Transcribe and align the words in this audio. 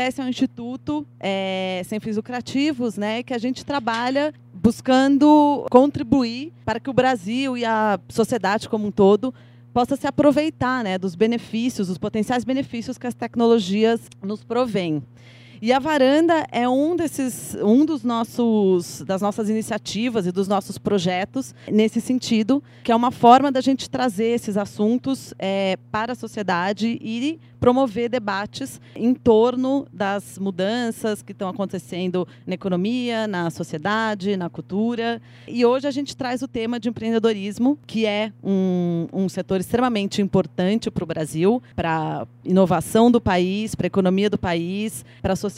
ITS 0.00 0.18
é 0.18 0.22
um 0.22 0.28
instituto 0.28 1.06
é, 1.18 1.82
sem 1.84 2.00
fins 2.00 2.16
lucrativos, 2.16 2.96
né, 2.96 3.22
que 3.22 3.34
a 3.34 3.38
gente 3.38 3.64
trabalha 3.64 4.32
buscando 4.52 5.66
contribuir 5.70 6.52
para 6.64 6.80
que 6.80 6.90
o 6.90 6.92
Brasil 6.92 7.56
e 7.56 7.64
a 7.64 7.98
sociedade 8.08 8.68
como 8.68 8.86
um 8.86 8.90
todo 8.90 9.34
possa 9.72 9.96
se 9.96 10.06
aproveitar 10.06 10.82
né, 10.82 10.98
dos 10.98 11.14
benefícios, 11.14 11.88
dos 11.88 11.98
potenciais 11.98 12.44
benefícios 12.44 12.98
que 12.98 13.06
as 13.06 13.14
tecnologias 13.14 14.00
nos 14.22 14.42
provêm. 14.42 15.02
E 15.62 15.74
a 15.74 15.78
varanda 15.78 16.46
é 16.50 16.66
um 16.66 16.96
desses, 16.96 17.54
um 17.62 17.84
dos 17.84 18.02
nossos, 18.02 19.02
das 19.02 19.20
nossas 19.20 19.50
iniciativas 19.50 20.26
e 20.26 20.32
dos 20.32 20.48
nossos 20.48 20.78
projetos 20.78 21.54
nesse 21.70 22.00
sentido, 22.00 22.62
que 22.82 22.90
é 22.90 22.96
uma 22.96 23.10
forma 23.10 23.52
da 23.52 23.60
gente 23.60 23.90
trazer 23.90 24.28
esses 24.28 24.56
assuntos 24.56 25.34
é, 25.38 25.76
para 25.92 26.12
a 26.12 26.16
sociedade 26.16 26.98
e 27.02 27.38
promover 27.60 28.08
debates 28.08 28.80
em 28.96 29.12
torno 29.12 29.86
das 29.92 30.38
mudanças 30.38 31.20
que 31.20 31.32
estão 31.32 31.46
acontecendo 31.46 32.26
na 32.46 32.54
economia, 32.54 33.28
na 33.28 33.50
sociedade, 33.50 34.34
na 34.34 34.48
cultura. 34.48 35.20
E 35.46 35.66
hoje 35.66 35.86
a 35.86 35.90
gente 35.90 36.16
traz 36.16 36.40
o 36.40 36.48
tema 36.48 36.80
de 36.80 36.88
empreendedorismo, 36.88 37.78
que 37.86 38.06
é 38.06 38.32
um, 38.42 39.06
um 39.12 39.28
setor 39.28 39.60
extremamente 39.60 40.22
importante 40.22 40.90
para 40.90 41.04
o 41.04 41.06
Brasil, 41.06 41.62
para 41.76 42.22
a 42.22 42.26
inovação 42.42 43.10
do 43.10 43.20
país, 43.20 43.74
para 43.74 43.84
a 43.84 43.88
economia 43.88 44.30
do 44.30 44.38
país, 44.38 45.04
para 45.20 45.34
a 45.34 45.36
sociedade. 45.36 45.49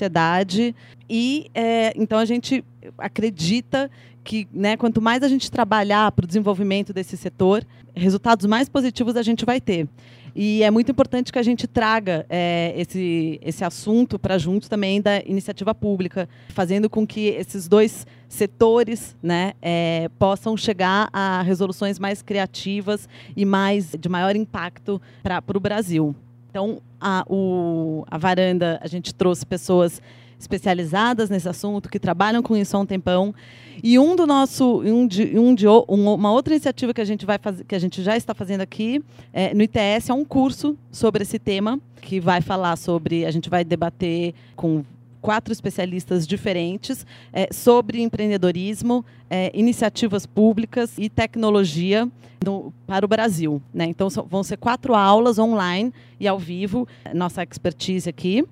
E 1.08 1.50
é, 1.54 1.92
então 1.96 2.18
a 2.18 2.24
gente 2.24 2.64
acredita 2.98 3.90
que 4.24 4.46
né, 4.52 4.76
quanto 4.76 5.00
mais 5.00 5.22
a 5.22 5.28
gente 5.28 5.50
trabalhar 5.50 6.10
para 6.12 6.24
o 6.24 6.26
desenvolvimento 6.26 6.92
desse 6.92 7.16
setor, 7.16 7.66
resultados 7.94 8.46
mais 8.46 8.68
positivos 8.68 9.16
a 9.16 9.22
gente 9.22 9.44
vai 9.44 9.60
ter. 9.60 9.88
E 10.34 10.62
é 10.62 10.70
muito 10.70 10.90
importante 10.90 11.30
que 11.30 11.38
a 11.38 11.42
gente 11.42 11.66
traga 11.66 12.24
é, 12.28 12.72
esse, 12.76 13.38
esse 13.42 13.64
assunto 13.64 14.18
para 14.18 14.38
junto 14.38 14.68
também 14.68 15.00
da 15.00 15.20
iniciativa 15.26 15.74
pública, 15.74 16.28
fazendo 16.48 16.88
com 16.88 17.06
que 17.06 17.28
esses 17.28 17.68
dois 17.68 18.06
setores 18.28 19.14
né, 19.22 19.52
é, 19.60 20.08
possam 20.18 20.56
chegar 20.56 21.10
a 21.12 21.42
resoluções 21.42 21.98
mais 21.98 22.22
criativas 22.22 23.06
e 23.36 23.44
mais 23.44 23.94
de 23.98 24.08
maior 24.08 24.34
impacto 24.34 25.00
para 25.22 25.42
o 25.54 25.60
Brasil. 25.60 26.16
Então, 26.48 26.80
a, 27.02 27.24
o, 27.28 28.04
a 28.08 28.16
varanda, 28.16 28.78
a 28.80 28.86
gente 28.86 29.12
trouxe 29.12 29.44
pessoas 29.44 30.00
especializadas 30.38 31.30
nesse 31.30 31.48
assunto, 31.48 31.88
que 31.88 31.98
trabalham 31.98 32.42
com 32.42 32.56
isso 32.56 32.76
há 32.76 32.80
um 32.80 32.86
tempão. 32.86 33.34
E 33.82 33.98
um 33.98 34.14
do 34.14 34.26
nosso, 34.26 34.80
um 34.82 35.06
de, 35.06 35.38
um 35.38 35.54
de 35.54 35.66
uma 35.66 36.32
outra 36.32 36.54
iniciativa 36.54 36.92
que 36.92 37.00
a 37.00 37.04
gente 37.04 37.24
vai 37.24 37.38
fazer, 37.38 37.64
que 37.64 37.74
a 37.74 37.78
gente 37.78 38.02
já 38.02 38.16
está 38.16 38.34
fazendo 38.34 38.60
aqui 38.60 39.02
é, 39.32 39.54
no 39.54 39.62
ITS 39.62 40.10
é 40.10 40.14
um 40.14 40.24
curso 40.24 40.76
sobre 40.90 41.22
esse 41.22 41.38
tema 41.38 41.80
que 42.00 42.20
vai 42.20 42.40
falar 42.40 42.76
sobre, 42.76 43.24
a 43.24 43.30
gente 43.30 43.48
vai 43.48 43.64
debater 43.64 44.34
com 44.56 44.84
quatro 45.22 45.52
especialistas 45.52 46.26
diferentes 46.26 47.06
é, 47.32 47.48
sobre 47.52 48.02
empreendedorismo, 48.02 49.04
é, 49.30 49.50
iniciativas 49.54 50.26
públicas 50.26 50.98
e 50.98 51.08
tecnologia 51.08 52.06
no, 52.44 52.74
para 52.86 53.06
o 53.06 53.08
Brasil. 53.08 53.62
Né? 53.72 53.86
Então 53.86 54.10
são, 54.10 54.26
vão 54.26 54.42
ser 54.42 54.58
quatro 54.58 54.94
aulas 54.94 55.38
online 55.38 55.94
e 56.20 56.28
ao 56.28 56.38
vivo, 56.38 56.86
nossa 57.14 57.42
expertise 57.42 58.10
aqui. 58.10 58.44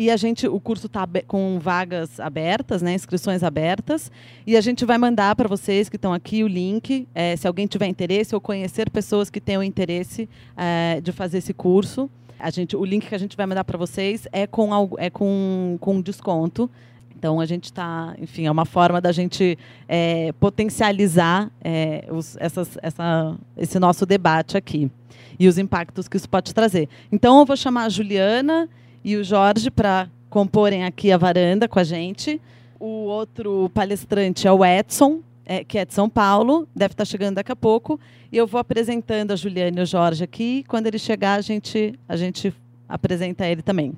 E 0.00 0.12
a 0.12 0.16
gente, 0.16 0.46
o 0.46 0.60
curso 0.60 0.86
está 0.86 1.08
com 1.26 1.58
vagas 1.58 2.20
abertas, 2.20 2.80
né, 2.82 2.94
inscrições 2.94 3.42
abertas, 3.42 4.12
e 4.46 4.56
a 4.56 4.60
gente 4.60 4.84
vai 4.84 4.96
mandar 4.96 5.34
para 5.34 5.48
vocês 5.48 5.88
que 5.88 5.96
estão 5.96 6.12
aqui 6.12 6.44
o 6.44 6.46
link, 6.46 7.08
é, 7.12 7.34
se 7.34 7.48
alguém 7.48 7.66
tiver 7.66 7.88
interesse 7.88 8.32
ou 8.32 8.40
conhecer 8.40 8.88
pessoas 8.90 9.28
que 9.28 9.40
tenham 9.40 9.60
interesse 9.60 10.28
é, 10.56 11.00
de 11.00 11.10
fazer 11.10 11.38
esse 11.38 11.52
curso. 11.52 12.08
A 12.38 12.50
gente, 12.50 12.76
o 12.76 12.84
link 12.84 13.06
que 13.06 13.14
a 13.14 13.18
gente 13.18 13.36
vai 13.36 13.46
mandar 13.46 13.64
para 13.64 13.76
vocês 13.76 14.26
é 14.32 14.46
com, 14.46 14.70
é 14.98 15.10
com, 15.10 15.76
com 15.80 16.00
desconto. 16.00 16.70
Então 17.18 17.40
a 17.40 17.46
gente 17.46 17.64
está, 17.64 18.14
enfim, 18.18 18.46
é 18.46 18.50
uma 18.50 18.64
forma 18.64 19.00
da 19.00 19.10
gente 19.10 19.58
é, 19.88 20.32
potencializar 20.38 21.50
é, 21.62 22.06
os, 22.10 22.36
essas, 22.38 22.78
essa, 22.80 23.36
esse 23.56 23.78
nosso 23.80 24.06
debate 24.06 24.56
aqui 24.56 24.88
e 25.36 25.48
os 25.48 25.58
impactos 25.58 26.06
que 26.06 26.16
isso 26.16 26.28
pode 26.28 26.54
trazer. 26.54 26.88
Então 27.10 27.40
eu 27.40 27.44
vou 27.44 27.56
chamar 27.56 27.84
a 27.84 27.88
Juliana 27.88 28.68
e 29.04 29.16
o 29.16 29.24
Jorge 29.24 29.68
para 29.68 30.08
comporem 30.30 30.84
aqui 30.84 31.10
a 31.10 31.16
varanda 31.16 31.66
com 31.66 31.80
a 31.80 31.84
gente. 31.84 32.40
O 32.78 33.06
outro 33.06 33.68
palestrante 33.74 34.46
é 34.46 34.52
o 34.52 34.64
Edson, 34.64 35.20
é, 35.48 35.64
que 35.64 35.78
é 35.78 35.84
de 35.84 35.94
São 35.94 36.08
Paulo, 36.08 36.68
deve 36.76 36.92
estar 36.92 37.06
chegando 37.06 37.36
daqui 37.36 37.50
a 37.50 37.56
pouco. 37.56 37.98
E 38.30 38.36
eu 38.36 38.46
vou 38.46 38.60
apresentando 38.60 39.32
a 39.32 39.36
Juliane 39.36 39.78
e 39.78 39.82
o 39.82 39.86
Jorge 39.86 40.22
aqui. 40.22 40.62
Quando 40.68 40.86
ele 40.86 40.98
chegar, 40.98 41.38
a 41.38 41.40
gente, 41.40 41.98
a 42.06 42.16
gente 42.16 42.54
apresenta 42.86 43.46
ele 43.46 43.62
também. 43.62 43.94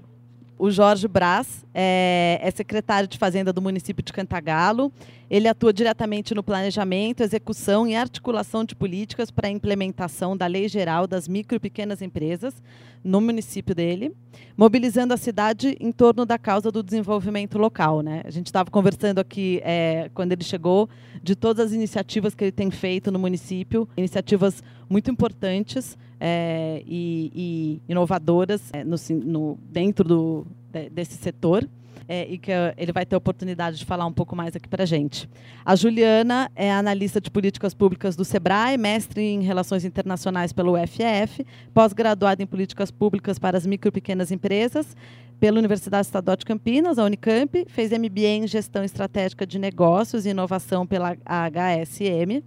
O 0.62 0.70
Jorge 0.70 1.08
Braz 1.08 1.64
é, 1.72 2.38
é, 2.42 2.50
secretário 2.50 3.08
de 3.08 3.16
Fazenda 3.16 3.50
do 3.50 3.62
município 3.62 4.04
de 4.04 4.12
Cantagalo. 4.12 4.92
Ele 5.30 5.48
atua 5.48 5.72
diretamente 5.72 6.34
no 6.34 6.42
planejamento, 6.42 7.22
execução 7.22 7.86
e 7.88 7.96
articulação 7.96 8.62
de 8.62 8.76
políticas 8.76 9.30
para 9.30 9.48
a 9.48 9.50
implementação 9.50 10.36
da 10.36 10.46
Lei 10.46 10.68
Geral 10.68 11.06
das 11.06 11.26
Micro 11.26 11.56
e 11.56 11.58
Pequenas 11.58 12.02
Empresas 12.02 12.62
no 13.02 13.22
município 13.22 13.74
dele, 13.74 14.14
mobilizando 14.54 15.14
a 15.14 15.16
cidade 15.16 15.78
em 15.80 15.90
torno 15.90 16.26
da 16.26 16.36
causa 16.36 16.70
do 16.70 16.82
desenvolvimento 16.82 17.56
local. 17.56 18.02
Né? 18.02 18.20
A 18.26 18.30
gente 18.30 18.48
estava 18.48 18.70
conversando 18.70 19.18
aqui, 19.18 19.62
é, 19.64 20.10
quando 20.12 20.32
ele 20.32 20.44
chegou, 20.44 20.90
de 21.22 21.34
todas 21.34 21.68
as 21.68 21.72
iniciativas 21.72 22.34
que 22.34 22.44
ele 22.44 22.52
tem 22.52 22.70
feito 22.70 23.10
no 23.10 23.18
município, 23.18 23.88
iniciativas 23.96 24.62
muito 24.90 25.10
importantes 25.10 25.96
é, 26.20 26.82
e, 26.86 27.32
e, 27.34 27.92
inovadoras 27.92 28.70
é, 28.72 28.84
no, 28.84 28.96
no, 29.24 29.58
dentro 29.70 30.04
do, 30.06 30.46
de, 30.70 30.90
desse 30.90 31.14
setor. 31.14 31.66
É, 32.12 32.26
e 32.28 32.38
que 32.38 32.50
ele 32.76 32.90
vai 32.90 33.06
ter 33.06 33.14
a 33.14 33.18
oportunidade 33.18 33.78
de 33.78 33.84
falar 33.84 34.04
um 34.04 34.12
pouco 34.12 34.34
mais 34.34 34.56
aqui 34.56 34.68
para 34.68 34.82
a 34.82 34.86
gente. 34.86 35.30
A 35.64 35.76
Juliana 35.76 36.50
é 36.56 36.72
analista 36.72 37.20
de 37.20 37.30
políticas 37.30 37.72
públicas 37.72 38.16
do 38.16 38.24
SEBRAE, 38.24 38.76
mestre 38.76 39.22
em 39.22 39.42
Relações 39.42 39.84
Internacionais 39.84 40.52
pelo 40.52 40.72
UFF, 40.72 41.46
pós-graduada 41.72 42.42
em 42.42 42.46
Políticas 42.46 42.90
Públicas 42.90 43.38
para 43.38 43.56
as 43.56 43.64
Micro 43.64 43.90
e 43.90 43.92
Pequenas 43.92 44.32
Empresas, 44.32 44.96
pela 45.40 45.58
Universidade 45.58 46.06
Estadual 46.06 46.36
de 46.36 46.44
Campinas, 46.44 46.98
a 46.98 47.04
Unicamp, 47.04 47.64
fez 47.68 47.90
MBA 47.90 48.28
em 48.28 48.46
Gestão 48.46 48.84
Estratégica 48.84 49.46
de 49.46 49.58
Negócios 49.58 50.26
e 50.26 50.28
Inovação 50.28 50.86
pela 50.86 51.16
HSM. 51.24 52.44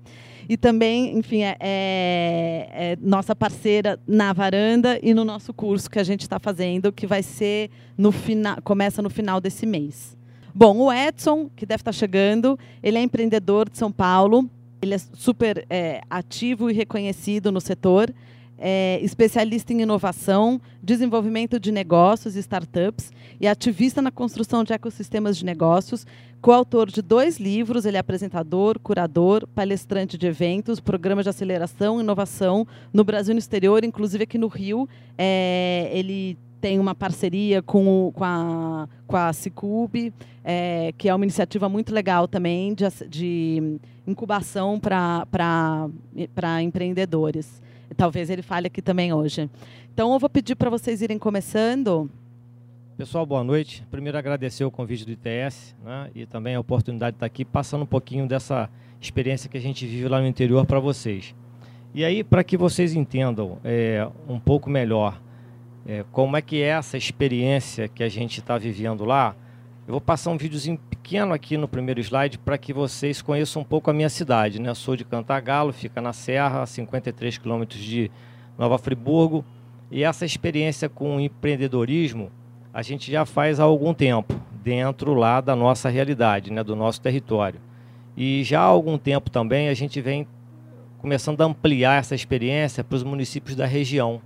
E 0.48 0.56
também, 0.56 1.18
enfim, 1.18 1.42
é, 1.42 1.58
é, 1.60 2.70
é 2.72 2.98
nossa 3.02 3.36
parceira 3.36 4.00
na 4.06 4.32
varanda 4.32 5.00
e 5.02 5.14
no 5.14 5.26
nosso 5.26 5.54
curso 5.54 5.90
que 5.90 5.98
a 5.98 6.04
gente 6.04 6.22
está 6.22 6.38
fazendo, 6.38 6.92
que 6.92 7.08
vai 7.08 7.24
ser 7.24 7.72
no 7.98 8.12
final, 8.12 8.58
começa 8.64 9.02
no 9.02 9.10
final 9.10 9.42
desse 9.42 9.66
mês. 9.66 10.16
Bom, 10.54 10.78
o 10.78 10.94
Edson, 10.94 11.50
que 11.56 11.66
deve 11.66 11.82
estar 11.82 11.92
tá 11.92 11.98
chegando, 11.98 12.60
ele 12.84 13.00
é 13.00 13.02
empreendedor 13.02 13.68
de 13.68 13.78
São 13.78 13.92
Paulo, 13.92 14.48
ele 14.84 14.94
é 14.94 15.00
super 15.00 15.66
é, 15.68 16.02
ativo 16.10 16.70
e 16.70 16.74
reconhecido 16.74 17.52
no 17.52 17.60
setor 17.60 18.14
é 18.66 18.98
especialista 19.04 19.74
em 19.74 19.82
inovação, 19.82 20.62
desenvolvimento 20.82 21.60
de 21.60 21.70
negócios 21.70 22.38
e 22.38 22.40
startups 22.40 23.12
e 23.42 23.46
ativista 23.46 24.02
na 24.02 24.10
construção 24.10 24.64
de 24.64 24.72
ecossistemas 24.72 25.36
de 25.38 25.44
negócios, 25.44 26.08
coautor 26.42 26.90
de 26.90 27.02
dois 27.02 27.40
livros, 27.40 27.86
ele 27.86 27.98
é 27.98 28.00
apresentador, 28.00 28.80
curador, 28.80 29.46
palestrante 29.54 30.18
de 30.18 30.28
eventos, 30.28 30.80
programas 30.80 31.26
de 31.26 31.30
aceleração 31.30 32.00
e 32.00 32.04
inovação 32.04 32.66
no 32.94 33.04
Brasil 33.04 33.34
e 33.34 33.36
no 33.36 33.40
exterior, 33.40 33.84
inclusive 33.84 34.24
aqui 34.24 34.38
no 34.38 34.48
Rio. 34.48 34.88
É, 35.18 35.90
ele 35.92 36.38
tem 36.62 36.80
uma 36.80 36.96
parceria 36.96 37.62
com, 37.62 38.08
o, 38.08 38.14
com 38.14 38.24
a, 38.24 38.88
com 39.06 39.18
a 39.18 39.34
Cicub, 39.34 40.14
é, 40.42 40.94
que 40.98 41.10
é 41.10 41.14
uma 41.14 41.26
iniciativa 41.26 41.68
muito 41.68 41.94
legal 41.94 42.30
também 42.30 42.74
de, 42.74 42.86
de 43.10 43.78
incubação 44.08 44.80
para 44.80 46.62
empreendedores. 46.64 47.62
Talvez 47.94 48.30
ele 48.30 48.42
fale 48.42 48.68
aqui 48.68 48.82
também 48.82 49.14
hoje. 49.14 49.50
Então, 49.94 50.14
eu 50.14 50.20
vou 50.20 50.30
pedir 50.30 50.56
para 50.56 50.70
vocês 50.70 51.02
irem 51.02 51.18
começando. 51.18 52.10
Pessoal, 52.98 53.26
boa 53.26 53.44
noite. 53.44 53.84
Primeiro, 53.90 54.18
agradecer 54.18 54.64
o 54.64 54.72
convite 54.72 55.06
do 55.06 55.12
ITS 55.12 55.76
né, 55.84 56.12
e 56.14 56.26
também 56.26 56.56
a 56.56 56.60
oportunidade 56.60 57.14
de 57.14 57.18
estar 57.18 57.26
aqui 57.26 57.44
passando 57.44 57.82
um 57.82 57.88
pouquinho 57.88 58.28
dessa 58.28 58.70
experiência 59.02 59.50
que 59.50 59.58
a 59.58 59.62
gente 59.62 59.86
vive 59.86 60.08
lá 60.08 60.22
no 60.22 60.28
interior 60.28 60.66
para 60.66 60.80
vocês. 60.80 61.34
E 61.94 62.06
aí, 62.06 62.24
para 62.24 62.44
que 62.44 62.56
vocês 62.56 62.94
entendam 62.94 63.58
é, 63.64 64.08
um 64.28 64.40
pouco 64.40 64.70
melhor 64.70 65.22
é, 65.86 66.06
como 66.12 66.38
é 66.38 66.42
que 66.42 66.62
é 66.62 66.68
essa 66.68 66.98
experiência 66.98 67.88
que 67.88 68.04
a 68.04 68.10
gente 68.10 68.40
está 68.40 68.58
vivendo 68.58 69.06
lá, 69.06 69.36
eu 69.86 69.92
vou 69.92 70.02
passar 70.02 70.32
um 70.32 70.38
videozinho 70.38 70.78
pequeno 70.90 71.34
aqui 71.34 71.58
no 71.58 71.68
primeiro 71.68 72.00
slide 72.00 72.38
para 72.38 72.58
que 72.58 72.72
vocês 72.72 73.22
conheçam 73.22 73.62
um 73.62 73.66
pouco 73.66 73.90
a 73.92 73.94
minha 73.94 74.08
cidade. 74.08 74.62
Né? 74.62 74.70
Eu 74.70 74.76
sou 74.76 74.96
de 74.96 75.04
Cantagalo, 75.04 75.74
fica 75.74 76.00
na 76.00 76.14
Serra, 76.14 76.62
a 76.62 76.66
53 76.66 77.38
quilômetros 77.38 77.82
de 77.82 78.10
Nova 78.58 78.78
Friburgo. 78.78 79.44
E 79.92 80.04
essa 80.04 80.26
experiência 80.26 80.88
com 80.88 81.20
empreendedorismo 81.20 82.32
a 82.74 82.82
gente 82.82 83.12
já 83.12 83.26
faz 83.26 83.60
há 83.60 83.64
algum 83.64 83.94
tempo, 83.94 84.34
dentro 84.64 85.14
lá 85.14 85.42
da 85.42 85.56
nossa 85.56 85.90
realidade, 85.90 86.52
né? 86.52 86.64
do 86.64 86.78
nosso 86.78 87.02
território. 87.02 87.60
E 88.16 88.42
já 88.44 88.62
há 88.62 88.64
algum 88.64 88.98
tempo 88.98 89.30
também 89.30 89.68
a 89.68 89.74
gente 89.74 90.00
vem 90.00 90.26
começando 91.00 91.42
a 91.42 91.46
ampliar 91.46 92.00
essa 92.00 92.16
experiência 92.16 92.86
para 92.86 92.96
os 92.96 93.04
municípios 93.04 93.56
da 93.56 93.66
região. 93.66 94.22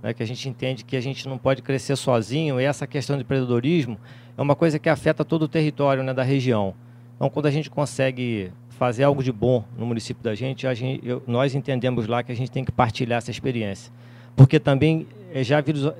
né, 0.00 0.12
que 0.12 0.22
a 0.22 0.26
gente 0.26 0.48
entende 0.48 0.84
que 0.84 0.96
a 0.96 1.00
gente 1.00 1.26
não 1.26 1.38
pode 1.38 1.60
crescer 1.60 1.96
sozinho, 1.96 2.60
e 2.60 2.64
essa 2.64 2.86
questão 2.86 3.16
de 3.16 3.22
empreendedorismo 3.22 3.98
é 4.38 4.42
uma 4.42 4.54
coisa 4.54 4.78
que 4.78 4.88
afeta 4.88 5.24
todo 5.24 5.42
o 5.42 5.48
território 5.48 6.04
né, 6.04 6.14
da 6.14 6.22
região. 6.22 6.72
Então, 7.16 7.28
quando 7.28 7.46
a 7.46 7.50
gente 7.50 7.68
consegue 7.68 8.52
fazer 8.68 9.02
algo 9.02 9.20
de 9.20 9.32
bom 9.32 9.64
no 9.76 9.84
município 9.84 10.22
da 10.22 10.32
gente, 10.32 10.72
gente 10.76 11.00
eu, 11.04 11.20
nós 11.26 11.56
entendemos 11.56 12.06
lá 12.06 12.22
que 12.22 12.30
a 12.30 12.36
gente 12.36 12.48
tem 12.48 12.64
que 12.64 12.70
partilhar 12.70 13.18
essa 13.18 13.32
experiência. 13.32 13.92
Porque 14.36 14.60
também 14.60 15.08
eh, 15.34 15.42
já, 15.42 15.56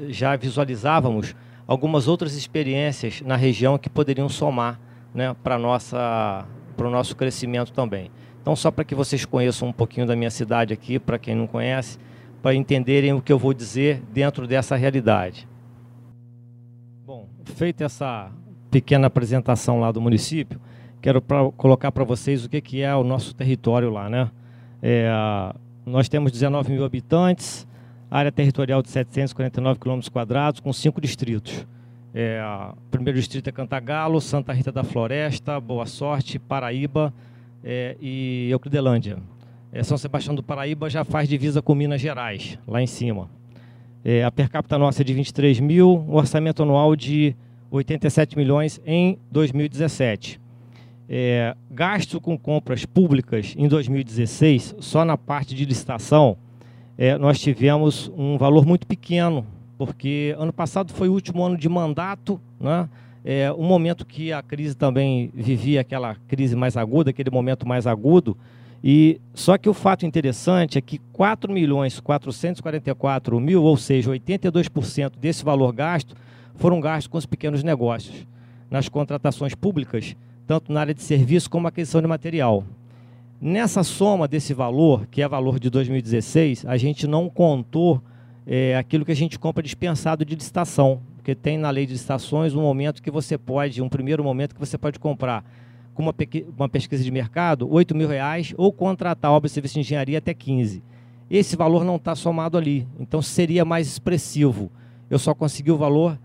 já 0.09 0.37
visualizávamos 0.37 1.35
algumas 1.67 2.07
outras 2.07 2.35
experiências 2.35 3.21
na 3.23 3.35
região 3.35 3.77
que 3.77 3.91
poderiam 3.91 4.29
somar 4.29 4.79
né, 5.13 5.35
para 5.43 5.57
o 5.57 6.91
nosso 6.91 7.17
crescimento 7.17 7.73
também. 7.73 8.09
Então, 8.41 8.55
só 8.55 8.71
para 8.71 8.85
que 8.85 8.95
vocês 8.95 9.25
conheçam 9.25 9.67
um 9.67 9.73
pouquinho 9.73 10.07
da 10.07 10.15
minha 10.15 10.31
cidade 10.31 10.73
aqui, 10.73 11.01
para 11.01 11.19
quem 11.19 11.35
não 11.35 11.49
conhece, 11.49 11.99
para 12.41 12.55
entenderem 12.55 13.13
o 13.13 13.21
que 13.21 13.33
eu 13.33 13.39
vou 13.39 13.53
dizer 13.53 14.01
dentro 14.13 14.47
dessa 14.47 14.77
realidade. 14.77 15.49
Feita 17.49 17.85
essa 17.85 18.31
pequena 18.71 19.07
apresentação 19.07 19.81
lá 19.81 19.91
do 19.91 20.01
município, 20.01 20.61
quero 21.01 21.21
pra, 21.21 21.51
colocar 21.53 21.91
para 21.91 22.05
vocês 22.05 22.45
o 22.45 22.49
que, 22.49 22.61
que 22.61 22.83
é 22.83 22.95
o 22.95 23.03
nosso 23.03 23.35
território 23.35 23.91
lá. 23.91 24.09
Né? 24.09 24.31
É, 24.83 25.11
nós 25.85 26.09
temos 26.09 26.31
19 26.31 26.73
mil 26.73 26.85
habitantes, 26.85 27.67
área 28.11 28.31
territorial 28.31 28.83
de 28.83 28.91
749 28.91 29.81
quilômetros 29.81 30.09
quadrados, 30.09 30.61
com 30.61 30.73
cinco 30.73 31.01
distritos. 31.01 31.67
É, 32.15 32.41
o 32.73 32.91
primeiro 32.91 33.19
distrito 33.19 33.49
é 33.49 33.53
Cantagalo, 33.53 34.21
Santa 34.21 34.53
Rita 34.53 34.73
da 34.73 34.83
Floresta, 34.83 35.61
Boa 35.61 35.87
Sorte, 35.87 36.39
Paraíba 36.39 37.13
é, 37.63 37.97
e 38.01 38.49
Euclidelândia. 38.51 39.19
É, 39.73 39.83
São 39.83 39.99
Sebastião 39.99 40.35
do 40.35 40.43
Paraíba 40.43 40.89
já 40.89 41.05
faz 41.05 41.29
divisa 41.29 41.61
com 41.61 41.75
Minas 41.75 42.01
Gerais, 42.01 42.59
lá 42.67 42.81
em 42.81 42.87
cima. 42.87 43.29
É, 44.11 44.25
a 44.25 44.31
per 44.31 44.49
capita 44.49 44.79
nossa 44.79 45.03
é 45.03 45.05
de 45.05 45.13
23 45.13 45.61
mil, 45.61 46.03
o 46.09 46.15
orçamento 46.15 46.63
anual 46.63 46.97
de 46.97 47.37
87 47.71 48.39
milhões 48.39 48.81
em 48.87 49.19
2017. 49.31 50.41
É, 51.07 51.55
gasto 51.71 52.19
com 52.19 52.39
compras 52.39 52.87
públicas 52.87 53.55
em 53.55 53.69
2016, 53.69 54.77
só 54.79 55.05
na 55.05 55.19
parte 55.19 55.55
de 55.55 55.63
licitação, 55.67 56.39
é, 56.97 57.19
nós 57.19 57.39
tivemos 57.39 58.11
um 58.17 58.39
valor 58.39 58.65
muito 58.65 58.87
pequeno, 58.87 59.45
porque 59.77 60.35
ano 60.39 60.55
passado 60.55 60.91
foi 60.95 61.11
o 61.11 61.13
último 61.13 61.45
ano 61.45 61.59
de 61.59 61.69
mandato, 61.69 62.41
né? 62.59 62.89
É, 63.23 63.53
um 63.53 63.65
momento 63.65 64.07
que 64.07 64.33
a 64.33 64.41
crise 64.41 64.75
também 64.75 65.31
vivia 65.35 65.83
aquela 65.83 66.17
crise 66.27 66.57
mais 66.57 66.79
aguda, 66.79 67.11
aquele 67.11 67.31
momento 67.31 67.69
mais 67.69 67.87
agudo, 67.87 68.39
e 68.83 69.21
só 69.35 69.59
que 69.59 69.69
o 69.69 69.75
fato 69.75 70.07
interessante 70.07 70.79
é 70.79 70.81
que 70.81 70.99
4 71.13 71.53
milhões 71.53 71.99
444 71.99 73.41
mil, 73.41 73.63
ou 73.63 73.77
seja, 73.77 74.11
82% 74.11 75.13
desse 75.19 75.45
valor 75.45 75.73
gasto, 75.73 76.15
foram 76.55 76.81
gastos 76.81 77.09
com 77.09 77.19
os 77.19 77.27
pequenos 77.27 77.63
negócios, 77.63 78.27
nas 78.71 78.89
contratações 78.89 79.55
públicas, 79.55 80.17
tanto 80.47 80.73
na 80.73 80.81
área 80.81 80.95
de 80.95 81.03
serviço 81.03 81.51
como 81.51 81.67
aquisição 81.67 82.01
de 82.01 82.07
material. 82.07 82.65
Nessa 83.41 83.85
soma 83.85 84.27
desse 84.27 84.53
valor, 84.53 85.07
que 85.11 85.23
é 85.23 85.29
valor 85.29 85.61
de 85.61 85.71
2016, 85.71 86.65
a 86.67 86.77
gente 86.77 87.07
não 87.07 87.29
contou 87.29 88.03
é, 88.47 88.77
aquilo 88.77 89.05
que 89.05 89.13
a 89.13 89.17
gente 89.17 89.39
compra 89.39 89.63
dispensado 89.63 90.25
de 90.25 90.35
licitação, 90.35 91.01
porque 91.17 91.35
tem 91.35 91.59
na 91.59 91.71
lei 91.71 91.87
de 91.87 91.93
licitações 91.93 92.55
um 92.55 92.63
momento 92.63 93.03
que 93.03 93.11
você 93.11 93.39
pode, 93.39 93.81
um 93.83 93.89
primeiro 93.89 94.25
momento 94.25 94.55
que 94.55 94.61
você 94.61 94.77
pode 94.77 94.99
comprar 94.99 95.45
com 95.99 96.03
uma, 96.03 96.15
uma 96.57 96.69
pesquisa 96.69 97.03
de 97.03 97.11
mercado, 97.11 97.69
8 97.69 97.93
mil 97.93 98.07
reais, 98.07 98.55
ou 98.57 98.73
contratar 98.73 99.33
obra 99.33 99.49
e 99.49 99.51
serviço 99.51 99.75
de 99.75 99.81
engenharia 99.81 100.19
até 100.19 100.33
15. 100.33 100.81
Esse 101.29 101.57
valor 101.57 101.85
não 101.85 101.97
está 101.97 102.15
somado 102.15 102.57
ali, 102.57 102.87
então 103.01 103.21
seria 103.21 103.65
mais 103.65 103.89
expressivo. 103.89 104.71
Eu 105.11 105.19
só 105.19 105.35
consegui 105.35 105.73
o 105.73 105.77
valor 105.77 106.17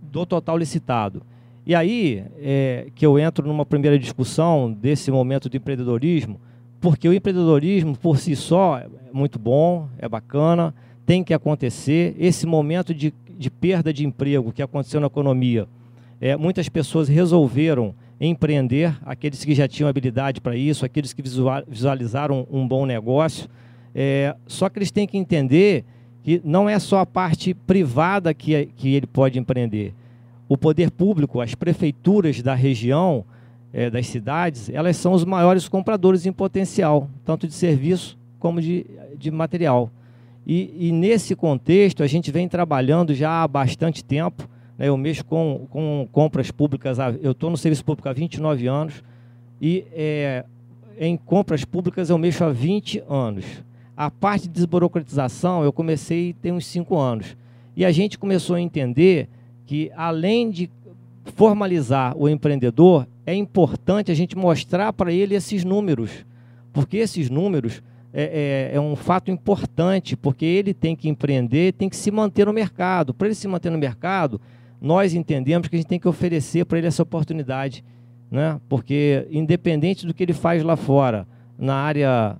do 0.00 0.24
total 0.24 0.56
licitado. 0.56 1.20
E 1.66 1.74
aí 1.74 2.22
é, 2.38 2.86
que 2.94 3.04
eu 3.04 3.18
entro 3.18 3.44
numa 3.44 3.66
primeira 3.66 3.98
discussão 3.98 4.72
desse 4.72 5.10
momento 5.10 5.48
do 5.48 5.56
empreendedorismo, 5.56 6.40
porque 6.80 7.08
o 7.08 7.12
empreendedorismo 7.12 7.98
por 7.98 8.18
si 8.18 8.36
só 8.36 8.78
é 8.78 8.86
muito 9.12 9.36
bom, 9.36 9.88
é 9.98 10.08
bacana, 10.08 10.72
tem 11.04 11.24
que 11.24 11.34
acontecer. 11.34 12.14
Esse 12.20 12.46
momento 12.46 12.94
de, 12.94 13.12
de 13.36 13.50
perda 13.50 13.92
de 13.92 14.06
emprego 14.06 14.52
que 14.52 14.62
aconteceu 14.62 15.00
na 15.00 15.08
economia, 15.08 15.66
é, 16.20 16.36
muitas 16.36 16.68
pessoas 16.68 17.08
resolveram 17.08 17.96
empreender, 18.26 18.96
aqueles 19.04 19.44
que 19.44 19.54
já 19.54 19.66
tinham 19.66 19.88
habilidade 19.88 20.40
para 20.40 20.56
isso, 20.56 20.84
aqueles 20.84 21.12
que 21.12 21.22
visualizaram 21.66 22.46
um 22.50 22.66
bom 22.66 22.86
negócio. 22.86 23.48
É, 23.94 24.34
só 24.46 24.68
que 24.68 24.78
eles 24.78 24.90
têm 24.90 25.06
que 25.06 25.18
entender 25.18 25.84
que 26.22 26.40
não 26.44 26.68
é 26.68 26.78
só 26.78 27.00
a 27.00 27.06
parte 27.06 27.52
privada 27.52 28.32
que, 28.32 28.66
que 28.76 28.94
ele 28.94 29.06
pode 29.06 29.38
empreender 29.38 29.92
o 30.48 30.56
poder 30.56 30.90
público, 30.90 31.40
as 31.40 31.54
prefeituras 31.54 32.42
da 32.42 32.54
região, 32.54 33.24
é, 33.72 33.88
das 33.88 34.06
cidades, 34.06 34.68
elas 34.68 34.96
são 34.96 35.12
os 35.12 35.24
maiores 35.24 35.66
compradores 35.66 36.26
em 36.26 36.32
potencial, 36.32 37.08
tanto 37.24 37.46
de 37.46 37.54
serviço 37.54 38.18
como 38.38 38.60
de, 38.60 38.84
de 39.16 39.30
material. 39.30 39.90
E, 40.46 40.88
e 40.88 40.92
nesse 40.92 41.34
contexto, 41.34 42.02
a 42.02 42.06
gente 42.06 42.30
vem 42.30 42.48
trabalhando 42.48 43.14
já 43.14 43.42
há 43.42 43.48
bastante 43.48 44.04
tempo. 44.04 44.48
Né, 44.82 44.88
eu 44.88 44.96
mexo 44.96 45.24
com, 45.24 45.68
com 45.70 46.08
compras 46.10 46.50
públicas, 46.50 46.98
eu 47.22 47.30
estou 47.30 47.48
no 47.48 47.56
serviço 47.56 47.84
público 47.84 48.08
há 48.08 48.12
29 48.12 48.66
anos, 48.66 49.04
e 49.60 49.86
é, 49.92 50.44
em 50.98 51.16
compras 51.16 51.64
públicas 51.64 52.10
eu 52.10 52.18
mexo 52.18 52.42
há 52.42 52.50
20 52.50 53.04
anos. 53.08 53.44
A 53.96 54.10
parte 54.10 54.48
de 54.48 54.54
desburocratização 54.54 55.62
eu 55.62 55.72
comecei 55.72 56.32
tem 56.32 56.50
uns 56.50 56.66
5 56.66 56.98
anos. 56.98 57.36
E 57.76 57.84
a 57.84 57.92
gente 57.92 58.18
começou 58.18 58.56
a 58.56 58.60
entender 58.60 59.28
que, 59.64 59.92
além 59.94 60.50
de 60.50 60.68
formalizar 61.36 62.16
o 62.18 62.28
empreendedor, 62.28 63.06
é 63.24 63.34
importante 63.34 64.10
a 64.10 64.14
gente 64.14 64.36
mostrar 64.36 64.92
para 64.92 65.12
ele 65.12 65.36
esses 65.36 65.62
números, 65.62 66.26
porque 66.72 66.96
esses 66.96 67.30
números 67.30 67.80
é, 68.12 68.70
é, 68.72 68.76
é, 68.76 68.80
um 68.80 68.96
fato 68.96 69.30
importante, 69.30 70.16
porque 70.16 70.44
ele 70.44 70.74
tem 70.74 70.96
que 70.96 71.08
empreender, 71.08 71.72
tem 71.74 71.88
que 71.88 71.96
se 71.96 72.10
manter 72.10 72.46
no 72.46 72.52
mercado. 72.52 73.14
Para 73.14 73.28
ele 73.28 73.34
se 73.34 73.46
manter 73.46 73.70
no 73.70 73.78
mercado, 73.78 74.40
nós 74.82 75.14
entendemos 75.14 75.68
que 75.68 75.76
a 75.76 75.78
gente 75.78 75.88
tem 75.88 76.00
que 76.00 76.08
oferecer 76.08 76.66
para 76.66 76.76
ele 76.76 76.88
essa 76.88 77.04
oportunidade, 77.04 77.84
né? 78.28 78.60
porque 78.68 79.28
independente 79.30 80.04
do 80.04 80.12
que 80.12 80.24
ele 80.24 80.32
faz 80.32 80.60
lá 80.64 80.74
fora, 80.74 81.24
na 81.56 81.76
área 81.76 82.36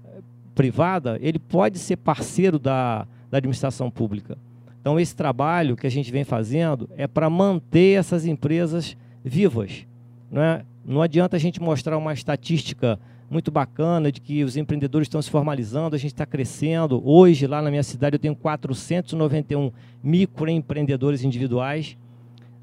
privada, 0.52 1.16
ele 1.22 1.38
pode 1.38 1.78
ser 1.78 1.96
parceiro 1.98 2.58
da, 2.58 3.06
da 3.30 3.38
administração 3.38 3.88
pública. 3.88 4.36
Então, 4.80 4.98
esse 4.98 5.14
trabalho 5.14 5.76
que 5.76 5.86
a 5.86 5.90
gente 5.90 6.10
vem 6.10 6.24
fazendo 6.24 6.90
é 6.96 7.06
para 7.06 7.30
manter 7.30 7.96
essas 7.96 8.26
empresas 8.26 8.96
vivas. 9.24 9.86
Né? 10.28 10.64
Não 10.84 11.00
adianta 11.00 11.36
a 11.36 11.38
gente 11.38 11.62
mostrar 11.62 11.96
uma 11.96 12.12
estatística 12.12 12.98
muito 13.30 13.52
bacana 13.52 14.10
de 14.10 14.20
que 14.20 14.42
os 14.42 14.56
empreendedores 14.56 15.06
estão 15.06 15.22
se 15.22 15.30
formalizando, 15.30 15.94
a 15.94 15.98
gente 15.98 16.12
está 16.12 16.26
crescendo. 16.26 17.00
Hoje, 17.08 17.46
lá 17.46 17.62
na 17.62 17.70
minha 17.70 17.84
cidade, 17.84 18.16
eu 18.16 18.18
tenho 18.18 18.34
491 18.34 19.70
microempreendedores 20.02 21.22
individuais, 21.22 21.96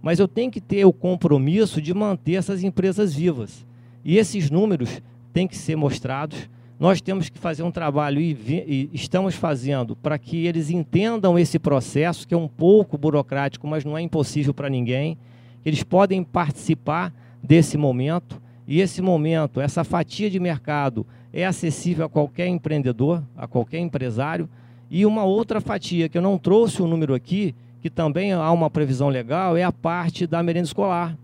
mas 0.02 0.20
eu 0.20 0.28
tenho 0.28 0.52
que 0.52 0.62
ter 0.62 0.86
o 0.86 0.94
compromisso 0.94 1.82
de 1.82 1.94
manter 1.94 2.34
essas 2.34 2.64
empresas 2.64 3.14
vivas. 3.14 3.66
E 4.04 4.18
esses 4.18 4.50
números 4.50 5.02
têm 5.34 5.48
que 5.48 5.58
ser 5.58 5.76
mostrados 5.76 6.50
nós 6.80 7.02
temos 7.02 7.28
que 7.28 7.38
fazer 7.38 7.62
um 7.62 7.72
trabalho 7.72 8.22
e, 8.22 8.32
e 8.48 8.90
estamos 8.94 9.36
fazendo 9.36 9.98
para 9.98 10.18
que 10.18 10.48
eles 10.48 10.70
entendam 10.70 11.38
esse 11.38 11.60
processo, 11.60 12.26
que 12.26 12.34
é 12.34 12.38
um 12.38 12.48
pouco 12.48 12.98
burocrático, 12.98 13.68
mas 13.68 13.84
não 13.84 13.98
é 13.98 14.02
impossível 14.02 14.54
para 14.54 14.70
ninguém. 14.70 15.18
Eles 15.66 15.84
podem 15.84 16.24
participar 16.24 17.14
desse 17.44 17.78
momento 17.78 18.42
e 18.66 18.80
esse 18.80 19.02
momento, 19.02 19.60
essa 19.60 19.84
fatia 19.84 20.30
de 20.30 20.40
mercado 20.40 21.06
é 21.34 21.46
acessível 21.46 22.06
a 22.06 22.10
qualquer 22.10 22.48
empreendedor, 22.48 23.22
a 23.36 23.46
qualquer 23.46 23.80
empresário. 23.80 24.50
E 24.90 25.06
uma 25.06 25.26
outra 25.26 25.60
fatia 25.60 26.08
que 26.08 26.18
eu 26.18 26.22
não 26.22 26.38
trouxe 26.38 26.82
o 26.82 26.88
número 26.88 27.14
aqui, 27.14 27.54
que 27.82 27.90
também 27.90 28.34
há 28.34 28.52
uma 28.52 28.70
previsão 28.70 29.10
legal, 29.10 29.56
é 29.56 29.64
a 29.64 29.72
parte 29.72 30.28
da 30.28 30.42
merenda 30.44 30.66
escolar. 30.66 31.18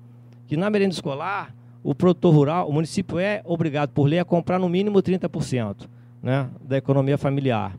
Que 0.47 0.55
na 0.55 0.69
merenda 0.69 0.93
escolar 0.93 1.53
o 1.83 1.93
produtor 1.93 2.33
rural, 2.33 2.69
o 2.69 2.73
município 2.73 3.19
é 3.19 3.41
obrigado 3.43 3.91
por 3.91 4.05
lei 4.05 4.19
a 4.19 4.25
comprar 4.25 4.57
no 4.57 4.69
mínimo 4.69 5.01
30% 5.01 5.87
né, 6.21 6.49
da 6.61 6.77
economia 6.77 7.17
familiar. 7.17 7.77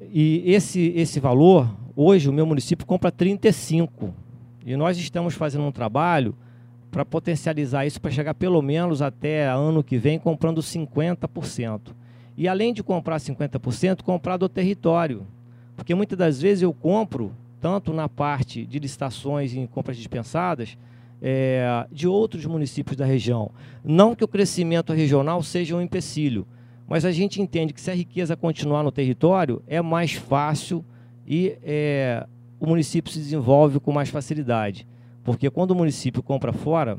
E 0.00 0.42
esse, 0.46 0.92
esse 0.94 1.18
valor, 1.18 1.68
hoje 1.96 2.28
o 2.28 2.32
meu 2.32 2.46
município 2.46 2.86
compra 2.86 3.10
35%. 3.10 4.12
E 4.64 4.76
nós 4.76 4.96
estamos 4.96 5.34
fazendo 5.34 5.64
um 5.64 5.72
trabalho 5.72 6.34
para 6.90 7.04
potencializar 7.04 7.84
isso, 7.84 8.00
para 8.00 8.12
chegar 8.12 8.34
pelo 8.34 8.62
menos 8.62 9.02
até 9.02 9.48
ano 9.48 9.82
que 9.82 9.98
vem 9.98 10.18
comprando 10.18 10.60
50%. 10.60 11.80
E 12.36 12.46
além 12.46 12.72
de 12.72 12.82
comprar 12.82 13.16
50%, 13.16 14.02
comprar 14.02 14.36
do 14.36 14.48
território. 14.48 15.26
Porque 15.76 15.94
muitas 15.94 16.18
das 16.18 16.40
vezes 16.40 16.62
eu 16.62 16.72
compro, 16.72 17.32
tanto 17.60 17.92
na 17.92 18.08
parte 18.08 18.66
de 18.66 18.78
licitações 18.78 19.54
em 19.54 19.66
compras 19.66 19.96
dispensadas, 19.96 20.76
é, 21.20 21.86
de 21.90 22.06
outros 22.06 22.44
municípios 22.44 22.96
da 22.96 23.04
região. 23.04 23.50
Não 23.82 24.14
que 24.14 24.24
o 24.24 24.28
crescimento 24.28 24.92
regional 24.92 25.42
seja 25.42 25.74
um 25.74 25.80
empecilho, 25.80 26.46
mas 26.86 27.04
a 27.04 27.10
gente 27.10 27.40
entende 27.40 27.72
que 27.72 27.80
se 27.80 27.90
a 27.90 27.94
riqueza 27.94 28.36
continuar 28.36 28.82
no 28.82 28.92
território, 28.92 29.62
é 29.66 29.80
mais 29.80 30.12
fácil 30.12 30.84
e 31.26 31.56
é, 31.62 32.26
o 32.60 32.66
município 32.66 33.10
se 33.10 33.18
desenvolve 33.18 33.80
com 33.80 33.90
mais 33.90 34.10
facilidade. 34.10 34.86
Porque 35.22 35.48
quando 35.48 35.70
o 35.70 35.74
município 35.74 36.22
compra 36.22 36.52
fora, 36.52 36.98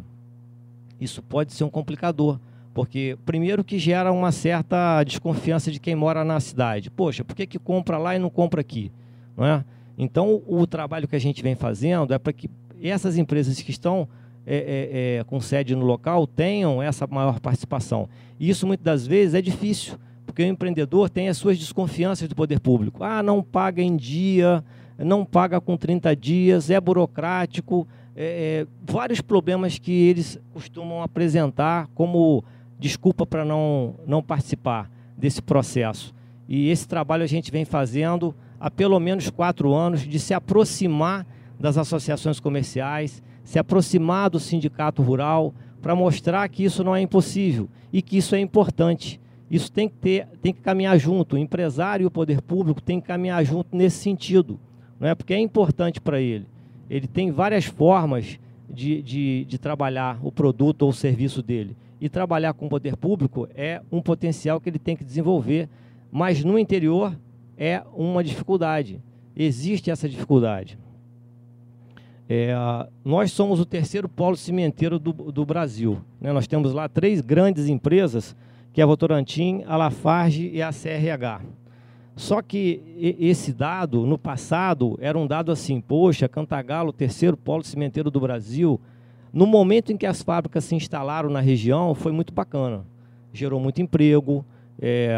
isso 1.00 1.22
pode 1.22 1.54
ser 1.54 1.64
um 1.64 1.70
complicador. 1.70 2.40
Porque, 2.76 3.18
primeiro, 3.26 3.64
que 3.64 3.80
gera 3.80 4.12
uma 4.12 4.34
certa 4.34 5.02
desconfiança 5.02 5.72
de 5.72 5.80
quem 5.80 5.96
mora 5.96 6.26
na 6.26 6.42
cidade. 6.42 6.92
Poxa, 6.92 7.24
por 7.24 7.34
que, 7.34 7.48
que 7.48 7.58
compra 7.58 7.98
lá 7.98 8.18
e 8.18 8.20
não 8.20 8.30
compra 8.30 8.60
aqui? 8.60 8.92
Não 9.38 9.46
é? 9.46 9.64
Então, 9.98 10.44
o 10.46 10.68
trabalho 10.68 11.08
que 11.08 11.16
a 11.16 11.20
gente 11.20 11.42
vem 11.42 11.56
fazendo 11.56 12.14
é 12.14 12.20
para 12.20 12.34
que 12.34 12.50
essas 12.84 13.18
empresas 13.18 13.62
que 13.62 13.72
estão 13.72 14.10
é, 14.46 14.58
é, 14.58 15.20
é, 15.20 15.24
com 15.24 15.40
sede 15.40 15.74
no 15.74 15.86
local 15.86 16.28
tenham 16.28 16.84
essa 16.84 17.08
maior 17.08 17.40
participação. 17.40 18.10
E 18.38 18.50
isso, 18.50 18.68
muitas 18.68 18.84
das 18.84 19.08
vezes, 19.08 19.36
é 19.36 19.42
difícil, 19.42 19.98
porque 20.26 20.44
o 20.44 20.46
empreendedor 20.46 21.10
tem 21.10 21.30
as 21.30 21.38
suas 21.38 21.58
desconfianças 21.58 22.28
do 22.28 22.36
poder 22.36 22.60
público. 22.60 23.06
Ah, 23.06 23.24
não 23.24 23.42
paga 23.42 23.82
em 23.82 23.96
dia, 23.96 24.62
não 24.98 25.24
paga 25.24 25.62
com 25.62 25.78
30 25.78 26.14
dias, 26.14 26.70
é 26.70 26.82
burocrático, 26.82 27.88
é, 28.18 28.66
é, 28.66 28.68
vários 28.86 29.22
problemas 29.22 29.80
que 29.80 29.94
eles 29.94 30.38
costumam 30.54 31.02
apresentar 31.02 31.88
como 31.96 32.44
desculpa 32.88 33.26
para 33.26 33.44
não, 33.46 33.96
não 34.06 34.22
participar 34.22 34.90
desse 35.18 35.42
processo. 35.42 36.14
E 36.48 36.70
esse 36.70 36.88
trabalho 36.88 37.24
a 37.24 37.28
gente 37.28 37.52
vem 37.52 37.66
fazendo 37.66 38.34
há 38.60 38.70
pelo 38.70 39.00
menos 39.00 39.30
quatro 39.30 39.74
anos 39.74 40.02
de 40.02 40.20
se 40.20 40.34
aproximar 40.34 41.26
das 41.60 41.78
associações 41.78 42.40
comerciais, 42.40 43.24
se 43.44 43.58
aproximar 43.58 44.30
do 44.30 44.40
sindicato 44.40 45.02
rural, 45.02 45.54
para 45.82 45.96
mostrar 45.96 46.48
que 46.50 46.64
isso 46.64 46.84
não 46.84 46.96
é 46.96 47.02
impossível 47.02 47.70
e 47.92 48.02
que 48.02 48.18
isso 48.18 48.36
é 48.36 48.40
importante. 48.40 49.20
Isso 49.50 49.72
tem 49.72 49.88
que, 49.88 49.96
ter, 49.96 50.28
tem 50.42 50.54
que 50.54 50.62
caminhar 50.62 50.98
junto. 50.98 51.36
O 51.36 51.40
empresário 51.40 52.04
e 52.04 52.08
o 52.08 52.12
poder 52.12 52.42
público 52.42 52.82
tem 52.82 53.00
que 53.00 53.08
caminhar 53.08 53.44
junto 53.46 53.76
nesse 53.76 53.98
sentido, 53.98 54.60
não 55.00 55.08
é? 55.08 55.16
porque 55.16 55.34
é 55.34 55.40
importante 55.40 56.02
para 56.02 56.20
ele 56.20 56.48
ele 56.90 57.08
tem 57.08 57.32
várias 57.32 57.66
formas 57.66 58.40
de, 58.70 59.02
de, 59.02 59.46
de, 59.46 59.58
trabalhar 59.58 60.20
o 60.24 60.32
produto 60.32 60.84
ou 60.84 60.90
o 60.90 60.94
serviço 60.94 61.42
dele. 61.42 61.76
E 62.00 62.10
trabalhar 62.10 62.54
com 62.54 62.66
o 62.66 62.70
poder 62.70 62.98
público 62.98 63.48
é 63.56 63.82
um 63.92 64.02
potencial 64.02 64.60
que 64.60 64.70
ele 64.70 64.80
tem 64.80 64.96
que 64.96 65.04
desenvolver, 65.04 65.70
mas 66.12 66.44
no 66.44 66.60
interior 66.60 67.18
é 67.58 67.82
uma 67.94 68.24
dificuldade. 68.24 69.02
Existe 69.36 69.90
essa 69.90 70.08
dificuldade. 70.08 70.78
É, 72.28 72.56
nós 73.04 73.32
somos 73.32 73.60
o 73.60 73.66
terceiro 73.66 74.10
polo 74.10 74.36
cimenteiro 74.36 74.98
do, 74.98 75.14
do 75.14 75.46
Brasil. 75.46 76.02
Né? 76.20 76.32
Nós 76.34 76.48
temos 76.48 76.74
lá 76.74 76.90
três 76.90 77.22
grandes 77.22 77.68
empresas, 77.68 78.36
que 78.74 78.82
é 78.82 78.84
a 78.84 78.88
Votorantim, 78.88 79.64
a 79.68 79.78
Lafarge 79.78 80.50
e 80.50 80.62
a 80.62 80.72
CRH. 80.72 81.42
Só 82.16 82.42
que 82.42 82.82
esse 83.20 83.52
dado, 83.52 84.06
no 84.06 84.18
passado, 84.18 84.98
era 85.02 85.18
um 85.18 85.28
dado 85.28 85.52
assim, 85.52 85.82
poxa, 85.82 86.30
Cantagalo, 86.30 86.94
terceiro 86.94 87.36
polo 87.36 87.64
cimenteiro 87.64 88.10
do 88.10 88.22
Brasil. 88.22 88.80
No 89.36 89.46
momento 89.46 89.92
em 89.92 89.98
que 89.98 90.06
as 90.06 90.22
fábricas 90.22 90.64
se 90.64 90.76
instalaram 90.76 91.30
na 91.30 91.42
região, 91.42 91.94
foi 91.94 92.14
muito 92.14 92.34
bacana. 92.34 92.86
Gerou 93.34 93.60
muito 93.60 93.82
emprego, 93.82 94.46
é, 94.82 95.14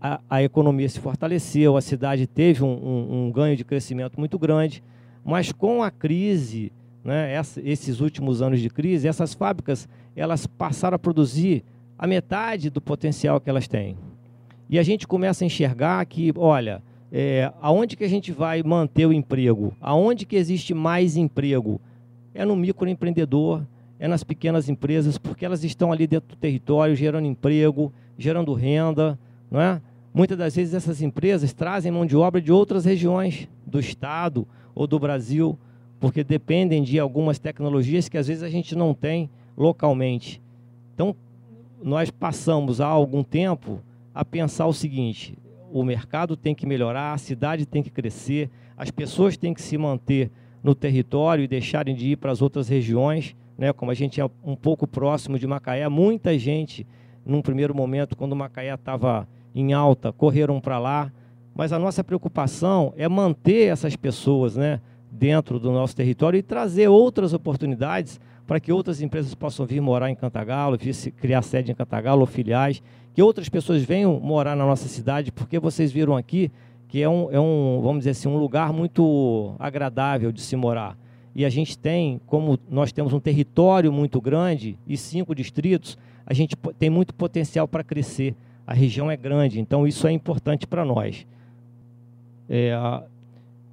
a, 0.00 0.20
a, 0.30 0.40
economia 0.40 0.88
se 0.88 1.00
fortaleceu, 1.00 1.76
a 1.76 1.80
cidade 1.80 2.28
teve 2.28 2.62
um, 2.62 2.68
um, 2.68 3.26
um, 3.26 3.32
ganho 3.32 3.56
de 3.56 3.64
crescimento 3.64 4.20
muito 4.20 4.38
grande. 4.38 4.84
Mas 5.24 5.50
com 5.50 5.82
a 5.82 5.90
crise, 5.90 6.70
né, 7.02 7.32
essa, 7.32 7.60
esses 7.60 7.98
últimos 7.98 8.40
anos 8.40 8.60
de 8.60 8.70
crise, 8.70 9.08
essas 9.08 9.34
fábricas 9.34 9.88
elas 10.14 10.46
passaram 10.46 10.94
a 10.94 10.98
produzir 10.98 11.64
a 11.98 12.06
metade 12.06 12.70
do 12.70 12.80
potencial 12.80 13.40
que 13.40 13.50
elas 13.50 13.66
têm. 13.66 13.96
E 14.70 14.78
a 14.78 14.82
gente 14.84 15.08
começa 15.08 15.42
a 15.42 15.46
enxergar 15.46 16.06
que, 16.06 16.32
olha, 16.36 16.80
é, 17.10 17.52
aonde 17.60 17.96
que 17.96 18.04
a 18.04 18.08
gente 18.08 18.30
vai 18.30 18.62
manter 18.62 19.06
o 19.06 19.12
emprego? 19.12 19.74
Aonde 19.80 20.24
que 20.24 20.36
existe 20.36 20.72
mais 20.72 21.16
emprego? 21.16 21.80
É 22.36 22.44
no 22.44 22.54
microempreendedor, 22.54 23.62
é 23.98 24.06
nas 24.06 24.22
pequenas 24.22 24.68
empresas, 24.68 25.16
porque 25.16 25.44
elas 25.44 25.64
estão 25.64 25.90
ali 25.90 26.06
dentro 26.06 26.28
do 26.28 26.36
território, 26.36 26.94
gerando 26.94 27.26
emprego, 27.26 27.90
gerando 28.18 28.52
renda, 28.52 29.18
não 29.50 29.58
é? 29.58 29.80
Muitas 30.12 30.36
das 30.36 30.54
vezes 30.54 30.74
essas 30.74 31.00
empresas 31.00 31.54
trazem 31.54 31.90
mão 31.90 32.04
de 32.04 32.14
obra 32.14 32.38
de 32.38 32.52
outras 32.52 32.84
regiões 32.84 33.48
do 33.66 33.80
estado 33.80 34.46
ou 34.74 34.86
do 34.86 34.98
Brasil, 34.98 35.58
porque 35.98 36.22
dependem 36.22 36.82
de 36.82 36.98
algumas 36.98 37.38
tecnologias 37.38 38.06
que 38.06 38.18
às 38.18 38.26
vezes 38.26 38.42
a 38.42 38.50
gente 38.50 38.76
não 38.76 38.92
tem 38.92 39.30
localmente. 39.56 40.42
Então, 40.94 41.16
nós 41.82 42.10
passamos 42.10 42.82
há 42.82 42.86
algum 42.86 43.24
tempo 43.24 43.80
a 44.14 44.26
pensar 44.26 44.66
o 44.66 44.74
seguinte: 44.74 45.38
o 45.72 45.82
mercado 45.82 46.36
tem 46.36 46.54
que 46.54 46.66
melhorar, 46.66 47.14
a 47.14 47.18
cidade 47.18 47.64
tem 47.64 47.82
que 47.82 47.90
crescer, 47.90 48.50
as 48.76 48.90
pessoas 48.90 49.38
têm 49.38 49.54
que 49.54 49.62
se 49.62 49.78
manter 49.78 50.30
no 50.66 50.74
território 50.74 51.44
e 51.44 51.46
deixarem 51.46 51.94
de 51.94 52.08
ir 52.08 52.16
para 52.16 52.32
as 52.32 52.42
outras 52.42 52.68
regiões, 52.68 53.36
né? 53.56 53.72
Como 53.72 53.88
a 53.88 53.94
gente 53.94 54.20
é 54.20 54.28
um 54.42 54.56
pouco 54.56 54.84
próximo 54.84 55.38
de 55.38 55.46
Macaé, 55.46 55.88
muita 55.88 56.36
gente, 56.36 56.84
num 57.24 57.40
primeiro 57.40 57.72
momento, 57.72 58.16
quando 58.16 58.34
Macaé 58.34 58.74
estava 58.74 59.28
em 59.54 59.72
alta, 59.72 60.12
correram 60.12 60.60
para 60.60 60.80
lá. 60.80 61.12
Mas 61.54 61.72
a 61.72 61.78
nossa 61.78 62.02
preocupação 62.02 62.92
é 62.96 63.08
manter 63.08 63.68
essas 63.68 63.94
pessoas, 63.94 64.56
né? 64.56 64.80
Dentro 65.08 65.60
do 65.60 65.70
nosso 65.70 65.94
território 65.94 66.36
e 66.36 66.42
trazer 66.42 66.88
outras 66.88 67.32
oportunidades 67.32 68.20
para 68.44 68.58
que 68.58 68.72
outras 68.72 69.00
empresas 69.00 69.36
possam 69.36 69.64
vir 69.66 69.80
morar 69.80 70.10
em 70.10 70.16
Cantagalo, 70.16 70.76
criar 71.16 71.42
sede 71.42 71.70
em 71.70 71.76
Cantagalo 71.76 72.22
ou 72.22 72.26
filiais, 72.26 72.82
que 73.14 73.22
outras 73.22 73.48
pessoas 73.48 73.84
venham 73.84 74.18
morar 74.18 74.56
na 74.56 74.66
nossa 74.66 74.88
cidade, 74.88 75.30
porque 75.30 75.60
vocês 75.60 75.92
viram 75.92 76.16
aqui 76.16 76.50
que 76.88 77.02
é 77.02 77.08
um, 77.08 77.30
é 77.30 77.40
um, 77.40 77.80
vamos 77.82 77.98
dizer 77.98 78.10
assim, 78.10 78.28
um 78.28 78.36
lugar 78.36 78.72
muito 78.72 79.54
agradável 79.58 80.30
de 80.30 80.40
se 80.40 80.56
morar. 80.56 80.96
E 81.34 81.44
a 81.44 81.50
gente 81.50 81.76
tem, 81.76 82.20
como 82.26 82.58
nós 82.68 82.92
temos 82.92 83.12
um 83.12 83.20
território 83.20 83.92
muito 83.92 84.20
grande 84.20 84.78
e 84.86 84.96
cinco 84.96 85.34
distritos, 85.34 85.98
a 86.24 86.32
gente 86.32 86.56
tem 86.78 86.88
muito 86.88 87.14
potencial 87.14 87.68
para 87.68 87.84
crescer. 87.84 88.34
A 88.66 88.72
região 88.72 89.10
é 89.10 89.16
grande, 89.16 89.60
então 89.60 89.86
isso 89.86 90.06
é 90.06 90.12
importante 90.12 90.66
para 90.66 90.84
nós. 90.84 91.26
É, 92.48 92.72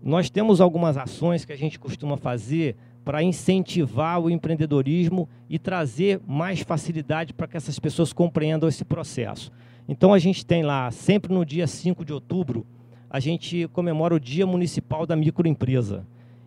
nós 0.03 0.29
temos 0.29 0.60
algumas 0.60 0.98
ações 0.98 1.46
que 1.46 1.53
a 1.53 1.58
gente 1.58 1.79
costuma 1.79 2.17
fazer 2.17 2.75
para 3.05 3.24
incentivar 3.24 4.20
o 4.20 4.29
empreendedorismo 4.29 5.27
e 5.50 5.58
trazer 5.58 6.20
mais 6.27 6.62
facilidade 6.62 7.34
para 7.34 7.48
que 7.48 7.58
essas 7.58 7.79
pessoas 7.79 8.12
compreendam 8.12 8.67
esse 8.67 8.84
processo. 8.84 9.51
Então 9.88 10.13
a 10.13 10.20
gente 10.20 10.46
tem 10.46 10.63
lá, 10.63 10.89
sempre 10.91 11.34
no 11.34 11.46
dia 11.46 11.67
5 11.67 12.05
de 12.05 12.13
outubro, 12.13 12.65
a 13.13 13.20
gente 13.20 13.67
comemora 13.67 14.15
o 14.15 14.20
Dia 14.20 14.48
Municipal 14.48 15.05
da 15.05 15.15
Microempresa. 15.15 16.03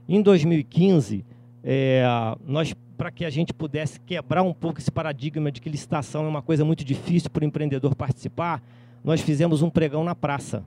Em 0.09 0.21
2015, 0.21 1.25
é, 1.63 2.03
nós, 2.45 2.75
para 2.99 3.13
que 3.13 3.25
a 3.25 3.31
gente 3.31 3.55
pudesse 3.55 4.01
quebrar 4.01 4.43
um 4.43 4.53
pouco 4.53 4.81
esse 4.81 4.91
paradigma 4.91 5.53
de 5.53 5.61
que 5.61 5.69
licitação 5.69 6.25
é 6.25 6.29
uma 6.29 6.43
coisa 6.43 6.65
muito 6.65 6.85
difícil 6.85 7.31
para 7.31 7.45
o 7.45 7.47
empreendedor 7.47 7.95
participar, 7.95 8.61
nós 9.05 9.21
fizemos 9.21 9.63
um 9.63 9.71
pregão 9.71 10.03
na 10.03 10.17
praça 10.17 10.65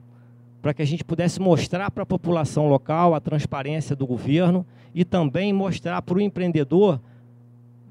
para 0.62 0.74
que 0.74 0.82
a 0.82 0.86
gente 0.86 1.03
pudesse 1.03 1.41
mostrar 1.41 1.91
para 1.91 2.03
a 2.03 2.06
população 2.06 2.70
local 2.70 3.13
a 3.13 3.20
transparência 3.20 3.94
do 3.94 4.08
governo 4.08 4.65
e 4.96 5.03
também 5.03 5.51
mostrar 5.51 6.01
para 6.01 6.18
o 6.18 6.22
empreendedor 6.22 7.01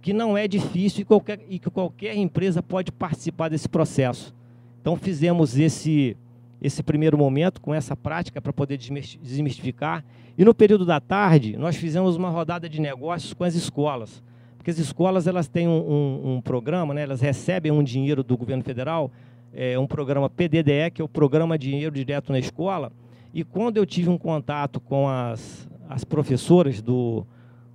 que 0.00 0.14
não 0.14 0.34
é 0.34 0.48
difícil 0.48 1.02
e, 1.02 1.04
qualquer, 1.04 1.40
e 1.46 1.58
que 1.58 1.68
qualquer 1.68 2.16
empresa 2.16 2.62
pode 2.62 2.90
participar 2.90 3.50
desse 3.50 3.68
processo. 3.68 4.34
Então 4.80 4.96
fizemos 4.96 5.58
esse, 5.58 6.16
esse 6.60 6.82
primeiro 6.82 7.16
momento 7.16 7.60
com 7.60 7.74
essa 7.74 7.96
prática 7.96 8.40
para 8.40 8.52
poder 8.52 8.76
desmistificar. 8.76 10.04
E 10.36 10.44
no 10.44 10.54
período 10.54 10.84
da 10.84 11.00
tarde, 11.00 11.56
nós 11.56 11.76
fizemos 11.76 12.16
uma 12.16 12.30
rodada 12.30 12.68
de 12.68 12.80
negócios 12.80 13.32
com 13.32 13.44
as 13.44 13.54
escolas. 13.54 14.22
Porque 14.56 14.70
as 14.70 14.78
escolas 14.78 15.26
elas 15.26 15.48
têm 15.48 15.68
um, 15.68 15.72
um, 15.72 16.34
um 16.34 16.40
programa, 16.40 16.92
né, 16.92 17.02
elas 17.02 17.20
recebem 17.20 17.70
um 17.70 17.82
dinheiro 17.82 18.22
do 18.22 18.36
governo 18.36 18.62
federal 18.62 19.10
é, 19.52 19.78
um 19.78 19.86
programa 19.86 20.28
PDDE, 20.28 20.90
que 20.92 21.00
é 21.00 21.04
o 21.04 21.08
Programa 21.08 21.58
Dinheiro 21.58 21.94
Direto 21.94 22.32
na 22.32 22.38
Escola. 22.38 22.92
E 23.32 23.44
quando 23.44 23.76
eu 23.76 23.86
tive 23.86 24.08
um 24.08 24.18
contato 24.18 24.80
com 24.80 25.08
as, 25.08 25.68
as 25.88 26.04
professoras 26.04 26.80
do, 26.80 27.26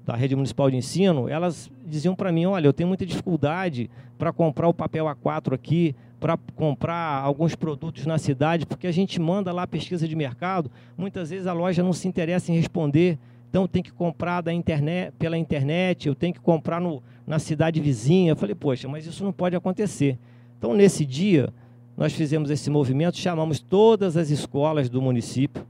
da 0.06 0.16
rede 0.16 0.36
municipal 0.36 0.70
de 0.70 0.78
ensino, 0.78 1.28
elas 1.30 1.72
diziam 1.86 2.16
para 2.16 2.32
mim, 2.32 2.46
olha, 2.46 2.68
eu 2.68 2.74
tenho 2.74 2.88
muita 2.88 3.06
dificuldade 3.06 3.90
para 4.18 4.32
comprar 4.32 4.68
o 4.68 4.74
papel 4.74 5.06
A4 5.06 5.54
aqui, 5.54 5.96
para 6.24 6.38
comprar 6.56 7.22
alguns 7.22 7.54
produtos 7.54 8.06
na 8.06 8.18
cidade, 8.18 8.66
porque 8.66 8.88
a 8.88 8.94
gente 8.94 9.20
manda 9.20 9.52
lá 9.52 9.68
pesquisa 9.68 10.08
de 10.08 10.16
mercado, 10.16 10.72
muitas 10.98 11.32
vezes 11.32 11.48
a 11.48 11.52
loja 11.52 11.84
não 11.84 11.92
se 11.92 12.08
interessa 12.08 12.50
em 12.50 12.56
responder, 12.56 13.20
então 13.50 13.68
tem 13.68 13.84
que 13.84 13.92
comprar 13.92 14.40
da 14.40 14.54
internet, 14.54 15.14
pela 15.20 15.38
internet, 15.38 16.08
eu 16.08 16.16
tenho 16.16 16.34
que 16.34 16.40
comprar 16.40 16.80
no, 16.80 17.04
na 17.28 17.40
cidade 17.40 17.82
vizinha. 17.82 18.32
Eu 18.32 18.36
falei, 18.38 18.56
poxa, 18.56 18.88
mas 18.88 19.06
isso 19.06 19.22
não 19.22 19.34
pode 19.34 19.54
acontecer. 19.54 20.18
Então, 20.58 20.74
nesse 20.74 21.06
dia, 21.06 21.50
nós 21.98 22.14
fizemos 22.14 22.50
esse 22.50 22.70
movimento, 22.70 23.18
chamamos 23.18 23.60
todas 23.60 24.16
as 24.16 24.30
escolas 24.30 24.88
do 24.88 25.02
município, 25.02 25.68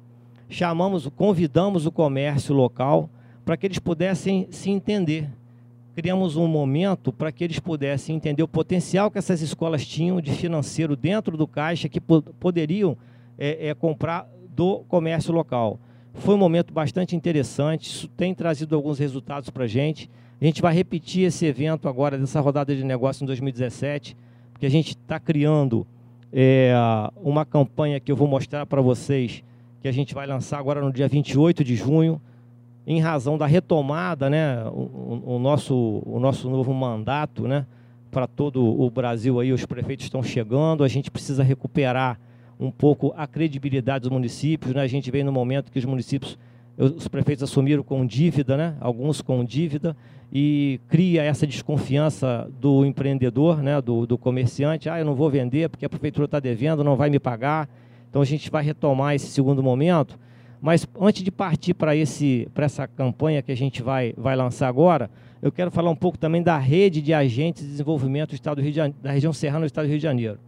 chamamos, 0.47 1.09
convidamos 1.15 1.87
o 1.87 1.91
comércio 1.91 2.53
local 2.53 3.09
para 3.43 3.57
que 3.57 3.65
eles 3.65 3.79
pudessem 3.79 4.47
se 4.51 4.69
entender. 4.69 5.27
Criamos 5.95 6.35
um 6.35 6.47
momento 6.47 7.13
para 7.13 7.31
que 7.31 7.43
eles 7.43 7.59
pudessem 7.59 8.15
entender 8.15 8.41
o 8.41 8.47
potencial 8.47 9.11
que 9.11 9.19
essas 9.19 9.41
escolas 9.41 9.85
tinham 9.85 10.19
de 10.19 10.31
financeiro 10.31 10.95
dentro 10.95 11.37
do 11.37 11.47
caixa 11.47 11.87
que 11.87 12.01
poderiam 12.01 12.97
é, 13.37 13.69
é, 13.69 13.73
comprar 13.75 14.27
do 14.55 14.79
comércio 14.87 15.31
local. 15.31 15.79
Foi 16.15 16.33
um 16.33 16.37
momento 16.37 16.73
bastante 16.73 17.15
interessante, 17.15 17.89
isso 17.89 18.07
tem 18.07 18.33
trazido 18.33 18.75
alguns 18.75 18.97
resultados 18.97 19.51
para 19.51 19.65
a 19.65 19.67
gente. 19.67 20.09
A 20.41 20.45
gente 20.45 20.63
vai 20.63 20.73
repetir 20.73 21.25
esse 21.25 21.45
evento 21.45 21.87
agora, 21.87 22.17
dessa 22.17 22.39
rodada 22.39 22.75
de 22.75 22.83
negócio 22.83 23.23
em 23.23 23.27
2017, 23.27 24.17
porque 24.51 24.65
a 24.65 24.69
gente 24.69 24.91
está 24.91 25.19
criando 25.19 25.85
é, 26.31 26.73
uma 27.17 27.45
campanha 27.45 27.99
que 27.99 28.11
eu 28.11 28.15
vou 28.15 28.27
mostrar 28.27 28.65
para 28.65 28.81
vocês, 28.81 29.43
que 29.79 29.87
a 29.87 29.91
gente 29.91 30.15
vai 30.15 30.25
lançar 30.25 30.57
agora 30.57 30.81
no 30.81 30.91
dia 30.91 31.07
28 31.07 31.63
de 31.63 31.75
junho, 31.75 32.19
em 32.85 32.99
razão 32.99 33.37
da 33.37 33.45
retomada, 33.45 34.29
né, 34.29 34.63
o, 34.65 35.35
o 35.35 35.39
nosso, 35.39 36.01
o 36.05 36.19
nosso 36.19 36.49
novo 36.49 36.73
mandato, 36.73 37.47
né, 37.47 37.65
para 38.11 38.27
todo 38.27 38.63
o 38.63 38.89
Brasil 38.89 39.39
aí, 39.39 39.51
os 39.51 39.65
prefeitos 39.65 40.05
estão 40.05 40.21
chegando, 40.21 40.83
a 40.83 40.87
gente 40.87 41.09
precisa 41.09 41.43
recuperar 41.43 42.19
um 42.59 42.69
pouco 42.69 43.13
a 43.17 43.25
credibilidade 43.25 44.03
dos 44.03 44.11
municípios, 44.11 44.73
né, 44.73 44.81
a 44.81 44.87
gente 44.87 45.09
vem 45.09 45.23
no 45.23 45.31
momento 45.31 45.71
que 45.71 45.79
os 45.79 45.85
municípios, 45.85 46.37
os 46.77 47.07
prefeitos 47.07 47.43
assumiram 47.43 47.83
com 47.83 48.05
dívida, 48.05 48.57
né, 48.57 48.75
alguns 48.81 49.21
com 49.21 49.43
dívida, 49.45 49.95
e 50.31 50.79
cria 50.87 51.23
essa 51.23 51.47
desconfiança 51.47 52.49
do 52.59 52.85
empreendedor, 52.85 53.63
né, 53.63 53.79
do, 53.81 54.05
do 54.05 54.17
comerciante, 54.17 54.89
ah, 54.89 54.99
eu 54.99 55.05
não 55.05 55.15
vou 55.15 55.29
vender 55.29 55.69
porque 55.69 55.85
a 55.85 55.89
prefeitura 55.89 56.25
está 56.25 56.39
devendo, 56.39 56.83
não 56.83 56.97
vai 56.97 57.09
me 57.09 57.19
pagar, 57.19 57.69
então 58.09 58.21
a 58.21 58.25
gente 58.25 58.51
vai 58.51 58.63
retomar 58.63 59.15
esse 59.15 59.27
segundo 59.27 59.63
momento, 59.63 60.19
mas 60.63 60.87
antes 60.97 61.21
de 61.21 61.29
partir 61.29 61.73
para 61.73 61.93
essa 61.93 62.87
campanha 62.87 63.41
que 63.41 63.51
a 63.51 63.55
gente 63.55 63.83
vai, 63.83 64.13
vai 64.15 64.33
lançar 64.33 64.69
agora, 64.69 65.11
eu 65.41 65.51
quero 65.51 65.69
falar 65.69 65.89
um 65.89 65.95
pouco 65.95 66.17
também 66.17 66.41
da 66.41 66.57
rede 66.57 67.01
de 67.01 67.13
agentes 67.13 67.63
de 67.63 67.69
desenvolvimento 67.71 68.29
do 68.29 68.35
estado 68.35 68.55
do 68.55 68.61
Rio 68.61 68.71
Janeiro, 68.71 68.97
da 69.03 69.11
região 69.11 69.33
serrana 69.33 69.59
do 69.59 69.65
estado 69.65 69.83
do 69.83 69.89
Rio 69.89 69.97
de 69.97 70.03
Janeiro. 70.03 70.39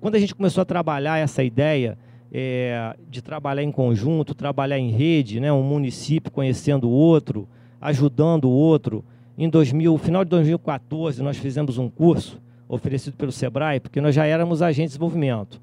Quando 0.00 0.14
a 0.14 0.18
gente 0.18 0.34
começou 0.34 0.62
a 0.62 0.64
trabalhar 0.64 1.18
essa 1.18 1.44
ideia 1.44 1.98
é, 2.32 2.96
de 3.10 3.20
trabalhar 3.20 3.62
em 3.62 3.70
conjunto, 3.70 4.34
trabalhar 4.34 4.78
em 4.78 4.92
rede, 4.92 5.38
né, 5.40 5.52
um 5.52 5.62
município 5.62 6.32
conhecendo 6.32 6.88
o 6.88 6.92
outro, 6.92 7.46
ajudando 7.82 8.46
o 8.46 8.52
outro, 8.52 9.04
em 9.36 9.46
2000, 9.50 9.98
final 9.98 10.24
de 10.24 10.30
2014 10.30 11.22
nós 11.22 11.36
fizemos 11.36 11.76
um 11.76 11.90
curso 11.90 12.40
oferecido 12.66 13.14
pelo 13.14 13.30
Sebrae, 13.30 13.78
porque 13.78 14.00
nós 14.00 14.14
já 14.14 14.24
éramos 14.24 14.62
agentes 14.62 14.92
de 14.92 14.98
desenvolvimento. 14.98 15.60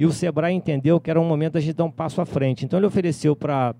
E 0.00 0.06
o 0.06 0.12
Sebrae 0.12 0.54
entendeu 0.54 0.98
que 0.98 1.10
era 1.10 1.20
um 1.20 1.28
momento 1.28 1.52
da 1.52 1.60
gente 1.60 1.74
dar 1.74 1.84
um 1.84 1.90
passo 1.90 2.22
à 2.22 2.24
frente. 2.24 2.64
Então 2.64 2.78
ele 2.78 2.86
ofereceu 2.86 3.36
para 3.36 3.74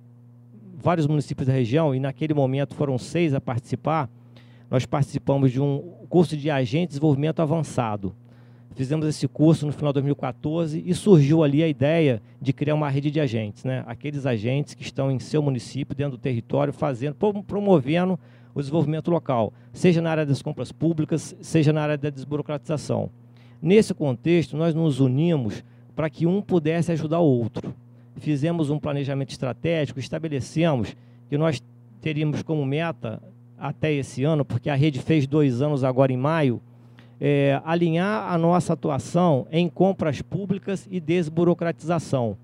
vários 0.77 1.07
municípios 1.07 1.47
da 1.47 1.55
região, 1.55 1.95
e 1.95 1.99
naquele 1.99 2.35
momento 2.35 2.75
foram 2.75 2.99
seis 2.99 3.33
a 3.33 3.41
participar. 3.41 4.07
Nós 4.71 4.85
participamos 4.85 5.51
de 5.51 5.63
um 5.63 5.79
curso 6.11 6.37
de 6.37 6.51
agente 6.51 6.83
de 6.83 6.89
desenvolvimento 6.89 7.41
avançado. 7.41 8.15
Fizemos 8.75 9.07
esse 9.07 9.27
curso 9.27 9.65
no 9.65 9.73
final 9.73 9.95
de 9.95 9.95
2014 9.95 10.83
e 10.85 10.93
surgiu 10.93 11.43
ali 11.43 11.63
a 11.63 11.69
ideia 11.69 12.21
de 12.39 12.53
criar 12.53 12.75
uma 12.75 12.91
rede 12.91 13.11
de 13.11 13.19
agentes, 13.19 13.65
né? 13.65 13.83
aqueles 13.87 14.27
agentes 14.27 14.75
que 14.75 14.83
estão 14.83 15.11
em 15.11 15.19
seu 15.19 15.41
município, 15.41 15.97
dentro 15.97 16.19
do 16.19 16.21
território, 16.21 16.71
fazendo, 16.71 17.17
promovendo 17.47 18.21
o 18.55 18.61
desenvolvimento 18.61 19.11
local, 19.11 19.55
seja 19.73 20.03
na 20.03 20.11
área 20.11 20.27
das 20.27 20.43
compras 20.43 20.71
públicas, 20.71 21.35
seja 21.41 21.73
na 21.73 21.81
área 21.81 21.97
da 21.97 22.11
desburocratização. 22.11 23.09
Nesse 23.63 23.95
contexto, 23.95 24.55
nós 24.55 24.75
nos 24.75 25.01
unimos 25.01 25.65
para 26.01 26.09
que 26.09 26.27
um 26.27 26.41
pudesse 26.41 26.91
ajudar 26.93 27.19
o 27.19 27.27
outro. 27.27 27.75
Fizemos 28.17 28.71
um 28.71 28.79
planejamento 28.79 29.33
estratégico, 29.33 30.01
estabelecemos 30.01 30.97
que 31.29 31.37
nós 31.37 31.63
teríamos 32.01 32.43
como 32.43 32.65
meta 32.65 33.23
até 33.59 33.93
esse 33.93 34.25
ano, 34.25 34.43
porque 34.43 34.71
a 34.71 34.75
rede 34.75 34.99
fez 34.99 35.27
dois 35.27 35.61
anos 35.61 35.85
agora 35.85 36.11
em 36.11 36.17
maio, 36.17 36.59
é, 37.21 37.61
alinhar 37.67 38.33
a 38.33 38.39
nossa 38.39 38.73
atuação 38.73 39.47
em 39.53 39.69
compras 39.69 40.23
públicas 40.23 40.89
e 40.91 41.01
desburocratização. 41.01 42.35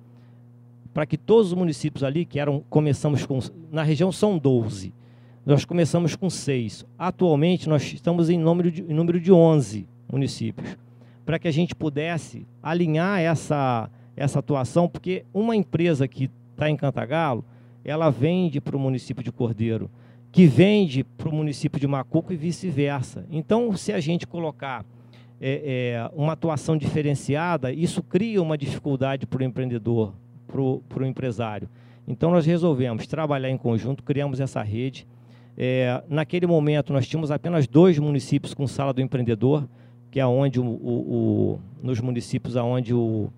Para 0.92 1.06
que 1.06 1.16
todos 1.16 1.46
os 1.46 1.54
municípios 1.54 2.04
ali, 2.04 2.26
que 2.26 2.38
eram, 2.38 2.62
começamos 2.68 3.24
com, 3.24 3.38
na 3.72 3.82
região 3.82 4.12
são 4.12 4.36
12, 4.36 4.92
nós 5.46 5.64
começamos 5.64 6.14
com 6.14 6.28
seis. 6.28 6.84
Atualmente 6.98 7.70
nós 7.70 7.90
estamos 7.90 8.28
em 8.28 8.38
número 8.38 8.70
de, 8.70 8.82
em 8.82 8.92
número 8.92 9.18
de 9.18 9.32
11 9.32 9.88
municípios 10.12 10.76
para 11.26 11.40
que 11.40 11.48
a 11.48 11.52
gente 11.52 11.74
pudesse 11.74 12.46
alinhar 12.62 13.20
essa, 13.20 13.90
essa 14.16 14.38
atuação, 14.38 14.88
porque 14.88 15.24
uma 15.34 15.56
empresa 15.56 16.06
que 16.06 16.30
está 16.52 16.70
em 16.70 16.76
Cantagalo, 16.76 17.44
ela 17.84 18.08
vende 18.10 18.60
para 18.60 18.76
o 18.76 18.80
município 18.80 19.24
de 19.24 19.32
Cordeiro, 19.32 19.90
que 20.30 20.46
vende 20.46 21.02
para 21.02 21.28
o 21.28 21.34
município 21.34 21.80
de 21.80 21.86
Macuco 21.86 22.32
e 22.32 22.36
vice-versa. 22.36 23.26
Então, 23.28 23.76
se 23.76 23.92
a 23.92 23.98
gente 23.98 24.24
colocar 24.24 24.84
é, 25.40 25.98
é, 25.98 26.10
uma 26.14 26.34
atuação 26.34 26.76
diferenciada, 26.76 27.72
isso 27.72 28.02
cria 28.02 28.40
uma 28.40 28.56
dificuldade 28.56 29.26
para 29.26 29.40
o 29.42 29.44
empreendedor, 29.44 30.14
para 30.46 31.02
o 31.02 31.06
empresário. 31.06 31.68
Então, 32.06 32.30
nós 32.30 32.46
resolvemos 32.46 33.06
trabalhar 33.06 33.50
em 33.50 33.58
conjunto, 33.58 34.04
criamos 34.04 34.38
essa 34.40 34.62
rede. 34.62 35.08
É, 35.58 36.02
naquele 36.08 36.46
momento, 36.46 36.92
nós 36.92 37.08
tínhamos 37.08 37.32
apenas 37.32 37.66
dois 37.66 37.98
municípios 37.98 38.54
com 38.54 38.66
sala 38.68 38.92
do 38.92 39.00
empreendedor, 39.00 39.68
que 40.10 40.20
é 40.20 40.26
onde 40.26 40.60
o, 40.60 40.64
o, 40.64 40.68
o, 40.68 41.60
nos 41.82 42.00
municípios 42.00 42.56
onde 42.56 42.94
o 42.94 43.28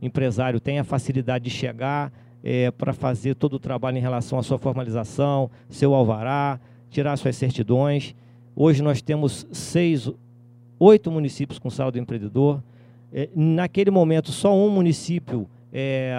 empresário 0.00 0.60
tem 0.60 0.78
a 0.78 0.84
facilidade 0.84 1.44
de 1.44 1.50
chegar 1.50 2.12
é, 2.42 2.70
para 2.70 2.92
fazer 2.92 3.34
todo 3.34 3.54
o 3.54 3.58
trabalho 3.58 3.98
em 3.98 4.00
relação 4.00 4.38
à 4.38 4.42
sua 4.42 4.58
formalização, 4.58 5.50
seu 5.68 5.94
alvará, 5.94 6.60
tirar 6.90 7.16
suas 7.16 7.36
certidões. 7.36 8.14
Hoje 8.54 8.82
nós 8.82 9.02
temos 9.02 9.46
seis, 9.52 10.10
oito 10.78 11.10
municípios 11.10 11.58
com 11.58 11.70
sala 11.70 11.90
do 11.90 11.98
empreendedor. 11.98 12.62
É, 13.12 13.28
naquele 13.34 13.90
momento, 13.90 14.30
só 14.30 14.54
um 14.54 14.70
município 14.70 15.48
é, 15.72 16.14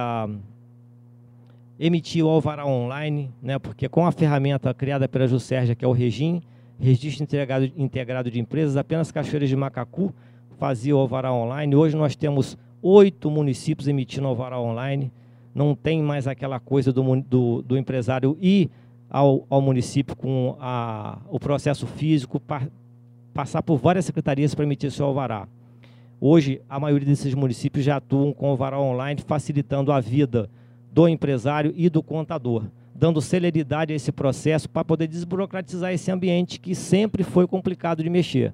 emitiu 1.79 2.27
alvará 2.27 2.65
online, 2.65 3.31
né, 3.41 3.57
porque 3.57 3.87
com 3.87 4.05
a 4.05 4.11
ferramenta 4.11 4.73
criada 4.73 5.07
pela 5.07 5.27
Juscerja, 5.27 5.75
que 5.75 5.85
é 5.85 5.87
o 5.87 5.91
Regim, 5.91 6.41
registro 6.79 7.23
integrado, 7.23 7.71
integrado 7.75 8.31
de 8.31 8.39
empresas, 8.39 8.77
apenas 8.77 9.11
Cachoeiras 9.11 9.49
de 9.49 9.55
Macacu 9.55 10.13
fazia 10.57 10.95
o 10.95 10.99
alvará 10.99 11.33
online. 11.33 11.75
Hoje 11.75 11.95
nós 11.95 12.15
temos 12.15 12.57
oito 12.81 13.29
municípios 13.29 13.87
emitindo 13.87 14.27
alvará 14.27 14.59
online. 14.59 15.11
Não 15.53 15.75
tem 15.75 16.01
mais 16.01 16.27
aquela 16.27 16.59
coisa 16.59 16.93
do, 16.93 17.03
do, 17.21 17.61
do 17.61 17.77
empresário 17.77 18.37
ir 18.39 18.69
ao, 19.09 19.45
ao 19.49 19.61
município 19.61 20.15
com 20.15 20.55
a, 20.59 21.19
o 21.29 21.39
processo 21.39 21.85
físico, 21.85 22.39
pa, 22.39 22.67
passar 23.33 23.61
por 23.61 23.77
várias 23.77 24.05
secretarias 24.05 24.55
para 24.55 24.65
emitir 24.65 24.91
seu 24.91 25.05
alvará. 25.05 25.47
Hoje, 26.21 26.61
a 26.69 26.79
maioria 26.79 27.07
desses 27.07 27.33
municípios 27.33 27.85
já 27.85 27.97
atuam 27.97 28.33
com 28.33 28.49
alvará 28.49 28.79
online, 28.79 29.21
facilitando 29.25 29.91
a 29.91 29.99
vida 29.99 30.49
do 30.91 31.07
empresário 31.07 31.73
e 31.75 31.89
do 31.89 32.03
contador 32.03 32.65
dando 32.99 33.21
celeridade 33.21 33.93
a 33.93 33.95
esse 33.95 34.11
processo 34.11 34.69
para 34.69 34.83
poder 34.83 35.07
desburocratizar 35.07 35.93
esse 35.93 36.11
ambiente 36.11 36.59
que 36.59 36.75
sempre 36.75 37.23
foi 37.23 37.47
complicado 37.47 38.03
de 38.03 38.09
mexer. 38.09 38.53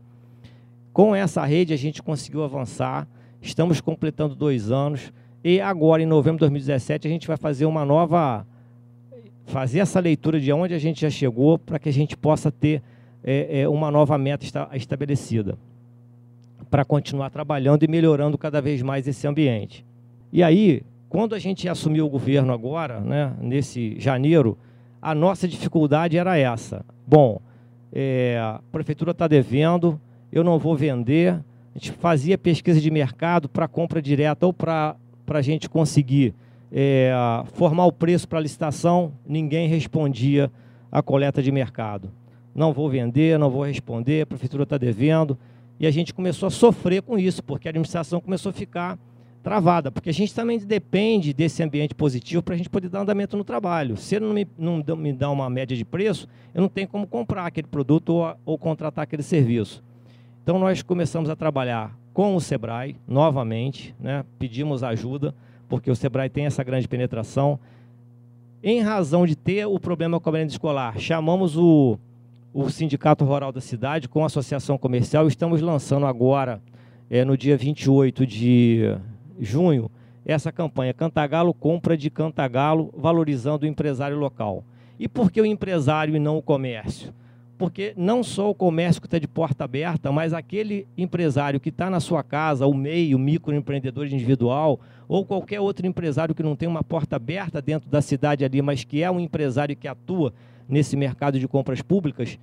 Com 0.94 1.16
essa 1.16 1.44
rede 1.44 1.74
a 1.74 1.78
gente 1.78 2.04
conseguiu 2.04 2.44
avançar, 2.44 3.08
estamos 3.42 3.82
completando 3.82 4.36
dois 4.36 4.72
anos 4.72 5.12
e 5.44 5.60
agora 5.60 6.04
em 6.04 6.06
novembro 6.06 6.38
de 6.38 6.42
2017 6.42 7.08
a 7.08 7.10
gente 7.10 7.28
vai 7.28 7.38
fazer 7.38 7.66
uma 7.66 7.84
nova, 7.84 8.46
fazer 9.48 9.80
essa 9.80 10.00
leitura 10.00 10.40
de 10.40 10.54
onde 10.54 10.76
a 10.76 10.80
gente 10.80 11.02
já 11.02 11.10
chegou 11.10 11.58
para 11.58 11.80
que 11.80 11.90
a 11.90 11.94
gente 11.94 12.16
possa 12.16 12.52
ter 12.52 12.84
é, 13.24 13.62
é, 13.62 13.68
uma 13.68 13.90
nova 13.90 14.16
meta 14.16 14.46
estabelecida 14.74 15.58
para 16.70 16.86
continuar 16.86 17.32
trabalhando 17.32 17.82
e 17.82 17.88
melhorando 17.88 18.38
cada 18.38 18.62
vez 18.62 18.84
mais 18.84 19.08
esse 19.08 19.28
ambiente. 19.28 19.84
E 20.32 20.44
aí, 20.44 20.84
quando 21.16 21.34
a 21.34 21.40
gente 21.40 21.70
assumiu 21.70 22.06
o 22.06 22.10
governo 22.10 22.52
agora, 22.52 23.00
né, 23.00 23.34
nesse 23.40 23.98
janeiro, 23.98 24.58
a 25.02 25.16
nossa 25.16 25.48
dificuldade 25.48 26.18
era 26.18 26.38
essa. 26.38 26.84
Bom, 27.08 27.40
é, 27.94 28.38
a 28.38 28.60
prefeitura 28.70 29.12
está 29.12 29.26
devendo, 29.26 29.98
eu 30.30 30.44
não 30.44 30.60
vou 30.60 30.76
vender. 30.76 31.36
A 31.74 31.78
gente 31.78 31.94
fazia 31.94 32.38
pesquisa 32.38 32.82
de 32.82 32.92
mercado 32.92 33.48
para 33.48 33.66
compra 33.66 34.02
direta 34.02 34.46
ou 34.46 34.52
para 34.52 34.98
a 35.26 35.42
gente 35.42 35.70
conseguir 35.70 36.36
é, 36.70 37.14
formar 37.54 37.86
o 37.86 37.94
preço 37.94 38.28
para 38.28 38.42
licitação, 38.42 39.14
ninguém 39.26 39.70
respondia 39.70 40.52
a 40.92 41.02
coleta 41.02 41.42
de 41.42 41.50
mercado. 41.50 42.12
Não 42.54 42.74
vou 42.74 42.90
vender, 42.90 43.40
não 43.40 43.50
vou 43.50 43.64
responder, 43.64 44.24
a 44.24 44.26
prefeitura 44.26 44.64
está 44.64 44.78
devendo. 44.78 45.38
E 45.80 45.88
a 45.88 45.92
gente 45.92 46.14
começou 46.14 46.48
a 46.48 46.52
sofrer 46.52 47.02
com 47.02 47.18
isso, 47.18 47.42
porque 47.42 47.70
a 47.70 47.72
administração 47.72 48.20
começou 48.20 48.50
a 48.50 48.54
ficar 48.54 49.00
travada, 49.46 49.92
porque 49.92 50.10
a 50.10 50.14
gente 50.14 50.34
também 50.34 50.58
depende 50.58 51.32
desse 51.32 51.62
ambiente 51.62 51.94
positivo 51.94 52.42
para 52.42 52.56
a 52.56 52.58
gente 52.58 52.68
poder 52.68 52.90
dar 52.90 53.02
andamento 53.02 53.38
no 53.38 53.44
trabalho. 53.44 53.96
Se 53.96 54.16
ele 54.16 54.26
não 54.26 54.34
me, 54.34 54.48
não 54.58 54.96
me 54.96 55.14
dá 55.14 55.30
uma 55.30 55.48
média 55.52 55.78
de 55.78 55.86
preço, 55.86 56.28
eu 56.52 56.64
não 56.64 56.68
tenho 56.68 56.88
como 56.88 57.06
comprar 57.06 57.46
aquele 57.46 57.68
produto 57.68 58.10
ou, 58.10 58.36
ou 58.44 58.58
contratar 58.58 59.04
aquele 59.04 59.22
serviço. 59.22 59.84
Então 60.42 60.58
nós 60.58 60.82
começamos 60.82 61.30
a 61.30 61.36
trabalhar 61.36 61.96
com 62.12 62.36
o 62.36 62.42
Sebrae 62.42 62.96
novamente, 63.08 63.94
né? 64.00 64.26
pedimos 64.40 64.84
ajuda, 64.84 65.36
porque 65.70 65.92
o 65.92 65.96
Sebrae 65.96 66.28
tem 66.28 66.48
essa 66.48 66.64
grande 66.64 66.88
penetração. 66.88 67.60
Em 68.64 68.82
razão 68.82 69.28
de 69.28 69.36
ter 69.36 69.68
o 69.68 69.80
problema 69.80 70.20
com 70.20 70.28
a 70.28 70.32
merenda 70.32 70.54
escolar, 70.54 70.98
chamamos 70.98 71.56
o, 71.56 72.00
o 72.52 72.68
Sindicato 72.72 73.24
Rural 73.24 73.52
da 73.52 73.62
cidade 73.62 74.10
com 74.10 74.24
a 74.24 74.26
Associação 74.26 74.76
Comercial. 74.76 75.28
Estamos 75.28 75.62
lançando 75.62 76.08
agora, 76.08 76.60
é, 77.12 77.24
no 77.24 77.38
dia 77.38 77.56
28 77.56 78.26
de 78.26 78.98
junho, 79.40 79.90
essa 80.26 80.52
campanha 80.52 80.94
Cantagalo 80.94 81.54
compra 81.54 81.96
de 81.96 82.10
Cantagalo, 82.10 82.92
valorizando 82.98 83.66
o 83.66 83.70
empresário 83.70 84.18
local. 84.18 84.64
E 85.00 85.08
por 85.08 85.32
que 85.32 85.40
o 85.40 85.46
empresário 85.46 86.16
e 86.16 86.20
não 86.20 86.38
o 86.38 86.42
comércio? 86.42 87.14
Porque 87.58 87.94
não 87.96 88.24
só 88.24 88.50
o 88.50 88.56
comércio 88.56 89.02
que 89.02 89.08
está 89.08 89.20
de 89.20 89.28
porta 89.28 89.64
aberta, 89.64 90.12
mas 90.12 90.34
aquele 90.34 90.88
empresário 90.98 91.60
que 91.60 91.70
está 91.70 91.90
na 91.90 92.00
sua 92.00 92.24
casa, 92.24 92.66
o 92.66 92.74
MEI, 92.74 93.14
o 93.14 93.20
microempreendedor 93.20 94.06
individual, 94.08 94.80
ou 95.08 95.24
qualquer 95.24 95.60
outro 95.60 95.86
empresário 95.86 96.36
que 96.36 96.44
não 96.44 96.56
tem 96.56 96.68
uma 96.68 96.84
porta 96.84 97.16
aberta 97.16 97.62
dentro 97.62 97.90
da 97.90 98.02
cidade 98.02 98.44
ali, 98.44 98.62
mas 98.62 98.84
que 98.84 99.04
é 99.04 99.12
um 99.12 99.20
empresário 99.20 99.76
que 99.76 99.88
atua 99.88 100.34
nesse 100.68 100.98
mercado 100.98 101.40
de 101.40 101.48
compras 101.48 101.82
públicas, 101.82 102.40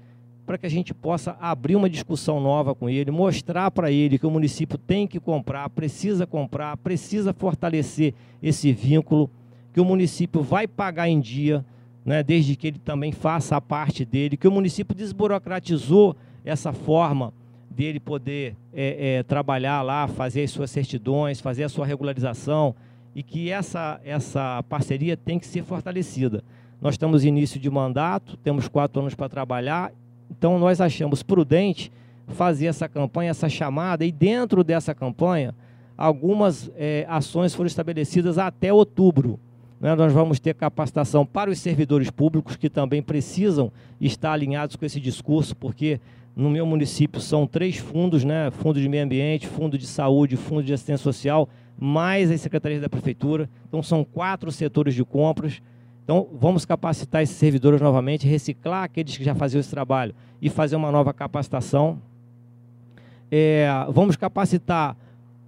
para 0.52 0.58
que 0.58 0.66
a 0.66 0.70
gente 0.70 0.92
possa 0.92 1.34
abrir 1.40 1.76
uma 1.76 1.88
discussão 1.88 2.38
nova 2.38 2.74
com 2.74 2.86
ele, 2.86 3.10
mostrar 3.10 3.70
para 3.70 3.90
ele 3.90 4.18
que 4.18 4.26
o 4.26 4.30
município 4.30 4.76
tem 4.76 5.06
que 5.06 5.18
comprar, 5.18 5.70
precisa 5.70 6.26
comprar, 6.26 6.76
precisa 6.76 7.32
fortalecer 7.32 8.12
esse 8.42 8.70
vínculo, 8.70 9.30
que 9.72 9.80
o 9.80 9.84
município 9.86 10.42
vai 10.42 10.68
pagar 10.68 11.08
em 11.08 11.18
dia, 11.18 11.64
né, 12.04 12.22
desde 12.22 12.54
que 12.54 12.66
ele 12.66 12.78
também 12.78 13.12
faça 13.12 13.56
a 13.56 13.62
parte 13.62 14.04
dele, 14.04 14.36
que 14.36 14.46
o 14.46 14.52
município 14.52 14.94
desburocratizou 14.94 16.14
essa 16.44 16.70
forma 16.70 17.32
dele 17.70 17.98
poder 17.98 18.54
é, 18.74 19.20
é, 19.20 19.22
trabalhar 19.22 19.80
lá, 19.80 20.06
fazer 20.06 20.42
as 20.42 20.50
suas 20.50 20.70
certidões, 20.70 21.40
fazer 21.40 21.64
a 21.64 21.68
sua 21.70 21.86
regularização 21.86 22.74
e 23.14 23.22
que 23.22 23.50
essa, 23.50 23.98
essa 24.04 24.62
parceria 24.68 25.16
tem 25.16 25.38
que 25.38 25.46
ser 25.46 25.64
fortalecida. 25.64 26.44
Nós 26.78 26.94
estamos 26.94 27.24
início 27.24 27.60
de 27.60 27.70
mandato, 27.70 28.36
temos 28.36 28.66
quatro 28.66 29.00
anos 29.00 29.14
para 29.14 29.28
trabalhar, 29.28 29.92
então 30.36 30.58
nós 30.58 30.80
achamos 30.80 31.22
prudente 31.22 31.92
fazer 32.28 32.66
essa 32.66 32.88
campanha, 32.88 33.30
essa 33.30 33.48
chamada, 33.48 34.04
e 34.04 34.12
dentro 34.12 34.64
dessa 34.64 34.94
campanha, 34.94 35.54
algumas 35.96 36.70
é, 36.76 37.06
ações 37.08 37.54
foram 37.54 37.66
estabelecidas 37.66 38.38
até 38.38 38.72
outubro. 38.72 39.38
Né? 39.80 39.94
Nós 39.94 40.12
vamos 40.12 40.38
ter 40.40 40.54
capacitação 40.54 41.26
para 41.26 41.50
os 41.50 41.58
servidores 41.58 42.10
públicos, 42.10 42.56
que 42.56 42.70
também 42.70 43.02
precisam 43.02 43.70
estar 44.00 44.32
alinhados 44.32 44.76
com 44.76 44.84
esse 44.84 45.00
discurso, 45.00 45.54
porque 45.56 46.00
no 46.34 46.48
meu 46.48 46.64
município 46.64 47.20
são 47.20 47.46
três 47.46 47.76
fundos, 47.76 48.24
né? 48.24 48.50
Fundo 48.50 48.80
de 48.80 48.88
Meio 48.88 49.04
Ambiente, 49.04 49.46
Fundo 49.46 49.76
de 49.76 49.86
Saúde, 49.86 50.36
Fundo 50.36 50.62
de 50.62 50.72
Assistência 50.72 51.02
Social, 51.02 51.46
mais 51.78 52.30
as 52.30 52.40
secretarias 52.40 52.80
da 52.80 52.88
Prefeitura. 52.88 53.50
Então 53.68 53.82
são 53.82 54.02
quatro 54.02 54.50
setores 54.50 54.94
de 54.94 55.04
compras. 55.04 55.60
Então 56.04 56.28
vamos 56.32 56.64
capacitar 56.64 57.22
esses 57.22 57.36
servidores 57.36 57.80
novamente, 57.80 58.26
reciclar 58.26 58.84
aqueles 58.84 59.16
que 59.16 59.24
já 59.24 59.34
faziam 59.34 59.60
esse 59.60 59.70
trabalho 59.70 60.14
e 60.40 60.50
fazer 60.50 60.76
uma 60.76 60.90
nova 60.90 61.12
capacitação. 61.12 61.98
É, 63.30 63.68
vamos 63.90 64.16
capacitar 64.16 64.96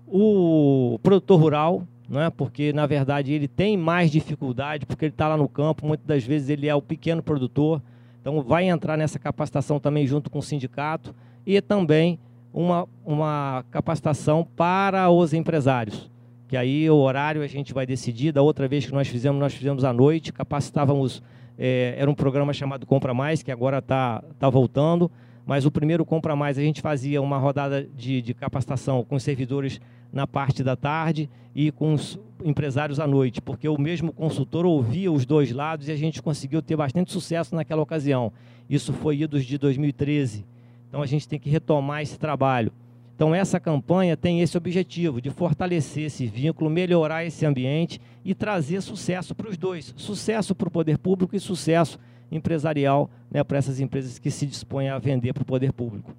o 0.07 0.99
produtor 1.03 1.41
rural, 1.41 1.87
é? 2.13 2.31
porque 2.31 2.73
na 2.73 2.87
verdade 2.87 3.33
ele 3.33 3.49
tem 3.49 3.77
mais 3.77 4.11
dificuldade, 4.11 4.87
porque 4.87 5.07
ele 5.07 5.13
está 5.13 5.29
lá 5.29 5.37
no 5.37 5.49
campo, 5.49 5.87
muitas 5.87 6.07
das 6.07 6.25
vezes 6.25 6.49
ele 6.49 6.69
é 6.69 6.75
o 6.75 6.81
pequeno 6.83 7.23
produtor, 7.23 7.83
então 8.21 8.41
vai 8.43 8.69
entrar 8.69 8.97
nessa 8.97 9.19
capacitação 9.19 9.81
também 9.81 10.07
junto 10.07 10.31
com 10.31 10.39
o 10.39 10.43
sindicato 10.43 11.15
e 11.45 11.61
também 11.61 12.19
uma, 12.53 12.89
uma 13.05 13.65
capacitação 13.71 14.47
para 14.57 15.11
os 15.11 15.35
empresários, 15.35 16.09
que 16.55 16.59
aí 16.59 16.89
o 16.89 16.95
horário 16.95 17.43
a 17.43 17.49
gente 17.49 17.75
vai 17.75 17.85
decidir, 17.85 18.31
da 18.31 18.41
outra 18.41 18.69
vez 18.69 18.87
que 18.87 18.93
nós 18.93 19.09
fizemos, 19.09 19.41
nós 19.41 19.53
fizemos 19.53 19.83
à 19.83 19.93
noite, 19.93 20.33
capacitávamos, 20.33 21.21
é, 21.59 21.97
era 21.99 22.09
um 22.09 22.15
programa 22.15 22.53
chamado 22.53 22.87
Compra 22.87 23.13
Mais, 23.13 23.43
que 23.43 23.51
agora 23.51 23.79
está 23.79 24.23
tá 24.39 24.49
voltando, 24.49 25.11
mas 25.45 25.67
o 25.67 25.71
primeiro 25.73 26.05
Compra 26.05 26.37
Mais 26.37 26.57
a 26.57 26.63
gente 26.63 26.81
fazia 26.81 27.21
uma 27.21 27.39
rodada 27.39 27.83
de, 27.83 28.23
de 28.23 28.33
capacitação 28.35 29.03
com 29.03 29.17
os 29.17 29.25
servidores 29.25 29.81
na 30.13 30.29
parte 30.29 30.63
da 30.63 30.77
tarde 30.77 31.29
e 31.57 31.73
com 31.73 31.93
os 31.93 32.21
empresários 32.45 33.01
à 33.01 33.07
noite, 33.09 33.43
porque 33.43 33.69
o 33.69 33.77
mesmo 33.77 34.13
consultor 34.13 34.65
ouvia 34.65 35.11
os 35.11 35.27
dois 35.27 35.51
lados 35.51 35.89
e 35.89 35.91
a 35.91 35.97
gente 35.97 36.23
conseguiu 36.23 36.63
ter 36.63 36.77
bastante 36.77 37.11
sucesso 37.11 37.53
naquela 37.57 37.83
ocasião. 37.83 38.33
Isso 38.71 38.93
foi 38.93 39.23
idos 39.23 39.45
de 39.45 39.59
2013. 39.59 40.47
Então 40.89 41.03
a 41.03 41.07
gente 41.07 41.27
tem 41.27 41.41
que 41.41 41.51
retomar 41.51 42.03
esse 42.03 42.17
trabalho. 42.17 42.71
Então 43.15 43.35
essa 43.35 43.61
campanha 43.61 44.17
tem 44.17 44.41
esse 44.41 44.57
objetivo 44.57 45.21
de 45.21 45.31
fortalecer 45.31 46.05
esse 46.05 46.27
vínculo, 46.27 46.69
melhorar 46.69 47.25
esse 47.25 47.47
ambiente 47.47 48.01
e 48.25 48.35
trazer 48.35 48.81
sucesso 48.81 49.35
para 49.35 49.49
os 49.49 49.57
dois, 49.57 49.95
sucesso 49.97 50.55
para 50.55 50.67
o 50.67 50.71
poder 50.71 50.99
público 50.99 51.37
e 51.37 51.41
sucesso 51.41 51.99
empresarial 52.31 53.09
né, 53.31 53.45
para 53.45 53.59
essas 53.59 53.79
empresas 53.79 54.19
que 54.19 54.31
se 54.31 54.47
dispõem 54.47 54.89
a 54.89 54.99
vender 54.99 55.33
para 55.33 55.43
o 55.43 55.47
poder 55.47 55.73
público. 55.73 56.13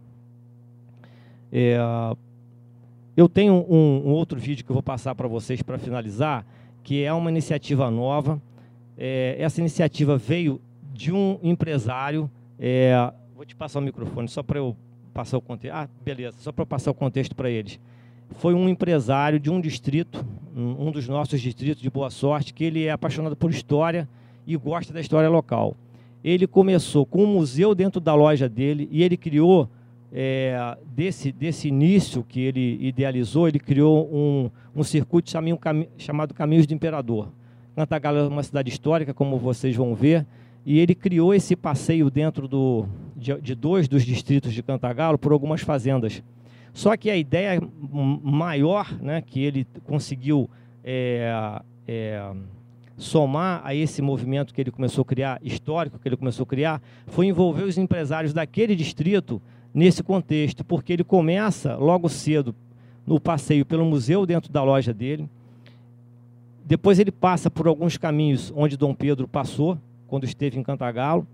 É, 1.51 1.77
eu 3.17 3.27
tenho 3.27 3.53
um, 3.69 4.07
um, 4.07 4.11
outro 4.11 4.39
vídeo 4.39 4.63
que 4.63 4.71
eu 4.71 4.75
vou 4.75 4.83
passar 4.83 5.15
para 5.15 5.27
vocês 5.27 5.61
para 5.61 5.77
finalizar, 5.77 6.45
que 6.83 7.03
é 7.03 7.11
uma 7.11 7.29
iniciativa 7.29 7.89
nova. 7.91 8.41
É, 8.97 9.35
essa 9.39 9.59
iniciativa 9.59 10.17
veio 10.17 10.61
de 10.93 11.11
um 11.11 11.39
empresário. 11.43 12.29
É, 12.57 13.11
vou 13.35 13.45
te 13.45 13.55
passar 13.55 13.79
o 13.79 13.81
microfone 13.81 14.27
só 14.29 14.41
para 14.41 14.59
eu 14.59 14.75
passar 15.15 15.37
o 15.37 15.41
contexto. 15.41 15.73
Ah, 15.73 15.87
beleza, 16.03 16.37
só 16.39 16.51
para 16.51 16.65
passar 16.65 16.91
o 16.91 16.93
contexto 16.93 17.33
para 17.33 17.49
eles. 17.49 17.79
Foi 18.31 18.53
um 18.53 18.67
empresário 18.67 19.39
de 19.39 19.49
um 19.49 19.61
distrito, 19.61 20.25
um 20.53 20.91
dos 20.91 21.07
nossos 21.07 21.39
distritos 21.39 21.81
de 21.81 21.89
Boa 21.89 22.09
Sorte, 22.09 22.53
que 22.53 22.65
ele 22.65 22.83
é 22.83 22.91
apaixonado 22.91 23.35
por 23.35 23.49
história 23.49 24.09
e 24.45 24.57
gosta 24.57 24.91
da 24.91 24.99
história 24.99 25.29
local. 25.29 25.77
Ele 26.21 26.45
começou 26.45 27.05
com 27.05 27.23
um 27.23 27.27
museu 27.27 27.73
dentro 27.73 28.01
da 28.01 28.13
loja 28.13 28.49
dele 28.49 28.89
e 28.91 29.03
ele 29.03 29.15
criou 29.15 29.69
é, 30.11 30.77
desse, 30.85 31.31
desse 31.31 31.69
início 31.69 32.23
que 32.23 32.41
ele 32.41 32.77
idealizou, 32.81 33.47
ele 33.47 33.59
criou 33.59 34.09
um, 34.13 34.49
um 34.75 34.83
circuito 34.83 35.31
chamado 35.97 36.33
Caminhos 36.33 36.67
do 36.67 36.73
Imperador. 36.73 37.29
Cantagalo 37.73 38.17
é 38.17 38.27
uma 38.27 38.43
cidade 38.43 38.69
histórica, 38.69 39.13
como 39.13 39.37
vocês 39.37 39.75
vão 39.75 39.95
ver, 39.95 40.25
e 40.65 40.79
ele 40.79 40.95
criou 40.95 41.33
esse 41.33 41.55
passeio 41.55 42.09
dentro 42.09 42.47
do, 42.47 42.87
de, 43.15 43.39
de 43.39 43.53
dois 43.53 43.87
dos 43.87 44.03
distritos 44.03 44.51
de 44.51 44.63
Cantagalo 44.63 45.17
por 45.17 45.31
algumas 45.31 45.61
fazendas. 45.61 46.23
Só 46.73 46.97
que 46.97 47.09
a 47.09 47.15
ideia 47.15 47.61
maior 48.23 48.91
né, 48.99 49.21
que 49.21 49.41
ele 49.41 49.67
conseguiu 49.85 50.49
é, 50.83 51.61
é, 51.87 52.33
somar 52.97 53.61
a 53.63 53.75
esse 53.75 54.01
movimento 54.01 54.53
que 54.53 54.59
ele 54.59 54.71
começou 54.71 55.03
a 55.03 55.05
criar, 55.05 55.39
histórico 55.43 55.99
que 55.99 56.07
ele 56.07 56.17
começou 56.17 56.43
a 56.43 56.47
criar, 56.47 56.81
foi 57.07 57.27
envolver 57.27 57.63
os 57.63 57.77
empresários 57.77 58.33
daquele 58.33 58.75
distrito 58.75 59.41
nesse 59.73 60.01
contexto, 60.01 60.65
porque 60.65 60.93
ele 60.93 61.03
começa 61.03 61.75
logo 61.75 62.09
cedo 62.09 62.55
no 63.05 63.19
passeio 63.19 63.65
pelo 63.65 63.85
museu 63.85 64.25
dentro 64.25 64.51
da 64.51 64.63
loja 64.63 64.93
dele. 64.93 65.29
Depois 66.65 66.97
ele 66.97 67.11
passa 67.11 67.51
por 67.51 67.67
alguns 67.67 67.97
caminhos 67.97 68.51
onde 68.55 68.75
Dom 68.75 68.95
Pedro 68.95 69.27
passou 69.27 69.77
quando 70.15 70.23
esteve 70.23 70.57
em 70.57 70.63
Cantagalo. 70.63 71.27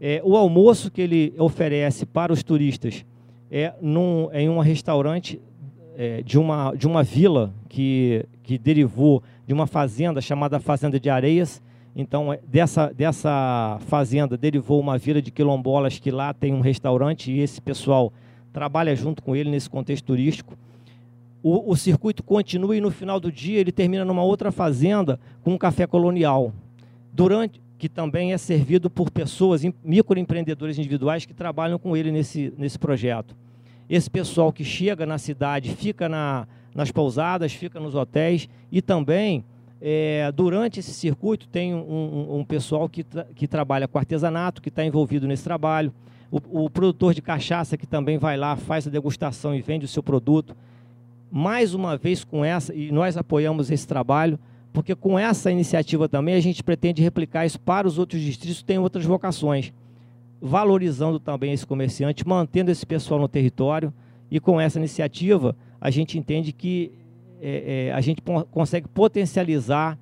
É, 0.00 0.22
o 0.24 0.34
almoço 0.34 0.90
que 0.90 1.02
ele 1.02 1.34
oferece 1.38 2.06
para 2.06 2.32
os 2.32 2.42
turistas 2.42 3.04
é, 3.50 3.74
num, 3.82 4.30
é 4.32 4.40
em 4.40 4.48
um 4.48 4.60
restaurante 4.60 5.38
é, 5.94 6.22
de, 6.22 6.38
uma, 6.38 6.74
de 6.74 6.86
uma 6.86 7.02
vila 7.02 7.52
que, 7.68 8.24
que 8.42 8.56
derivou 8.56 9.22
de 9.46 9.52
uma 9.52 9.66
fazenda 9.66 10.22
chamada 10.22 10.58
Fazenda 10.58 10.98
de 10.98 11.10
Areias, 11.10 11.62
então, 11.94 12.32
é, 12.32 12.40
dessa, 12.48 12.90
dessa 12.94 13.76
fazenda 13.82 14.38
derivou 14.38 14.80
uma 14.80 14.96
vila 14.96 15.20
de 15.20 15.30
quilombolas 15.30 15.98
que 15.98 16.10
lá 16.10 16.32
tem 16.32 16.54
um 16.54 16.60
restaurante 16.60 17.30
e 17.30 17.40
esse 17.40 17.60
pessoal 17.60 18.10
trabalha 18.54 18.96
junto 18.96 19.22
com 19.22 19.36
ele 19.36 19.50
nesse 19.50 19.68
contexto 19.68 20.06
turístico. 20.06 20.56
O, 21.42 21.72
o 21.72 21.76
circuito 21.76 22.22
continua 22.22 22.74
e 22.74 22.80
no 22.80 22.90
final 22.90 23.20
do 23.20 23.30
dia 23.30 23.60
ele 23.60 23.70
termina 23.70 24.02
numa 24.02 24.24
outra 24.24 24.50
fazenda 24.50 25.20
com 25.42 25.52
um 25.52 25.58
café 25.58 25.86
colonial, 25.86 26.54
durante 27.12 27.62
que 27.78 27.88
também 27.88 28.32
é 28.32 28.38
servido 28.38 28.88
por 28.88 29.10
pessoas, 29.10 29.62
microempreendedores 29.82 30.78
individuais 30.78 31.26
que 31.26 31.34
trabalham 31.34 31.78
com 31.78 31.96
ele 31.96 32.12
nesse, 32.12 32.52
nesse 32.56 32.78
projeto. 32.78 33.36
Esse 33.88 34.08
pessoal 34.08 34.52
que 34.52 34.64
chega 34.64 35.04
na 35.04 35.18
cidade 35.18 35.74
fica 35.74 36.08
na, 36.08 36.46
nas 36.74 36.90
pousadas, 36.90 37.52
fica 37.52 37.78
nos 37.78 37.94
hotéis 37.94 38.48
e 38.72 38.80
também 38.80 39.44
é, 39.80 40.32
durante 40.32 40.80
esse 40.80 40.94
circuito 40.94 41.46
tem 41.46 41.74
um, 41.74 41.78
um, 41.78 42.38
um 42.38 42.44
pessoal 42.44 42.88
que, 42.88 43.04
tra 43.04 43.24
que 43.34 43.46
trabalha 43.46 43.86
com 43.86 43.98
artesanato, 43.98 44.62
que 44.62 44.70
está 44.70 44.82
envolvido 44.82 45.26
nesse 45.26 45.44
trabalho. 45.44 45.92
O, 46.30 46.64
o, 46.64 46.70
produtor 46.70 47.12
de 47.12 47.20
cachaça 47.20 47.76
que 47.76 47.86
também 47.86 48.16
vai 48.16 48.36
lá, 48.36 48.56
faz 48.56 48.86
a 48.86 48.90
degustação 48.90 49.54
e 49.54 49.60
vende 49.60 49.84
o 49.84 49.88
seu 49.88 50.02
produto. 50.02 50.56
Mais 51.30 51.74
uma 51.74 51.98
vez 51.98 52.24
com 52.24 52.42
essa, 52.42 52.74
e 52.74 52.90
nós 52.90 53.16
apoiamos 53.16 53.70
esse 53.70 53.86
trabalho, 53.86 54.38
porque 54.74 54.92
com 54.92 55.16
essa 55.16 55.52
iniciativa 55.52 56.08
também 56.08 56.34
a 56.34 56.40
gente 56.40 56.62
pretende 56.64 57.00
replicar 57.00 57.46
isso 57.46 57.60
para 57.60 57.86
os 57.86 57.96
outros 57.96 58.20
distritos 58.20 58.58
que 58.58 58.64
têm 58.64 58.76
outras 58.76 59.04
vocações, 59.04 59.72
valorizando 60.42 61.20
também 61.20 61.52
esse 61.52 61.64
comerciante, 61.64 62.26
mantendo 62.26 62.72
esse 62.72 62.84
pessoal 62.84 63.20
no 63.20 63.28
território. 63.28 63.94
E 64.28 64.40
com 64.40 64.60
essa 64.60 64.76
iniciativa, 64.76 65.56
a 65.80 65.90
gente 65.90 66.18
entende 66.18 66.50
que 66.50 66.90
é, 67.40 67.86
é, 67.86 67.92
a 67.92 68.00
gente 68.00 68.20
consegue 68.50 68.88
potencializar 68.88 69.96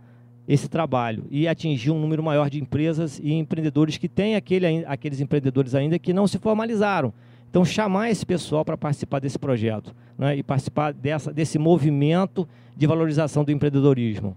esse 0.49 0.71
trabalho 0.71 1.27
e 1.31 1.47
atingir 1.47 1.91
um 1.91 2.01
número 2.01 2.23
maior 2.23 2.49
de 2.49 2.59
empresas 2.59 3.21
e 3.23 3.35
empreendedores 3.35 3.99
que 3.99 4.09
têm 4.09 4.37
aquele, 4.37 4.87
aqueles 4.87 5.21
empreendedores 5.21 5.75
ainda 5.75 5.99
que 5.99 6.15
não 6.15 6.27
se 6.27 6.39
formalizaram, 6.39 7.13
Então, 7.51 7.63
chamar 7.63 8.11
esse 8.11 8.25
pessoal 8.25 8.65
para 8.65 8.79
participar 8.79 9.19
desse 9.19 9.39
projeto 9.39 9.95
né, 10.17 10.35
e 10.35 10.43
participar 10.43 10.95
dessa, 10.95 11.31
desse 11.31 11.59
movimento 11.59 12.49
de 12.75 12.87
valorização 12.87 13.45
do 13.45 13.53
empreendedorismo. 13.53 14.35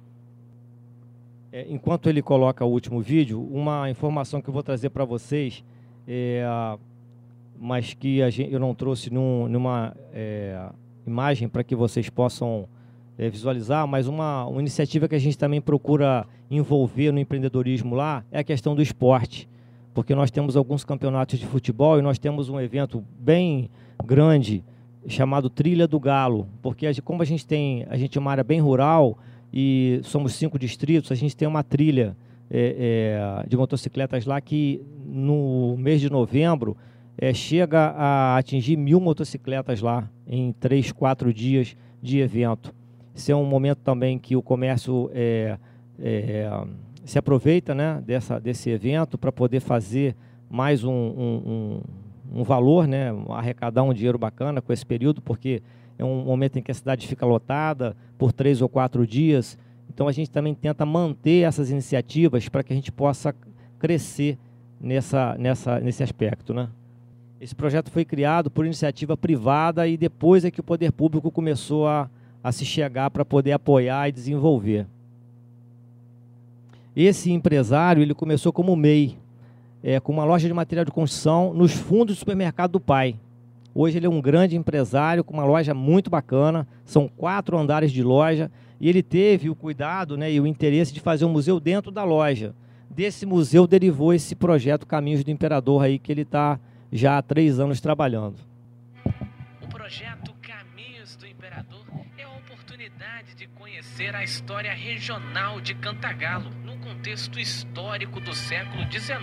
É, 1.55 1.65
enquanto 1.69 2.09
ele 2.09 2.21
coloca 2.21 2.65
o 2.65 2.69
último 2.69 2.99
vídeo, 2.99 3.41
uma 3.49 3.89
informação 3.89 4.41
que 4.41 4.49
eu 4.49 4.53
vou 4.53 4.61
trazer 4.61 4.89
para 4.89 5.05
vocês, 5.05 5.63
é, 6.05 6.45
mas 7.57 7.93
que 7.93 8.29
gente, 8.29 8.51
eu 8.51 8.59
não 8.59 8.75
trouxe 8.75 9.09
num, 9.09 9.47
numa 9.47 9.95
é, 10.11 10.67
imagem 11.07 11.47
para 11.47 11.63
que 11.63 11.73
vocês 11.73 12.09
possam 12.09 12.67
é, 13.17 13.29
visualizar, 13.29 13.87
mas 13.87 14.05
uma, 14.05 14.45
uma 14.45 14.59
iniciativa 14.59 15.07
que 15.07 15.15
a 15.15 15.17
gente 15.17 15.37
também 15.37 15.61
procura 15.61 16.27
envolver 16.51 17.13
no 17.13 17.21
empreendedorismo 17.21 17.95
lá 17.95 18.25
é 18.33 18.39
a 18.39 18.43
questão 18.43 18.75
do 18.75 18.81
esporte. 18.81 19.47
Porque 19.93 20.13
nós 20.13 20.29
temos 20.29 20.57
alguns 20.57 20.83
campeonatos 20.83 21.39
de 21.39 21.45
futebol 21.45 21.97
e 21.97 22.01
nós 22.01 22.19
temos 22.19 22.49
um 22.49 22.59
evento 22.59 23.01
bem 23.17 23.69
grande 24.03 24.61
chamado 25.07 25.49
Trilha 25.49 25.87
do 25.87 26.01
Galo, 26.01 26.49
porque 26.61 26.85
como 27.01 27.21
a 27.21 27.25
gente 27.25 27.47
tem, 27.47 27.85
a 27.89 27.95
gente 27.95 28.17
é 28.17 28.19
uma 28.19 28.31
área 28.31 28.43
bem 28.43 28.59
rural 28.59 29.17
e 29.55 30.01
somos 30.03 30.33
cinco 30.33 30.59
distritos, 30.59 31.13
a 31.13 31.15
gente 31.15 31.35
tem 31.35 31.47
uma 31.47 31.63
trilha 31.63 32.17
é, 32.51 33.39
é, 33.41 33.47
de 33.47 33.55
motocicletas 33.55 34.25
lá 34.25 34.41
que 34.41 34.81
no 35.05 35.77
mês 35.77 36.01
de 36.01 36.09
novembro 36.09 36.75
é, 37.17 37.33
chega 37.33 37.91
a 37.91 38.37
atingir 38.37 38.75
mil 38.75 38.99
motocicletas 38.99 39.81
lá 39.81 40.09
em 40.27 40.51
três, 40.51 40.91
quatro 40.91 41.33
dias 41.33 41.77
de 42.01 42.19
evento. 42.19 42.75
Esse 43.15 43.31
é 43.31 43.35
um 43.35 43.45
momento 43.45 43.79
também 43.79 44.19
que 44.19 44.35
o 44.35 44.41
comércio 44.41 45.09
é, 45.13 45.57
é 45.97 46.49
se 47.05 47.17
aproveita 47.17 47.73
né, 47.73 48.03
dessa, 48.05 48.39
desse 48.39 48.69
evento 48.71 49.17
para 49.17 49.31
poder 49.31 49.61
fazer 49.61 50.15
mais 50.49 50.83
um, 50.83 50.91
um, 50.91 51.81
um, 52.33 52.39
um, 52.39 52.43
valor, 52.43 52.87
né, 52.87 53.11
arrecadar 53.29 53.83
um 53.83 53.93
dinheiro 53.93 54.17
bacana 54.17 54.61
com 54.61 54.73
esse 54.73 54.85
período, 54.85 55.21
porque 55.21 55.61
é 55.97 56.03
um 56.03 56.23
momento 56.23 56.57
em 56.57 56.61
que 56.61 56.71
a 56.71 56.75
cidade 56.75 57.07
fica 57.07 57.25
lotada 57.25 57.95
por 58.17 58.33
três 58.33 58.61
ou 58.61 58.69
quatro 58.69 59.05
dias. 59.05 59.57
Então 59.89 60.07
a 60.07 60.11
gente 60.11 60.29
também 60.29 60.53
tenta 60.53 60.85
manter 60.85 61.45
essas 61.45 61.69
iniciativas 61.69 62.49
para 62.49 62.63
que 62.63 62.73
a 62.73 62.75
gente 62.75 62.91
possa 62.91 63.33
crescer 63.79 64.37
nessa, 64.79 65.35
nessa, 65.37 65.79
nesse 65.79 66.03
aspecto. 66.03 66.53
Né? 66.53 66.67
Esse 67.39 67.55
projeto 67.55 67.89
foi 67.91 68.03
criado 68.03 68.49
por 68.49 68.65
iniciativa 68.65 69.15
privada 69.15 69.87
e 69.87 69.97
depois 69.97 70.43
é 70.43 70.51
que 70.51 70.59
o 70.59 70.63
poder 70.63 70.91
público 70.91 71.31
começou 71.31 71.87
a, 71.87 72.09
a 72.43 72.51
se 72.51 72.65
chegar 72.65 73.09
para 73.09 73.23
poder 73.23 73.53
apoiar 73.53 74.09
e 74.09 74.11
desenvolver. 74.11 74.87
Esse 76.95 77.31
empresário 77.31 78.01
ele 78.01 78.13
começou 78.13 78.53
como 78.53 78.75
MEI, 78.75 79.17
é, 79.83 79.99
com 79.99 80.13
uma 80.13 80.23
loja 80.23 80.47
de 80.47 80.53
material 80.53 80.85
de 80.85 80.91
construção 80.91 81.53
nos 81.53 81.73
fundos 81.73 82.15
do 82.15 82.19
supermercado 82.19 82.71
do 82.71 82.79
pai. 82.79 83.19
Hoje 83.77 83.97
ele 83.97 84.05
é 84.05 84.09
um 84.09 84.21
grande 84.21 84.55
empresário 84.55 85.21
com 85.21 85.33
uma 85.33 85.43
loja 85.43 85.73
muito 85.73 86.09
bacana, 86.09 86.65
são 86.85 87.09
quatro 87.09 87.57
andares 87.57 87.91
de 87.91 88.01
loja, 88.01 88.49
e 88.79 88.87
ele 88.87 89.03
teve 89.03 89.49
o 89.49 89.55
cuidado 89.55 90.15
né, 90.15 90.31
e 90.31 90.39
o 90.39 90.47
interesse 90.47 90.93
de 90.93 91.01
fazer 91.01 91.25
um 91.25 91.29
museu 91.29 91.59
dentro 91.59 91.91
da 91.91 92.05
loja. 92.05 92.55
Desse 92.89 93.25
museu 93.25 93.67
derivou 93.67 94.13
esse 94.13 94.33
projeto 94.33 94.87
Caminhos 94.87 95.25
do 95.25 95.29
Imperador 95.29 95.83
aí 95.83 95.99
que 95.99 96.09
ele 96.09 96.21
está 96.21 96.57
já 96.89 97.17
há 97.17 97.21
três 97.21 97.59
anos 97.59 97.81
trabalhando. 97.81 98.37
O 99.61 99.67
projeto 99.67 100.33
Caminhos 100.41 101.17
do 101.17 101.27
Imperador 101.27 101.85
é 102.17 102.23
a 102.23 102.29
oportunidade 102.29 103.35
de 103.35 103.45
conhecer 103.47 104.15
a 104.15 104.23
história 104.23 104.73
regional 104.73 105.59
de 105.59 105.75
Cantagalo 105.75 106.49
contexto 107.05 107.39
histórico 107.39 108.19
do 108.19 108.33
século 108.33 108.83
XIX, 108.91 109.19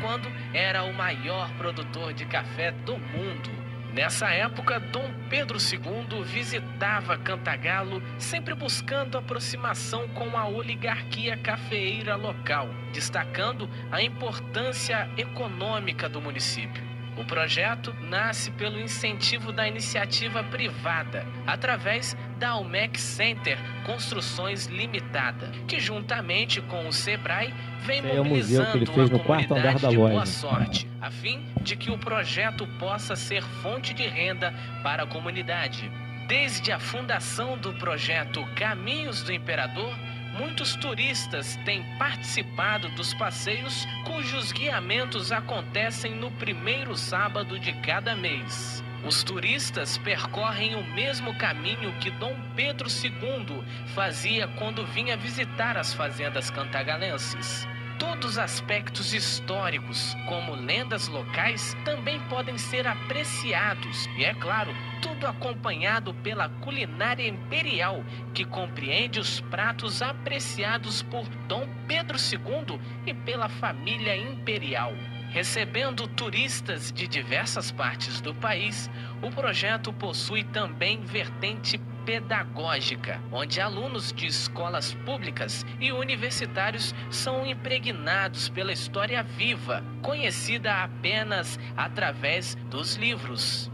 quando 0.00 0.28
era 0.52 0.82
o 0.82 0.92
maior 0.92 1.48
produtor 1.56 2.12
de 2.12 2.24
café 2.24 2.72
do 2.72 2.98
mundo. 2.98 3.69
Nessa 3.92 4.30
época, 4.30 4.78
Dom 4.78 5.10
Pedro 5.28 5.58
II 5.58 6.22
visitava 6.22 7.18
Cantagalo, 7.18 8.00
sempre 8.18 8.54
buscando 8.54 9.18
aproximação 9.18 10.06
com 10.08 10.36
a 10.36 10.46
oligarquia 10.46 11.36
cafeeira 11.36 12.14
local, 12.14 12.68
destacando 12.92 13.68
a 13.90 14.00
importância 14.00 15.10
econômica 15.16 16.08
do 16.08 16.20
município. 16.20 16.89
O 17.20 17.24
projeto 17.24 17.94
nasce 18.00 18.50
pelo 18.52 18.80
incentivo 18.80 19.52
da 19.52 19.68
iniciativa 19.68 20.42
privada, 20.42 21.26
através 21.46 22.16
da 22.38 22.52
Almec 22.52 22.98
Center 22.98 23.58
Construções 23.84 24.64
Limitada, 24.64 25.50
que 25.68 25.78
juntamente 25.78 26.62
com 26.62 26.88
o 26.88 26.92
Sebrae 26.92 27.52
vem 27.80 27.98
Esse 27.98 28.16
mobilizando 28.16 28.82
é 28.82 28.86
fez 28.86 29.10
andar 29.50 29.78
da 29.78 29.88
de 29.90 29.96
boa 29.98 30.24
sorte, 30.24 30.88
a 30.98 31.10
fim 31.10 31.44
de 31.60 31.76
que 31.76 31.90
o 31.90 31.98
projeto 31.98 32.66
possa 32.78 33.14
ser 33.14 33.42
fonte 33.42 33.92
de 33.92 34.06
renda 34.06 34.54
para 34.82 35.02
a 35.02 35.06
comunidade. 35.06 35.92
Desde 36.26 36.72
a 36.72 36.78
fundação 36.78 37.58
do 37.58 37.74
projeto 37.74 38.42
Caminhos 38.54 39.22
do 39.22 39.30
Imperador, 39.30 39.94
muitos 40.40 40.74
turistas 40.76 41.56
têm 41.66 41.84
participado 41.98 42.88
dos 42.90 43.12
passeios 43.12 43.86
cujos 44.06 44.52
guiamentos 44.52 45.30
acontecem 45.30 46.14
no 46.14 46.30
primeiro 46.32 46.96
sábado 46.96 47.58
de 47.58 47.74
cada 47.82 48.16
mês. 48.16 48.82
Os 49.04 49.22
turistas 49.22 49.98
percorrem 49.98 50.74
o 50.76 50.84
mesmo 50.94 51.36
caminho 51.36 51.92
que 52.00 52.10
Dom 52.12 52.34
Pedro 52.56 52.88
II 52.88 53.62
fazia 53.94 54.48
quando 54.48 54.86
vinha 54.86 55.14
visitar 55.14 55.76
as 55.76 55.92
fazendas 55.92 56.48
cantagalenses. 56.50 57.68
Todos 58.00 58.30
os 58.30 58.38
aspectos 58.38 59.12
históricos, 59.12 60.16
como 60.26 60.54
lendas 60.54 61.06
locais, 61.06 61.76
também 61.84 62.18
podem 62.28 62.56
ser 62.56 62.86
apreciados. 62.86 64.06
E 64.16 64.24
é 64.24 64.32
claro, 64.32 64.74
tudo 65.02 65.26
acompanhado 65.26 66.14
pela 66.14 66.48
culinária 66.48 67.28
imperial, 67.28 68.02
que 68.32 68.46
compreende 68.46 69.20
os 69.20 69.42
pratos 69.42 70.00
apreciados 70.00 71.02
por 71.02 71.28
Dom 71.46 71.68
Pedro 71.86 72.16
II 72.16 72.80
e 73.06 73.12
pela 73.12 73.50
família 73.50 74.16
imperial. 74.16 74.94
Recebendo 75.30 76.08
turistas 76.08 76.90
de 76.90 77.06
diversas 77.06 77.70
partes 77.70 78.20
do 78.20 78.34
país, 78.34 78.90
o 79.22 79.30
projeto 79.30 79.92
possui 79.92 80.42
também 80.42 81.00
vertente 81.02 81.78
pedagógica, 82.04 83.20
onde 83.30 83.60
alunos 83.60 84.12
de 84.12 84.26
escolas 84.26 84.92
públicas 85.04 85.64
e 85.78 85.92
universitários 85.92 86.92
são 87.10 87.46
impregnados 87.46 88.48
pela 88.48 88.72
história 88.72 89.22
viva, 89.22 89.84
conhecida 90.02 90.82
apenas 90.82 91.60
através 91.76 92.56
dos 92.68 92.96
livros 92.96 93.70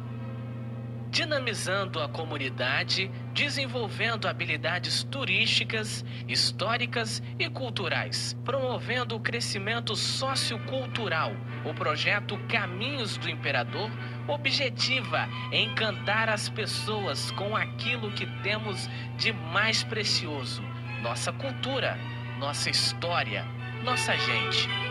dinamizando 1.16 2.02
a 2.02 2.08
comunidade, 2.10 3.10
desenvolvendo 3.32 4.28
habilidades 4.28 5.02
turísticas, 5.02 6.04
históricas 6.28 7.22
e 7.38 7.48
culturais, 7.48 8.36
promovendo 8.44 9.16
o 9.16 9.20
crescimento 9.20 9.96
sociocultural. 9.96 11.32
O 11.64 11.72
projeto 11.72 12.36
Caminhos 12.50 13.16
do 13.16 13.30
Imperador 13.30 13.90
objetiva 14.28 15.26
encantar 15.50 16.28
as 16.28 16.50
pessoas 16.50 17.30
com 17.30 17.56
aquilo 17.56 18.12
que 18.12 18.26
temos 18.42 18.86
de 19.16 19.32
mais 19.32 19.82
precioso: 19.82 20.62
nossa 21.00 21.32
cultura, 21.32 21.98
nossa 22.38 22.68
história, 22.68 23.42
nossa 23.82 24.14
gente. 24.18 24.85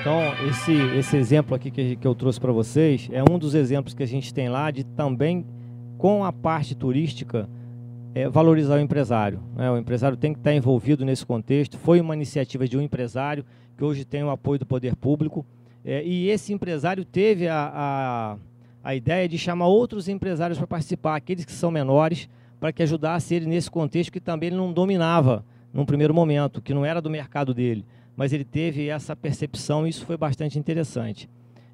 Então, 0.00 0.18
esse, 0.48 0.72
esse 0.96 1.14
exemplo 1.18 1.54
aqui 1.54 1.70
que, 1.70 1.94
que 1.94 2.06
eu 2.06 2.14
trouxe 2.14 2.40
para 2.40 2.50
vocês 2.50 3.10
é 3.12 3.22
um 3.22 3.38
dos 3.38 3.54
exemplos 3.54 3.92
que 3.92 4.02
a 4.02 4.06
gente 4.06 4.32
tem 4.32 4.48
lá 4.48 4.70
de 4.70 4.82
também, 4.82 5.44
com 5.98 6.24
a 6.24 6.32
parte 6.32 6.74
turística, 6.74 7.46
é, 8.14 8.26
valorizar 8.26 8.76
o 8.76 8.80
empresário. 8.80 9.42
Né? 9.54 9.70
O 9.70 9.76
empresário 9.76 10.16
tem 10.16 10.32
que 10.32 10.40
estar 10.40 10.54
envolvido 10.54 11.04
nesse 11.04 11.26
contexto. 11.26 11.76
Foi 11.76 12.00
uma 12.00 12.14
iniciativa 12.14 12.66
de 12.66 12.78
um 12.78 12.80
empresário 12.80 13.44
que 13.76 13.84
hoje 13.84 14.06
tem 14.06 14.24
o 14.24 14.30
apoio 14.30 14.58
do 14.58 14.64
poder 14.64 14.96
público. 14.96 15.44
É, 15.84 16.02
e 16.02 16.30
esse 16.30 16.50
empresário 16.50 17.04
teve 17.04 17.46
a, 17.46 17.70
a, 17.70 18.36
a 18.82 18.94
ideia 18.94 19.28
de 19.28 19.36
chamar 19.36 19.66
outros 19.66 20.08
empresários 20.08 20.56
para 20.56 20.66
participar, 20.66 21.14
aqueles 21.14 21.44
que 21.44 21.52
são 21.52 21.70
menores, 21.70 22.26
para 22.58 22.72
que 22.72 22.82
ajudasse 22.82 23.34
ele 23.34 23.44
nesse 23.44 23.70
contexto 23.70 24.10
que 24.10 24.20
também 24.20 24.46
ele 24.46 24.56
não 24.56 24.72
dominava 24.72 25.44
num 25.74 25.84
primeiro 25.84 26.14
momento, 26.14 26.62
que 26.62 26.72
não 26.72 26.86
era 26.86 27.02
do 27.02 27.10
mercado 27.10 27.52
dele 27.52 27.84
mas 28.20 28.34
ele 28.34 28.44
teve 28.44 28.86
essa 28.86 29.16
percepção 29.16 29.86
e 29.86 29.88
isso 29.88 30.04
foi 30.04 30.14
bastante 30.14 30.58
interessante. 30.58 31.26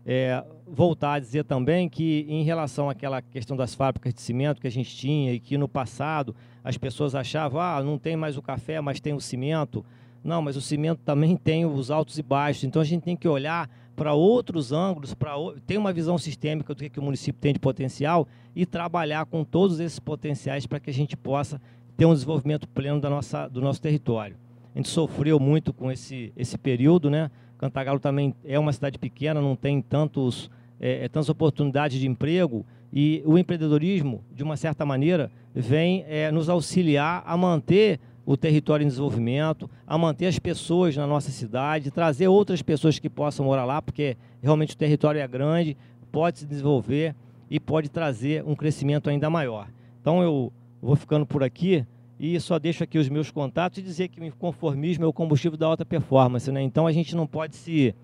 É, 0.06 0.44
voltar 0.64 1.14
a 1.14 1.18
dizer 1.18 1.42
também 1.42 1.88
que, 1.88 2.24
em 2.28 2.44
relação 2.44 2.88
àquela 2.88 3.20
questão 3.20 3.56
das 3.56 3.74
fábricas 3.74 4.14
de 4.14 4.20
cimento 4.20 4.60
que 4.60 4.66
a 4.68 4.70
gente 4.70 4.94
tinha 4.94 5.32
e 5.32 5.40
que 5.40 5.58
no 5.58 5.66
passado 5.66 6.36
as 6.62 6.78
pessoas 6.78 7.16
achavam, 7.16 7.60
ah, 7.60 7.82
não 7.82 7.98
tem 7.98 8.14
mais 8.14 8.36
o 8.36 8.42
café, 8.42 8.80
mas 8.80 9.00
tem 9.00 9.12
o 9.12 9.20
cimento. 9.20 9.84
Não, 10.22 10.40
mas 10.40 10.56
o 10.56 10.60
cimento 10.60 11.00
também 11.04 11.36
tem 11.36 11.66
os 11.66 11.90
altos 11.90 12.16
e 12.16 12.22
baixos. 12.22 12.62
Então 12.62 12.80
a 12.80 12.84
gente 12.84 13.02
tem 13.02 13.16
que 13.16 13.26
olhar 13.26 13.68
para 13.96 14.14
outros 14.14 14.70
ângulos, 14.70 15.14
para 15.14 15.32
ter 15.66 15.76
uma 15.78 15.92
visão 15.92 16.16
sistêmica 16.16 16.72
do 16.72 16.78
que, 16.78 16.90
que 16.90 17.00
o 17.00 17.02
município 17.02 17.40
tem 17.40 17.54
de 17.54 17.58
potencial 17.58 18.28
e 18.54 18.64
trabalhar 18.64 19.26
com 19.26 19.42
todos 19.42 19.80
esses 19.80 19.98
potenciais 19.98 20.64
para 20.64 20.78
que 20.78 20.90
a 20.90 20.94
gente 20.94 21.16
possa 21.16 21.60
ter 21.96 22.06
um 22.06 22.14
desenvolvimento 22.14 22.68
pleno 22.68 23.00
da 23.00 23.10
nossa, 23.10 23.48
do 23.48 23.60
nosso 23.60 23.82
território. 23.82 24.45
A 24.76 24.78
gente 24.78 24.90
sofreu 24.90 25.40
muito 25.40 25.72
com 25.72 25.90
esse, 25.90 26.30
esse 26.36 26.58
período, 26.58 27.08
né? 27.08 27.30
Cantagalo 27.56 27.98
também 27.98 28.34
é 28.44 28.58
uma 28.58 28.74
cidade 28.74 28.98
pequena, 28.98 29.40
não 29.40 29.56
tem 29.56 29.80
tantos 29.80 30.50
é, 30.78 31.08
tantas 31.08 31.30
oportunidades 31.30 31.98
de 31.98 32.06
emprego 32.06 32.66
e 32.92 33.22
o 33.24 33.38
empreendedorismo, 33.38 34.22
de 34.30 34.42
uma 34.42 34.54
certa 34.54 34.84
maneira, 34.84 35.30
vem 35.54 36.04
é, 36.06 36.30
nos 36.30 36.50
auxiliar 36.50 37.22
a 37.24 37.34
manter 37.38 37.98
o 38.26 38.36
território 38.36 38.84
em 38.84 38.88
desenvolvimento, 38.88 39.70
a 39.86 39.96
manter 39.96 40.26
as 40.26 40.38
pessoas 40.38 40.94
na 40.94 41.06
nossa 41.06 41.30
cidade, 41.30 41.90
trazer 41.90 42.28
outras 42.28 42.60
pessoas 42.60 42.98
que 42.98 43.08
possam 43.08 43.46
morar 43.46 43.64
lá, 43.64 43.80
porque 43.80 44.14
realmente 44.42 44.74
o 44.74 44.76
território 44.76 45.22
é 45.22 45.26
grande, 45.26 45.74
pode 46.12 46.40
se 46.40 46.46
desenvolver 46.46 47.14
e 47.50 47.58
pode 47.58 47.88
trazer 47.88 48.44
um 48.44 48.54
crescimento 48.54 49.08
ainda 49.08 49.30
maior. 49.30 49.68
Então 50.02 50.22
eu 50.22 50.52
vou 50.82 50.96
ficando 50.96 51.24
por 51.24 51.42
aqui 51.42 51.86
e 52.18 52.38
só 52.40 52.58
deixo 52.58 52.82
aqui 52.82 52.98
os 52.98 53.08
meus 53.08 53.30
contatos 53.30 53.78
e 53.78 53.82
dizer 53.82 54.08
que 54.08 54.20
o 54.20 54.36
conformismo 54.36 55.04
é 55.04 55.06
o 55.06 55.12
combustível 55.12 55.58
da 55.58 55.66
alta 55.66 55.84
performance. 55.84 56.50
Né? 56.50 56.62
Então 56.62 56.86
a 56.86 56.92
gente 56.92 57.14
não 57.14 57.26
pode 57.26 57.56
se 57.56 57.94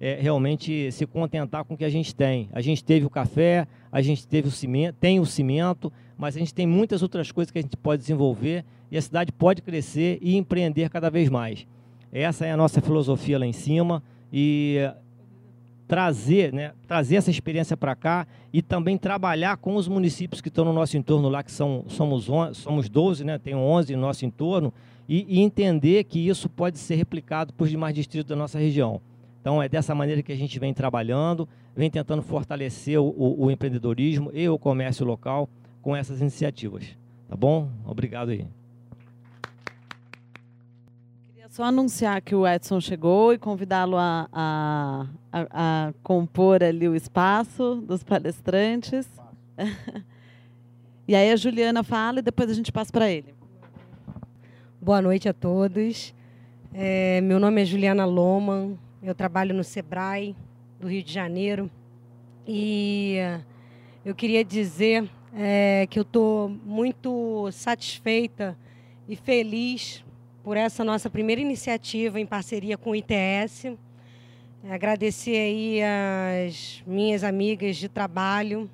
é, 0.00 0.18
realmente 0.20 0.90
se 0.90 1.06
contentar 1.06 1.64
com 1.64 1.74
o 1.74 1.76
que 1.76 1.84
a 1.84 1.90
gente 1.90 2.14
tem. 2.14 2.48
A 2.52 2.60
gente 2.60 2.82
teve 2.82 3.04
o 3.04 3.10
café, 3.10 3.66
a 3.92 4.00
gente 4.00 4.26
teve 4.26 4.48
o 4.48 4.50
cimento, 4.50 4.96
tem 4.98 5.20
o 5.20 5.26
cimento, 5.26 5.92
mas 6.16 6.36
a 6.36 6.38
gente 6.38 6.54
tem 6.54 6.66
muitas 6.66 7.02
outras 7.02 7.30
coisas 7.30 7.50
que 7.50 7.58
a 7.58 7.62
gente 7.62 7.76
pode 7.76 8.00
desenvolver 8.00 8.64
e 8.90 8.96
a 8.96 9.02
cidade 9.02 9.30
pode 9.30 9.60
crescer 9.60 10.18
e 10.22 10.36
empreender 10.36 10.88
cada 10.88 11.10
vez 11.10 11.28
mais. 11.28 11.66
Essa 12.12 12.46
é 12.46 12.52
a 12.52 12.56
nossa 12.56 12.80
filosofia 12.80 13.38
lá 13.38 13.46
em 13.46 13.52
cima 13.52 14.02
e 14.32 14.78
trazer, 15.90 16.52
né, 16.52 16.70
trazer 16.86 17.16
essa 17.16 17.32
experiência 17.32 17.76
para 17.76 17.96
cá 17.96 18.24
e 18.52 18.62
também 18.62 18.96
trabalhar 18.96 19.56
com 19.56 19.74
os 19.74 19.88
municípios 19.88 20.40
que 20.40 20.46
estão 20.46 20.64
no 20.64 20.72
nosso 20.72 20.96
entorno 20.96 21.28
lá, 21.28 21.42
que 21.42 21.50
são, 21.50 21.84
somos, 21.88 22.30
somos 22.52 22.88
12, 22.88 23.24
né, 23.24 23.38
tem 23.38 23.56
11 23.56 23.96
no 23.96 24.02
nosso 24.02 24.24
entorno, 24.24 24.72
e, 25.08 25.26
e 25.28 25.40
entender 25.40 26.04
que 26.04 26.20
isso 26.28 26.48
pode 26.48 26.78
ser 26.78 26.94
replicado 26.94 27.52
por 27.52 27.66
demais 27.66 27.92
distritos 27.92 28.28
da 28.28 28.36
nossa 28.36 28.56
região. 28.56 29.00
Então, 29.40 29.60
é 29.60 29.68
dessa 29.68 29.92
maneira 29.92 30.22
que 30.22 30.30
a 30.30 30.36
gente 30.36 30.60
vem 30.60 30.72
trabalhando, 30.72 31.48
vem 31.74 31.90
tentando 31.90 32.22
fortalecer 32.22 33.00
o, 33.00 33.36
o 33.36 33.50
empreendedorismo 33.50 34.30
e 34.32 34.48
o 34.48 34.56
comércio 34.56 35.04
local 35.04 35.48
com 35.82 35.96
essas 35.96 36.20
iniciativas. 36.20 36.84
Tá 37.28 37.34
bom? 37.34 37.68
Obrigado 37.84 38.28
aí. 38.28 38.46
Só 41.50 41.64
anunciar 41.64 42.22
que 42.22 42.32
o 42.32 42.46
Edson 42.46 42.80
chegou 42.80 43.32
e 43.32 43.38
convidá-lo 43.38 43.96
a, 43.96 44.28
a, 44.32 45.06
a, 45.32 45.46
a 45.88 45.92
compor 46.00 46.62
ali 46.62 46.88
o 46.88 46.94
espaço 46.94 47.82
dos 47.84 48.04
palestrantes. 48.04 49.08
e 51.08 51.14
aí 51.16 51.32
a 51.32 51.34
Juliana 51.34 51.82
fala 51.82 52.20
e 52.20 52.22
depois 52.22 52.48
a 52.48 52.54
gente 52.54 52.70
passa 52.70 52.92
para 52.92 53.10
ele. 53.10 53.34
Boa 54.80 55.02
noite 55.02 55.28
a 55.28 55.32
todos. 55.32 56.14
É, 56.72 57.20
meu 57.20 57.40
nome 57.40 57.62
é 57.62 57.64
Juliana 57.64 58.04
Loman, 58.04 58.78
eu 59.02 59.12
trabalho 59.12 59.52
no 59.52 59.64
SEBRAE 59.64 60.36
do 60.78 60.86
Rio 60.86 61.02
de 61.02 61.12
Janeiro 61.12 61.68
e 62.46 63.16
eu 64.04 64.14
queria 64.14 64.44
dizer 64.44 65.10
é, 65.34 65.84
que 65.90 65.98
eu 65.98 66.02
estou 66.02 66.48
muito 66.48 67.50
satisfeita 67.50 68.56
e 69.08 69.16
feliz 69.16 70.04
por 70.42 70.56
essa 70.56 70.82
nossa 70.82 71.10
primeira 71.10 71.40
iniciativa 71.40 72.18
em 72.18 72.26
parceria 72.26 72.78
com 72.78 72.90
o 72.90 72.96
ITS. 72.96 73.76
Agradecer 74.70 75.36
aí 75.36 75.80
as 75.82 76.82
minhas 76.86 77.24
amigas 77.24 77.76
de 77.76 77.88
trabalho, 77.88 78.70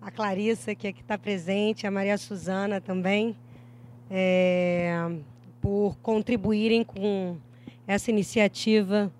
a 0.00 0.10
Clarissa, 0.10 0.74
que 0.74 0.88
aqui 0.88 1.00
está 1.00 1.16
presente, 1.16 1.86
a 1.86 1.90
Maria 1.90 2.18
Suzana 2.18 2.80
também, 2.80 3.36
é, 4.10 4.94
por 5.60 5.96
contribuírem 6.02 6.82
com 6.82 7.36
essa 7.86 8.10
iniciativa 8.10 9.12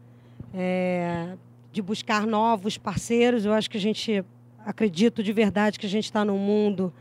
é, 0.54 1.34
de 1.72 1.80
buscar 1.80 2.26
novos 2.26 2.76
parceiros. 2.78 3.44
Eu 3.44 3.52
acho 3.52 3.70
que 3.70 3.76
a 3.76 3.80
gente 3.80 4.24
acredito 4.64 5.22
de 5.22 5.32
verdade 5.32 5.78
que 5.78 5.86
a 5.86 5.88
gente 5.88 6.04
está 6.04 6.24
num 6.24 6.38
mundo 6.38 6.92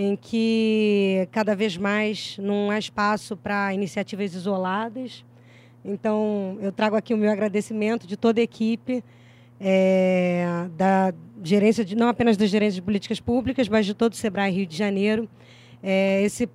em 0.00 0.14
que 0.14 1.28
cada 1.32 1.56
vez 1.56 1.76
mais 1.76 2.38
não 2.38 2.70
há 2.70 2.78
espaço 2.78 3.36
para 3.36 3.74
iniciativas 3.74 4.32
isoladas. 4.32 5.24
Então, 5.84 6.56
eu 6.60 6.70
trago 6.70 6.94
aqui 6.94 7.12
o 7.12 7.16
meu 7.16 7.28
agradecimento 7.28 8.06
de 8.06 8.16
toda 8.16 8.40
a 8.40 8.44
equipe, 8.44 9.02
é, 9.58 10.68
da 10.76 11.12
gerência 11.42 11.84
de, 11.84 11.96
não 11.96 12.06
apenas 12.06 12.36
da 12.36 12.46
gerência 12.46 12.76
de 12.76 12.82
políticas 12.82 13.18
públicas, 13.18 13.68
mas 13.68 13.86
de 13.86 13.92
todo 13.92 14.12
o 14.12 14.16
Sebrae 14.16 14.52
Rio 14.52 14.66
de 14.66 14.76
Janeiro. 14.76 15.28
É, 15.82 16.22
esse, 16.22 16.48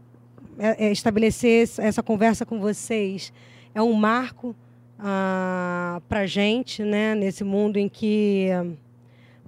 é, 0.58 0.86
é 0.86 0.92
estabelecer 0.94 1.70
essa 1.80 2.02
conversa 2.02 2.46
com 2.46 2.62
vocês 2.62 3.34
é 3.76 3.82
um 3.82 3.92
marco 3.92 4.56
ah, 4.98 6.02
para 6.08 6.22
a 6.22 6.26
gente, 6.26 6.82
né, 6.82 7.14
nesse 7.14 7.44
mundo 7.44 7.76
em 7.76 7.90
que 7.90 8.48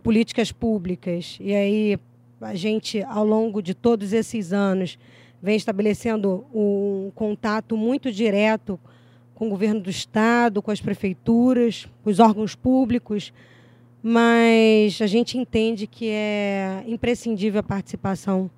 políticas 0.04 0.52
públicas, 0.52 1.38
e 1.40 1.56
aí 1.56 1.98
a 2.42 2.56
gente, 2.56 3.02
ao 3.04 3.26
longo 3.26 3.62
de 3.62 3.74
todos 3.74 4.14
esses 4.14 4.52
anos, 4.52 4.98
vem 5.42 5.56
estabelecendo 5.56 6.46
um 6.54 7.12
contato 7.16 7.78
muito 7.78 8.12
direto 8.12 8.80
com 9.34 9.48
o 9.48 9.50
governo 9.50 9.82
do 9.82 9.90
Estado, 9.90 10.62
com 10.62 10.72
as 10.72 10.82
prefeituras, 10.82 11.88
com 12.04 12.10
os 12.10 12.20
órgãos 12.20 12.56
públicos, 12.56 13.34
mas 14.02 15.02
a 15.02 15.08
gente 15.08 15.38
entende 15.38 15.88
que 15.88 16.10
é 16.10 16.84
imprescindível 16.88 17.60
a 17.60 17.64
participação 17.64 18.50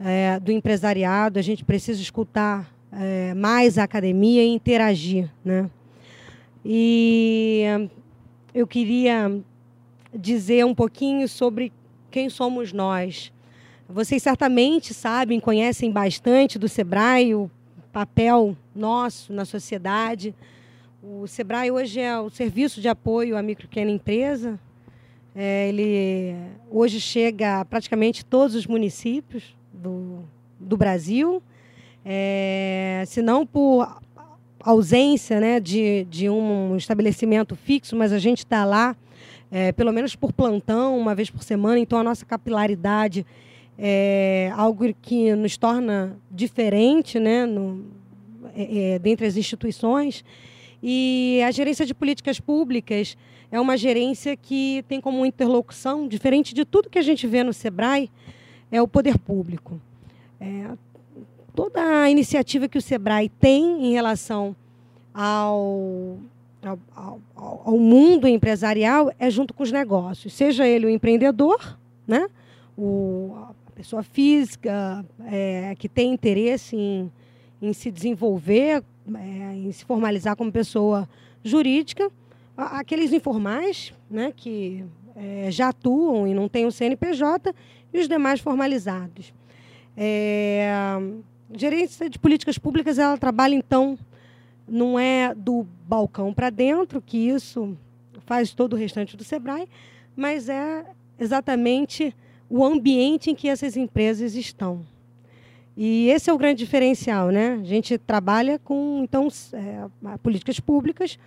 é, 0.00 0.40
do 0.40 0.50
empresariado, 0.50 1.38
a 1.38 1.42
gente 1.42 1.64
precisa 1.64 2.00
escutar 2.00 2.72
é, 2.90 3.34
mais 3.34 3.78
a 3.78 3.84
academia 3.84 4.42
e 4.42 4.48
interagir. 4.48 5.30
Né? 5.44 5.70
E 6.64 7.64
eu 8.54 8.66
queria 8.66 9.40
dizer 10.14 10.64
um 10.64 10.74
pouquinho 10.74 11.28
sobre 11.28 11.72
quem 12.12 12.28
somos 12.28 12.72
nós. 12.72 13.32
Vocês 13.88 14.22
certamente 14.22 14.94
sabem, 14.94 15.40
conhecem 15.40 15.90
bastante 15.90 16.58
do 16.58 16.68
Sebrae, 16.68 17.34
o 17.34 17.50
papel 17.90 18.56
nosso 18.74 19.32
na 19.32 19.44
sociedade. 19.44 20.34
O 21.02 21.26
Sebrae 21.26 21.70
hoje 21.70 22.00
é 22.00 22.16
o 22.18 22.30
serviço 22.30 22.80
de 22.80 22.88
apoio 22.88 23.36
à 23.36 23.42
micro 23.42 23.64
e 23.64 23.68
pequena 23.68 23.90
empresa. 23.90 24.60
É, 25.34 25.68
ele 25.70 26.36
hoje 26.70 27.00
chega 27.00 27.60
a 27.60 27.64
praticamente 27.64 28.24
todos 28.24 28.54
os 28.54 28.66
municípios 28.66 29.56
do, 29.72 30.20
do 30.60 30.76
Brasil. 30.76 31.42
É, 32.04 33.04
se 33.06 33.22
não 33.22 33.46
por 33.46 34.00
ausência 34.60 35.40
né, 35.40 35.58
de, 35.58 36.04
de 36.04 36.28
um 36.28 36.76
estabelecimento 36.76 37.56
fixo, 37.56 37.96
mas 37.96 38.12
a 38.12 38.18
gente 38.18 38.38
está 38.38 38.64
lá, 38.64 38.94
é, 39.52 39.70
pelo 39.70 39.92
menos 39.92 40.16
por 40.16 40.32
plantão, 40.32 40.98
uma 40.98 41.14
vez 41.14 41.28
por 41.28 41.42
semana, 41.42 41.78
então 41.78 41.98
a 41.98 42.02
nossa 42.02 42.24
capilaridade 42.24 43.26
é 43.78 44.50
algo 44.56 44.94
que 45.02 45.34
nos 45.34 45.58
torna 45.58 46.16
diferente 46.30 47.20
né, 47.20 47.44
no, 47.44 47.84
é, 48.56 48.94
é, 48.94 48.98
dentre 48.98 49.26
as 49.26 49.36
instituições. 49.36 50.24
E 50.82 51.40
a 51.46 51.50
gerência 51.50 51.84
de 51.84 51.92
políticas 51.92 52.40
públicas 52.40 53.16
é 53.50 53.60
uma 53.60 53.76
gerência 53.76 54.34
que 54.36 54.82
tem 54.88 55.02
como 55.02 55.26
interlocução, 55.26 56.08
diferente 56.08 56.54
de 56.54 56.64
tudo 56.64 56.88
que 56.88 56.98
a 56.98 57.02
gente 57.02 57.26
vê 57.26 57.44
no 57.44 57.52
SEBRAE, 57.52 58.10
é 58.70 58.80
o 58.80 58.88
poder 58.88 59.18
público. 59.18 59.78
É, 60.40 60.70
toda 61.54 62.02
a 62.02 62.10
iniciativa 62.10 62.66
que 62.66 62.78
o 62.78 62.82
SEBRAE 62.82 63.28
tem 63.28 63.86
em 63.86 63.92
relação 63.92 64.56
ao, 65.12 66.18
ao, 66.94 67.20
ao, 67.34 67.78
mundo 67.78 68.28
empresarial 68.28 69.12
é 69.18 69.28
junto 69.28 69.52
com 69.52 69.62
os 69.62 69.72
negócios, 69.72 70.32
seja 70.32 70.66
ele 70.66 70.86
o 70.86 70.90
empreendedor, 70.90 71.78
né? 72.06 72.28
o, 72.76 73.34
a 73.68 73.70
pessoa 73.72 74.02
física 74.02 75.04
é, 75.26 75.74
que 75.78 75.88
tem 75.88 76.12
interesse 76.12 76.76
em, 76.76 77.10
em 77.60 77.72
se 77.72 77.90
desenvolver, 77.90 78.82
é, 79.14 79.54
em 79.56 79.72
se 79.72 79.84
formalizar 79.84 80.36
como 80.36 80.52
pessoa 80.52 81.08
jurídica, 81.42 82.10
aqueles 82.56 83.12
informais 83.12 83.92
né, 84.08 84.32
que 84.34 84.84
é, 85.16 85.50
já 85.50 85.70
atuam 85.70 86.28
e 86.28 86.34
não 86.34 86.48
têm 86.48 86.66
o 86.66 86.72
CNPJ, 86.72 87.54
e 87.92 87.98
os 87.98 88.08
demais 88.08 88.40
formalizados. 88.40 89.34
É, 89.96 90.72
gerência 91.54 92.08
de 92.08 92.18
políticas 92.18 92.56
públicas 92.56 92.98
ela 92.98 93.18
trabalha 93.18 93.54
então 93.54 93.98
não 94.68 94.98
é 94.98 95.34
do 95.34 95.66
balcão 95.86 96.32
para 96.32 96.50
dentro 96.50 97.00
que 97.00 97.18
isso 97.18 97.76
faz 98.24 98.52
todo 98.52 98.74
o 98.74 98.76
restante 98.76 99.16
do 99.16 99.24
Sebrae, 99.24 99.68
mas 100.16 100.48
é 100.48 100.84
exatamente 101.18 102.14
o 102.48 102.64
ambiente 102.64 103.30
em 103.30 103.34
que 103.34 103.48
essas 103.48 103.76
empresas 103.76 104.34
estão. 104.34 104.84
E 105.76 106.08
esse 106.08 106.28
é 106.28 106.32
o 106.32 106.38
grande 106.38 106.58
diferencial, 106.58 107.30
né? 107.30 107.58
A 107.60 107.64
gente 107.64 107.96
trabalha 107.96 108.58
com 108.58 109.00
então 109.02 109.28
é, 109.54 110.18
políticas 110.22 110.60
públicas 110.60 111.18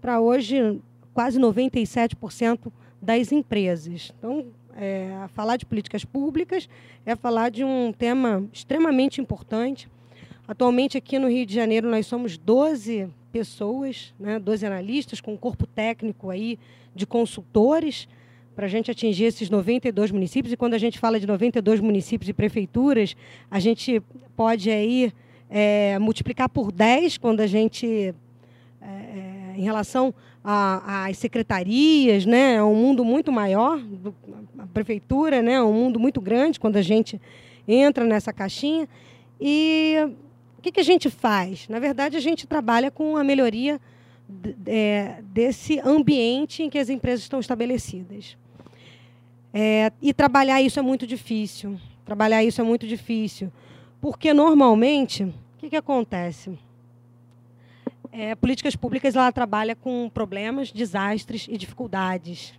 para 0.00 0.20
hoje 0.20 0.80
quase 1.12 1.38
97% 1.38 2.72
das 3.00 3.30
empresas. 3.30 4.12
Então, 4.18 4.46
é, 4.74 5.26
falar 5.34 5.56
de 5.56 5.66
políticas 5.66 6.04
públicas 6.04 6.68
é 7.04 7.14
falar 7.14 7.50
de 7.50 7.62
um 7.62 7.92
tema 7.92 8.42
extremamente 8.52 9.20
importante. 9.20 9.88
Atualmente, 10.50 10.98
aqui 10.98 11.16
no 11.16 11.28
Rio 11.28 11.46
de 11.46 11.54
Janeiro, 11.54 11.88
nós 11.88 12.08
somos 12.08 12.36
12 12.36 13.08
pessoas, 13.30 14.12
né, 14.18 14.36
12 14.36 14.66
analistas, 14.66 15.20
com 15.20 15.34
um 15.34 15.36
corpo 15.36 15.64
técnico 15.64 16.28
aí 16.28 16.58
de 16.92 17.06
consultores, 17.06 18.08
para 18.56 18.66
a 18.66 18.68
gente 18.68 18.90
atingir 18.90 19.26
esses 19.26 19.48
92 19.48 20.10
municípios. 20.10 20.52
E 20.52 20.56
quando 20.56 20.74
a 20.74 20.78
gente 20.78 20.98
fala 20.98 21.20
de 21.20 21.26
92 21.28 21.78
municípios 21.78 22.28
e 22.28 22.32
prefeituras, 22.32 23.14
a 23.48 23.60
gente 23.60 24.02
pode 24.34 24.72
aí 24.72 25.12
é, 25.48 25.96
multiplicar 26.00 26.48
por 26.48 26.72
10 26.72 27.16
quando 27.18 27.38
a 27.38 27.46
gente, 27.46 28.12
é, 28.82 28.86
é, 28.88 29.54
em 29.56 29.62
relação 29.62 30.12
às 30.42 31.16
secretarias, 31.16 32.26
né, 32.26 32.56
é 32.56 32.64
um 32.64 32.74
mundo 32.74 33.04
muito 33.04 33.30
maior, 33.30 33.80
a 34.58 34.66
prefeitura 34.66 35.42
né, 35.42 35.52
é 35.52 35.62
um 35.62 35.72
mundo 35.72 36.00
muito 36.00 36.20
grande 36.20 36.58
quando 36.58 36.74
a 36.74 36.82
gente 36.82 37.20
entra 37.68 38.04
nessa 38.04 38.32
caixinha. 38.32 38.88
E 39.40 40.10
o 40.60 40.62
que, 40.62 40.72
que 40.72 40.80
a 40.80 40.84
gente 40.84 41.08
faz? 41.08 41.66
Na 41.68 41.78
verdade, 41.78 42.18
a 42.18 42.20
gente 42.20 42.46
trabalha 42.46 42.90
com 42.90 43.16
a 43.16 43.24
melhoria 43.24 43.80
é, 44.66 45.22
desse 45.22 45.80
ambiente 45.80 46.62
em 46.62 46.68
que 46.68 46.78
as 46.78 46.90
empresas 46.90 47.22
estão 47.22 47.40
estabelecidas. 47.40 48.36
É, 49.54 49.90
e 50.02 50.12
trabalhar 50.12 50.60
isso 50.60 50.78
é 50.78 50.82
muito 50.82 51.06
difícil. 51.06 51.80
Trabalhar 52.04 52.44
isso 52.44 52.60
é 52.60 52.64
muito 52.64 52.86
difícil. 52.86 53.50
Porque, 54.02 54.34
normalmente, 54.34 55.24
o 55.24 55.32
que, 55.56 55.70
que 55.70 55.76
acontece? 55.76 56.58
É, 58.12 58.34
políticas 58.34 58.76
públicas 58.76 59.16
ela 59.16 59.32
trabalha 59.32 59.74
com 59.74 60.10
problemas, 60.12 60.70
desastres 60.70 61.46
e 61.48 61.56
dificuldades. 61.56 62.52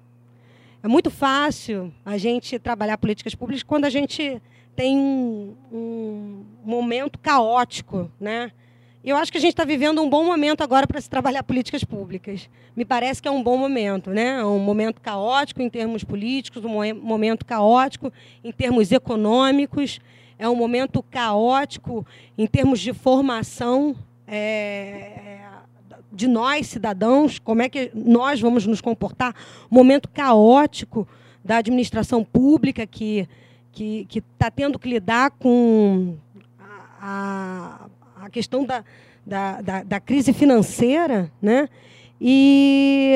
É 0.82 0.88
muito 0.88 1.12
fácil 1.12 1.94
a 2.04 2.18
gente 2.18 2.58
trabalhar 2.58 2.98
políticas 2.98 3.36
públicas 3.36 3.62
quando 3.62 3.86
a 3.86 3.92
gente 3.92 4.42
tem 4.76 4.98
um, 4.98 5.56
um 5.72 6.46
momento 6.64 7.20
caótico, 7.20 8.10
né? 8.20 8.52
Eu 9.04 9.18
acho 9.18 9.32
que 9.32 9.38
a 9.40 9.42
gente 9.42 9.54
está 9.54 9.66
vivendo 9.66 10.00
um 10.00 10.08
bom 10.08 10.24
momento 10.24 10.62
agora 10.62 10.86
para 10.86 11.02
se 11.02 11.10
trabalhar 11.10 11.42
políticas 11.42 11.84
públicas. 11.84 12.48
Me 12.76 12.86
parece 12.86 13.20
que 13.20 13.28
é 13.28 13.32
um 13.32 13.42
bom 13.42 13.58
momento, 13.58 14.12
né? 14.12 14.40
É 14.40 14.46
um 14.46 14.60
momento 14.60 15.02
caótico 15.02 15.62
em 15.62 15.70
termos 15.70 16.04
políticos, 16.04 16.64
um 16.64 16.94
momento 16.94 17.44
caótico 17.44 18.14
em 18.44 18.52
termos 18.52 18.92
econômicos, 18.92 20.00
é 20.38 20.48
um 20.48 20.56
momento 20.56 21.02
caótico 21.04 22.06
em 22.38 22.46
termos 22.46 22.80
de 22.80 22.94
formação 22.94 23.96
é, 24.28 25.40
de 26.12 26.28
nós, 26.28 26.68
cidadãos, 26.68 27.40
como 27.40 27.62
é 27.62 27.70
que 27.70 27.92
nós 27.94 28.40
vamos 28.40 28.66
nos 28.68 28.82
comportar. 28.82 29.36
Um 29.72 29.76
momento 29.76 30.10
caótico 30.10 31.08
da 31.44 31.58
administração 31.58 32.24
pública 32.24 32.86
que 32.86 33.28
que 33.72 34.08
está 34.14 34.52
tendo 34.52 34.78
que 34.78 34.90
lidar 34.90 35.32
com 35.32 36.18
a, 37.02 37.88
a 38.16 38.30
questão 38.30 38.66
da, 38.66 38.84
da, 39.26 39.62
da, 39.62 39.84
da 39.84 40.00
crise 40.00 40.34
financeira, 40.34 41.32
né? 41.42 41.68
E 42.20 43.14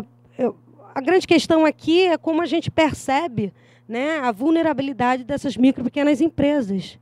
uh, 0.00 0.06
eu, 0.36 0.56
a 0.94 1.00
grande 1.00 1.26
questão 1.26 1.64
aqui 1.64 2.06
é 2.06 2.18
como 2.18 2.42
a 2.42 2.46
gente 2.46 2.70
percebe 2.70 3.52
né, 3.88 4.18
a 4.18 4.32
vulnerabilidade 4.32 5.22
dessas 5.22 5.56
micro 5.56 5.82
e 5.82 5.84
pequenas 5.84 6.20
empresas. 6.20 6.98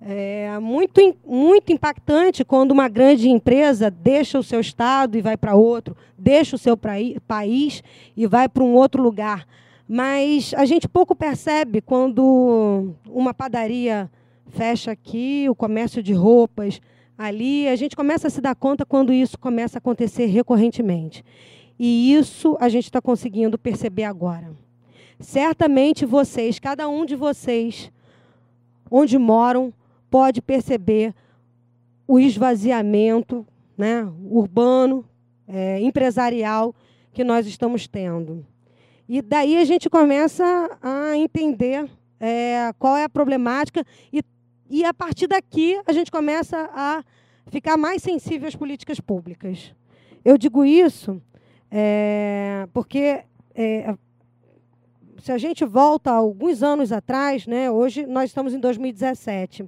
É 0.00 0.56
muito, 0.60 1.16
muito 1.26 1.72
impactante 1.72 2.44
quando 2.44 2.70
uma 2.70 2.88
grande 2.88 3.28
empresa 3.28 3.90
deixa 3.90 4.38
o 4.38 4.44
seu 4.44 4.60
estado 4.60 5.18
e 5.18 5.20
vai 5.20 5.36
para 5.36 5.56
outro, 5.56 5.96
deixa 6.16 6.54
o 6.54 6.58
seu 6.58 6.76
país 6.76 7.82
e 8.16 8.26
vai 8.28 8.48
para 8.48 8.62
um 8.62 8.74
outro 8.74 9.02
lugar. 9.02 9.44
Mas 9.88 10.52
a 10.54 10.66
gente 10.66 10.86
pouco 10.86 11.14
percebe 11.14 11.80
quando 11.80 12.94
uma 13.08 13.32
padaria 13.32 14.10
fecha 14.48 14.90
aqui, 14.90 15.46
o 15.48 15.54
comércio 15.54 16.02
de 16.02 16.12
roupas 16.12 16.80
ali. 17.16 17.66
A 17.68 17.74
gente 17.74 17.96
começa 17.96 18.26
a 18.26 18.30
se 18.30 18.40
dar 18.40 18.54
conta 18.54 18.84
quando 18.84 19.12
isso 19.12 19.38
começa 19.38 19.78
a 19.78 19.80
acontecer 19.80 20.26
recorrentemente. 20.26 21.24
E 21.78 22.12
isso 22.12 22.56
a 22.60 22.68
gente 22.68 22.84
está 22.84 23.00
conseguindo 23.00 23.56
perceber 23.56 24.04
agora. 24.04 24.52
Certamente 25.20 26.04
vocês, 26.04 26.58
cada 26.58 26.88
um 26.88 27.06
de 27.06 27.16
vocês, 27.16 27.90
onde 28.90 29.16
moram, 29.18 29.72
pode 30.10 30.42
perceber 30.42 31.14
o 32.06 32.18
esvaziamento 32.18 33.46
né, 33.76 34.06
urbano, 34.30 35.04
é, 35.46 35.80
empresarial 35.80 36.74
que 37.12 37.24
nós 37.24 37.46
estamos 37.46 37.86
tendo. 37.86 38.44
E 39.08 39.22
daí 39.22 39.56
a 39.56 39.64
gente 39.64 39.88
começa 39.88 40.44
a 40.82 41.16
entender 41.16 41.88
é, 42.20 42.72
qual 42.78 42.96
é 42.96 43.04
a 43.04 43.08
problemática 43.08 43.84
e 44.12 44.22
e 44.70 44.84
a 44.84 44.92
partir 44.92 45.26
daqui 45.26 45.80
a 45.86 45.92
gente 45.92 46.10
começa 46.10 46.68
a 46.74 47.02
ficar 47.50 47.76
mais 47.76 48.02
sensível 48.02 48.46
às 48.46 48.54
políticas 48.54 49.00
públicas. 49.00 49.74
Eu 50.24 50.36
digo 50.36 50.64
isso 50.64 51.20
é, 51.70 52.68
porque 52.72 53.24
é, 53.54 53.94
se 55.22 55.32
a 55.32 55.38
gente 55.38 55.64
volta 55.64 56.10
alguns 56.10 56.62
anos 56.62 56.92
atrás, 56.92 57.46
né, 57.46 57.70
hoje 57.70 58.06
nós 58.06 58.30
estamos 58.30 58.52
em 58.52 58.60
2017. 58.60 59.64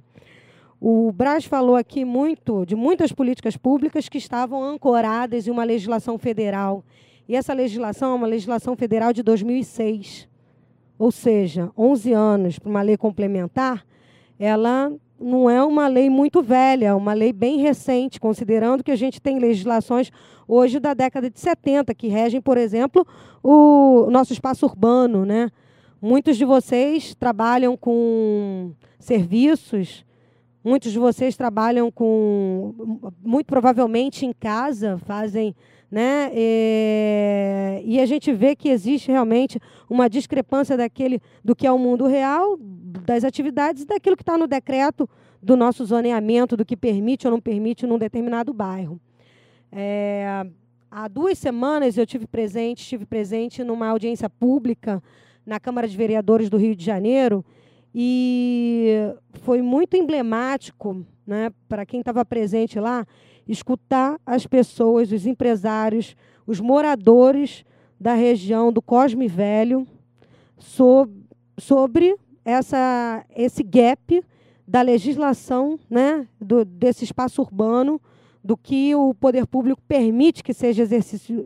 O 0.79 1.11
Braz 1.11 1.45
falou 1.45 1.75
aqui 1.75 2.05
muito 2.05 2.65
de 2.65 2.75
muitas 2.75 3.11
políticas 3.11 3.57
públicas 3.57 4.09
que 4.09 4.17
estavam 4.17 4.63
ancoradas 4.63 5.47
em 5.47 5.51
uma 5.51 5.63
legislação 5.63 6.17
federal. 6.17 6.83
E 7.27 7.35
essa 7.35 7.53
legislação 7.53 8.11
é 8.11 8.15
uma 8.15 8.27
legislação 8.27 8.75
federal 8.75 9.13
de 9.13 9.23
2006. 9.23 10.27
Ou 10.97 11.11
seja, 11.11 11.71
11 11.77 12.13
anos 12.13 12.59
para 12.59 12.69
uma 12.69 12.81
lei 12.81 12.97
complementar 12.97 13.85
ela 14.41 14.91
não 15.19 15.47
é 15.47 15.63
uma 15.63 15.87
lei 15.87 16.09
muito 16.09 16.41
velha, 16.41 16.87
é 16.87 16.93
uma 16.95 17.13
lei 17.13 17.31
bem 17.31 17.59
recente, 17.59 18.19
considerando 18.19 18.83
que 18.83 18.89
a 18.89 18.95
gente 18.95 19.21
tem 19.21 19.37
legislações 19.37 20.11
hoje 20.47 20.79
da 20.79 20.95
década 20.95 21.29
de 21.29 21.39
70 21.39 21.93
que 21.93 22.07
regem, 22.07 22.41
por 22.41 22.57
exemplo, 22.57 23.05
o 23.43 24.07
nosso 24.09 24.33
espaço 24.33 24.65
urbano, 24.65 25.23
né? 25.23 25.51
Muitos 26.01 26.37
de 26.37 26.43
vocês 26.43 27.13
trabalham 27.13 27.77
com 27.77 28.71
serviços, 28.97 30.03
muitos 30.63 30.91
de 30.91 30.97
vocês 30.97 31.37
trabalham 31.37 31.91
com, 31.91 32.73
muito 33.23 33.45
provavelmente 33.45 34.25
em 34.25 34.33
casa, 34.33 34.97
fazem 35.05 35.55
né? 35.91 36.31
E, 36.33 37.81
e, 37.85 37.99
a 37.99 38.05
gente 38.05 38.31
vê 38.31 38.55
que 38.55 38.69
existe 38.69 39.11
realmente 39.11 39.59
uma 39.89 40.09
discrepância 40.09 40.77
daquele 40.77 41.21
do 41.43 41.53
que 41.53 41.67
é 41.67 41.71
o 41.71 41.77
mundo 41.77 42.07
real, 42.07 42.57
das 42.57 43.25
atividades, 43.25 43.83
daquilo 43.83 44.15
que 44.15 44.23
está 44.23 44.37
no 44.37 44.47
decreto 44.47 45.09
do 45.43 45.57
nosso 45.57 45.83
zoneamento, 45.83 46.55
do 46.55 46.63
que 46.63 46.77
permite 46.77 47.27
ou 47.27 47.31
não 47.31 47.41
permite 47.41 47.85
num 47.85 47.97
determinado 47.97 48.53
bairro. 48.53 49.01
É, 49.69 50.45
há 50.89 51.07
duas 51.09 51.37
semanas 51.37 51.97
eu 51.97 52.05
tive 52.05 52.25
presente, 52.25 52.81
estive 52.81 53.05
presente 53.05 53.61
numa 53.61 53.87
audiência 53.87 54.29
pública 54.29 55.03
na 55.45 55.59
Câmara 55.59 55.87
de 55.87 55.97
Vereadores 55.97 56.49
do 56.49 56.57
Rio 56.57 56.75
de 56.75 56.85
Janeiro 56.85 57.43
e 57.93 59.13
foi 59.41 59.61
muito 59.61 59.97
emblemático, 59.97 61.05
né, 61.27 61.51
para 61.67 61.85
quem 61.85 61.99
estava 61.99 62.23
presente 62.23 62.79
lá 62.79 63.05
escutar 63.47 64.19
as 64.25 64.45
pessoas, 64.45 65.11
os 65.11 65.25
empresários, 65.25 66.15
os 66.45 66.59
moradores 66.59 67.65
da 67.99 68.13
região 68.13 68.71
do 68.71 68.81
Cosme 68.81 69.27
Velho 69.27 69.87
sobre, 70.57 71.15
sobre 71.57 72.15
essa, 72.43 73.25
esse 73.35 73.63
gap 73.63 74.23
da 74.67 74.81
legislação 74.81 75.79
né, 75.89 76.27
do, 76.39 76.63
desse 76.63 77.03
espaço 77.03 77.41
urbano, 77.41 78.01
do 78.43 78.57
que 78.57 78.95
o 78.95 79.13
poder 79.13 79.45
público 79.45 79.81
permite 79.87 80.43
que 80.43 80.53
seja 80.53 80.83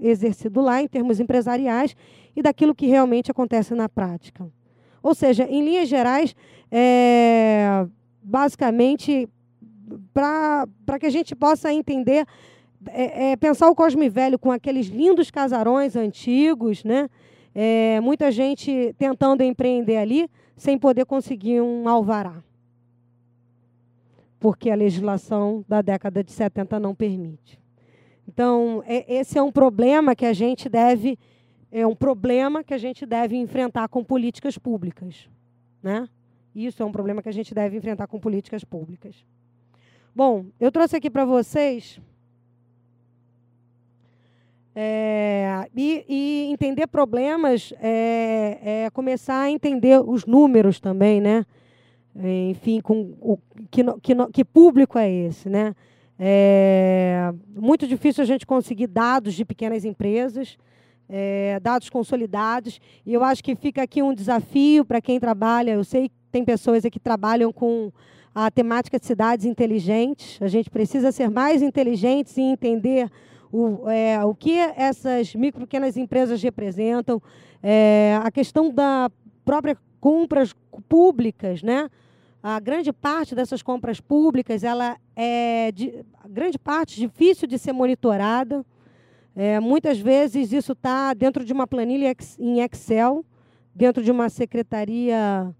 exercido 0.02 0.62
lá 0.62 0.82
em 0.82 0.88
termos 0.88 1.20
empresariais 1.20 1.96
e 2.36 2.42
daquilo 2.42 2.76
que 2.76 2.86
realmente 2.86 3.30
acontece 3.30 3.74
na 3.74 3.90
prática. 3.90 4.48
Ou 5.04 5.14
seja, 5.14 5.44
em 5.44 5.64
linhas 5.64 5.90
gerais, 5.90 6.36
é, 6.72 7.86
basicamente, 8.24 9.28
para 10.14 11.00
que 11.00 11.06
a 11.06 11.10
gente 11.10 11.36
possa 11.36 11.72
entender, 11.74 12.26
é, 12.88 13.32
é, 13.32 13.36
pensar 13.36 13.70
o 13.70 13.76
Cosme 13.76 14.10
Velho 14.10 14.40
com 14.40 14.52
aqueles 14.52 14.88
lindos 14.88 15.32
casarões 15.32 15.96
antigos, 15.96 16.84
né? 16.84 17.10
É, 17.54 18.00
muita 18.02 18.32
gente 18.32 18.94
tentando 18.98 19.42
empreender 19.42 19.98
ali 19.98 20.30
sem 20.58 20.78
poder 20.78 21.06
conseguir 21.06 21.62
um 21.62 21.88
alvará. 21.88 22.44
Porque 24.40 24.70
a 24.70 24.76
legislação 24.76 25.64
da 25.68 25.82
década 25.82 26.24
de 26.24 26.32
70 26.32 26.80
não 26.80 26.94
permite. 26.94 27.60
Então, 28.28 28.84
é, 28.86 29.14
esse 29.14 29.38
é 29.38 29.42
um 29.42 29.52
problema 29.52 30.16
que 30.16 30.26
a 30.26 30.34
gente 30.34 30.68
deve 30.68 31.18
é 31.72 31.86
um 31.86 31.96
problema 31.96 32.64
que 32.64 32.74
a 32.74 32.78
gente 32.78 33.06
deve 33.06 33.36
enfrentar 33.36 33.90
com 33.90 34.02
políticas 34.02 34.58
públicas, 34.58 35.30
né? 35.84 36.08
Isso 36.56 36.82
é 36.82 36.86
um 36.86 36.92
problema 36.92 37.22
que 37.22 37.28
a 37.28 37.34
gente 37.34 37.54
deve 37.54 37.76
enfrentar 37.76 38.08
com 38.08 38.18
políticas 38.18 38.64
públicas. 38.64 39.26
Bom, 40.16 40.46
eu 40.62 40.72
trouxe 40.72 40.96
aqui 40.96 41.10
para 41.10 41.26
vocês 41.26 42.00
é, 44.74 45.68
e, 45.76 46.06
e, 46.08 46.52
entender 46.54 46.88
problemas 46.88 47.74
é, 47.82 48.86
é, 48.86 48.90
começar 48.92 49.42
a 49.42 49.52
entender 49.52 50.00
os 50.00 50.26
números 50.26 50.80
também, 50.80 51.20
né? 51.20 51.46
Enfim, 52.50 52.80
com 52.80 53.14
o 53.20 53.38
que, 53.70 53.84
que, 54.02 54.16
que 54.32 54.46
público 54.46 54.98
é 54.98 55.12
esse, 55.12 55.50
né? 55.50 55.76
É 56.18 57.34
muito 57.54 57.86
difícil 57.86 58.24
a 58.24 58.26
gente 58.26 58.46
conseguir 58.46 58.88
dados 58.88 59.34
de 59.34 59.44
pequenas 59.44 59.84
empresas. 59.84 60.58
é, 61.10 61.60
dados 61.60 61.90
consolidados. 61.90 62.80
E 63.06 63.14
eu 63.14 63.22
acho 63.22 63.44
que 63.44 63.54
fica 63.54 63.84
aqui 63.84 64.02
um 64.02 64.14
desafio 64.14 64.86
para 64.86 65.02
quem 65.02 65.20
trabalha. 65.20 65.72
Eu 65.72 65.84
sei 65.84 66.08
que 66.08 66.16
tem 66.32 66.46
pessoas 66.46 66.84
que 66.90 67.00
trabalham 67.02 67.52
com 67.52 67.92
a 68.36 68.52
temática 68.52 69.00
de 69.00 69.06
cidades 69.06 69.46
inteligentes. 69.46 70.38
A 70.42 70.50
gente 70.50 70.70
precisa 70.70 71.10
ser 71.14 71.32
mais 71.32 71.62
inteligentes 71.62 72.36
e 72.36 72.42
entender 72.42 73.10
o, 73.50 73.90
é, 73.90 74.22
o 74.26 74.36
que 74.36 74.58
essas 74.76 75.34
micro 75.34 75.62
pequenas 75.62 75.96
empresas 75.96 76.44
representam, 76.44 77.22
é, 77.64 78.20
a 78.22 78.30
questão 78.30 78.70
da 78.70 79.10
própria 79.46 79.78
compras 80.02 80.54
públicas, 80.90 81.64
né? 81.64 81.90
A 82.44 82.60
grande 82.60 82.92
parte 82.94 83.34
dessas 83.34 83.64
compras 83.64 84.00
públicas, 84.00 84.64
ela 84.64 84.98
é 85.16 85.72
de, 85.72 86.06
grande 86.30 86.60
parte 86.60 87.00
difícil 87.00 87.48
de 87.48 87.58
ser 87.58 87.72
monitorada. 87.72 88.64
É, 89.36 89.60
muitas 89.60 89.98
vezes 89.98 90.52
isso 90.52 90.74
está 90.74 91.14
dentro 91.14 91.44
de 91.44 91.54
uma 91.54 91.66
planilha 91.66 92.14
em 92.38 92.60
Excel, 92.60 93.26
dentro 93.74 94.04
de 94.04 94.12
uma 94.12 94.30
secretaria 94.30 95.52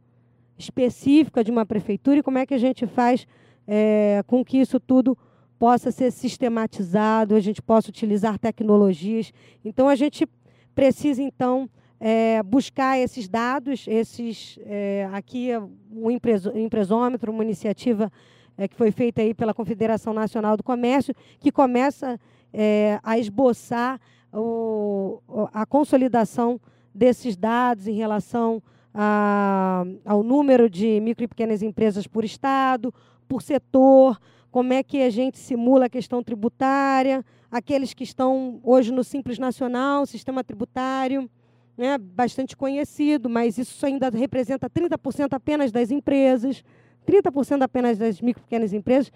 específica 0.58 1.44
de 1.44 1.52
uma 1.52 1.66
prefeitura, 1.66 2.20
e 2.20 2.24
como 2.24 2.38
é 2.38 2.46
que 2.46 2.54
a 2.54 2.58
gente 2.58 2.86
faz 2.88 3.28
é, 3.68 4.24
com 4.28 4.44
que 4.44 4.58
isso 4.58 4.80
tudo 4.80 5.18
possa 5.58 5.92
ser 5.92 6.12
sistematizado, 6.12 7.36
a 7.36 7.40
gente 7.40 7.62
possa 7.62 7.90
utilizar 7.90 8.38
tecnologias. 8.38 9.32
Então, 9.64 9.88
a 9.88 9.96
gente 9.96 10.28
precisa, 10.74 11.22
então, 11.22 11.70
é, 12.00 12.44
buscar 12.44 13.00
esses 13.00 13.28
dados, 13.28 13.86
esses 13.88 14.60
é, 14.66 15.10
aqui 15.14 15.50
o 15.92 16.12
empresômetro, 16.12 17.32
uma 17.32 17.44
iniciativa 17.44 18.12
é, 18.58 18.68
que 18.68 18.76
foi 18.76 18.92
feita 18.92 19.22
aí 19.22 19.34
pela 19.34 19.54
Confederação 19.54 20.14
Nacional 20.14 20.58
do 20.58 20.64
Comércio, 20.64 21.16
que 21.40 21.52
começa 21.52 22.20
é, 22.54 23.00
a 23.04 23.18
esboçar 23.18 24.00
o, 24.32 25.22
a 25.54 25.66
consolidação 25.66 26.60
desses 26.94 27.36
dados 27.36 27.88
em 27.88 27.94
relação 27.94 28.62
a, 28.98 29.84
ao 30.06 30.24
número 30.24 30.70
de 30.70 31.02
micro 31.02 31.26
e 31.26 31.28
pequenas 31.28 31.62
empresas 31.62 32.08
por 32.08 32.24
estado, 32.24 32.94
por 33.28 33.42
setor, 33.42 34.18
como 34.50 34.72
é 34.72 34.82
que 34.82 35.02
a 35.02 35.10
gente 35.10 35.38
simula 35.38 35.88
a 35.88 35.90
questão 35.90 36.24
tributária, 36.24 37.24
aqueles 37.52 37.94
que 37.94 38.06
estão 38.06 38.62
hoje 38.64 38.94
no 38.94 39.04
Simples 39.04 39.38
Nacional, 39.38 40.06
sistema 40.06 40.46
tributário, 40.46 41.30
né, 41.78 41.98
bastante 41.98 42.56
conhecido, 42.56 43.30
mas 43.30 43.58
isso 43.58 43.86
ainda 43.86 44.10
representa 44.10 44.70
30% 44.70 45.34
apenas 45.34 45.74
das 45.74 45.92
empresas, 45.92 46.64
30% 47.06 47.64
apenas 47.64 47.98
das 47.98 48.22
micro 48.22 48.42
e 48.42 48.46
pequenas 48.46 48.72
empresas. 48.72 49.12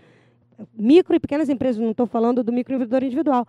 Micro 0.73 1.15
e 1.15 1.19
pequenas 1.21 1.47
empresas, 1.47 1.81
não 1.81 1.91
estou 1.91 2.05
falando 2.05 2.43
do 2.43 2.51
microempreendedor 2.51 3.01
individual. 3.01 3.47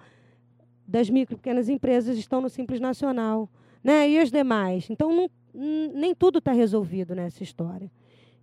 Das 0.86 1.10
micro 1.10 1.34
e 1.34 1.36
pequenas 1.36 1.68
empresas 1.68 2.16
estão 2.16 2.40
no 2.40 2.48
Simples 2.48 2.78
Nacional. 2.78 3.48
Né? 3.82 4.10
E 4.10 4.18
as 4.18 4.30
demais? 4.30 4.88
Então, 4.90 5.12
não, 5.12 5.30
nem 5.54 6.14
tudo 6.14 6.38
está 6.38 6.52
resolvido 6.52 7.14
nessa 7.14 7.42
história. 7.42 7.90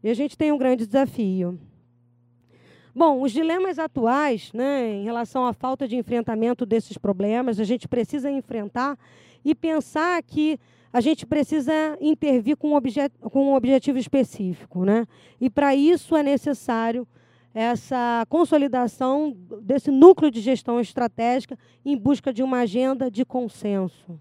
E 0.03 0.09
a 0.09 0.13
gente 0.13 0.37
tem 0.37 0.51
um 0.51 0.57
grande 0.57 0.85
desafio. 0.85 1.59
Bom, 2.95 3.21
os 3.21 3.31
dilemas 3.31 3.77
atuais, 3.77 4.51
né, 4.53 4.91
em 4.91 5.03
relação 5.03 5.45
à 5.45 5.53
falta 5.53 5.87
de 5.87 5.95
enfrentamento 5.95 6.65
desses 6.65 6.97
problemas, 6.97 7.59
a 7.59 7.63
gente 7.63 7.87
precisa 7.87 8.29
enfrentar 8.31 8.97
e 9.45 9.53
pensar 9.53 10.21
que 10.23 10.59
a 10.91 10.99
gente 10.99 11.25
precisa 11.25 11.71
intervir 12.01 12.57
com 12.57 12.69
um, 12.71 12.75
objet 12.75 13.13
com 13.21 13.51
um 13.51 13.53
objetivo 13.53 13.99
específico. 13.99 14.83
Né? 14.83 15.05
E, 15.39 15.49
para 15.49 15.75
isso, 15.75 16.15
é 16.15 16.23
necessário 16.23 17.07
essa 17.53 18.25
consolidação 18.29 19.35
desse 19.61 19.91
núcleo 19.91 20.31
de 20.31 20.41
gestão 20.41 20.79
estratégica 20.79 21.57
em 21.83 21.95
busca 21.95 22.33
de 22.33 22.41
uma 22.41 22.59
agenda 22.59 23.11
de 23.11 23.25
consenso. 23.25 24.19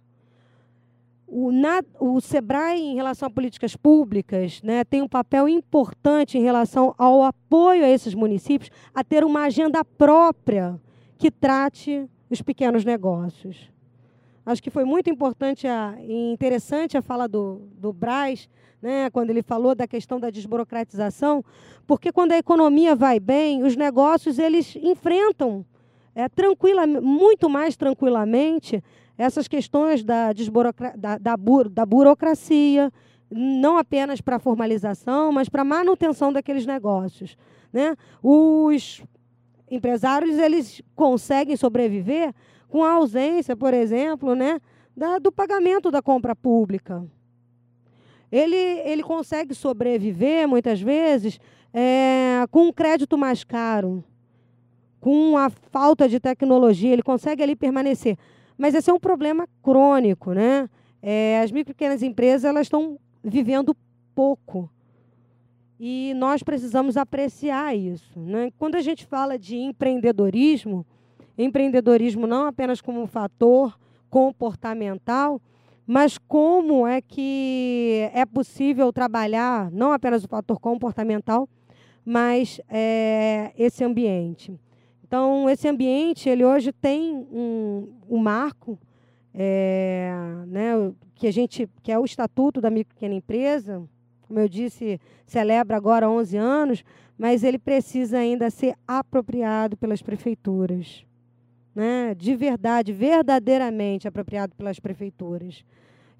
O, 1.29 1.51
na, 1.51 1.83
o 1.99 2.21
SEBRAE, 2.21 2.81
em 2.81 2.95
relação 2.95 3.27
a 3.27 3.31
políticas 3.31 3.75
públicas, 3.75 4.63
né, 4.63 4.85
tem 4.85 5.03
um 5.03 5.09
papel 5.09 5.49
importante 5.49 6.39
em 6.39 6.43
relação 6.43 6.95
ao 6.97 7.23
apoio 7.23 7.85
a 7.85 7.89
esses 7.89 8.15
municípios 8.15 8.71
a 8.95 9.03
ter 9.03 9.25
uma 9.25 9.43
agenda 9.43 9.85
própria 9.85 10.81
que 11.19 11.31
trate 11.31 12.09
os 12.31 12.41
pequenos 12.43 12.85
negócios. 12.85 13.71
Acho 14.45 14.63
que 14.63 14.71
foi 14.71 14.85
muito 14.85 15.11
importante 15.11 15.67
e 15.67 16.33
interessante 16.33 16.97
a 16.97 17.03
fala 17.03 17.27
do, 17.27 17.69
do 17.73 17.93
Braz, 17.93 18.49
né, 18.81 19.11
quando 19.11 19.31
ele 19.31 19.43
falou 19.43 19.75
da 19.75 19.89
questão 19.89 20.21
da 20.21 20.31
desburocratização, 20.31 21.45
porque 21.85 22.13
quando 22.13 22.33
a 22.33 22.39
economia 22.39 22.95
vai 22.95 23.19
bem, 23.19 23.65
os 23.65 23.75
negócios 23.75 24.39
eles 24.39 24.77
enfrentam 24.77 25.67
é, 26.15 26.29
tranquila, 26.29 26.87
muito 26.87 27.49
mais 27.51 27.77
tranquilamente 27.77 28.83
essas 29.19 29.49
questões 29.49 30.05
da, 30.05 30.33
da, 30.97 31.19
da, 31.19 31.37
da 31.71 31.87
burocracia, 31.87 32.93
não 33.31 33.79
apenas 33.79 34.21
para 34.21 34.39
formalização, 34.39 35.33
mas 35.33 35.49
para 35.49 35.65
manutenção 35.65 36.33
daqueles 36.33 36.67
negócios. 36.67 37.37
Né? 37.73 37.97
Os 38.23 39.03
empresários 39.71 40.39
eles 40.39 40.83
conseguem 40.95 41.57
sobreviver 41.57 42.33
com 42.69 42.85
a 42.85 42.93
ausência, 42.93 43.57
por 43.57 43.73
exemplo, 43.73 44.35
né, 44.35 44.61
da, 44.97 45.19
do 45.19 45.33
pagamento 45.33 45.91
da 45.91 46.03
compra 46.03 46.35
pública. 46.35 47.05
Ele, 48.31 48.57
ele 48.57 49.03
consegue 49.03 49.55
sobreviver, 49.55 50.49
muitas 50.49 50.81
vezes, 50.81 51.39
é, 51.73 52.45
com 52.51 52.69
um 52.69 52.73
crédito 52.73 53.17
mais 53.17 53.45
caro, 53.45 54.05
com 55.01 55.37
a 55.37 55.49
falta 55.49 56.09
de 56.09 56.19
tecnologia, 56.19 56.93
ele 56.93 57.03
consegue 57.03 57.43
ali 57.43 57.55
permanecer. 57.55 58.19
Mas 58.57 58.75
esse 58.75 58.91
é 58.91 58.93
um 58.93 58.99
problema 58.99 59.49
crônico, 59.63 60.33
né? 60.33 60.69
É, 61.03 61.41
as 61.41 61.51
micro 61.51 61.73
e 61.73 61.75
pequenas 61.75 62.03
empresas 62.03 62.45
elas 62.45 62.67
estão 62.67 62.99
vivendo 63.23 63.77
pouco. 64.15 64.71
E 65.79 66.15
nós 66.17 66.43
precisamos 66.43 66.97
apreciar 66.97 67.77
isso. 67.77 68.19
Né? 68.19 68.51
Quando 68.59 68.77
a 68.77 68.81
gente 68.81 69.05
fala 69.05 69.39
de 69.39 69.57
empreendedorismo, 69.57 70.87
empreendedorismo 71.37 72.27
não 72.27 72.47
apenas 72.47 72.81
como 72.81 73.03
um 73.03 73.07
fator 73.07 73.79
comportamental, 74.09 75.41
mas 75.87 76.17
como 76.17 76.87
é 76.87 77.01
que 77.01 78.11
é 78.13 78.25
possível 78.25 78.93
trabalhar 78.93 79.71
não 79.71 79.93
apenas 79.93 80.25
o 80.25 80.29
fator 80.29 80.59
comportamental, 80.59 81.49
mas 82.05 82.61
é, 82.69 83.53
esse 83.57 83.85
ambiente. 83.85 84.59
Então, 85.07 85.49
esse 85.49 85.69
ambiente, 85.69 86.29
ele 86.29 86.45
hoje 86.45 86.73
tem 86.73 87.15
um, 87.15 87.89
um 88.11 88.19
marco, 88.19 88.77
é, 89.33 90.13
né, 90.49 90.93
que 91.15 91.29
a 91.29 91.31
gente, 91.31 91.69
que 91.81 91.93
é 91.93 91.99
o 91.99 92.05
Estatuto 92.05 92.61
da 92.61 92.71
Micro 92.71 92.93
Pequena 92.93 93.15
Empresa, 93.15 93.83
como 94.23 94.41
eu 94.41 94.49
disse, 94.49 95.01
celebra 95.25 95.77
agora 95.77 96.11
11 96.11 96.37
anos, 96.37 96.85
mas 97.17 97.45
ele 97.45 97.59
precisa 97.59 98.19
ainda 98.19 98.51
ser 98.51 98.75
apropriado 98.87 99.77
pelas 99.77 100.03
prefeituras. 100.03 101.05
Né? 101.73 102.13
De 102.17 102.35
verdade, 102.35 102.93
verdadeiramente 102.93 104.09
apropriado 104.09 104.57
pelas 104.57 104.81
prefeituras. 104.81 105.65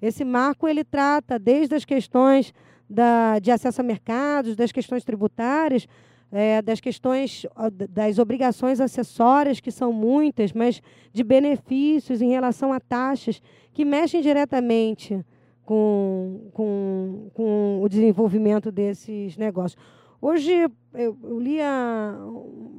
Esse 0.01 0.23
marco 0.23 0.65
ele 0.65 0.85
trata 0.85 1.37
desde 1.37 1.75
as 1.75 1.83
questões 1.83 2.53
da, 2.89 3.37
de 3.39 3.51
acesso 3.51 3.81
a 3.81 3.83
mercados, 3.83 4.55
das 4.55 4.71
questões 4.71 5.03
tributárias, 5.03 5.87
é, 6.31 6.61
das 6.61 6.79
questões 6.79 7.45
das 7.89 8.19
obrigações 8.19 8.81
acessórias, 8.81 9.59
que 9.59 9.71
são 9.71 9.93
muitas, 9.93 10.51
mas 10.51 10.81
de 11.13 11.23
benefícios 11.23 12.21
em 12.21 12.29
relação 12.29 12.73
a 12.73 12.79
taxas 12.79 13.41
que 13.73 13.85
mexem 13.85 14.21
diretamente 14.21 15.23
com, 15.63 16.49
com, 16.53 17.29
com 17.33 17.79
o 17.81 17.89
desenvolvimento 17.89 18.71
desses 18.71 19.37
negócios. 19.37 19.81
Hoje 20.21 20.51
eu, 20.93 21.17
eu 21.23 21.39
li 21.39 21.61
a, 21.61 22.17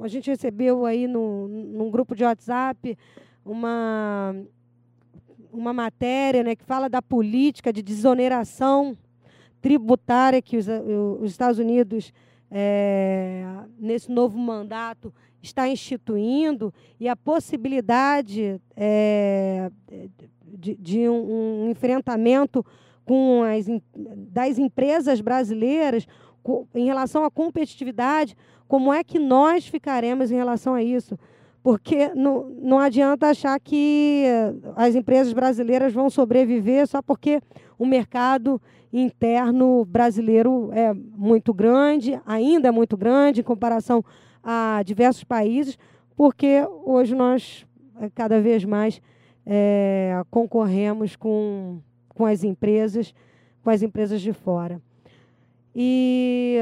a 0.02 0.08
gente 0.08 0.28
recebeu 0.28 0.84
aí 0.84 1.06
no, 1.06 1.48
num 1.48 1.90
grupo 1.90 2.14
de 2.14 2.24
WhatsApp 2.24 2.98
uma, 3.44 4.34
uma 5.52 5.72
matéria 5.72 6.42
né, 6.42 6.56
que 6.56 6.64
fala 6.64 6.88
da 6.88 7.00
política 7.00 7.72
de 7.72 7.82
desoneração 7.82 8.96
tributária 9.60 10.42
que 10.42 10.56
os, 10.56 10.66
os 11.20 11.30
Estados 11.30 11.58
Unidos 11.58 12.12
é, 12.50 13.44
nesse 13.78 14.10
novo 14.10 14.38
mandato, 14.38 15.12
está 15.42 15.68
instituindo 15.68 16.72
e 16.98 17.08
a 17.08 17.16
possibilidade 17.16 18.60
é, 18.76 19.70
de, 20.44 20.74
de 20.76 21.08
um, 21.08 21.64
um, 21.64 21.70
enfrentamento 21.70 22.64
com 23.04 23.42
as 23.42 23.66
das 23.94 24.58
empresas 24.58 25.20
brasileiras 25.20 26.06
em 26.74 26.86
relação 26.86 27.24
à 27.24 27.30
competitividade, 27.30 28.36
como 28.66 28.92
é 28.92 29.02
que 29.04 29.18
nós 29.18 29.66
ficaremos 29.66 30.30
em 30.30 30.36
relação 30.36 30.74
a 30.74 30.82
isso? 30.82 31.18
Porque 31.68 32.08
não, 32.14 32.48
não 32.62 32.78
adianta 32.78 33.26
achar 33.26 33.60
que 33.60 34.24
as 34.74 34.94
empresas 34.94 35.34
brasileiras 35.34 35.92
vão 35.92 36.08
sobreviver 36.08 36.86
só 36.86 37.02
porque 37.02 37.42
o 37.78 37.84
mercado 37.84 38.58
interno 38.90 39.84
brasileiro 39.84 40.70
é 40.72 40.94
muito 40.94 41.52
grande, 41.52 42.18
ainda 42.24 42.68
é 42.68 42.70
muito 42.70 42.96
grande 42.96 43.42
em 43.42 43.44
comparação 43.44 44.02
a 44.42 44.82
diversos 44.82 45.24
países, 45.24 45.78
porque 46.16 46.66
hoje 46.86 47.14
nós, 47.14 47.66
é, 48.00 48.08
cada 48.14 48.40
vez 48.40 48.64
mais, 48.64 49.02
é, 49.44 50.22
concorremos 50.30 51.16
com, 51.16 51.82
com 52.08 52.24
as 52.24 52.44
empresas, 52.44 53.14
com 53.62 53.68
as 53.68 53.82
empresas 53.82 54.22
de 54.22 54.32
fora. 54.32 54.80
E 55.76 56.56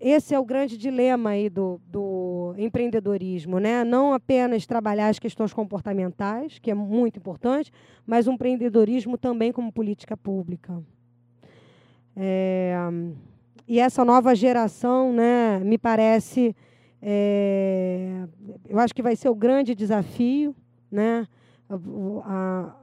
esse 0.00 0.34
é 0.34 0.38
o 0.38 0.44
grande 0.44 0.78
dilema 0.78 1.30
aí 1.30 1.50
do, 1.50 1.80
do 1.86 2.54
empreendedorismo, 2.56 3.58
né? 3.58 3.84
Não 3.84 4.14
apenas 4.14 4.66
trabalhar 4.66 5.08
as 5.08 5.18
questões 5.18 5.52
comportamentais, 5.52 6.58
que 6.58 6.70
é 6.70 6.74
muito 6.74 7.18
importante, 7.18 7.70
mas 8.06 8.26
um 8.26 8.32
empreendedorismo 8.32 9.18
também 9.18 9.52
como 9.52 9.70
política 9.70 10.16
pública. 10.16 10.82
É, 12.16 12.76
e 13.66 13.78
essa 13.78 14.04
nova 14.04 14.34
geração, 14.34 15.12
né, 15.12 15.58
me 15.60 15.76
parece, 15.76 16.56
é, 17.02 18.26
eu 18.66 18.78
acho 18.78 18.94
que 18.94 19.02
vai 19.02 19.14
ser 19.14 19.28
o 19.28 19.34
grande 19.34 19.74
desafio, 19.74 20.56
né? 20.90 21.28
A, 21.68 21.74
a, 22.24 22.76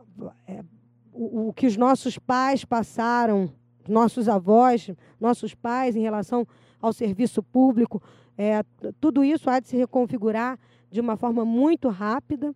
é, 0.47 0.63
o, 1.11 1.47
o 1.49 1.53
que 1.53 1.65
os 1.65 1.75
nossos 1.75 2.19
pais 2.19 2.63
passaram, 2.63 3.51
nossos 3.89 4.29
avós, 4.29 4.91
nossos 5.19 5.55
pais 5.55 5.95
em 5.95 6.01
relação 6.01 6.47
ao 6.86 6.93
serviço 6.93 7.41
público, 7.41 8.01
é, 8.38 8.63
tudo 8.99 9.23
isso 9.23 9.49
há 9.49 9.59
de 9.59 9.67
se 9.67 9.77
reconfigurar 9.77 10.59
de 10.91 11.01
uma 11.01 11.17
forma 11.17 11.43
muito 11.43 11.89
rápida 11.89 12.53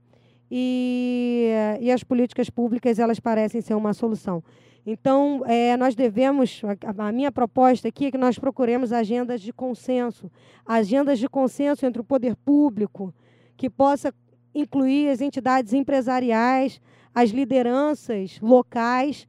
e, 0.51 1.51
e 1.79 1.91
as 1.91 2.03
políticas 2.03 2.49
públicas 2.49 2.99
elas 2.99 3.19
parecem 3.19 3.61
ser 3.61 3.73
uma 3.75 3.93
solução. 3.93 4.43
Então, 4.85 5.43
é, 5.45 5.75
nós 5.77 5.93
devemos, 5.93 6.61
a, 6.63 7.07
a 7.07 7.11
minha 7.11 7.31
proposta 7.31 7.87
aqui 7.87 8.05
é 8.05 8.11
que 8.11 8.17
nós 8.17 8.39
procuremos 8.39 8.91
agendas 8.91 9.41
de 9.41 9.51
consenso, 9.53 10.31
agendas 10.65 11.19
de 11.19 11.27
consenso 11.27 11.85
entre 11.85 12.01
o 12.01 12.03
poder 12.03 12.35
público, 12.35 13.13
que 13.55 13.69
possa 13.69 14.13
incluir 14.55 15.09
as 15.09 15.21
entidades 15.21 15.73
empresariais, 15.73 16.81
as 17.13 17.29
lideranças 17.29 18.39
locais, 18.41 19.27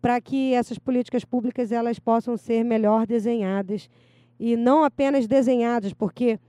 para 0.00 0.20
que 0.20 0.54
essas 0.54 0.78
políticas 0.78 1.24
públicas 1.24 1.72
elas 1.72 1.98
possam 1.98 2.36
ser 2.36 2.64
melhor 2.64 3.06
desenhadas 3.06 3.88
e 4.40 4.56
não 4.56 4.82
apenas 4.82 5.26
desenhadas, 5.26 5.92
porque 5.92 6.40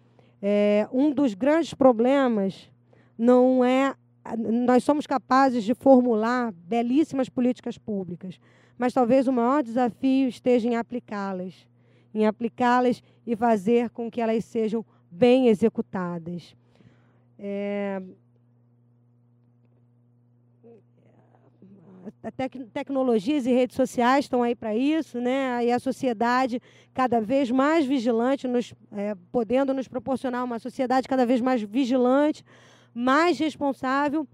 é, 0.41 0.87
um 0.93 1.11
dos 1.11 1.33
grandes 1.33 1.73
problemas 1.73 2.71
não 3.17 3.63
é 3.65 3.93
nós 4.37 4.83
somos 4.83 5.05
capazes 5.05 5.63
de 5.63 5.73
formular 5.73 6.51
belíssimas 6.51 7.27
políticas 7.27 7.77
públicas, 7.77 8.39
mas 8.77 8.93
talvez 8.93 9.27
o 9.27 9.33
maior 9.33 9.61
desafio 9.61 10.29
esteja 10.29 10.69
em 10.69 10.75
aplicá-las, 10.75 11.67
em 12.13 12.25
aplicá-las 12.25 13.03
e 13.25 13.35
fazer 13.35 13.89
com 13.89 14.09
que 14.09 14.21
elas 14.21 14.45
sejam 14.45 14.85
bem 15.09 15.47
executadas. 15.47 16.55
É, 17.37 18.01
tec 22.35 22.55
tecnologias 22.73 23.45
e 23.45 23.51
redes 23.51 23.75
sociais 23.75 24.25
estão 24.25 24.43
aí 24.43 24.55
para 24.55 24.75
isso, 24.75 25.19
né? 25.19 25.65
E 25.65 25.71
a 25.71 25.79
sociedade 25.79 26.61
cada 26.93 27.21
vez 27.21 27.51
mais 27.51 27.85
vigilante, 27.85 28.47
nos, 28.47 28.73
é, 28.91 29.15
podendo 29.31 29.73
nos 29.73 29.87
proporcionar 29.87 30.43
uma 30.43 30.59
sociedade 30.59 31.07
cada 31.07 31.25
vez 31.25 31.41
mais 31.41 31.61
vigilante, 31.61 32.43
mais 32.93 33.37
responsável, 33.39 34.27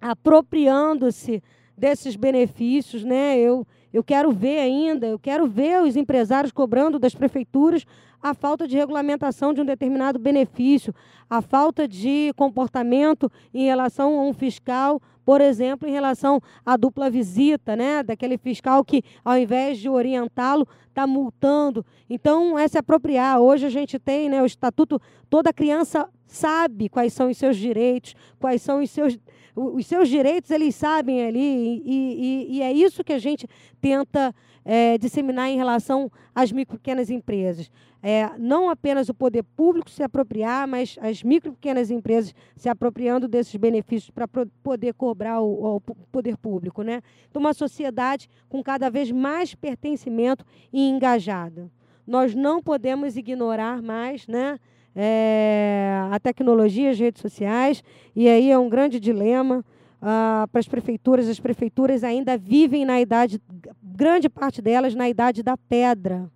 apropriando-se 0.00 1.42
desses 1.76 2.16
benefícios, 2.16 3.04
né? 3.04 3.38
Eu 3.38 3.66
eu 3.92 4.02
quero 4.02 4.32
ver 4.32 4.58
ainda, 4.58 5.06
eu 5.06 5.18
quero 5.18 5.46
ver 5.46 5.82
os 5.82 5.96
empresários 5.96 6.52
cobrando 6.52 6.98
das 6.98 7.14
prefeituras 7.14 7.84
a 8.22 8.34
falta 8.34 8.68
de 8.68 8.76
regulamentação 8.76 9.52
de 9.52 9.60
um 9.60 9.64
determinado 9.64 10.18
benefício, 10.18 10.94
a 11.28 11.42
falta 11.42 11.88
de 11.88 12.32
comportamento 12.36 13.30
em 13.52 13.64
relação 13.64 14.18
a 14.18 14.22
um 14.22 14.32
fiscal 14.32 15.00
por 15.24 15.40
exemplo, 15.40 15.88
em 15.88 15.92
relação 15.92 16.40
à 16.64 16.76
dupla 16.76 17.08
visita, 17.08 17.76
né? 17.76 18.02
Daquele 18.02 18.36
fiscal 18.36 18.84
que, 18.84 19.02
ao 19.24 19.38
invés 19.38 19.78
de 19.78 19.88
orientá-lo, 19.88 20.66
está 20.88 21.06
multando. 21.06 21.84
Então, 22.10 22.58
é 22.58 22.66
se 22.66 22.76
apropriar. 22.76 23.40
Hoje 23.40 23.66
a 23.66 23.70
gente 23.70 23.98
tem 23.98 24.28
né, 24.28 24.42
o 24.42 24.46
estatuto, 24.46 25.00
toda 25.30 25.52
criança 25.52 26.08
sabe 26.26 26.88
quais 26.88 27.12
são 27.12 27.30
os 27.30 27.36
seus 27.36 27.56
direitos, 27.56 28.14
quais 28.38 28.62
são 28.62 28.82
os 28.82 28.90
seus. 28.90 29.18
Os 29.54 29.86
seus 29.86 30.08
direitos, 30.08 30.50
eles 30.50 30.74
sabem 30.74 31.26
ali, 31.26 31.40
e, 31.40 31.82
e, 31.84 32.56
e 32.56 32.62
é 32.62 32.72
isso 32.72 33.04
que 33.04 33.12
a 33.12 33.18
gente 33.18 33.46
tenta 33.80 34.34
é, 34.64 34.96
disseminar 34.96 35.48
em 35.48 35.56
relação 35.56 36.10
às 36.34 36.50
micro 36.50 36.78
pequenas 36.78 37.10
empresas 37.10 37.70
é, 38.02 38.32
não 38.36 38.68
apenas 38.68 39.08
o 39.08 39.14
poder 39.14 39.44
público 39.44 39.88
se 39.88 40.02
apropriar, 40.02 40.66
mas 40.66 40.98
as 41.00 41.22
micro 41.22 41.52
pequenas 41.52 41.90
empresas 41.90 42.34
se 42.56 42.68
apropriando 42.68 43.28
desses 43.28 43.54
benefícios 43.54 44.10
para 44.10 44.26
poder 44.62 44.92
cobrar 44.94 45.40
o, 45.40 45.76
o, 45.76 45.80
poder 45.80 46.36
público. 46.36 46.82
Né? 46.82 47.00
Então, 47.30 47.40
uma 47.40 47.54
sociedade 47.54 48.28
com 48.48 48.60
cada 48.62 48.90
vez 48.90 49.12
mais 49.12 49.54
pertencimento 49.54 50.44
e 50.72 50.88
engajada. 50.88 51.70
Nós 52.04 52.34
não 52.34 52.60
podemos 52.60 53.16
ignorar 53.16 53.80
mais 53.80 54.26
né, 54.26 54.58
é, 54.94 56.06
a 56.10 56.18
tecnologia, 56.20 56.90
as 56.90 56.98
redes 56.98 57.20
sociais, 57.20 57.82
e 58.14 58.28
aí 58.28 58.50
é 58.50 58.58
um 58.58 58.68
grande 58.68 59.00
dilema. 59.00 59.64
Ah, 60.00 60.48
para 60.50 60.58
as 60.58 60.66
prefeituras, 60.66 61.28
as 61.28 61.38
prefeituras 61.38 62.02
ainda 62.02 62.36
vivem 62.36 62.84
na 62.84 63.00
idade, 63.00 63.40
grande 63.80 64.28
parte 64.28 64.60
delas 64.60 64.94
na 64.94 65.08
idade 65.08 65.42
da 65.42 65.56
pedra. 65.56 66.28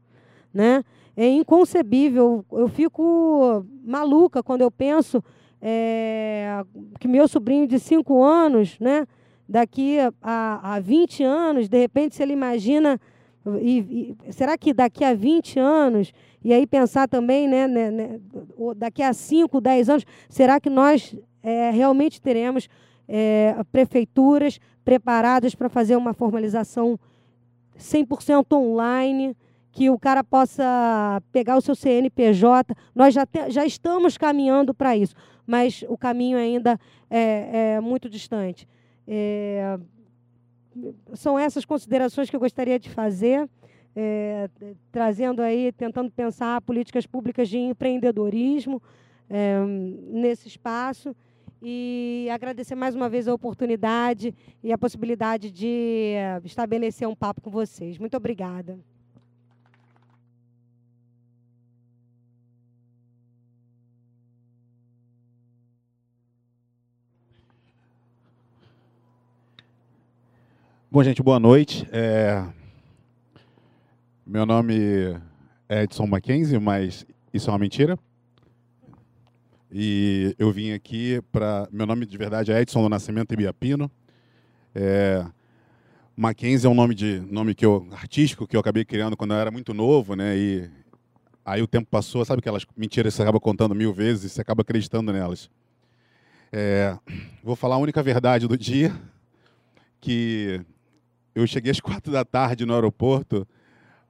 Né? 0.54 0.84
é 1.16 1.26
inconcebível. 1.28 2.44
Eu 2.52 2.68
fico 2.68 3.64
maluca 3.82 4.42
quando 4.42 4.60
eu 4.60 4.70
penso 4.70 5.24
é, 5.60 6.62
que 7.00 7.08
meu 7.08 7.26
sobrinho 7.26 7.66
de 7.66 7.80
5 7.80 8.22
anos, 8.22 8.78
né, 8.78 9.06
daqui 9.48 9.98
a, 10.22 10.74
a 10.74 10.80
20 10.80 11.24
anos, 11.24 11.68
de 11.68 11.78
repente, 11.78 12.14
se 12.14 12.22
ele 12.22 12.34
imagina. 12.34 13.00
E, 13.60 14.16
e, 14.26 14.32
será 14.32 14.58
que 14.58 14.74
daqui 14.74 15.04
a 15.04 15.14
20 15.14 15.58
anos, 15.58 16.12
e 16.44 16.52
aí 16.52 16.66
pensar 16.66 17.08
também, 17.08 17.46
né, 17.48 17.66
né, 17.66 17.90
né 17.90 18.20
daqui 18.76 19.02
a 19.02 19.12
5, 19.12 19.60
10 19.60 19.88
anos, 19.88 20.04
será 20.28 20.58
que 20.58 20.68
nós 20.68 21.16
é, 21.42 21.70
realmente 21.70 22.20
teremos 22.20 22.68
é, 23.08 23.56
prefeituras 23.70 24.58
preparadas 24.84 25.54
para 25.54 25.68
fazer 25.68 25.96
uma 25.96 26.12
formalização 26.12 26.98
100% 27.78 28.56
online? 28.56 29.36
que 29.76 29.90
o 29.90 29.98
cara 29.98 30.24
possa 30.24 31.22
pegar 31.30 31.54
o 31.54 31.60
seu 31.60 31.74
CNPJ. 31.74 32.74
Nós 32.94 33.12
já, 33.12 33.26
te, 33.26 33.50
já 33.50 33.66
estamos 33.66 34.16
caminhando 34.16 34.72
para 34.72 34.96
isso, 34.96 35.14
mas 35.46 35.84
o 35.86 35.98
caminho 35.98 36.38
ainda 36.38 36.80
é, 37.10 37.74
é 37.74 37.80
muito 37.80 38.08
distante. 38.08 38.66
É, 39.06 39.78
são 41.14 41.38
essas 41.38 41.64
considerações 41.64 42.30
que 42.30 42.36
eu 42.36 42.40
gostaria 42.40 42.78
de 42.78 42.90
fazer, 42.90 43.48
é, 43.94 44.48
trazendo 44.92 45.40
aí, 45.42 45.72
tentando 45.72 46.10
pensar 46.10 46.60
políticas 46.60 47.06
públicas 47.06 47.48
de 47.48 47.58
empreendedorismo 47.58 48.82
é, 49.28 49.58
nesse 49.64 50.48
espaço 50.48 51.14
e 51.62 52.28
agradecer 52.30 52.74
mais 52.74 52.94
uma 52.94 53.08
vez 53.08 53.26
a 53.26 53.34
oportunidade 53.34 54.34
e 54.62 54.72
a 54.72 54.78
possibilidade 54.78 55.50
de 55.50 56.12
é, 56.14 56.40
estabelecer 56.44 57.08
um 57.08 57.14
papo 57.14 57.40
com 57.40 57.50
vocês. 57.50 57.98
Muito 57.98 58.16
obrigada. 58.16 58.78
Bom, 70.96 71.04
gente, 71.04 71.22
boa 71.22 71.38
noite. 71.38 71.86
É... 71.92 72.42
Meu 74.26 74.46
nome 74.46 74.74
é 75.68 75.82
Edson 75.82 76.06
Mackenzie, 76.06 76.58
mas 76.58 77.04
isso 77.34 77.50
é 77.50 77.52
uma 77.52 77.58
mentira. 77.58 77.98
E 79.70 80.34
eu 80.38 80.50
vim 80.50 80.72
aqui 80.72 81.20
para. 81.30 81.68
Meu 81.70 81.84
nome 81.84 82.06
de 82.06 82.16
verdade 82.16 82.50
é 82.50 82.62
Edson 82.62 82.80
do 82.80 82.88
Nascimento 82.88 83.30
Ibiapino. 83.34 83.90
É... 84.74 85.22
Mackenzie 86.16 86.66
é 86.66 86.70
um 86.70 86.74
nome 86.74 86.94
de 86.94 87.20
nome 87.30 87.54
que 87.54 87.66
eu 87.66 87.86
artístico 87.92 88.46
que 88.46 88.56
eu 88.56 88.60
acabei 88.60 88.86
criando 88.86 89.18
quando 89.18 89.34
eu 89.34 89.38
era 89.38 89.50
muito 89.50 89.74
novo, 89.74 90.16
né? 90.16 90.34
E 90.34 90.70
aí 91.44 91.60
o 91.60 91.66
tempo 91.66 91.88
passou, 91.90 92.24
sabe 92.24 92.38
aquelas 92.38 92.64
mentiras 92.74 93.12
que 93.12 93.16
você 93.18 93.22
acaba 93.22 93.38
contando 93.38 93.74
mil 93.74 93.92
vezes 93.92 94.24
e 94.24 94.28
você 94.30 94.40
acaba 94.40 94.62
acreditando 94.62 95.12
nelas. 95.12 95.50
É... 96.50 96.96
Vou 97.44 97.54
falar 97.54 97.74
a 97.74 97.80
única 97.80 98.02
verdade 98.02 98.48
do 98.48 98.56
dia, 98.56 98.98
que 100.00 100.64
eu 101.36 101.46
cheguei 101.46 101.70
às 101.70 101.78
quatro 101.80 102.10
da 102.10 102.24
tarde 102.24 102.64
no 102.64 102.74
aeroporto 102.74 103.46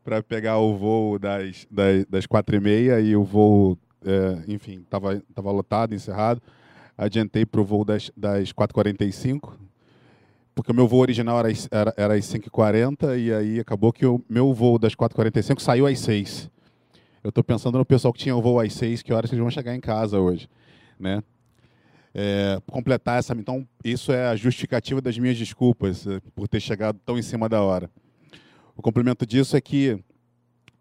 para 0.04 0.22
pegar 0.22 0.58
o 0.58 0.76
voo 0.76 1.18
das, 1.18 1.66
das, 1.68 2.06
das 2.06 2.26
quatro 2.26 2.54
e 2.54 2.60
meia 2.60 3.00
e 3.00 3.16
o 3.16 3.24
voo, 3.24 3.76
é, 4.04 4.44
enfim, 4.46 4.78
estava 4.78 5.20
tava 5.34 5.50
lotado, 5.50 5.94
encerrado. 5.94 6.40
Adiantei 6.96 7.44
para 7.44 7.60
o 7.60 7.64
voo 7.64 7.84
das, 7.84 8.10
das 8.16 8.52
4h45, 8.52 9.52
porque 10.54 10.70
o 10.70 10.74
meu 10.74 10.86
voo 10.86 11.00
original 11.00 11.38
era, 11.40 11.48
era, 11.70 11.94
era 11.96 12.14
às 12.14 12.24
5h40 12.24 13.18
e 13.18 13.32
aí 13.32 13.60
acabou 13.60 13.92
que 13.92 14.06
o 14.06 14.24
meu 14.30 14.54
voo 14.54 14.78
das 14.78 14.94
4h45 14.94 15.60
saiu 15.60 15.86
às 15.86 15.98
6 15.98 16.48
Eu 17.22 17.28
estou 17.30 17.44
pensando 17.44 17.76
no 17.76 17.84
pessoal 17.84 18.14
que 18.14 18.20
tinha 18.20 18.34
o 18.34 18.40
voo 18.40 18.60
às 18.60 18.72
6 18.72 19.02
que 19.02 19.12
horas 19.12 19.30
eles 19.30 19.42
vão 19.42 19.50
chegar 19.50 19.74
em 19.74 19.80
casa 19.80 20.20
hoje, 20.20 20.48
né? 20.98 21.22
É, 22.18 22.58
completar 22.70 23.18
essa. 23.18 23.34
Então, 23.34 23.68
isso 23.84 24.10
é 24.10 24.28
a 24.28 24.34
justificativa 24.34 25.02
das 25.02 25.18
minhas 25.18 25.36
desculpas 25.36 26.06
é, 26.06 26.18
por 26.34 26.48
ter 26.48 26.60
chegado 26.60 26.98
tão 27.04 27.18
em 27.18 27.22
cima 27.22 27.46
da 27.46 27.60
hora. 27.60 27.90
O 28.74 28.80
complemento 28.80 29.26
disso 29.26 29.54
é 29.54 29.60
que, 29.60 30.02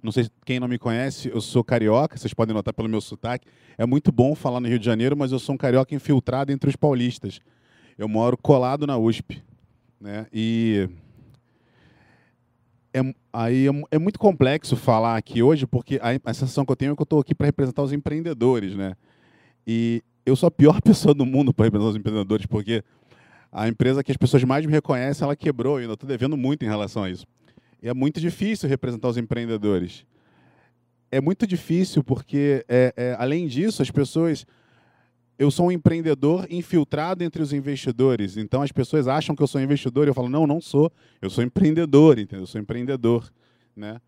não 0.01 0.13
sei 0.13 0.29
quem 0.45 0.61
não 0.61 0.67
me 0.69 0.79
conhece, 0.79 1.29
eu 1.29 1.41
sou 1.41 1.61
carioca, 1.61 2.17
vocês 2.17 2.33
podem 2.33 2.55
notar 2.55 2.73
pelo 2.73 2.87
meu 2.87 3.01
sotaque. 3.01 3.49
É 3.77 3.85
muito 3.85 4.13
bom 4.13 4.33
falar 4.33 4.61
no 4.61 4.69
Rio 4.69 4.79
de 4.79 4.85
Janeiro, 4.85 5.17
mas 5.17 5.33
eu 5.33 5.39
sou 5.39 5.55
um 5.55 5.57
carioca 5.57 5.93
infiltrado 5.93 6.53
entre 6.53 6.69
os 6.69 6.77
paulistas. 6.77 7.41
Eu 7.97 8.07
moro 8.07 8.37
colado 8.37 8.87
na 8.87 8.97
USP. 8.97 9.43
Né? 9.99 10.27
E 10.31 10.89
é, 12.93 13.01
aí 13.33 13.67
é, 13.67 13.71
é, 13.91 13.99
muito 13.99 14.17
complexo 14.17 14.77
falar 14.77 15.17
aqui 15.17 15.43
hoje, 15.43 15.67
porque 15.67 15.99
a, 16.01 16.29
a 16.29 16.33
sensação 16.33 16.65
que 16.65 16.71
eu 16.71 16.77
tenho 16.77 16.93
é 16.93 16.95
que 16.95 17.01
eu 17.01 17.03
estou 17.03 17.19
aqui 17.19 17.35
para 17.35 17.47
representar 17.47 17.83
os 17.83 17.91
empreendedores, 17.91 18.73
né? 18.73 18.95
E 19.67 20.01
eu 20.25 20.35
sou 20.35 20.47
a 20.47 20.51
pior 20.51 20.81
pessoa 20.83 21.13
do 21.13 21.25
mundo 21.25 21.53
para 21.53 21.65
representar 21.65 21.91
os 21.91 21.95
empreendedores, 21.95 22.45
porque 22.45 22.83
a 23.51 23.67
empresa 23.67 24.03
que 24.03 24.11
as 24.11 24.17
pessoas 24.17 24.43
mais 24.43 24.65
me 24.65 24.71
reconhecem, 24.71 25.23
ela 25.23 25.35
quebrou, 25.35 25.79
e 25.79 25.85
eu 25.85 25.93
estou 25.93 26.07
devendo 26.07 26.35
muito 26.35 26.65
em 26.65 26.67
relação 26.67 27.03
a 27.03 27.09
isso. 27.09 27.25
E 27.81 27.87
é 27.87 27.93
muito 27.93 28.19
difícil 28.19 28.67
representar 28.67 29.07
os 29.09 29.17
empreendedores. 29.17 30.05
É 31.11 31.21
muito 31.21 31.45
difícil 31.45 32.03
porque, 32.03 32.65
é, 32.67 32.93
é, 32.97 33.15
além 33.19 33.47
disso, 33.47 33.81
as 33.81 33.91
pessoas 33.91 34.45
eu 35.37 35.51
sou 35.51 35.67
um 35.67 35.71
empreendedor 35.71 36.47
infiltrado 36.49 37.23
entre 37.23 37.41
os 37.41 37.51
investidores. 37.51 38.37
Então 38.37 38.61
as 38.61 38.71
pessoas 38.71 39.07
acham 39.07 39.35
que 39.35 39.43
eu 39.43 39.47
sou 39.47 39.61
investidor 39.61 40.07
e 40.07 40.09
eu 40.09 40.13
falo, 40.13 40.29
não, 40.29 40.47
não 40.47 40.61
sou. 40.61 40.91
Eu 41.21 41.29
sou 41.29 41.43
empreendedor, 41.43 42.17
entendeu? 42.17 42.43
Eu 42.43 42.47
sou 42.47 42.59
empreendedor, 42.59 43.29
né? 43.75 43.99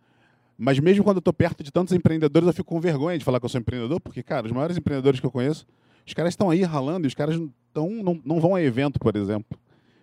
Mas 0.58 0.80
mesmo 0.80 1.04
quando 1.04 1.18
eu 1.18 1.20
estou 1.20 1.34
perto 1.34 1.64
de 1.64 1.72
tantos 1.72 1.94
empreendedores, 1.94 2.48
eu 2.48 2.54
fico 2.54 2.70
com 2.70 2.80
vergonha 2.80 3.18
de 3.18 3.24
falar 3.24 3.40
que 3.40 3.46
eu 3.46 3.50
sou 3.50 3.60
empreendedor, 3.60 4.00
porque, 4.00 4.24
cara, 4.24 4.48
os 4.48 4.52
maiores 4.52 4.76
empreendedores 4.78 5.20
que 5.20 5.26
eu 5.26 5.32
conheço, 5.32 5.68
os 6.08 6.14
caras 6.14 6.32
estão 6.34 6.50
aí 6.50 6.64
ralando 6.64 7.06
e 7.06 7.10
os 7.10 7.14
caras 7.14 7.40
tão, 7.74 7.90
não, 7.90 8.20
não 8.26 8.40
vão 8.40 8.56
a 8.56 8.62
evento, 8.62 9.00
por 9.00 9.16
exemplo. 9.16 9.60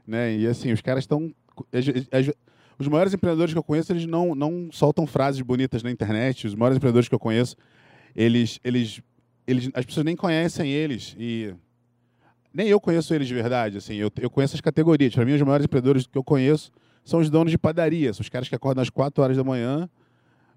Né? 0.06 0.36
E 0.36 0.46
assim, 0.46 0.70
os 0.70 0.80
caras 0.80 1.02
estão. 1.02 1.34
Os 2.78 2.88
maiores 2.88 3.14
empreendedores 3.14 3.52
que 3.52 3.58
eu 3.58 3.62
conheço, 3.62 3.92
eles 3.92 4.04
não, 4.04 4.34
não 4.34 4.68
soltam 4.70 5.06
frases 5.06 5.40
bonitas 5.40 5.82
na 5.82 5.90
internet. 5.90 6.46
Os 6.46 6.54
maiores 6.54 6.76
empreendedores 6.76 7.08
que 7.08 7.14
eu 7.14 7.20
conheço, 7.20 7.56
eles, 8.14 8.60
eles 8.62 9.00
eles, 9.46 9.70
as 9.74 9.84
pessoas 9.84 10.04
nem 10.04 10.16
conhecem 10.16 10.70
eles 10.70 11.14
e 11.18 11.54
nem 12.52 12.68
eu 12.68 12.80
conheço 12.80 13.14
eles 13.14 13.28
de 13.28 13.34
verdade. 13.34 13.78
Assim, 13.78 13.94
eu, 13.94 14.10
eu 14.20 14.30
conheço 14.30 14.54
as 14.54 14.60
categorias. 14.60 15.14
Para 15.14 15.24
mim, 15.24 15.34
os 15.34 15.42
maiores 15.42 15.64
empreendedores 15.64 16.06
que 16.06 16.16
eu 16.16 16.24
conheço 16.24 16.70
são 17.04 17.20
os 17.20 17.28
donos 17.28 17.50
de 17.50 17.58
padaria, 17.58 18.12
são 18.12 18.22
os 18.22 18.28
caras 18.28 18.48
que 18.48 18.54
acordam 18.54 18.82
às 18.82 18.88
4 18.88 19.22
horas 19.22 19.36
da 19.36 19.44
manhã. 19.44 19.88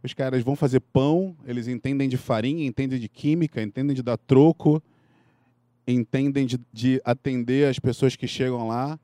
Os 0.03 0.13
caras 0.13 0.43
vão 0.43 0.55
fazer 0.55 0.79
pão, 0.79 1.35
eles 1.45 1.67
entendem 1.67 2.07
de 2.07 2.17
farinha, 2.17 2.65
entendem 2.65 2.99
de 2.99 3.09
química, 3.09 3.61
entendem 3.61 3.95
de 3.95 4.03
dar 4.03 4.15
troco, 4.15 4.81
entendem 5.87 6.45
de, 6.45 6.59
de 6.71 7.01
atender 7.05 7.69
as 7.69 7.79
pessoas 7.79 8.15
que 8.15 8.27
chegam 8.27 8.67
lá. 8.67 8.99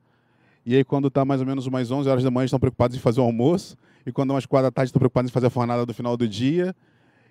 E 0.66 0.74
aí, 0.76 0.84
quando 0.84 1.08
está 1.08 1.24
mais 1.24 1.40
ou 1.40 1.46
menos 1.46 1.66
umas 1.66 1.90
11 1.90 2.08
horas 2.08 2.24
da 2.24 2.30
manhã, 2.30 2.44
estão 2.44 2.60
preocupados 2.60 2.96
em 2.96 3.00
fazer 3.00 3.20
o 3.20 3.24
almoço. 3.24 3.76
E 4.06 4.12
quando 4.12 4.30
é 4.30 4.34
umas 4.34 4.46
4 4.46 4.66
da 4.66 4.70
tarde, 4.70 4.88
estão 4.88 5.00
preocupados 5.00 5.30
em 5.30 5.32
fazer 5.32 5.46
a 5.46 5.50
fornada 5.50 5.84
do 5.86 5.94
final 5.94 6.16
do 6.16 6.28
dia 6.28 6.74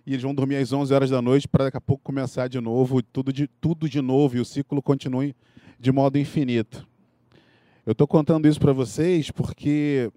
e 0.05 0.11
eles 0.11 0.23
vão 0.23 0.35
dormir 0.35 0.57
às 0.57 0.71
11 0.71 0.93
horas 0.93 1.09
da 1.09 1.21
noite 1.21 1.47
para 1.47 1.65
daqui 1.65 1.77
a 1.77 1.81
pouco 1.81 2.03
começar 2.03 2.47
de 2.47 2.59
novo, 2.59 3.01
tudo 3.01 3.31
de, 3.31 3.47
tudo 3.61 3.87
de 3.87 4.01
novo, 4.01 4.37
e 4.37 4.39
o 4.39 4.45
ciclo 4.45 4.81
continue 4.81 5.35
de 5.79 5.91
modo 5.91 6.17
infinito. 6.17 6.87
Eu 7.85 7.93
estou 7.93 8.07
contando 8.07 8.47
isso 8.47 8.59
para 8.59 8.73
vocês 8.73 9.31
porque 9.31 10.11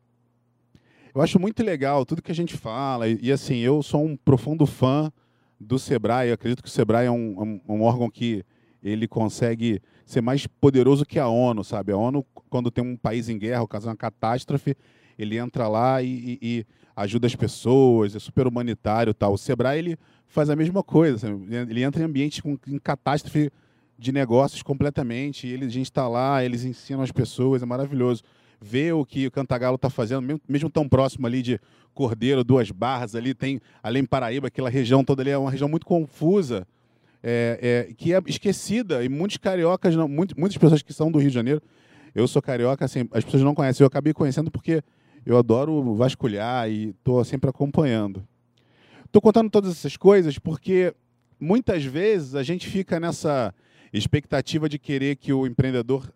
eu 1.14 1.22
acho 1.22 1.38
muito 1.38 1.62
legal 1.62 2.04
tudo 2.04 2.20
que 2.20 2.32
a 2.32 2.34
gente 2.34 2.56
fala, 2.56 3.08
e, 3.08 3.18
e, 3.22 3.32
assim, 3.32 3.58
eu 3.58 3.82
sou 3.82 4.04
um 4.04 4.16
profundo 4.16 4.66
fã 4.66 5.10
do 5.58 5.78
Sebrae, 5.78 6.28
eu 6.28 6.34
acredito 6.34 6.62
que 6.62 6.68
o 6.68 6.72
Sebrae 6.72 7.06
é 7.06 7.10
um, 7.10 7.60
um, 7.66 7.76
um 7.76 7.82
órgão 7.82 8.10
que 8.10 8.44
ele 8.88 9.08
consegue 9.08 9.80
ser 10.04 10.20
mais 10.20 10.46
poderoso 10.46 11.04
que 11.04 11.18
a 11.18 11.28
ONU, 11.28 11.64
sabe? 11.64 11.92
A 11.92 11.96
ONU, 11.96 12.24
quando 12.48 12.70
tem 12.70 12.84
um 12.84 12.96
país 12.96 13.28
em 13.28 13.38
guerra, 13.38 13.62
ou 13.62 13.68
caso 13.68 13.88
uma 13.88 13.96
catástrofe, 13.96 14.76
ele 15.18 15.36
entra 15.38 15.66
lá 15.66 16.02
e, 16.02 16.06
e, 16.06 16.38
e 16.42 16.66
ajuda 16.94 17.26
as 17.26 17.34
pessoas, 17.34 18.14
é 18.14 18.18
super 18.18 18.46
humanitário 18.46 19.12
tal. 19.12 19.32
O 19.32 19.38
Sebrae 19.38 19.78
ele 19.78 19.98
faz 20.26 20.48
a 20.50 20.56
mesma 20.56 20.82
coisa, 20.82 21.28
ele 21.68 21.82
entra 21.82 22.02
em 22.02 22.04
ambiente 22.04 22.42
com 22.42 22.58
em 22.66 22.78
catástrofe 22.78 23.50
de 23.98 24.12
negócios 24.12 24.62
completamente, 24.62 25.46
ele, 25.46 25.64
a 25.64 25.68
gente 25.68 25.86
está 25.86 26.06
lá, 26.06 26.44
eles 26.44 26.64
ensinam 26.64 27.02
as 27.02 27.10
pessoas, 27.10 27.62
é 27.62 27.66
maravilhoso. 27.66 28.22
Ver 28.60 28.92
o 28.94 29.04
que 29.04 29.26
o 29.26 29.30
Cantagalo 29.30 29.76
está 29.76 29.90
fazendo, 29.90 30.22
mesmo, 30.22 30.40
mesmo, 30.48 30.70
tão 30.70 30.88
próximo 30.88 31.26
ali 31.26 31.42
de 31.42 31.60
Cordeiro, 31.92 32.44
Duas 32.44 32.70
Barras, 32.70 33.14
ali 33.14 33.34
tem, 33.34 33.60
além 33.82 34.04
Paraíba, 34.04 34.48
aquela 34.48 34.70
região 34.70 35.04
toda 35.04 35.22
ali 35.22 35.30
é 35.30 35.38
uma 35.38 35.50
região 35.50 35.68
muito 35.68 35.86
confusa, 35.86 36.66
é, 37.22 37.86
é, 37.88 37.94
que 37.94 38.12
é 38.12 38.20
esquecida, 38.26 39.04
e 39.04 39.08
muitos 39.08 39.36
cariocas, 39.36 39.94
não, 39.96 40.08
muito, 40.08 40.38
muitas 40.38 40.56
pessoas 40.56 40.82
que 40.82 40.92
são 40.92 41.10
do 41.10 41.18
Rio 41.18 41.28
de 41.28 41.34
Janeiro, 41.34 41.62
eu 42.14 42.26
sou 42.26 42.40
carioca, 42.40 42.84
assim, 42.84 43.08
as 43.12 43.24
pessoas 43.24 43.42
não 43.42 43.54
conhecem, 43.54 43.84
eu 43.84 43.88
acabei 43.88 44.12
conhecendo 44.12 44.50
porque 44.50 44.82
eu 45.24 45.36
adoro 45.36 45.94
vasculhar 45.94 46.70
e 46.70 46.90
estou 46.90 47.22
sempre 47.24 47.50
acompanhando. 47.50 48.26
Estou 49.04 49.20
contando 49.20 49.50
todas 49.50 49.72
essas 49.72 49.96
coisas 49.96 50.38
porque 50.38 50.94
muitas 51.38 51.84
vezes 51.84 52.34
a 52.34 52.42
gente 52.42 52.68
fica 52.68 52.98
nessa 52.98 53.54
expectativa 53.92 54.68
de 54.68 54.78
querer 54.78 55.16
que 55.16 55.32
o 55.32 55.46
empreendedor, 55.46 56.10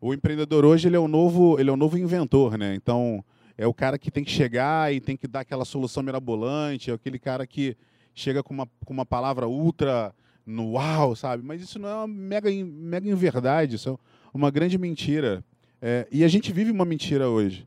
o 0.00 0.14
empreendedor 0.14 0.64
hoje 0.64 0.88
ele 0.88 0.96
é 0.96 1.00
o 1.00 1.08
novo, 1.08 1.58
ele 1.58 1.70
é 1.70 1.72
o 1.72 1.76
novo 1.76 1.98
inventor, 1.98 2.56
né? 2.56 2.74
Então 2.74 3.24
é 3.56 3.66
o 3.66 3.74
cara 3.74 3.98
que 3.98 4.10
tem 4.10 4.24
que 4.24 4.30
chegar 4.30 4.92
e 4.92 5.00
tem 5.00 5.16
que 5.16 5.26
dar 5.26 5.40
aquela 5.40 5.64
solução 5.64 6.02
mirabolante, 6.02 6.90
é 6.90 6.94
aquele 6.94 7.18
cara 7.18 7.46
que 7.46 7.76
chega 8.14 8.42
com 8.42 8.54
uma, 8.54 8.68
com 8.84 8.92
uma 8.92 9.06
palavra 9.06 9.48
ultra 9.48 10.14
no 10.50 10.72
uau, 10.72 11.14
sabe? 11.14 11.42
Mas 11.44 11.62
isso 11.62 11.78
não 11.78 11.88
é 11.88 11.94
uma 11.94 12.06
mega, 12.06 12.50
mega 12.50 13.08
inverdade, 13.08 13.76
isso 13.76 13.90
é 13.90 14.36
uma 14.36 14.50
grande 14.50 14.76
mentira. 14.76 15.44
É, 15.80 16.06
e 16.10 16.24
a 16.24 16.28
gente 16.28 16.52
vive 16.52 16.70
uma 16.70 16.84
mentira 16.84 17.28
hoje. 17.28 17.66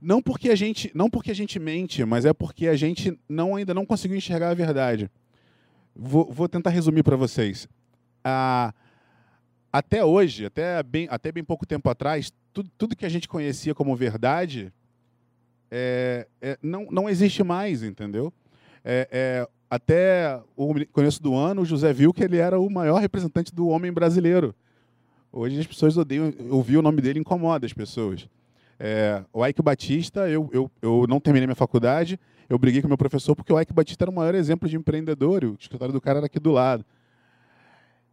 Não 0.00 0.22
porque 0.22 0.50
a 0.50 0.54
gente, 0.54 0.90
não 0.94 1.10
porque 1.10 1.30
a 1.30 1.34
gente 1.34 1.58
mente, 1.58 2.04
mas 2.04 2.24
é 2.24 2.32
porque 2.32 2.68
a 2.68 2.76
gente 2.76 3.18
não 3.28 3.56
ainda 3.56 3.74
não 3.74 3.86
conseguiu 3.86 4.16
enxergar 4.16 4.50
a 4.50 4.54
verdade. 4.54 5.10
Vou, 5.94 6.30
vou 6.30 6.48
tentar 6.48 6.70
resumir 6.70 7.02
para 7.02 7.16
vocês. 7.16 7.66
Ah, 8.22 8.72
até 9.72 10.04
hoje, 10.04 10.46
até 10.46 10.82
bem, 10.82 11.08
até 11.10 11.32
bem 11.32 11.42
pouco 11.42 11.66
tempo 11.66 11.88
atrás, 11.88 12.32
tudo, 12.52 12.70
tudo 12.76 12.96
que 12.96 13.06
a 13.06 13.08
gente 13.08 13.28
conhecia 13.28 13.74
como 13.74 13.96
verdade 13.96 14.72
é, 15.70 16.26
é, 16.40 16.58
não, 16.62 16.86
não 16.90 17.08
existe 17.08 17.42
mais, 17.42 17.82
entendeu? 17.82 18.32
É, 18.84 19.08
é 19.10 19.48
até 19.68 20.40
o 20.56 20.74
começo 20.92 21.22
do 21.22 21.34
ano, 21.34 21.62
o 21.62 21.64
José 21.64 21.92
viu 21.92 22.12
que 22.12 22.22
ele 22.22 22.36
era 22.36 22.58
o 22.58 22.70
maior 22.70 23.00
representante 23.00 23.54
do 23.54 23.68
homem 23.68 23.92
brasileiro. 23.92 24.54
Hoje 25.32 25.58
as 25.58 25.66
pessoas 25.66 25.96
odeiam, 25.96 26.32
ouvir 26.50 26.76
o 26.76 26.82
nome 26.82 27.02
dele 27.02 27.18
incomoda 27.18 27.66
as 27.66 27.72
pessoas. 27.72 28.28
É, 28.78 29.22
o 29.32 29.44
Ike 29.44 29.62
Batista, 29.62 30.28
eu, 30.28 30.48
eu, 30.52 30.70
eu 30.80 31.06
não 31.08 31.18
terminei 31.18 31.46
minha 31.46 31.56
faculdade, 31.56 32.18
eu 32.48 32.58
briguei 32.58 32.80
com 32.80 32.88
meu 32.88 32.96
professor 32.98 33.34
porque 33.34 33.52
o 33.52 33.60
Ike 33.60 33.72
Batista 33.72 34.04
era 34.04 34.10
o 34.10 34.14
maior 34.14 34.34
exemplo 34.34 34.68
de 34.68 34.76
empreendedor, 34.76 35.42
e 35.42 35.46
o 35.46 35.56
escritório 35.58 35.92
do 35.92 36.00
cara 36.00 36.18
era 36.18 36.26
aqui 36.26 36.38
do 36.38 36.52
lado. 36.52 36.84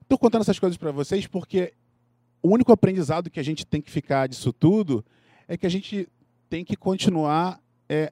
Estou 0.02 0.18
contando 0.18 0.42
essas 0.42 0.60
coisas 0.60 0.78
para 0.78 0.92
vocês 0.92 1.28
porque 1.28 1.74
o 2.42 2.50
único 2.50 2.72
aprendizado 2.72 3.30
que 3.30 3.40
a 3.40 3.44
gente 3.44 3.66
tem 3.66 3.82
que 3.82 3.92
ficar 3.92 4.28
disso 4.28 4.52
tudo 4.52 5.06
é 5.48 5.56
que 5.56 5.66
a 5.66 5.70
gente 5.70 6.10
tem 6.50 6.66
que 6.66 6.76
continuar 6.76 7.60
é, 7.88 8.12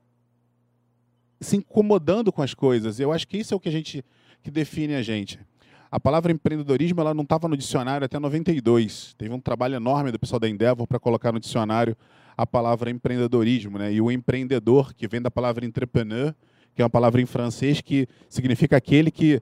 se 1.42 1.58
incomodando 1.58 2.32
com 2.32 2.42
as 2.42 2.54
coisas. 2.54 3.00
Eu 3.00 3.12
acho 3.12 3.28
que 3.28 3.38
isso 3.38 3.54
é 3.54 3.58
o 3.58 3.60
que 3.60 3.68
a 3.68 3.72
gente 3.72 4.06
que 4.44 4.50
define 4.50 4.96
a 4.96 5.02
gente. 5.02 5.40
A 5.92 6.00
palavra 6.00 6.32
empreendedorismo 6.32 7.02
ela 7.02 7.14
não 7.14 7.24
estava 7.24 7.48
no 7.48 7.58
dicionário 7.58 8.06
até 8.06 8.18
92. 8.18 9.14
Teve 9.18 9.34
um 9.34 9.40
trabalho 9.40 9.76
enorme 9.76 10.12
do 10.12 10.18
pessoal 10.18 10.40
da 10.40 10.48
Endeavor 10.48 10.88
para 10.88 11.00
colocar 11.00 11.32
no 11.32 11.40
dicionário 11.40 11.98
a 12.38 12.48
palavra 12.48 12.90
empreendedorismo, 12.90 13.78
né? 13.78 13.92
E 13.92 14.00
o 14.00 14.10
empreendedor, 14.10 14.94
que 14.94 15.08
vem 15.08 15.22
da 15.22 15.30
palavra 15.30 15.66
entrepreneur, 15.66 16.34
que 16.74 16.82
é 16.82 16.86
uma 16.86 16.90
palavra 16.90 17.22
em 17.22 17.26
francês 17.26 17.82
que 17.82 18.08
significa 18.30 18.78
aquele 18.78 19.12
que 19.12 19.42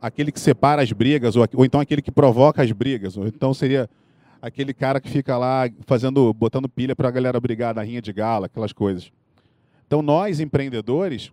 aquele 0.00 0.30
que 0.30 0.38
separa 0.38 0.82
as 0.82 0.92
brigas 0.92 1.34
ou, 1.34 1.44
ou 1.54 1.64
então 1.64 1.80
aquele 1.80 2.02
que 2.02 2.12
provoca 2.12 2.62
as 2.62 2.70
brigas, 2.70 3.16
ou 3.16 3.26
então 3.26 3.52
seria 3.54 3.88
aquele 4.40 4.72
cara 4.72 5.00
que 5.00 5.08
fica 5.08 5.36
lá 5.36 5.68
fazendo 5.86 6.32
botando 6.32 6.68
pilha 6.68 6.94
para 6.94 7.08
a 7.08 7.10
galera 7.10 7.40
brigar 7.40 7.74
na 7.74 7.82
rinha 7.82 8.02
de 8.02 8.12
gala, 8.12 8.46
aquelas 8.46 8.72
coisas. 8.72 9.10
Então 9.88 10.02
nós 10.02 10.38
empreendedores, 10.38 11.32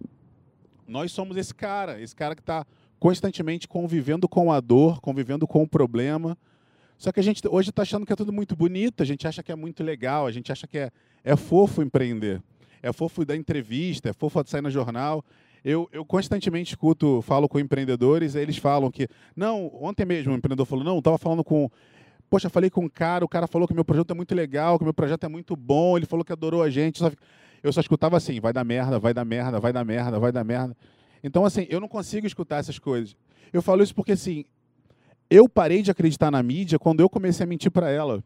nós 0.88 1.12
somos 1.12 1.36
esse 1.36 1.53
cara, 1.53 2.01
esse 2.01 2.16
cara 2.16 2.34
que 2.34 2.41
está 2.41 2.66
constantemente 2.97 3.68
convivendo 3.68 4.30
com 4.30 4.49
a 4.49 4.62
dor, 4.62 5.01
convivendo 5.01 5.45
com 5.45 5.62
o 5.62 5.68
problema, 5.68 6.38
só 6.97 7.12
que 7.12 7.20
a 7.20 7.24
gente 7.24 7.41
hoje 7.49 7.70
está 7.70 7.82
achando 7.82 8.06
que 8.06 8.14
é 8.14 8.16
tudo 8.16 8.32
muito 8.32 8.56
bonito, 8.56 9.03
a 9.03 9.06
gente 9.06 9.28
acha 9.28 9.43
que 9.43 9.51
é 9.51 9.56
muito 9.56 9.84
legal, 9.84 10.26
a 10.26 10.32
gente 10.32 10.53
acha 10.53 10.66
que 10.66 10.78
é, 10.78 10.91
é 11.22 11.36
fofo 11.36 11.82
empreender. 11.82 12.41
É 12.82 12.93
fofo 12.93 13.26
dar 13.26 13.36
entrevista, 13.36 14.10
é 14.10 14.14
fofo 14.14 14.41
sair 14.47 14.62
no 14.62 14.72
jornal. 14.72 15.22
Eu, 15.64 15.89
eu 15.91 16.06
constantemente 16.06 16.72
escuto, 16.72 17.22
falo 17.24 17.49
com 17.49 17.60
empreendedores, 17.60 18.36
eles 18.36 18.56
falam 18.56 18.89
que. 18.89 19.10
Não, 19.36 19.70
ontem 19.82 20.06
mesmo 20.06 20.32
um 20.32 20.36
empreendedor 20.38 20.66
falou: 20.66 20.86
não, 20.86 20.99
estava 20.99 21.18
falando 21.18 21.43
com. 21.43 21.70
Poxa, 22.30 22.49
falei 22.49 22.70
com 22.70 22.86
um 22.86 22.89
cara, 22.89 23.26
o 23.26 23.28
cara 23.28 23.47
falou 23.47 23.68
que 23.68 23.74
meu 23.74 23.84
projeto 23.84 24.12
é 24.12 24.14
muito 24.14 24.34
legal, 24.34 24.78
que 24.78 24.86
meu 24.86 24.93
projeto 24.93 25.26
é 25.26 25.28
muito 25.28 25.56
bom, 25.56 25.97
ele 25.97 26.06
falou 26.06 26.24
que 26.24 26.32
adorou 26.32 26.64
a 26.64 26.70
gente. 26.70 27.03
Eu 27.66 27.74
só 27.74 27.82
escutava 27.82 28.16
assim: 28.16 28.39
vai 28.39 28.53
dar 28.53 28.63
merda, 28.63 28.99
vai 28.99 29.11
dar 29.11 29.26
merda, 29.26 29.59
vai 29.59 29.74
dar 29.74 29.84
merda, 29.84 30.20
vai 30.20 30.32
dar 30.32 30.43
merda. 30.43 30.78
Então, 31.24 31.43
assim, 31.43 31.66
eu 31.68 31.80
não 31.80 31.88
consigo 31.88 32.28
escutar 32.28 32.57
essas 32.57 32.78
coisas. 32.78 33.16
Eu 33.51 33.59
falo 33.59 33.82
isso 33.82 33.95
porque, 33.95 34.11
assim, 34.11 34.45
eu 35.32 35.49
parei 35.49 35.82
de 35.82 35.89
acreditar 35.89 36.30
na 36.30 36.43
mídia 36.43 36.78
quando 36.78 36.99
eu 36.99 37.09
comecei 37.09 37.43
a 37.43 37.47
mentir 37.47 37.72
para 37.72 37.89
ela. 37.89 38.24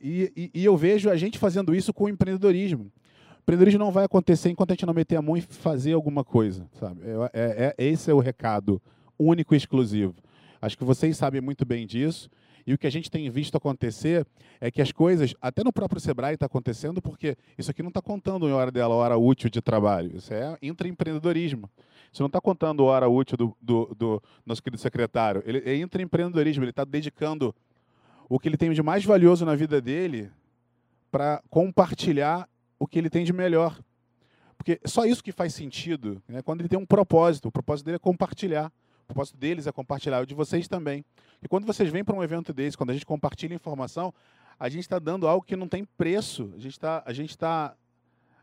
E, 0.00 0.32
e, 0.34 0.60
e, 0.60 0.64
eu 0.64 0.74
vejo 0.74 1.10
a 1.10 1.16
gente 1.16 1.38
fazendo 1.38 1.74
isso 1.74 1.92
com 1.92 2.04
o 2.04 2.08
empreendedorismo. 2.08 2.84
O 2.84 3.42
empreendedorismo 3.42 3.78
não 3.78 3.92
vai 3.92 4.04
acontecer 4.04 4.48
enquanto 4.48 4.70
a 4.70 4.74
gente 4.74 4.86
não 4.86 4.94
meter 4.94 5.16
a 5.16 5.22
mão 5.22 5.36
e 5.36 5.42
fazer 5.42 5.92
alguma 5.92 6.24
coisa. 6.24 6.66
Sabe? 6.80 7.02
É, 7.02 7.30
é, 7.34 7.74
é, 7.76 7.84
esse 7.84 8.10
é 8.10 8.14
o 8.14 8.20
recado 8.20 8.80
único 9.18 9.52
e 9.54 9.58
exclusivo. 9.58 10.14
Acho 10.62 10.78
que 10.78 10.84
vocês 10.84 11.14
sabem 11.18 11.42
muito 11.42 11.66
bem 11.66 11.86
disso. 11.86 12.30
E 12.66 12.74
o 12.74 12.78
que 12.78 12.86
a 12.86 12.90
gente 12.90 13.08
tem 13.08 13.30
visto 13.30 13.56
acontecer 13.56 14.26
é 14.60 14.70
que 14.70 14.82
as 14.82 14.90
coisas, 14.90 15.34
até 15.40 15.62
no 15.62 15.72
próprio 15.72 16.00
Sebrae 16.00 16.34
está 16.34 16.46
acontecendo, 16.46 17.00
porque 17.00 17.36
isso 17.56 17.70
aqui 17.70 17.80
não 17.80 17.90
está 17.90 18.02
contando 18.02 18.48
em 18.48 18.52
hora 18.52 18.72
dela, 18.72 18.94
hora 18.94 19.16
útil 19.16 19.48
de 19.48 19.60
trabalho. 19.60 20.16
Isso 20.16 20.34
é 20.34 20.58
intraempreendedorismo. 20.60 21.70
Isso 22.12 22.22
não 22.22 22.26
está 22.26 22.40
contando 22.40 22.84
hora 22.84 23.08
útil 23.08 23.36
do, 23.36 23.56
do, 23.60 23.94
do, 23.96 24.22
nosso 24.44 24.62
querido 24.62 24.80
secretário. 24.80 25.44
Ele 25.46 25.62
é 25.64 25.76
intraempreendedorismo. 25.76 26.64
Ele 26.64 26.70
está 26.70 26.84
dedicando 26.84 27.54
o 28.28 28.38
que 28.38 28.48
ele 28.48 28.56
tem 28.56 28.72
de 28.72 28.82
mais 28.82 29.04
valioso 29.04 29.44
na 29.44 29.54
vida 29.54 29.80
dele 29.80 30.28
para 31.10 31.40
compartilhar 31.48 32.48
o 32.78 32.86
que 32.86 32.98
ele 32.98 33.08
tem 33.08 33.24
de 33.24 33.32
melhor. 33.32 33.78
Porque 34.56 34.80
só 34.84 35.04
isso 35.04 35.22
que 35.22 35.30
faz 35.30 35.54
sentido, 35.54 36.20
né? 36.26 36.42
quando 36.42 36.62
ele 36.62 36.68
tem 36.68 36.78
um 36.78 36.86
propósito. 36.86 37.46
O 37.46 37.52
propósito 37.52 37.86
dele 37.86 37.96
é 37.96 38.00
compartilhar. 38.00 38.72
Propósito 39.06 39.36
deles 39.36 39.66
é 39.66 39.72
compartilhar, 39.72 40.20
o 40.20 40.26
de 40.26 40.34
vocês 40.34 40.66
também. 40.66 41.04
E 41.42 41.48
quando 41.48 41.64
vocês 41.64 41.90
vêm 41.90 42.04
para 42.04 42.14
um 42.14 42.22
evento 42.22 42.52
desse, 42.52 42.76
quando 42.76 42.90
a 42.90 42.92
gente 42.92 43.06
compartilha 43.06 43.54
informação, 43.54 44.12
a 44.58 44.68
gente 44.68 44.82
está 44.82 44.98
dando 44.98 45.28
algo 45.28 45.44
que 45.44 45.54
não 45.54 45.68
tem 45.68 45.84
preço. 45.84 46.50
A 46.56 46.58
gente 46.58 46.72
está 46.72 47.02
a 47.06 47.12
gente 47.12 47.30
está 47.30 47.74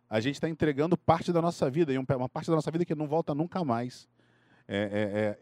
a 0.09 0.19
gente 0.19 0.35
está 0.35 0.47
entregando 0.47 0.95
parte 0.95 1.33
da 1.33 1.41
nossa 1.41 1.69
vida 1.69 1.91
e 1.91 1.97
uma 1.97 2.29
parte 2.29 2.47
da 2.47 2.55
nossa 2.55 2.69
vida 2.69 2.85
que 2.85 2.93
não 2.93 3.07
volta 3.07 3.33
nunca 3.33 3.63
mais. 3.63 4.07
É, 4.67 4.77
é, 4.77 5.19
é, 5.19 5.39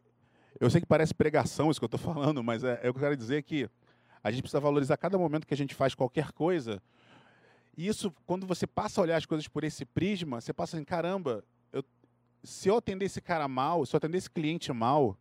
eu 0.59 0.69
sei 0.69 0.81
que 0.81 0.87
parece 0.87 1.13
pregação 1.13 1.69
isso 1.69 1.79
que 1.79 1.83
eu 1.83 1.87
estou 1.93 1.99
falando, 2.13 2.43
mas 2.43 2.63
é, 2.63 2.79
é 2.81 2.87
eu 2.87 2.93
quero 2.93 3.15
dizer 3.15 3.43
que 3.43 3.69
a 4.23 4.31
gente 4.31 4.41
precisa 4.41 4.59
valorizar 4.59 4.97
cada 4.97 5.17
momento 5.17 5.45
que 5.45 5.53
a 5.53 5.57
gente 5.57 5.75
faz 5.75 5.93
qualquer 5.93 6.31
coisa. 6.31 6.81
E 7.77 7.87
isso, 7.87 8.13
quando 8.25 8.45
você 8.45 8.67
passa 8.67 9.01
a 9.01 9.03
olhar 9.03 9.17
as 9.17 9.25
coisas 9.25 9.47
por 9.47 9.63
esse 9.63 9.85
prisma, 9.85 10.41
você 10.41 10.53
passa 10.53 10.77
assim, 10.77 10.85
caramba, 10.85 11.43
se 12.43 12.69
eu 12.69 12.77
atender 12.77 13.05
esse 13.05 13.21
cara 13.21 13.47
mal, 13.47 13.85
se 13.85 13.95
eu 13.95 13.97
atender 13.97 14.17
esse 14.17 14.29
cliente 14.29 14.71
mal, 14.73 15.17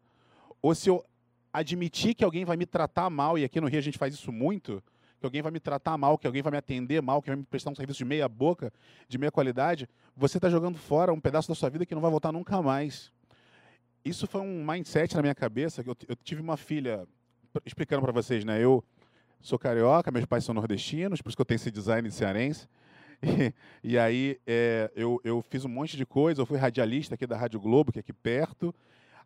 ou 0.62 0.74
se 0.74 0.88
eu 0.88 1.04
admitir 1.52 2.14
que 2.14 2.24
alguém 2.24 2.44
vai 2.44 2.56
me 2.56 2.66
tratar 2.66 3.10
mal, 3.10 3.38
e 3.38 3.44
aqui 3.44 3.60
no 3.60 3.66
Rio 3.66 3.78
a 3.78 3.82
gente 3.82 3.98
faz 3.98 4.14
isso 4.14 4.30
muito, 4.30 4.82
que 5.18 5.26
alguém 5.26 5.42
vai 5.42 5.52
me 5.52 5.60
tratar 5.60 5.98
mal, 5.98 6.16
que 6.16 6.26
alguém 6.26 6.42
vai 6.42 6.50
me 6.52 6.58
atender 6.58 7.02
mal, 7.02 7.20
que 7.20 7.28
vai 7.28 7.36
me 7.36 7.44
prestar 7.44 7.70
um 7.70 7.74
serviço 7.74 7.98
de 7.98 8.04
meia 8.04 8.28
boca, 8.28 8.72
de 9.06 9.18
meia 9.18 9.30
qualidade, 9.30 9.88
você 10.16 10.38
está 10.38 10.48
jogando 10.48 10.78
fora 10.78 11.12
um 11.12 11.20
pedaço 11.20 11.48
da 11.48 11.54
sua 11.54 11.68
vida 11.68 11.84
que 11.84 11.94
não 11.94 12.02
vai 12.02 12.10
voltar 12.10 12.32
nunca 12.32 12.60
mais. 12.62 13.12
Isso 14.04 14.26
foi 14.26 14.40
um 14.40 14.64
mindset 14.64 15.14
na 15.14 15.22
minha 15.22 15.34
cabeça. 15.34 15.82
Eu, 15.86 15.94
eu 16.08 16.16
tive 16.16 16.40
uma 16.40 16.56
filha, 16.56 17.06
explicando 17.66 18.02
para 18.02 18.12
vocês, 18.12 18.44
né? 18.44 18.62
Eu 18.62 18.82
sou 19.40 19.58
carioca, 19.58 20.10
meus 20.10 20.24
pais 20.24 20.44
são 20.44 20.54
nordestinos, 20.54 21.20
por 21.20 21.28
isso 21.28 21.36
que 21.36 21.42
eu 21.42 21.46
tenho 21.46 21.56
esse 21.56 21.70
design 21.70 22.08
de 22.08 22.14
cearense. 22.14 22.66
E, 23.82 23.98
aí 23.98 24.38
é, 24.46 24.90
eu, 24.94 25.20
eu 25.24 25.42
fiz 25.48 25.64
um 25.64 25.68
monte 25.68 25.96
de 25.96 26.04
coisa, 26.04 26.40
eu 26.40 26.46
fui 26.46 26.58
radialista 26.58 27.14
aqui 27.14 27.26
da 27.26 27.36
Rádio 27.36 27.60
Globo, 27.60 27.92
que 27.92 27.98
é 27.98 28.00
aqui 28.00 28.12
perto. 28.12 28.74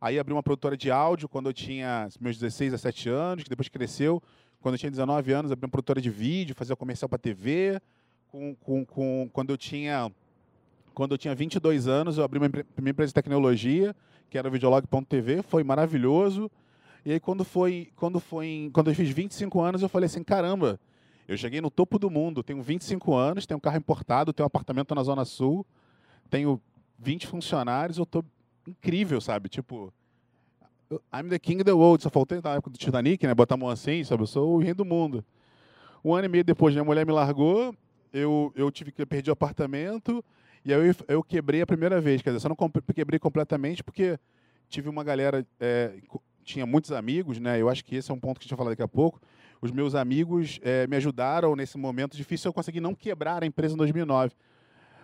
Aí 0.01 0.19
abri 0.19 0.33
uma 0.33 0.43
produtora 0.43 0.77
de 0.77 0.91
áudio 0.91 1.29
quando 1.29 1.49
eu 1.49 1.53
tinha 1.53 2.09
meus 2.21 2.39
16, 2.39 2.73
17 2.73 3.09
anos, 3.09 3.45
que 3.45 3.51
depois 3.51 3.69
cresceu. 3.69 4.23
Quando 4.61 4.75
eu 4.75 4.79
tinha 4.79 4.91
19 4.91 5.33
anos, 5.33 5.51
abri 5.51 5.65
uma 5.65 5.71
produtora 5.71 6.01
de 6.01 6.11
vídeo, 6.11 6.55
fazia 6.55 6.77
comercial 6.77 7.09
para 7.09 7.19
TV. 7.19 7.81
Com, 8.29 8.55
com, 8.57 8.85
com, 8.85 9.31
quando 9.33 9.51
eu 9.51 9.57
tinha 9.57 10.11
quando 10.95 11.13
eu 11.13 11.19
tinha 11.19 11.35
22 11.35 11.89
anos, 11.89 12.19
eu 12.19 12.25
abri 12.25 12.39
uma 12.39 12.49
minha 12.49 12.91
empresa 12.91 13.09
de 13.09 13.15
tecnologia, 13.15 13.97
que 14.31 14.39
era 14.39 14.49
o 14.49 14.51
videolog.tv, 14.51 15.43
foi 15.43 15.65
maravilhoso. 15.65 16.49
E 17.05 17.13
aí 17.13 17.21
quando 17.21 17.45
foi, 17.45 17.91
quando 17.97 18.21
foi, 18.21 18.71
quando 18.73 18.91
eu 18.91 18.95
fiz 18.95 19.11
25 19.11 19.61
anos, 19.61 19.83
eu 19.83 19.89
falei 19.89 20.07
assim, 20.07 20.23
caramba, 20.23 20.79
eu 21.27 21.37
cheguei 21.37 21.61
no 21.61 21.71
topo 21.71 21.99
do 21.99 22.11
mundo, 22.11 22.43
tenho 22.43 22.63
25 22.63 23.15
anos, 23.15 23.47
tenho 23.47 23.59
um 23.59 23.61
carro 23.61 23.77
importado, 23.77 24.33
tenho 24.33 24.45
um 24.45 24.49
apartamento 24.49 24.95
na 24.95 25.03
Zona 25.03 25.25
Sul, 25.25 25.67
tenho 26.31 26.61
20 26.99 27.27
funcionários, 27.27 27.99
eu 27.99 28.07
tô 28.07 28.25
incrível, 28.67 29.21
sabe? 29.21 29.49
Tipo, 29.49 29.93
I'm 31.13 31.29
the 31.29 31.39
king 31.39 31.61
of 31.61 31.65
the 31.65 31.73
world. 31.73 32.03
Só 32.03 32.11
faltei 32.11 32.41
na 32.43 32.55
época 32.55 32.71
do 32.71 32.79
Titanic, 32.79 33.27
né? 33.27 33.35
Botar 33.35 33.55
a 33.55 33.59
mão 33.59 33.69
assim, 33.69 34.05
sabe? 34.05 34.23
Eu 34.23 34.27
sou 34.27 34.55
o 34.55 34.59
rei 34.59 34.75
do 34.75 34.85
mundo. 34.85 35.25
Um 36.05 36.15
ano 36.15 36.27
e 36.27 36.29
meio 36.29 36.45
depois, 36.45 36.75
minha 36.75 36.85
mulher 36.85 37.07
me 37.07 37.13
largou, 37.13 37.75
eu, 38.13 38.53
eu 38.55 38.71
tive 38.71 38.93
que 38.93 39.07
perder 39.07 39.31
o 39.31 39.33
apartamento, 39.33 40.23
e 40.63 40.73
aí 40.73 40.89
eu, 40.89 40.95
eu 41.09 41.23
quebrei 41.23 41.63
a 41.63 41.67
primeira 41.67 42.01
vez. 42.01 42.21
Quer 42.21 42.31
dizer, 42.31 42.41
só 42.41 42.49
não 42.49 42.57
quebrei 42.95 43.19
completamente 43.19 43.83
porque 43.83 44.19
tive 44.69 44.89
uma 44.89 45.03
galera, 45.03 45.47
é, 45.59 45.97
tinha 46.45 46.67
muitos 46.67 46.93
amigos, 46.93 47.39
né? 47.39 47.61
Eu 47.61 47.69
acho 47.69 47.83
que 47.85 47.97
esse 47.97 48.11
é 48.11 48.15
um 48.15 48.21
ponto 48.21 48.39
que 48.39 48.45
a 48.45 48.45
gente 48.45 48.51
vai 48.51 48.59
falar 48.59 48.71
daqui 48.71 48.83
a 48.83 48.89
pouco. 48.89 49.21
Os 49.65 49.71
meus 49.71 49.95
amigos 49.95 50.61
é, 50.63 50.87
me 50.87 50.95
ajudaram 50.95 51.57
nesse 51.57 51.79
momento 51.79 52.19
difícil. 52.19 52.51
Eu 52.51 52.53
consegui 52.53 52.81
não 52.81 52.95
quebrar 52.95 53.43
a 53.43 53.47
empresa 53.47 53.73
em 53.73 53.79
2009. 53.79 54.35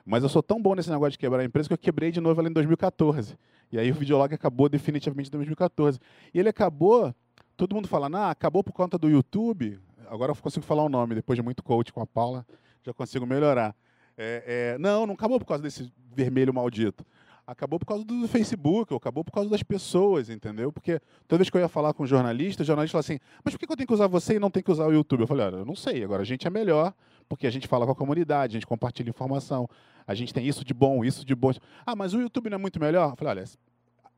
Mas 0.04 0.22
eu 0.22 0.28
sou 0.28 0.42
tão 0.42 0.60
bom 0.60 0.74
nesse 0.74 0.90
negócio 0.90 1.12
de 1.12 1.18
quebrar 1.18 1.40
a 1.40 1.44
empresa 1.46 1.66
que 1.66 1.72
eu 1.72 1.78
quebrei 1.78 2.12
de 2.12 2.20
novo 2.20 2.38
ela 2.38 2.50
em 2.50 2.52
2014. 2.52 3.38
E 3.72 3.78
aí 3.78 3.90
o 3.90 3.94
videolog 3.94 4.34
acabou 4.34 4.68
definitivamente 4.68 5.28
em 5.28 5.30
2014. 5.30 5.98
E 6.34 6.38
ele 6.38 6.50
acabou, 6.50 7.14
todo 7.56 7.74
mundo 7.74 7.88
falando, 7.88 8.18
ah, 8.18 8.30
acabou 8.30 8.62
por 8.62 8.74
conta 8.74 8.98
do 8.98 9.08
YouTube. 9.08 9.80
Agora 10.10 10.32
eu 10.32 10.36
consigo 10.36 10.66
falar 10.66 10.82
o 10.82 10.90
nome, 10.90 11.14
depois 11.14 11.38
de 11.38 11.42
muito 11.42 11.62
coach 11.62 11.90
com 11.90 12.02
a 12.02 12.06
Paula, 12.06 12.44
já 12.82 12.92
consigo 12.92 13.24
melhorar. 13.24 13.74
É, 14.14 14.74
é, 14.74 14.78
não, 14.78 15.06
não 15.06 15.14
acabou 15.14 15.40
por 15.40 15.46
causa 15.46 15.62
desse 15.62 15.90
vermelho 16.14 16.52
maldito. 16.52 17.02
Acabou 17.50 17.80
por 17.80 17.86
causa 17.86 18.04
do 18.04 18.28
Facebook, 18.28 18.92
ou 18.92 18.96
acabou 18.96 19.24
por 19.24 19.32
causa 19.32 19.50
das 19.50 19.60
pessoas, 19.60 20.30
entendeu? 20.30 20.70
Porque 20.70 21.00
toda 21.26 21.38
vez 21.38 21.50
que 21.50 21.56
eu 21.56 21.60
ia 21.60 21.68
falar 21.68 21.92
com 21.92 22.04
um 22.04 22.06
jornalista, 22.06 22.62
o 22.62 22.64
jornalista 22.64 22.92
falava 22.92 23.12
assim, 23.12 23.18
mas 23.44 23.52
por 23.52 23.58
que 23.58 23.72
eu 23.72 23.76
tenho 23.76 23.88
que 23.88 23.92
usar 23.92 24.06
você 24.06 24.36
e 24.36 24.38
não 24.38 24.52
tenho 24.52 24.62
que 24.62 24.70
usar 24.70 24.86
o 24.86 24.92
YouTube? 24.92 25.22
Eu 25.22 25.26
falei, 25.26 25.46
olha, 25.46 25.56
eu 25.56 25.64
não 25.64 25.74
sei, 25.74 26.04
agora 26.04 26.22
a 26.22 26.24
gente 26.24 26.46
é 26.46 26.50
melhor, 26.50 26.94
porque 27.28 27.48
a 27.48 27.50
gente 27.50 27.66
fala 27.66 27.84
com 27.86 27.90
a 27.90 27.94
comunidade, 27.96 28.52
a 28.52 28.60
gente 28.60 28.68
compartilha 28.68 29.10
informação, 29.10 29.68
a 30.06 30.14
gente 30.14 30.32
tem 30.32 30.46
isso 30.46 30.64
de 30.64 30.72
bom, 30.72 31.04
isso 31.04 31.26
de 31.26 31.34
bom. 31.34 31.50
Ah, 31.84 31.96
mas 31.96 32.14
o 32.14 32.20
YouTube 32.20 32.50
não 32.50 32.54
é 32.54 32.58
muito 32.58 32.78
melhor? 32.78 33.10
Eu 33.10 33.16
falei, 33.16 33.38
olha, 33.38 33.50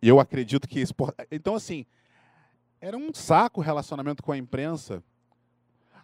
eu 0.02 0.20
acredito 0.20 0.68
que 0.68 0.78
isso. 0.78 0.92
Então, 1.30 1.54
assim, 1.54 1.86
era 2.82 2.98
um 2.98 3.14
saco 3.14 3.62
o 3.62 3.64
relacionamento 3.64 4.22
com 4.22 4.32
a 4.32 4.36
imprensa. 4.36 5.02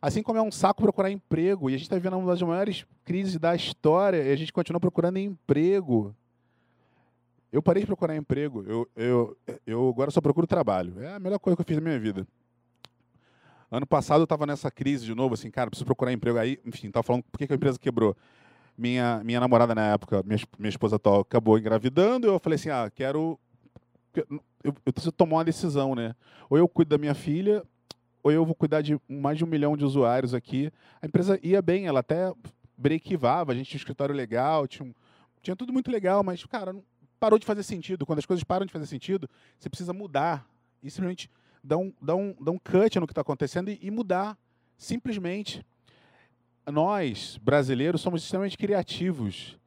Assim 0.00 0.22
como 0.22 0.38
é 0.38 0.42
um 0.42 0.50
saco 0.50 0.80
procurar 0.80 1.10
emprego. 1.10 1.68
E 1.68 1.74
a 1.74 1.76
gente 1.76 1.84
está 1.88 1.96
vivendo 1.96 2.16
uma 2.16 2.30
das 2.30 2.40
maiores 2.40 2.86
crises 3.04 3.38
da 3.38 3.54
história 3.54 4.22
e 4.22 4.32
a 4.32 4.36
gente 4.36 4.50
continua 4.50 4.80
procurando 4.80 5.18
emprego. 5.18 6.16
Eu 7.50 7.62
parei 7.62 7.82
de 7.82 7.86
procurar 7.86 8.16
emprego. 8.16 8.62
Eu, 8.66 8.88
eu, 8.94 9.36
eu 9.66 9.88
agora 9.88 10.10
só 10.10 10.20
procuro 10.20 10.46
trabalho. 10.46 11.00
É 11.00 11.14
a 11.14 11.18
melhor 11.18 11.38
coisa 11.38 11.56
que 11.56 11.62
eu 11.62 11.66
fiz 11.66 11.76
na 11.76 11.82
minha 11.82 11.98
vida. 11.98 12.26
Ano 13.70 13.86
passado 13.86 14.20
eu 14.20 14.24
estava 14.24 14.46
nessa 14.46 14.70
crise 14.70 15.04
de 15.04 15.14
novo, 15.14 15.34
assim, 15.34 15.50
cara, 15.50 15.68
preciso 15.68 15.84
procurar 15.84 16.12
emprego. 16.12 16.38
Aí, 16.38 16.58
enfim, 16.64 16.88
estava 16.88 17.02
falando 17.02 17.22
por 17.24 17.38
que 17.38 17.52
a 17.52 17.56
empresa 17.56 17.78
quebrou. 17.78 18.16
Minha, 18.76 19.22
minha 19.24 19.40
namorada 19.40 19.74
na 19.74 19.92
época, 19.92 20.22
minha, 20.24 20.38
minha 20.58 20.68
esposa 20.68 20.96
atual, 20.96 21.20
acabou 21.20 21.58
engravidando. 21.58 22.26
Eu 22.26 22.38
falei 22.38 22.56
assim: 22.56 22.70
ah, 22.70 22.90
quero. 22.94 23.38
Eu, 24.14 24.74
eu 24.86 24.92
preciso 24.92 25.12
tomar 25.12 25.36
uma 25.36 25.44
decisão, 25.44 25.94
né? 25.94 26.14
Ou 26.48 26.56
eu 26.56 26.68
cuido 26.68 26.90
da 26.90 26.98
minha 26.98 27.14
filha, 27.14 27.62
ou 28.22 28.32
eu 28.32 28.44
vou 28.44 28.54
cuidar 28.54 28.80
de 28.80 28.98
mais 29.08 29.36
de 29.38 29.44
um 29.44 29.46
milhão 29.46 29.76
de 29.76 29.84
usuários 29.84 30.32
aqui. 30.34 30.72
A 31.00 31.06
empresa 31.06 31.38
ia 31.42 31.60
bem, 31.60 31.86
ela 31.86 32.00
até 32.00 32.32
breakivava, 32.76 33.52
a 33.52 33.54
gente 33.54 33.68
tinha 33.68 33.78
um 33.78 33.82
escritório 33.82 34.14
legal, 34.14 34.66
tinha, 34.66 34.94
tinha 35.42 35.56
tudo 35.56 35.72
muito 35.72 35.90
legal, 35.90 36.22
mas, 36.22 36.44
cara, 36.46 36.74
parou 37.18 37.38
de 37.38 37.46
fazer 37.46 37.62
sentido. 37.62 38.06
Quando 38.06 38.18
as 38.18 38.26
coisas 38.26 38.44
param 38.44 38.66
de 38.66 38.72
fazer 38.72 38.86
sentido, 38.86 39.28
você 39.58 39.68
precisa 39.68 39.92
mudar. 39.92 40.48
E 40.82 40.90
simplesmente 40.90 41.30
dar 41.62 41.76
um, 41.76 41.92
dar 42.00 42.14
um, 42.14 42.34
dar 42.40 42.50
um 42.52 42.58
cut 42.58 42.98
no 42.98 43.06
que 43.06 43.12
está 43.12 43.20
acontecendo 43.20 43.70
e, 43.70 43.78
e 43.82 43.90
mudar. 43.90 44.38
Simplesmente. 44.76 45.64
Nós, 46.66 47.38
brasileiros, 47.42 48.00
somos 48.00 48.22
extremamente 48.22 48.58
criativos. 48.58 49.58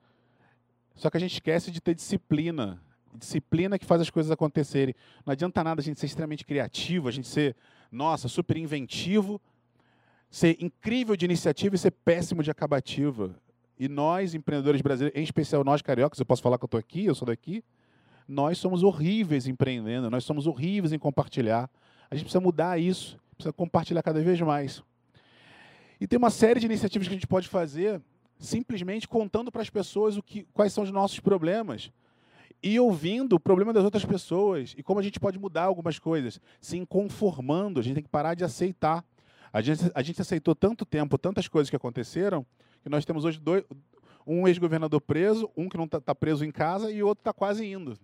Só 0.95 1.09
que 1.09 1.17
a 1.17 1.19
gente 1.19 1.33
esquece 1.33 1.71
de 1.71 1.81
ter 1.81 1.95
disciplina. 1.95 2.79
Disciplina 3.13 3.77
que 3.77 3.85
faz 3.85 4.01
as 4.01 4.09
coisas 4.09 4.31
acontecerem. 4.31 4.95
Não 5.25 5.31
adianta 5.31 5.63
nada 5.63 5.81
a 5.81 5.83
gente 5.83 5.99
ser 5.99 6.05
extremamente 6.05 6.45
criativo, 6.45 7.07
a 7.07 7.11
gente 7.11 7.27
ser, 7.27 7.55
nossa, 7.91 8.27
super 8.27 8.55
inventivo, 8.55 9.41
ser 10.29 10.55
incrível 10.61 11.15
de 11.15 11.25
iniciativa 11.25 11.75
e 11.75 11.79
ser 11.79 11.91
péssimo 11.91 12.43
de 12.43 12.51
acabativa. 12.51 13.35
E 13.81 13.89
nós, 13.89 14.35
empreendedores 14.35 14.79
brasileiros, 14.79 15.19
em 15.19 15.23
especial 15.23 15.63
nós 15.63 15.81
cariocas, 15.81 16.19
eu 16.19 16.25
posso 16.25 16.39
falar 16.39 16.59
que 16.59 16.63
eu 16.63 16.67
estou 16.67 16.79
aqui, 16.79 17.05
eu 17.05 17.15
sou 17.15 17.25
daqui, 17.25 17.63
nós 18.27 18.59
somos 18.59 18.83
horríveis 18.83 19.47
empreendendo, 19.47 20.07
nós 20.07 20.23
somos 20.23 20.45
horríveis 20.45 20.93
em 20.93 20.99
compartilhar. 20.99 21.67
A 22.07 22.13
gente 22.13 22.25
precisa 22.25 22.39
mudar 22.39 22.79
isso, 22.79 23.19
precisa 23.35 23.51
compartilhar 23.51 24.03
cada 24.03 24.21
vez 24.21 24.39
mais. 24.39 24.83
E 25.99 26.05
tem 26.05 26.15
uma 26.15 26.29
série 26.29 26.59
de 26.59 26.67
iniciativas 26.67 27.07
que 27.07 27.13
a 27.15 27.17
gente 27.17 27.25
pode 27.25 27.47
fazer 27.47 27.99
simplesmente 28.37 29.07
contando 29.07 29.51
para 29.51 29.63
as 29.63 29.69
pessoas 29.71 30.15
o 30.15 30.21
que, 30.21 30.43
quais 30.53 30.71
são 30.71 30.83
os 30.83 30.91
nossos 30.91 31.19
problemas 31.19 31.91
e 32.61 32.79
ouvindo 32.79 33.33
o 33.33 33.39
problema 33.39 33.73
das 33.73 33.83
outras 33.83 34.05
pessoas 34.05 34.75
e 34.77 34.83
como 34.83 34.99
a 34.99 35.03
gente 35.03 35.19
pode 35.19 35.39
mudar 35.39 35.63
algumas 35.63 35.97
coisas, 35.97 36.39
se 36.59 36.77
inconformando. 36.77 37.79
A 37.79 37.83
gente 37.83 37.95
tem 37.95 38.03
que 38.03 38.09
parar 38.09 38.35
de 38.35 38.43
aceitar. 38.43 39.03
A 39.51 39.59
gente, 39.59 39.91
a 39.95 40.03
gente 40.03 40.21
aceitou 40.21 40.53
tanto 40.53 40.85
tempo, 40.85 41.17
tantas 41.17 41.47
coisas 41.47 41.67
que 41.67 41.75
aconteceram, 41.75 42.45
que 42.81 42.89
nós 42.89 43.05
temos 43.05 43.25
hoje 43.25 43.39
dois, 43.39 43.63
um 44.25 44.47
ex-governador 44.47 45.01
preso, 45.01 45.49
um 45.55 45.69
que 45.69 45.77
não 45.77 45.85
está 45.85 45.99
tá 45.99 46.15
preso 46.15 46.45
em 46.45 46.51
casa 46.51 46.91
e 46.91 47.01
o 47.01 47.07
outro 47.07 47.21
está 47.21 47.33
quase 47.33 47.65
indo. 47.65 47.97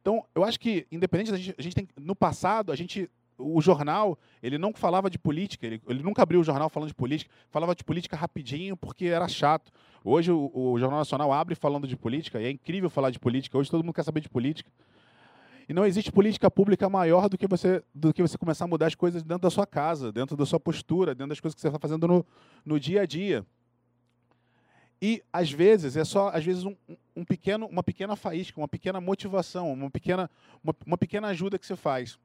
Então, 0.00 0.24
eu 0.34 0.44
acho 0.44 0.58
que, 0.60 0.86
independente 0.90 1.30
da 1.30 1.36
gente, 1.36 1.54
a 1.58 1.62
gente 1.62 1.74
tem, 1.74 1.88
no 1.96 2.14
passado, 2.14 2.70
a 2.70 2.76
gente 2.76 3.10
o 3.38 3.60
jornal, 3.60 4.18
ele 4.42 4.56
não 4.56 4.72
falava 4.72 5.10
de 5.10 5.18
política, 5.18 5.66
ele, 5.66 5.82
ele 5.86 6.02
nunca 6.02 6.22
abriu 6.22 6.40
o 6.40 6.44
jornal 6.44 6.68
falando 6.68 6.88
de 6.88 6.94
política, 6.94 7.30
falava 7.50 7.74
de 7.74 7.84
política 7.84 8.16
rapidinho 8.16 8.76
porque 8.76 9.06
era 9.06 9.28
chato. 9.28 9.70
Hoje 10.02 10.32
o, 10.32 10.50
o 10.54 10.78
Jornal 10.78 11.00
Nacional 11.00 11.32
abre 11.32 11.54
falando 11.54 11.86
de 11.86 11.96
política, 11.96 12.40
e 12.40 12.46
é 12.46 12.50
incrível 12.50 12.88
falar 12.88 13.10
de 13.10 13.18
política, 13.18 13.58
hoje 13.58 13.70
todo 13.70 13.84
mundo 13.84 13.94
quer 13.94 14.04
saber 14.04 14.20
de 14.20 14.28
política. 14.28 14.70
E 15.68 15.74
não 15.74 15.84
existe 15.84 16.12
política 16.12 16.48
pública 16.48 16.88
maior 16.88 17.28
do 17.28 17.36
que 17.36 17.46
você 17.46 17.82
do 17.92 18.14
que 18.14 18.22
você 18.22 18.38
começar 18.38 18.66
a 18.66 18.68
mudar 18.68 18.86
as 18.86 18.94
coisas 18.94 19.22
dentro 19.24 19.42
da 19.42 19.50
sua 19.50 19.66
casa, 19.66 20.12
dentro 20.12 20.36
da 20.36 20.46
sua 20.46 20.60
postura, 20.60 21.12
dentro 21.12 21.30
das 21.30 21.40
coisas 21.40 21.56
que 21.56 21.60
você 21.60 21.66
está 21.66 21.78
fazendo 21.78 22.06
no, 22.06 22.24
no 22.64 22.78
dia 22.78 23.02
a 23.02 23.06
dia. 23.06 23.44
E 25.06 25.22
às 25.32 25.52
vezes 25.52 25.96
é 25.96 26.04
só 26.04 26.30
às 26.30 26.44
vezes 26.44 26.64
um, 26.64 26.74
um 27.14 27.24
pequeno, 27.24 27.66
uma 27.66 27.80
pequena 27.80 28.16
faísca, 28.16 28.60
uma 28.60 28.66
pequena 28.66 29.00
motivação, 29.00 29.72
uma 29.72 29.88
pequena, 29.88 30.28
uma, 30.64 30.74
uma 30.84 30.98
pequena 30.98 31.28
ajuda 31.28 31.60
que 31.60 31.64
você 31.64 31.76
faz. 31.76 32.18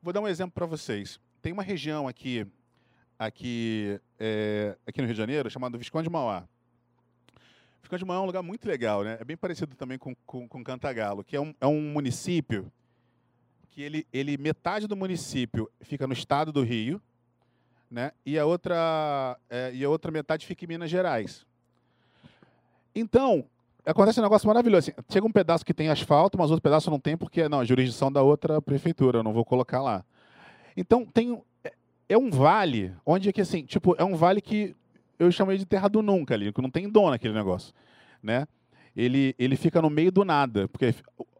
Vou 0.00 0.12
dar 0.12 0.20
um 0.20 0.28
exemplo 0.28 0.52
para 0.52 0.64
vocês. 0.64 1.18
Tem 1.42 1.52
uma 1.52 1.64
região 1.64 2.06
aqui, 2.06 2.46
aqui, 3.18 4.00
é, 4.16 4.76
aqui 4.86 5.00
no 5.00 5.08
Rio 5.08 5.14
de 5.14 5.18
Janeiro 5.18 5.50
chamada 5.50 5.76
Visconde 5.76 6.04
de 6.04 6.12
Mauá. 6.12 6.46
Visconde 7.82 7.98
de 7.98 8.06
Mauá 8.06 8.20
é 8.20 8.22
um 8.22 8.26
lugar 8.26 8.44
muito 8.44 8.64
legal, 8.68 9.02
né? 9.02 9.18
É 9.20 9.24
bem 9.24 9.36
parecido 9.36 9.74
também 9.74 9.98
com, 9.98 10.14
com, 10.24 10.46
com 10.46 10.62
Cantagalo, 10.62 11.24
que 11.24 11.34
é 11.34 11.40
um, 11.40 11.52
é 11.60 11.66
um 11.66 11.80
município 11.80 12.72
que 13.70 13.82
ele, 13.82 14.06
ele 14.12 14.38
metade 14.38 14.86
do 14.86 14.94
município 14.94 15.68
fica 15.80 16.06
no 16.06 16.12
estado 16.12 16.52
do 16.52 16.62
Rio, 16.62 17.02
né? 17.90 18.12
E 18.24 18.38
a 18.38 18.46
outra 18.46 19.36
é, 19.50 19.72
e 19.74 19.84
a 19.84 19.90
outra 19.90 20.12
metade 20.12 20.46
fica 20.46 20.64
em 20.64 20.68
Minas 20.68 20.88
Gerais. 20.88 21.49
Então 22.94 23.44
acontece 23.84 24.20
um 24.20 24.22
negócio 24.22 24.46
maravilhoso. 24.46 24.90
Assim, 24.90 25.02
chega 25.10 25.26
um 25.26 25.32
pedaço 25.32 25.64
que 25.64 25.74
tem 25.74 25.88
asfalto, 25.88 26.38
mas 26.38 26.50
outro 26.50 26.62
pedaço 26.62 26.90
não 26.90 26.98
tem 26.98 27.16
porque 27.16 27.48
não 27.48 27.60
a 27.60 27.64
jurisdição 27.64 28.10
da 28.10 28.22
outra 28.22 28.60
prefeitura, 28.60 29.18
eu 29.18 29.22
não 29.22 29.32
vou 29.32 29.44
colocar 29.44 29.80
lá. 29.82 30.04
Então 30.76 31.04
tem 31.04 31.40
é, 31.64 31.72
é 32.08 32.18
um 32.18 32.30
vale 32.30 32.94
onde 33.04 33.28
é 33.28 33.32
que 33.32 33.40
assim 33.40 33.64
tipo 33.64 33.94
é 33.98 34.04
um 34.04 34.16
vale 34.16 34.40
que 34.40 34.74
eu 35.18 35.30
chamei 35.30 35.58
de 35.58 35.66
terra 35.66 35.88
do 35.88 36.02
nunca 36.02 36.34
ali, 36.34 36.52
que 36.52 36.62
não 36.62 36.70
tem 36.70 36.88
dono 36.88 37.12
aquele 37.12 37.34
negócio, 37.34 37.74
né? 38.22 38.46
Ele 38.96 39.34
ele 39.38 39.56
fica 39.56 39.80
no 39.80 39.90
meio 39.90 40.10
do 40.10 40.24
nada, 40.24 40.68
porque 40.68 40.94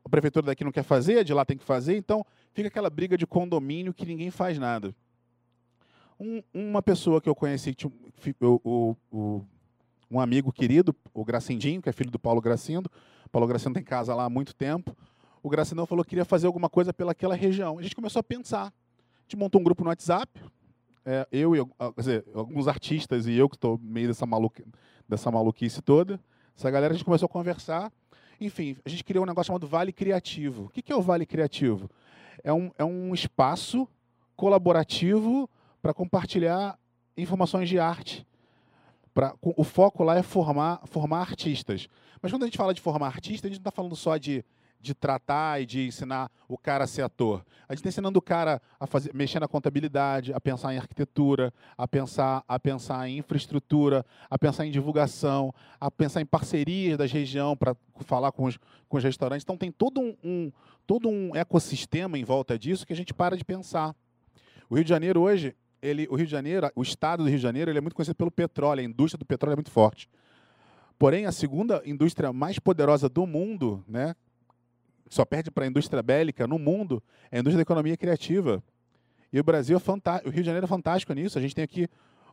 a 0.04 0.08
prefeitura 0.08 0.46
daqui 0.46 0.64
não 0.64 0.72
quer 0.72 0.82
fazer, 0.82 1.24
de 1.24 1.32
lá 1.32 1.44
tem 1.44 1.56
que 1.56 1.64
fazer, 1.64 1.96
então 1.96 2.24
fica 2.52 2.68
aquela 2.68 2.90
briga 2.90 3.16
de 3.16 3.26
condomínio 3.26 3.94
que 3.94 4.06
ninguém 4.06 4.30
faz 4.30 4.58
nada. 4.58 4.94
Um, 6.18 6.42
uma 6.52 6.82
pessoa 6.82 7.20
que 7.20 7.28
eu 7.28 7.34
conheci, 7.34 7.74
o, 8.42 8.60
o, 8.62 8.96
o, 9.10 9.44
um 10.10 10.20
amigo 10.20 10.52
querido, 10.52 10.94
o 11.14 11.24
Gracindinho, 11.24 11.80
que 11.80 11.88
é 11.88 11.92
filho 11.92 12.10
do 12.10 12.18
Paulo 12.18 12.40
Gracindo. 12.40 12.90
O 13.26 13.28
Paulo 13.28 13.46
Gracindo 13.46 13.74
tem 13.74 13.84
casa 13.84 14.14
lá 14.14 14.24
há 14.24 14.30
muito 14.30 14.54
tempo. 14.54 14.96
O 15.42 15.48
Gracindão 15.48 15.86
falou 15.86 16.04
que 16.04 16.10
queria 16.10 16.24
fazer 16.24 16.46
alguma 16.46 16.68
coisa 16.68 16.92
pelaquela 16.92 17.34
região. 17.34 17.78
A 17.78 17.82
gente 17.82 17.94
começou 17.94 18.20
a 18.20 18.22
pensar. 18.22 18.66
A 18.66 19.22
gente 19.22 19.36
montou 19.36 19.60
um 19.60 19.64
grupo 19.64 19.84
no 19.84 19.90
WhatsApp, 19.90 20.40
é, 21.04 21.26
eu 21.30 21.54
e 21.54 21.60
dizer, 21.96 22.24
alguns 22.34 22.66
artistas 22.68 23.26
e 23.26 23.34
eu 23.34 23.48
que 23.48 23.56
estou 23.56 23.78
meio 23.78 24.08
dessa, 24.08 24.26
maluca, 24.26 24.64
dessa 25.08 25.30
maluquice 25.30 25.80
toda. 25.80 26.20
Essa 26.56 26.70
galera, 26.70 26.92
a 26.92 26.96
gente 26.96 27.04
começou 27.04 27.26
a 27.26 27.28
conversar. 27.28 27.92
Enfim, 28.40 28.76
a 28.84 28.88
gente 28.88 29.04
criou 29.04 29.24
um 29.24 29.26
negócio 29.26 29.46
chamado 29.46 29.66
Vale 29.66 29.92
Criativo. 29.92 30.64
O 30.64 30.68
que 30.68 30.92
é 30.92 30.96
o 30.96 31.00
Vale 31.00 31.24
Criativo? 31.24 31.88
é 32.42 32.52
um, 32.52 32.70
é 32.78 32.84
um 32.84 33.14
espaço 33.14 33.88
colaborativo 34.36 35.48
para 35.82 35.94
compartilhar 35.94 36.78
informações 37.16 37.68
de 37.68 37.78
arte. 37.78 38.26
Pra, 39.12 39.34
o 39.42 39.64
foco 39.64 40.04
lá 40.04 40.16
é 40.16 40.22
formar, 40.22 40.80
formar 40.86 41.20
artistas. 41.20 41.88
Mas 42.22 42.32
quando 42.32 42.44
a 42.44 42.46
gente 42.46 42.56
fala 42.58 42.72
de 42.72 42.80
formar 42.80 43.06
artista, 43.06 43.46
a 43.46 43.50
gente 43.50 43.58
não 43.58 43.62
está 43.62 43.70
falando 43.70 43.96
só 43.96 44.16
de 44.16 44.44
de 44.80 44.94
tratar 44.94 45.60
e 45.60 45.66
de 45.66 45.86
ensinar 45.86 46.30
o 46.48 46.56
cara 46.56 46.84
a 46.84 46.86
ser 46.86 47.02
ator. 47.02 47.44
A 47.68 47.74
gente 47.74 47.80
está 47.80 47.88
ensinando 47.90 48.18
o 48.18 48.22
cara 48.22 48.60
a 48.78 48.86
fazer, 48.86 49.14
mexer 49.14 49.38
na 49.38 49.46
contabilidade, 49.46 50.32
a 50.32 50.40
pensar 50.40 50.72
em 50.74 50.78
arquitetura, 50.78 51.52
a 51.76 51.86
pensar, 51.86 52.42
a 52.48 52.58
pensar 52.58 53.08
em 53.08 53.18
infraestrutura, 53.18 54.04
a 54.28 54.38
pensar 54.38 54.66
em 54.66 54.70
divulgação, 54.70 55.54
a 55.78 55.90
pensar 55.90 56.22
em 56.22 56.26
parcerias 56.26 56.96
da 56.96 57.06
região 57.06 57.56
para 57.56 57.76
falar 58.00 58.32
com 58.32 58.44
os, 58.44 58.58
com 58.88 58.96
os 58.96 59.04
restaurantes. 59.04 59.44
Então 59.44 59.56
tem 59.56 59.70
todo 59.70 60.00
um, 60.00 60.16
um, 60.24 60.52
todo 60.86 61.08
um 61.08 61.36
ecossistema 61.36 62.18
em 62.18 62.24
volta 62.24 62.58
disso 62.58 62.86
que 62.86 62.92
a 62.92 62.96
gente 62.96 63.12
para 63.12 63.36
de 63.36 63.44
pensar. 63.44 63.94
O 64.68 64.76
Rio 64.76 64.84
de 64.84 64.90
Janeiro 64.90 65.20
hoje, 65.20 65.54
ele, 65.82 66.06
o 66.10 66.16
Rio 66.16 66.26
de 66.26 66.32
Janeiro, 66.32 66.70
o 66.74 66.82
estado 66.82 67.22
do 67.22 67.28
Rio 67.28 67.38
de 67.38 67.42
Janeiro, 67.42 67.70
ele 67.70 67.78
é 67.78 67.80
muito 67.80 67.94
conhecido 67.94 68.14
pelo 68.14 68.30
petróleo, 68.30 68.80
a 68.80 68.84
indústria 68.84 69.18
do 69.18 69.24
petróleo 69.24 69.54
é 69.54 69.56
muito 69.56 69.70
forte. 69.70 70.08
Porém, 70.98 71.26
a 71.26 71.32
segunda 71.32 71.82
indústria 71.86 72.32
mais 72.32 72.58
poderosa 72.58 73.08
do 73.08 73.26
mundo, 73.26 73.82
né, 73.88 74.14
só 75.08 75.24
perde 75.24 75.50
para 75.50 75.64
a 75.64 75.66
indústria 75.66 76.02
bélica 76.02 76.46
no 76.46 76.58
mundo 76.58 77.02
é 77.30 77.38
a 77.38 77.40
indústria 77.40 77.58
da 77.58 77.62
economia 77.62 77.96
criativa. 77.96 78.62
E 79.32 79.40
o 79.40 79.44
Brasil 79.44 79.76
é 79.76 79.80
fantástico, 79.80 80.28
o 80.28 80.32
Rio 80.32 80.42
de 80.42 80.46
Janeiro 80.46 80.64
é 80.64 80.68
fantástico 80.68 81.12
nisso. 81.12 81.36
A 81.36 81.40
gente 81.40 81.54
tem 81.54 81.64
aqui 81.64 81.88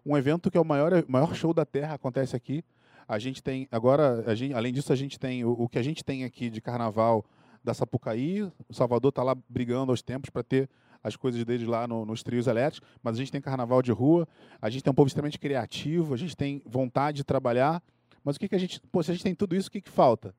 um 0.06 0.16
evento 0.16 0.50
que 0.52 0.58
é 0.58 0.62
o 0.62 0.66
maior, 0.66 1.04
maior 1.08 1.34
show 1.34 1.54
da 1.54 1.66
Terra, 1.66 1.96
acontece 1.96 2.36
aqui. 2.36 2.64
A 3.08 3.18
gente 3.18 3.42
tem, 3.42 3.68
agora, 3.72 4.24
gente, 4.36 4.54
além 4.54 4.72
disso, 4.74 4.94
a 4.94 4.96
gente 4.96 5.20
tem 5.20 5.44
o, 5.44 5.52
o, 5.52 5.70
que 5.70 5.80
a 5.80 5.82
gente 5.82 6.04
tem 6.04 6.24
aqui 6.24 6.50
de 6.50 6.62
carnaval 6.62 7.26
da 7.64 7.74
Sapucaí. 7.74 8.44
O 8.44 8.74
Salvador 8.74 9.10
está 9.10 9.24
lá 9.24 9.36
brigando 9.50 9.92
aos 9.92 10.02
tempos 10.02 10.30
para 10.30 10.44
ter 10.44 10.70
as 11.04 11.16
coisas 11.16 11.44
deles 11.46 11.68
lá 11.68 11.88
no, 11.88 12.06
nos 12.06 12.24
trios 12.24 12.48
elétricos, 12.48 12.88
mas 13.02 13.16
a 13.16 13.20
gente 13.20 13.32
tem 13.32 13.42
carnaval 13.42 13.82
de 13.82 13.92
rua, 13.92 14.28
a 14.62 14.70
gente 14.70 14.84
tem 14.84 14.92
um 14.92 14.96
povo 14.96 15.08
extremamente 15.08 15.40
criativo, 15.40 16.14
a 16.14 16.18
gente 16.18 16.36
tem 16.36 16.62
vontade 16.66 17.18
de 17.18 17.24
trabalhar. 17.24 17.82
Mas 18.24 18.36
o 18.36 18.40
que, 18.40 18.48
que 18.50 18.56
a 18.56 18.60
gente. 18.60 18.82
Pô, 18.92 19.02
se 19.02 19.12
a 19.12 19.14
gente 19.14 19.24
tem 19.24 19.36
tudo 19.36 19.56
isso, 19.56 19.70
o 19.70 19.72
que, 19.72 19.82
que 19.82 19.90
falta? 19.90 20.34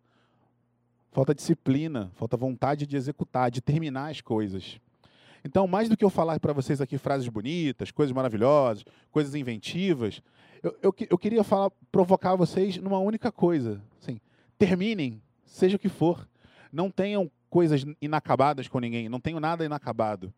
falta 1.18 1.34
disciplina, 1.34 2.10
falta 2.14 2.36
vontade 2.36 2.86
de 2.86 2.96
executar, 2.96 3.50
de 3.50 3.60
terminar 3.60 4.10
as 4.10 4.20
coisas. 4.20 4.80
Então, 5.44 5.66
mais 5.66 5.88
do 5.88 5.96
que 5.96 6.04
eu 6.04 6.10
falar 6.10 6.38
para 6.40 6.52
vocês 6.52 6.80
aqui 6.80 6.98
frases 6.98 7.28
bonitas, 7.28 7.90
coisas 7.90 8.14
maravilhosas, 8.14 8.84
coisas 9.10 9.34
inventivas, 9.34 10.22
eu, 10.62 10.76
eu, 10.82 10.94
eu, 11.10 11.18
queria 11.18 11.44
falar, 11.44 11.70
provocar 11.90 12.34
vocês 12.34 12.76
numa 12.76 12.98
única 12.98 13.30
coisa. 13.30 13.80
Assim, 14.00 14.20
terminem, 14.58 15.22
seja 15.44 15.76
o 15.76 15.78
que 15.78 15.88
for. 15.88 16.28
Não 16.72 16.90
tenham 16.90 17.30
coisas 17.48 17.84
inacabadas 18.00 18.68
com 18.68 18.78
ninguém, 18.78 19.08
não 19.08 19.20
tenham 19.20 19.40
nada 19.40 19.64
inacabado. 19.64 20.32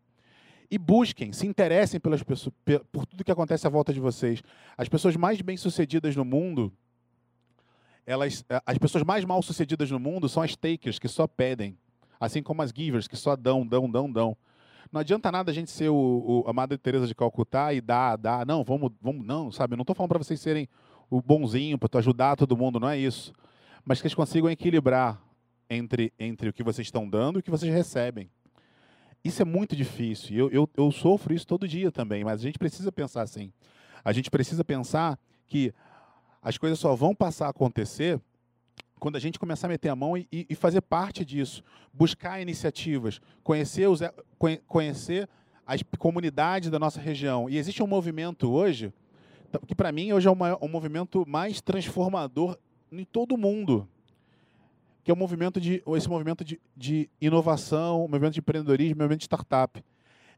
E 0.71 0.77
busquem, 0.77 1.33
se 1.33 1.45
interessem 1.45 1.99
pelas 1.99 2.23
pessoas, 2.23 2.55
por 2.91 3.05
tudo 3.05 3.25
que 3.25 3.31
acontece 3.31 3.67
à 3.67 3.69
volta 3.69 3.93
de 3.93 3.99
vocês. 3.99 4.41
As 4.77 4.87
pessoas 4.87 5.17
mais 5.17 5.41
bem-sucedidas 5.41 6.15
no 6.15 6.23
mundo 6.23 6.71
elas, 8.05 8.43
eh, 8.49 8.61
as 8.65 8.77
pessoas 8.77 9.03
mais 9.03 9.23
mal 9.25 9.41
sucedidas 9.41 9.91
no 9.91 9.99
mundo 9.99 10.27
são 10.27 10.41
as 10.41 10.55
takers, 10.55 10.99
que 10.99 11.07
só 11.07 11.27
pedem. 11.27 11.77
Assim 12.19 12.43
como 12.43 12.61
as 12.61 12.71
givers, 12.75 13.07
que 13.07 13.15
só 13.15 13.35
dão, 13.35 13.65
dão, 13.65 13.89
dão, 13.89 14.11
dão. 14.11 14.37
Não 14.91 14.99
adianta 14.99 15.31
nada 15.31 15.51
a 15.51 15.53
gente 15.53 15.71
ser 15.71 15.89
o, 15.89 16.43
o 16.45 16.49
a 16.49 16.53
Madre 16.53 16.77
Teresa 16.77 17.07
de 17.07 17.15
Calcutá 17.15 17.73
e 17.73 17.81
dar, 17.81 18.17
dar. 18.17 18.45
Não, 18.45 18.63
vamos, 18.63 18.91
vamos, 19.01 19.25
não, 19.25 19.51
sabe? 19.51 19.75
Não 19.75 19.81
estou 19.81 19.95
falando 19.95 20.09
para 20.09 20.19
vocês 20.19 20.39
serem 20.39 20.67
o 21.09 21.21
bonzinho, 21.21 21.77
para 21.77 21.99
ajudar 21.99 22.35
todo 22.35 22.57
mundo, 22.57 22.79
não 22.79 22.89
é 22.89 22.97
isso. 22.97 23.33
Mas 23.85 24.01
que 24.01 24.07
eles 24.07 24.15
consigam 24.15 24.49
equilibrar 24.49 25.21
entre, 25.69 26.13
entre 26.19 26.49
o 26.49 26.53
que 26.53 26.63
vocês 26.63 26.87
estão 26.87 27.09
dando 27.09 27.39
e 27.39 27.41
o 27.41 27.43
que 27.43 27.51
vocês 27.51 27.73
recebem. 27.73 28.29
Isso 29.23 29.41
é 29.41 29.45
muito 29.45 29.75
difícil. 29.75 30.35
Eu, 30.35 30.49
eu, 30.49 30.69
eu 30.75 30.91
sofro 30.91 31.33
isso 31.33 31.45
todo 31.45 31.67
dia 31.67 31.91
também, 31.91 32.23
mas 32.23 32.39
a 32.39 32.43
gente 32.43 32.57
precisa 32.57 32.91
pensar 32.91 33.21
assim. 33.21 33.51
A 34.03 34.11
gente 34.11 34.31
precisa 34.31 34.63
pensar 34.63 35.19
que 35.47 35.73
as 36.41 36.57
coisas 36.57 36.79
só 36.79 36.95
vão 36.95 37.13
passar 37.13 37.47
a 37.47 37.49
acontecer 37.49 38.19
quando 38.99 39.15
a 39.15 39.19
gente 39.19 39.39
começar 39.39 39.67
a 39.67 39.69
meter 39.69 39.89
a 39.89 39.95
mão 39.95 40.15
e, 40.15 40.27
e 40.31 40.53
fazer 40.53 40.81
parte 40.81 41.25
disso, 41.25 41.63
buscar 41.91 42.39
iniciativas, 42.39 43.19
conhecer, 43.43 43.87
os, 43.87 43.99
conhecer 44.67 45.27
as 45.65 45.83
comunidades 45.97 46.69
da 46.69 46.77
nossa 46.77 47.01
região. 47.01 47.49
E 47.49 47.57
existe 47.57 47.81
um 47.81 47.87
movimento 47.87 48.51
hoje, 48.51 48.93
que 49.67 49.73
para 49.73 49.91
mim 49.91 50.13
hoje 50.13 50.27
é 50.27 50.31
o, 50.31 50.67
movimento 50.67 51.25
mais 51.27 51.61
transformador 51.61 52.57
em 52.91 53.03
todo 53.03 53.33
o 53.33 53.37
mundo, 53.37 53.87
que 55.03 55.09
é 55.09 55.13
o 55.13 55.17
movimento 55.17 55.59
de, 55.59 55.83
esse 55.95 56.09
movimento 56.09 56.43
de, 56.43 56.59
de 56.75 57.09
inovação, 57.19 58.05
o 58.05 58.07
movimento 58.07 58.33
de 58.33 58.39
empreendedorismo, 58.39 58.95
o 58.95 58.97
movimento 58.99 59.19
de 59.19 59.25
startup. 59.25 59.83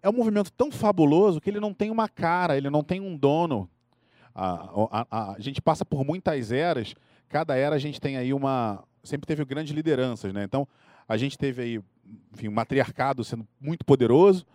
É 0.01 0.09
um 0.09 0.14
movimento 0.14 0.51
tão 0.51 0.72
fabuloso 0.72 1.39
que 1.39 1.49
ele 1.49 1.59
não 1.59 1.74
tem 1.74 1.89
uma 1.89 2.07
cara, 2.07 2.57
ele 2.57 2.70
não 2.70 2.84
tem 2.84 2.99
um 2.99 3.16
dono. 3.16 3.70
A, 4.36 5.05
a, 5.09 5.34
a, 5.34 5.39
gente 5.39 5.61
passa 5.61 5.86
por 5.86 6.03
muitas 6.03 6.51
eras, 6.51 6.95
cada 7.30 7.55
era 7.55 7.76
a 7.76 7.80
gente 7.80 8.01
tem 8.01 8.18
aí 8.18 8.34
uma. 8.34 8.84
Sempre 9.03 9.28
teve 9.28 9.43
grandes 9.45 9.74
lideranças, 9.74 10.34
né? 10.34 10.43
Então, 10.43 10.68
a 11.07 11.18
gente 11.18 11.38
teve 11.38 11.61
aí 11.61 11.82
enfim, 12.34 12.47
um 12.47 12.51
matriarcado 12.51 13.24
sendo 13.24 13.47
muito 13.59 13.86
poderoso, 13.86 14.45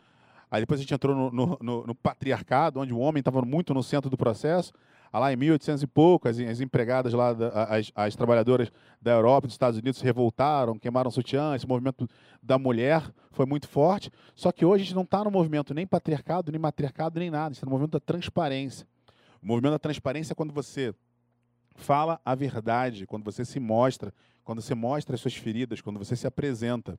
aí 0.50 0.60
depois 0.60 0.80
a 0.80 0.82
gente 0.82 0.94
entrou 0.94 1.14
no, 1.14 1.30
no, 1.30 1.58
no, 1.60 1.86
no 1.86 1.94
patriarcado, 1.94 2.80
onde 2.80 2.92
o 2.92 2.98
homem 2.98 3.20
estava 3.20 3.42
muito 3.42 3.72
no 3.74 3.82
centro 3.82 4.10
do 4.10 4.16
processo. 4.16 4.72
Lá 5.12 5.32
em 5.32 5.36
1800 5.36 5.82
e 5.82 5.86
pouco, 5.86 6.28
as, 6.28 6.38
as 6.38 6.60
empregadas 6.60 7.12
lá, 7.12 7.30
as, 7.68 7.90
as, 7.94 8.14
trabalhadoras 8.14 8.70
da 9.00 9.12
Europa 9.12 9.46
e 9.46 9.48
dos 9.48 9.54
Estados 9.54 9.78
Unidos 9.78 9.98
se 9.98 10.04
revoltaram, 10.04 10.78
queimaram 10.78 11.10
sutiã, 11.10 11.54
esse 11.54 11.66
movimento 11.66 12.08
da 12.42 12.58
mulher 12.58 13.02
foi 13.30 13.46
muito 13.46 13.68
forte. 13.68 14.10
Só 14.34 14.52
que 14.52 14.64
hoje 14.64 14.82
a 14.82 14.84
gente 14.86 14.94
não 14.94 15.02
está 15.02 15.24
no 15.24 15.30
movimento 15.30 15.72
nem 15.72 15.86
patriarcado, 15.86 16.52
nem 16.52 16.60
matriarcado, 16.60 17.18
nem 17.18 17.30
nada, 17.30 17.46
a 17.46 17.48
gente 17.48 17.56
está 17.56 17.66
no 17.66 17.72
movimento 17.72 17.92
da 17.92 18.00
transparência. 18.00 18.86
O 19.42 19.46
movimento 19.46 19.72
da 19.72 19.78
transparência 19.78 20.32
é 20.32 20.34
quando 20.34 20.52
você 20.52 20.94
fala 21.74 22.20
a 22.24 22.34
verdade, 22.34 23.06
quando 23.06 23.24
você 23.24 23.44
se 23.44 23.60
mostra, 23.60 24.12
quando 24.44 24.60
você 24.60 24.74
mostra 24.74 25.14
as 25.14 25.20
suas 25.20 25.34
feridas, 25.34 25.80
quando 25.80 25.98
você 25.98 26.16
se 26.16 26.26
apresenta. 26.26 26.98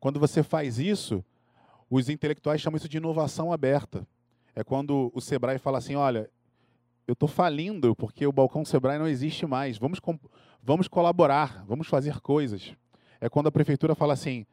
Quando 0.00 0.18
você 0.18 0.42
faz 0.42 0.78
isso, 0.78 1.24
Os 1.88 2.08
intelectuais 2.08 2.60
chamam 2.60 2.76
isso 2.76 2.88
de 2.88 2.96
inovação 2.96 3.52
aberta. 3.52 4.06
É 4.54 4.64
quando 4.64 5.10
o 5.14 5.20
Sebrae 5.20 5.58
fala 5.58 5.78
assim: 5.78 5.94
olha, 5.94 6.28
eu 7.06 7.12
estou 7.12 7.28
falindo 7.28 7.94
porque 7.94 8.26
o 8.26 8.32
balcão 8.32 8.64
Sebrae 8.64 8.98
não 8.98 9.06
existe 9.06 9.46
mais. 9.46 9.78
Vamos, 9.78 10.00
vamos 10.62 10.88
colaborar, 10.88 11.64
vamos 11.66 11.86
fazer 11.86 12.20
coisas. 12.20 12.74
É 13.20 13.28
quando 13.28 13.46
a 13.46 13.52
prefeitura 13.52 13.94
fala 13.94 14.12
assim: 14.12 14.44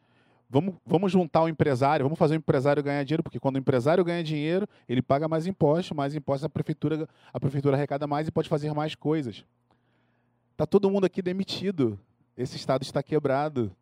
vamos, 0.49 0.75
vamos 0.85 1.11
juntar 1.11 1.41
o 1.41 1.49
empresário, 1.49 2.05
vamos 2.05 2.19
fazer 2.19 2.35
o 2.35 2.37
empresário 2.37 2.83
ganhar 2.83 3.03
dinheiro, 3.03 3.23
porque 3.23 3.39
quando 3.39 3.55
o 3.55 3.59
empresário 3.59 4.03
ganha 4.03 4.23
dinheiro, 4.23 4.67
ele 4.87 5.01
paga 5.01 5.27
mais 5.27 5.47
impostos, 5.47 5.95
mais 5.95 6.13
impostos 6.13 6.45
a 6.45 6.49
prefeitura, 6.49 7.09
a 7.33 7.39
prefeitura 7.39 7.75
arrecada 7.75 8.05
mais 8.05 8.27
e 8.27 8.31
pode 8.31 8.47
fazer 8.47 8.71
mais 8.73 8.93
coisas. 8.93 9.43
Está 10.51 10.67
todo 10.67 10.89
mundo 10.91 11.05
aqui 11.05 11.21
demitido. 11.21 11.99
Esse 12.37 12.55
estado 12.55 12.83
está 12.83 13.01
quebrado. 13.01 13.75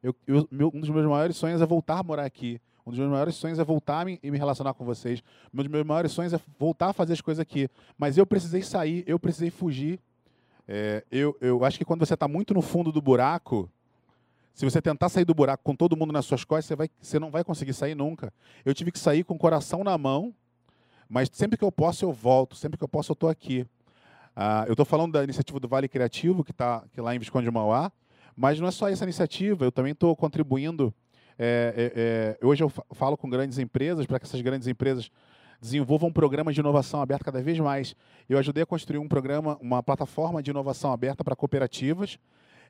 Eu, 0.00 0.14
eu, 0.26 0.48
meu, 0.50 0.70
um 0.72 0.80
dos 0.80 0.90
meus 0.90 1.06
maiores 1.06 1.36
sonhos 1.36 1.60
é 1.60 1.66
voltar 1.66 1.98
a 1.98 2.02
morar 2.02 2.24
aqui. 2.24 2.60
Um 2.86 2.90
dos 2.90 2.98
meus 2.98 3.10
maiores 3.10 3.34
sonhos 3.34 3.58
é 3.58 3.64
voltar 3.64 4.06
e 4.08 4.30
me 4.30 4.36
relacionar 4.36 4.74
com 4.74 4.84
vocês. 4.84 5.22
Um 5.52 5.58
dos 5.58 5.68
meus 5.68 5.86
maiores 5.86 6.12
sonhos 6.12 6.34
é 6.34 6.40
voltar 6.58 6.90
a 6.90 6.92
fazer 6.92 7.14
as 7.14 7.20
coisas 7.20 7.40
aqui. 7.40 7.68
Mas 7.96 8.18
eu 8.18 8.26
precisei 8.26 8.62
sair, 8.62 9.02
eu 9.06 9.18
precisei 9.18 9.50
fugir. 9.50 9.98
É, 10.68 11.02
eu, 11.10 11.36
eu 11.40 11.64
acho 11.64 11.78
que 11.78 11.84
quando 11.84 12.04
você 12.04 12.14
está 12.14 12.28
muito 12.28 12.52
no 12.52 12.60
fundo 12.60 12.92
do 12.92 13.00
buraco, 13.00 13.70
se 14.52 14.64
você 14.64 14.82
tentar 14.82 15.08
sair 15.08 15.24
do 15.24 15.34
buraco 15.34 15.64
com 15.64 15.74
todo 15.74 15.96
mundo 15.96 16.12
nas 16.12 16.26
suas 16.26 16.44
costas, 16.44 16.66
você, 16.66 16.76
vai, 16.76 16.90
você 17.00 17.18
não 17.18 17.30
vai 17.30 17.42
conseguir 17.42 17.72
sair 17.72 17.94
nunca. 17.94 18.32
Eu 18.64 18.74
tive 18.74 18.92
que 18.92 18.98
sair 18.98 19.24
com 19.24 19.34
o 19.34 19.38
coração 19.38 19.82
na 19.82 19.96
mão, 19.96 20.34
mas 21.08 21.30
sempre 21.32 21.56
que 21.56 21.64
eu 21.64 21.72
posso, 21.72 22.04
eu 22.04 22.12
volto. 22.12 22.54
Sempre 22.54 22.76
que 22.76 22.84
eu 22.84 22.88
posso, 22.88 23.12
eu 23.12 23.14
estou 23.14 23.30
aqui. 23.30 23.66
Ah, 24.36 24.64
eu 24.66 24.72
estou 24.72 24.84
falando 24.84 25.12
da 25.12 25.24
iniciativa 25.24 25.58
do 25.58 25.68
Vale 25.68 25.88
Criativo, 25.88 26.44
que 26.44 26.50
está 26.50 26.84
lá 26.98 27.14
em 27.14 27.18
Visconde 27.18 27.46
de 27.46 27.50
Mauá, 27.50 27.90
mas 28.36 28.58
não 28.58 28.66
é 28.66 28.70
só 28.70 28.88
essa 28.88 29.04
iniciativa, 29.04 29.64
eu 29.64 29.70
também 29.70 29.92
estou 29.92 30.14
contribuindo 30.16 30.92
é, 31.38 31.74
é, 31.76 32.38
é, 32.40 32.46
hoje 32.46 32.62
eu 32.62 32.70
falo 32.92 33.16
com 33.16 33.28
grandes 33.28 33.58
empresas 33.58 34.06
para 34.06 34.18
que 34.18 34.26
essas 34.26 34.40
grandes 34.40 34.68
empresas 34.68 35.10
desenvolvam 35.60 36.12
programas 36.12 36.54
de 36.54 36.60
inovação 36.60 37.00
aberta 37.00 37.24
cada 37.24 37.42
vez 37.42 37.58
mais. 37.58 37.96
Eu 38.28 38.38
ajudei 38.38 38.62
a 38.62 38.66
construir 38.66 38.98
um 38.98 39.08
programa, 39.08 39.58
uma 39.60 39.82
plataforma 39.82 40.42
de 40.42 40.50
inovação 40.50 40.92
aberta 40.92 41.24
para 41.24 41.34
cooperativas. 41.34 42.18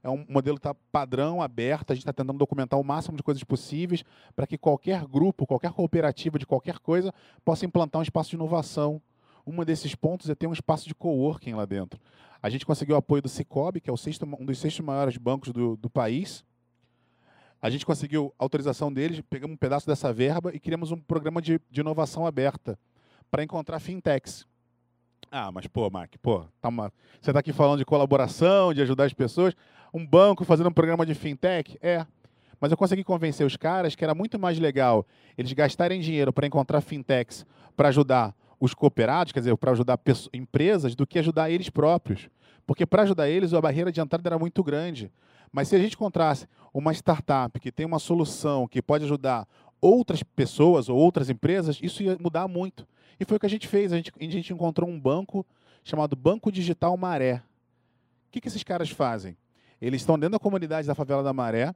É 0.02 0.08
um 0.08 0.24
modelo 0.28 0.58
tá 0.58 0.74
padrão, 0.92 1.42
aberto. 1.42 1.90
A 1.90 1.94
gente 1.94 2.02
está 2.02 2.12
tentando 2.12 2.38
documentar 2.38 2.78
o 2.78 2.84
máximo 2.84 3.16
de 3.16 3.22
coisas 3.22 3.42
possíveis 3.42 4.04
para 4.36 4.46
que 4.46 4.56
qualquer 4.56 5.04
grupo, 5.06 5.46
qualquer 5.46 5.72
cooperativa 5.72 6.38
de 6.38 6.46
qualquer 6.46 6.78
coisa 6.78 7.12
possa 7.44 7.64
implantar 7.66 8.00
um 8.00 8.02
espaço 8.02 8.30
de 8.30 8.36
inovação. 8.36 9.00
Um 9.46 9.62
desses 9.64 9.94
pontos 9.94 10.30
é 10.30 10.34
ter 10.34 10.46
um 10.46 10.52
espaço 10.52 10.86
de 10.86 10.94
coworking 10.94 11.54
lá 11.54 11.64
dentro. 11.64 12.00
A 12.42 12.48
gente 12.50 12.66
conseguiu 12.66 12.94
o 12.94 12.98
apoio 12.98 13.22
do 13.22 13.28
Cicobi, 13.28 13.80
que 13.80 13.90
é 13.90 13.96
sexto, 13.96 14.24
um 14.38 14.44
dos 14.44 14.58
seis 14.58 14.78
maiores 14.80 15.16
bancos 15.16 15.50
do, 15.50 15.76
do 15.76 15.88
país, 15.88 16.44
a 17.64 17.70
gente 17.70 17.86
conseguiu 17.86 18.30
autorização 18.38 18.92
deles, 18.92 19.22
pegamos 19.30 19.54
um 19.54 19.56
pedaço 19.56 19.86
dessa 19.86 20.12
verba 20.12 20.54
e 20.54 20.60
criamos 20.60 20.92
um 20.92 20.98
programa 20.98 21.40
de, 21.40 21.58
de 21.70 21.80
inovação 21.80 22.26
aberta 22.26 22.78
para 23.30 23.42
encontrar 23.42 23.80
fintechs. 23.80 24.46
Ah, 25.32 25.50
mas 25.50 25.66
pô, 25.66 25.88
Mark, 25.88 26.12
pô, 26.20 26.44
tá 26.60 26.68
uma... 26.68 26.92
você 27.18 27.30
está 27.30 27.40
aqui 27.40 27.54
falando 27.54 27.78
de 27.78 27.86
colaboração, 27.86 28.74
de 28.74 28.82
ajudar 28.82 29.04
as 29.04 29.14
pessoas. 29.14 29.54
Um 29.94 30.06
banco 30.06 30.44
fazendo 30.44 30.68
um 30.68 30.74
programa 30.74 31.06
de 31.06 31.14
fintech? 31.14 31.78
É. 31.80 32.06
Mas 32.60 32.70
eu 32.70 32.76
consegui 32.76 33.02
convencer 33.02 33.46
os 33.46 33.56
caras 33.56 33.94
que 33.94 34.04
era 34.04 34.14
muito 34.14 34.38
mais 34.38 34.58
legal 34.58 35.06
eles 35.38 35.50
gastarem 35.54 36.02
dinheiro 36.02 36.34
para 36.34 36.46
encontrar 36.46 36.82
fintechs 36.82 37.46
para 37.74 37.88
ajudar 37.88 38.34
os 38.60 38.74
cooperados, 38.74 39.32
quer 39.32 39.40
dizer, 39.40 39.56
para 39.56 39.70
ajudar 39.70 39.98
empresas, 40.34 40.94
do 40.94 41.06
que 41.06 41.18
ajudar 41.18 41.48
eles 41.48 41.70
próprios. 41.70 42.28
Porque 42.66 42.84
para 42.84 43.04
ajudar 43.04 43.26
eles, 43.26 43.54
a 43.54 43.60
barreira 43.62 43.90
de 43.90 44.02
entrada 44.02 44.28
era 44.28 44.38
muito 44.38 44.62
grande. 44.62 45.10
Mas 45.54 45.68
se 45.68 45.76
a 45.76 45.78
gente 45.78 45.94
encontrasse 45.94 46.48
uma 46.72 46.92
startup 46.92 47.60
que 47.60 47.70
tem 47.70 47.86
uma 47.86 48.00
solução 48.00 48.66
que 48.66 48.82
pode 48.82 49.04
ajudar 49.04 49.46
outras 49.80 50.20
pessoas 50.20 50.88
ou 50.88 50.98
outras 50.98 51.30
empresas, 51.30 51.78
isso 51.80 52.02
ia 52.02 52.18
mudar 52.18 52.48
muito. 52.48 52.84
E 53.20 53.24
foi 53.24 53.36
o 53.36 53.40
que 53.40 53.46
a 53.46 53.48
gente 53.48 53.68
fez. 53.68 53.92
A 53.92 53.96
gente, 53.96 54.10
a 54.20 54.24
gente 54.24 54.52
encontrou 54.52 54.90
um 54.90 54.98
banco 54.98 55.46
chamado 55.84 56.16
Banco 56.16 56.50
Digital 56.50 56.96
Maré. 56.96 57.36
O 57.36 58.32
que, 58.32 58.40
que 58.40 58.48
esses 58.48 58.64
caras 58.64 58.90
fazem? 58.90 59.36
Eles 59.80 60.02
estão 60.02 60.18
dentro 60.18 60.32
da 60.32 60.40
comunidade 60.40 60.88
da 60.88 60.94
favela 60.94 61.22
da 61.22 61.32
Maré. 61.32 61.72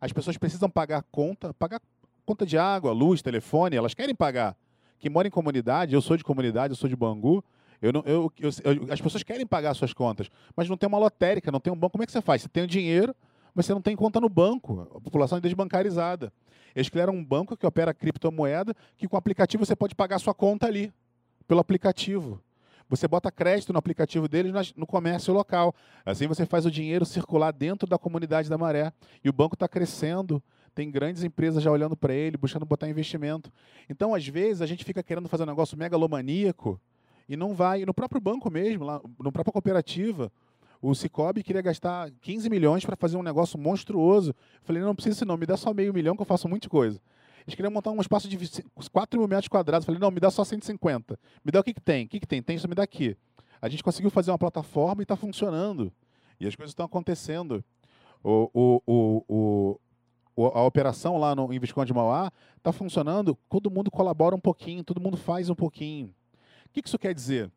As 0.00 0.10
pessoas 0.10 0.38
precisam 0.38 0.70
pagar 0.70 1.04
conta, 1.12 1.52
pagar 1.52 1.82
conta 2.24 2.46
de 2.46 2.56
água, 2.56 2.92
luz, 2.92 3.20
telefone, 3.20 3.76
elas 3.76 3.92
querem 3.92 4.14
pagar. 4.14 4.56
Quem 4.98 5.10
mora 5.10 5.28
em 5.28 5.30
comunidade, 5.30 5.92
eu 5.92 6.00
sou 6.00 6.16
de 6.16 6.24
comunidade, 6.24 6.72
eu 6.72 6.76
sou 6.76 6.88
de 6.88 6.96
Bangu, 6.96 7.44
eu 7.80 7.92
não, 7.92 8.02
eu, 8.04 8.32
eu, 8.38 8.50
eu, 8.64 8.92
as 8.92 9.00
pessoas 9.00 9.22
querem 9.22 9.46
pagar 9.46 9.72
suas 9.74 9.92
contas, 9.92 10.28
mas 10.56 10.68
não 10.68 10.76
tem 10.76 10.88
uma 10.88 10.98
lotérica, 10.98 11.52
não 11.52 11.60
tem 11.60 11.72
um 11.72 11.76
banco. 11.76 11.92
Como 11.92 12.02
é 12.02 12.06
que 12.06 12.12
você 12.12 12.20
faz? 12.20 12.42
Você 12.42 12.48
tem 12.48 12.64
o 12.64 12.66
dinheiro, 12.66 13.14
mas 13.54 13.66
você 13.66 13.72
não 13.72 13.80
tem 13.80 13.94
conta 13.94 14.20
no 14.20 14.28
banco. 14.28 14.88
A 14.94 15.00
população 15.00 15.38
é 15.38 15.40
desbancarizada. 15.40 16.32
Eles 16.74 16.88
criaram 16.88 17.12
um 17.12 17.24
banco 17.24 17.56
que 17.56 17.66
opera 17.66 17.94
criptomoeda, 17.94 18.74
que 18.96 19.06
com 19.06 19.16
o 19.16 19.18
aplicativo 19.18 19.64
você 19.64 19.76
pode 19.76 19.94
pagar 19.94 20.18
sua 20.18 20.34
conta 20.34 20.66
ali, 20.66 20.92
pelo 21.46 21.60
aplicativo. 21.60 22.40
Você 22.88 23.06
bota 23.06 23.30
crédito 23.30 23.72
no 23.72 23.78
aplicativo 23.78 24.26
deles 24.28 24.72
no 24.74 24.86
comércio 24.86 25.32
local. 25.32 25.74
Assim 26.06 26.26
você 26.26 26.46
faz 26.46 26.64
o 26.64 26.70
dinheiro 26.70 27.04
circular 27.04 27.52
dentro 27.52 27.88
da 27.88 27.98
comunidade 27.98 28.48
da 28.48 28.56
Maré. 28.56 28.92
E 29.22 29.28
o 29.28 29.32
banco 29.32 29.54
está 29.54 29.68
crescendo. 29.68 30.42
Tem 30.74 30.90
grandes 30.90 31.22
empresas 31.22 31.62
já 31.62 31.70
olhando 31.70 31.96
para 31.96 32.14
ele, 32.14 32.36
buscando 32.36 32.64
botar 32.64 32.88
investimento. 32.88 33.52
Então, 33.90 34.14
às 34.14 34.26
vezes, 34.26 34.62
a 34.62 34.66
gente 34.66 34.84
fica 34.84 35.02
querendo 35.02 35.28
fazer 35.28 35.42
um 35.42 35.46
negócio 35.46 35.76
megalomaníaco 35.76 36.80
e 37.28 37.36
não 37.36 37.54
vai. 37.54 37.84
No 37.84 37.92
próprio 37.92 38.20
banco 38.20 38.50
mesmo, 38.50 38.84
lá, 38.84 39.00
no 39.18 39.30
própria 39.30 39.52
cooperativa, 39.52 40.32
o 40.80 40.94
Cicobi 40.94 41.42
queria 41.42 41.60
gastar 41.60 42.10
15 42.20 42.48
milhões 42.48 42.84
para 42.84 42.96
fazer 42.96 43.16
um 43.16 43.22
negócio 43.22 43.58
monstruoso. 43.58 44.30
Eu 44.30 44.62
falei, 44.62 44.80
não, 44.80 44.88
não 44.88 44.94
precisa 44.94 45.24
não, 45.24 45.36
me 45.36 45.46
dá 45.46 45.56
só 45.56 45.74
meio 45.74 45.92
milhão 45.92 46.16
que 46.16 46.22
eu 46.22 46.26
faço 46.26 46.48
de 46.48 46.68
coisa. 46.68 47.00
Eles 47.46 47.54
queriam 47.54 47.70
montar 47.70 47.90
um 47.90 48.00
espaço 48.00 48.28
de 48.28 48.38
4 48.92 49.18
mil 49.18 49.28
metros 49.28 49.48
quadrados. 49.48 49.84
Eu 49.84 49.86
falei, 49.86 50.00
não, 50.00 50.10
me 50.10 50.20
dá 50.20 50.30
só 50.30 50.44
150. 50.44 51.18
Me 51.44 51.50
dá 51.50 51.60
o 51.60 51.64
que, 51.64 51.74
que 51.74 51.80
tem. 51.80 52.04
O 52.04 52.08
que, 52.08 52.20
que 52.20 52.26
tem? 52.26 52.42
Tem 52.42 52.56
isso, 52.56 52.68
me 52.68 52.74
dá 52.74 52.82
aqui. 52.82 53.16
A 53.60 53.68
gente 53.68 53.82
conseguiu 53.82 54.10
fazer 54.10 54.30
uma 54.30 54.38
plataforma 54.38 55.02
e 55.02 55.04
está 55.04 55.16
funcionando. 55.16 55.92
E 56.38 56.46
as 56.46 56.54
coisas 56.54 56.70
estão 56.70 56.86
acontecendo. 56.86 57.64
O, 58.22 58.50
o, 58.52 58.82
o, 58.86 59.78
o, 60.36 60.46
a 60.46 60.62
operação 60.62 61.16
lá 61.16 61.34
no, 61.34 61.52
em 61.52 61.58
Visconde 61.58 61.88
de 61.88 61.94
Mauá 61.94 62.30
está 62.56 62.70
funcionando. 62.70 63.36
Todo 63.48 63.70
mundo 63.70 63.90
colabora 63.90 64.36
um 64.36 64.40
pouquinho, 64.40 64.84
todo 64.84 65.00
mundo 65.00 65.16
faz 65.16 65.50
um 65.50 65.54
pouquinho. 65.54 66.14
O 66.70 66.72
que 66.72 66.86
isso 66.86 66.98
quer 66.98 67.14
dizer? 67.14 67.50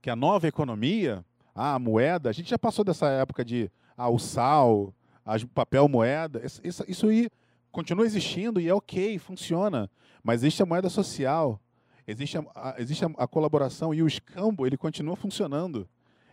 Que 0.00 0.10
a 0.10 0.16
nova 0.16 0.46
economia, 0.46 1.24
a 1.54 1.78
moeda, 1.78 2.28
a 2.28 2.32
gente 2.32 2.50
já 2.50 2.58
passou 2.58 2.84
dessa 2.84 3.08
época 3.08 3.44
de 3.44 3.70
ah, 3.96 4.08
o 4.08 4.18
sal, 4.18 4.94
o 5.24 5.48
papel 5.48 5.88
moeda, 5.88 6.42
isso, 6.44 7.06
aí 7.06 7.30
continua 7.70 8.06
existindo 8.06 8.60
e 8.60 8.68
é 8.68 8.74
ok, 8.74 9.18
funciona. 9.18 9.90
Mas 10.22 10.40
existe 10.42 10.62
a 10.62 10.66
moeda 10.66 10.88
social, 10.88 11.60
existe 12.06 12.38
a, 12.38 12.74
existe 12.78 13.04
a, 13.04 13.08
a 13.18 13.26
colaboração 13.26 13.92
e 13.92 14.02
o 14.02 14.06
escambo, 14.06 14.66
ele 14.66 14.76
continua 14.76 15.16
funcionando. 15.16 15.88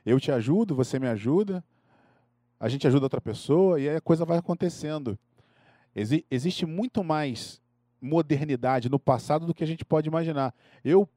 Eu 0.05 0.19
te 0.19 0.31
ajudo, 0.31 0.75
você 0.75 0.99
me 0.99 1.07
ajuda, 1.07 1.63
a 2.59 2.69
gente 2.69 2.87
ajuda 2.87 3.05
outra 3.05 3.21
pessoa 3.21 3.79
e 3.79 3.89
aí 3.89 3.95
a 3.95 4.01
coisa 4.01 4.25
vai 4.25 4.37
acontecendo. 4.37 5.17
Exi 5.95 6.25
existe 6.29 6.65
muito 6.65 7.03
mais 7.03 7.61
modernidade 8.01 8.89
no 8.89 8.99
passado 8.99 9.45
do 9.45 9.53
que 9.53 9.63
a 9.63 9.67
gente 9.67 9.85
pode 9.85 10.07
imaginar. 10.07 10.53
Eu 10.83 11.07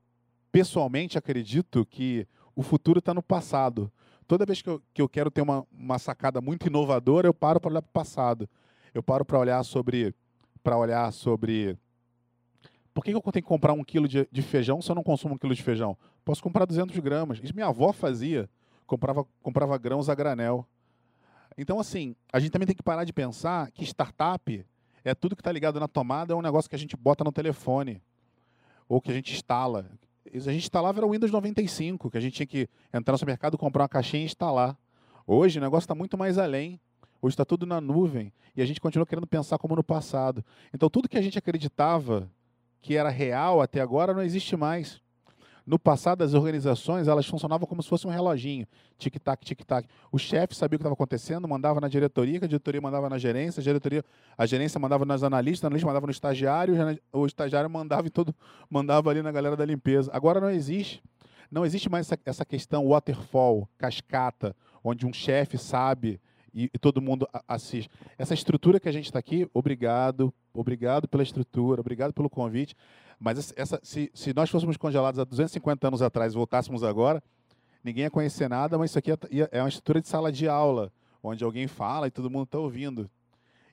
pessoalmente 0.56 1.18
acredito 1.18 1.84
que 1.84 2.26
o 2.54 2.62
futuro 2.62 3.00
está 3.00 3.12
no 3.12 3.22
passado. 3.22 3.92
Toda 4.26 4.46
vez 4.46 4.62
que 4.62 4.70
eu, 4.70 4.82
que 4.94 5.02
eu 5.02 5.06
quero 5.08 5.30
ter 5.30 5.42
uma, 5.42 5.66
uma 5.70 5.98
sacada 5.98 6.40
muito 6.40 6.66
inovadora, 6.66 7.28
eu 7.28 7.34
paro 7.34 7.60
para 7.60 7.70
olhar 7.72 7.82
para 7.82 7.90
o 7.90 7.92
passado. 7.92 8.48
Eu 8.94 9.02
paro 9.02 9.22
para 9.22 9.38
olhar 9.38 9.62
sobre. 9.64 10.14
para 10.62 10.78
olhar 10.78 11.12
sobre. 11.12 11.76
Por 12.94 13.04
que 13.04 13.10
eu 13.10 13.20
tenho 13.20 13.32
que 13.34 13.42
comprar 13.42 13.74
um 13.74 13.84
quilo 13.84 14.08
de, 14.08 14.26
de, 14.32 14.40
feijão 14.40 14.80
se 14.80 14.90
eu 14.90 14.94
não 14.94 15.02
consumo 15.02 15.34
um 15.34 15.38
quilo 15.38 15.54
de 15.54 15.62
feijão? 15.62 15.94
Posso 16.24 16.42
comprar 16.42 16.64
200 16.64 16.98
gramas. 17.00 17.38
Isso 17.42 17.54
minha 17.54 17.66
avó 17.66 17.92
fazia. 17.92 18.48
Comprava, 18.86 19.26
comprava 19.42 19.76
grãos 19.76 20.08
a 20.08 20.14
granel. 20.14 20.66
Então, 21.58 21.78
assim, 21.78 22.16
a 22.32 22.40
gente 22.40 22.50
também 22.50 22.66
tem 22.66 22.74
que 22.74 22.82
parar 22.82 23.04
de 23.04 23.12
pensar 23.12 23.70
que 23.72 23.84
startup 23.84 24.64
é 25.04 25.14
tudo 25.14 25.36
que 25.36 25.42
está 25.42 25.52
ligado 25.52 25.78
na 25.78 25.86
tomada, 25.86 26.32
é 26.32 26.36
um 26.36 26.40
negócio 26.40 26.70
que 26.70 26.76
a 26.76 26.78
gente 26.78 26.96
bota 26.96 27.22
no 27.22 27.30
telefone. 27.30 28.00
Ou 28.88 29.02
que 29.02 29.10
a 29.10 29.14
gente 29.14 29.34
instala 29.34 29.90
a 30.34 30.38
gente 30.52 30.64
instalava 30.64 30.98
era 30.98 31.06
o 31.06 31.10
Windows 31.10 31.30
95, 31.30 32.10
que 32.10 32.18
a 32.18 32.20
gente 32.20 32.34
tinha 32.34 32.46
que 32.46 32.68
entrar 32.92 33.12
no 33.12 33.18
supermercado, 33.18 33.56
comprar 33.58 33.82
uma 33.82 33.88
caixinha 33.88 34.22
e 34.22 34.26
instalar. 34.26 34.76
Hoje 35.26 35.58
o 35.58 35.62
negócio 35.62 35.84
está 35.84 35.94
muito 35.94 36.16
mais 36.16 36.38
além. 36.38 36.80
Hoje 37.20 37.34
está 37.34 37.44
tudo 37.44 37.66
na 37.66 37.80
nuvem 37.80 38.32
e 38.54 38.62
a 38.62 38.66
gente 38.66 38.80
continua 38.80 39.06
querendo 39.06 39.26
pensar 39.26 39.58
como 39.58 39.74
no 39.74 39.82
passado. 39.82 40.44
Então 40.72 40.88
tudo 40.88 41.08
que 41.08 41.18
a 41.18 41.22
gente 41.22 41.38
acreditava 41.38 42.30
que 42.80 42.96
era 42.96 43.08
real 43.08 43.60
até 43.60 43.80
agora 43.80 44.14
não 44.14 44.22
existe 44.22 44.56
mais. 44.56 45.00
No 45.66 45.80
passado, 45.80 46.22
as 46.22 46.32
organizações 46.32 47.08
elas 47.08 47.26
funcionavam 47.26 47.66
como 47.66 47.82
se 47.82 47.88
fosse 47.88 48.06
um 48.06 48.10
reloginho. 48.10 48.68
Tic-tac, 48.96 49.44
tic-tac. 49.44 49.88
O 50.12 50.18
chefe 50.18 50.54
sabia 50.54 50.76
o 50.76 50.78
que 50.78 50.82
estava 50.82 50.94
acontecendo, 50.94 51.48
mandava 51.48 51.80
na 51.80 51.88
diretoria, 51.88 52.38
que 52.38 52.44
a 52.44 52.48
diretoria 52.48 52.80
mandava 52.80 53.10
na 53.10 53.18
gerência, 53.18 53.60
a, 53.60 53.64
diretoria, 53.64 54.04
a 54.38 54.46
gerência 54.46 54.78
mandava 54.78 55.04
nas 55.04 55.24
analistas, 55.24 55.64
a 55.64 55.66
analista 55.66 55.86
mandava 55.88 56.06
no 56.06 56.12
estagiário, 56.12 56.74
o 57.12 57.26
estagiário 57.26 57.68
mandava 57.68 58.06
em 58.06 58.10
todo, 58.10 58.32
mandava 58.70 59.10
ali 59.10 59.22
na 59.22 59.32
galera 59.32 59.56
da 59.56 59.64
limpeza. 59.64 60.08
Agora 60.14 60.40
não 60.40 60.50
existe. 60.50 61.02
Não 61.50 61.66
existe 61.66 61.88
mais 61.88 62.06
essa, 62.06 62.20
essa 62.24 62.44
questão 62.44 62.86
waterfall, 62.86 63.68
cascata, 63.76 64.54
onde 64.84 65.04
um 65.04 65.12
chefe 65.12 65.58
sabe 65.58 66.20
e, 66.54 66.70
e 66.72 66.78
todo 66.78 67.02
mundo 67.02 67.28
assiste. 67.48 67.90
Essa 68.16 68.34
estrutura 68.34 68.78
que 68.78 68.88
a 68.88 68.92
gente 68.92 69.06
está 69.06 69.18
aqui, 69.18 69.48
obrigado 69.52 70.32
obrigado 70.60 71.06
pela 71.06 71.22
estrutura, 71.22 71.80
obrigado 71.80 72.12
pelo 72.12 72.30
convite. 72.30 72.74
Mas 73.18 73.52
essa, 73.56 73.80
se, 73.82 74.10
se 74.14 74.34
nós 74.34 74.50
fôssemos 74.50 74.76
congelados 74.76 75.18
há 75.18 75.24
250 75.24 75.88
anos 75.88 76.02
atrás 76.02 76.32
e 76.32 76.36
voltássemos 76.36 76.84
agora, 76.84 77.22
ninguém 77.82 78.04
ia 78.04 78.10
conhecer 78.10 78.48
nada, 78.48 78.76
mas 78.76 78.90
isso 78.90 78.98
aqui 78.98 79.12
é, 79.12 79.16
é 79.52 79.62
uma 79.62 79.68
estrutura 79.68 80.00
de 80.00 80.08
sala 80.08 80.30
de 80.30 80.48
aula, 80.48 80.92
onde 81.22 81.42
alguém 81.42 81.66
fala 81.66 82.06
e 82.06 82.10
todo 82.10 82.30
mundo 82.30 82.44
está 82.44 82.58
ouvindo. 82.58 83.10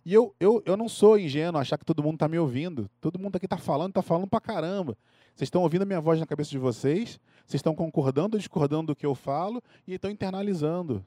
E 0.05 0.13
eu, 0.13 0.35
eu, 0.39 0.61
eu 0.65 0.75
não 0.75 0.89
sou 0.89 1.17
ingênuo 1.17 1.59
achar 1.59 1.77
que 1.77 1.85
todo 1.85 2.03
mundo 2.03 2.15
está 2.15 2.27
me 2.27 2.37
ouvindo. 2.37 2.89
Todo 2.99 3.17
mundo 3.17 3.37
aqui 3.37 3.45
está 3.45 3.57
falando, 3.57 3.89
está 3.89 4.01
falando 4.01 4.27
para 4.27 4.41
caramba. 4.41 4.97
Vocês 5.33 5.47
estão 5.47 5.61
ouvindo 5.61 5.83
a 5.83 5.85
minha 5.85 6.01
voz 6.01 6.19
na 6.19 6.25
cabeça 6.25 6.51
de 6.51 6.57
vocês, 6.57 7.19
vocês 7.45 7.59
estão 7.59 7.73
concordando 7.73 8.35
ou 8.35 8.39
discordando 8.39 8.87
do 8.87 8.95
que 8.95 9.05
eu 9.05 9.15
falo 9.15 9.63
e 9.87 9.93
estão 9.93 10.11
internalizando. 10.11 11.03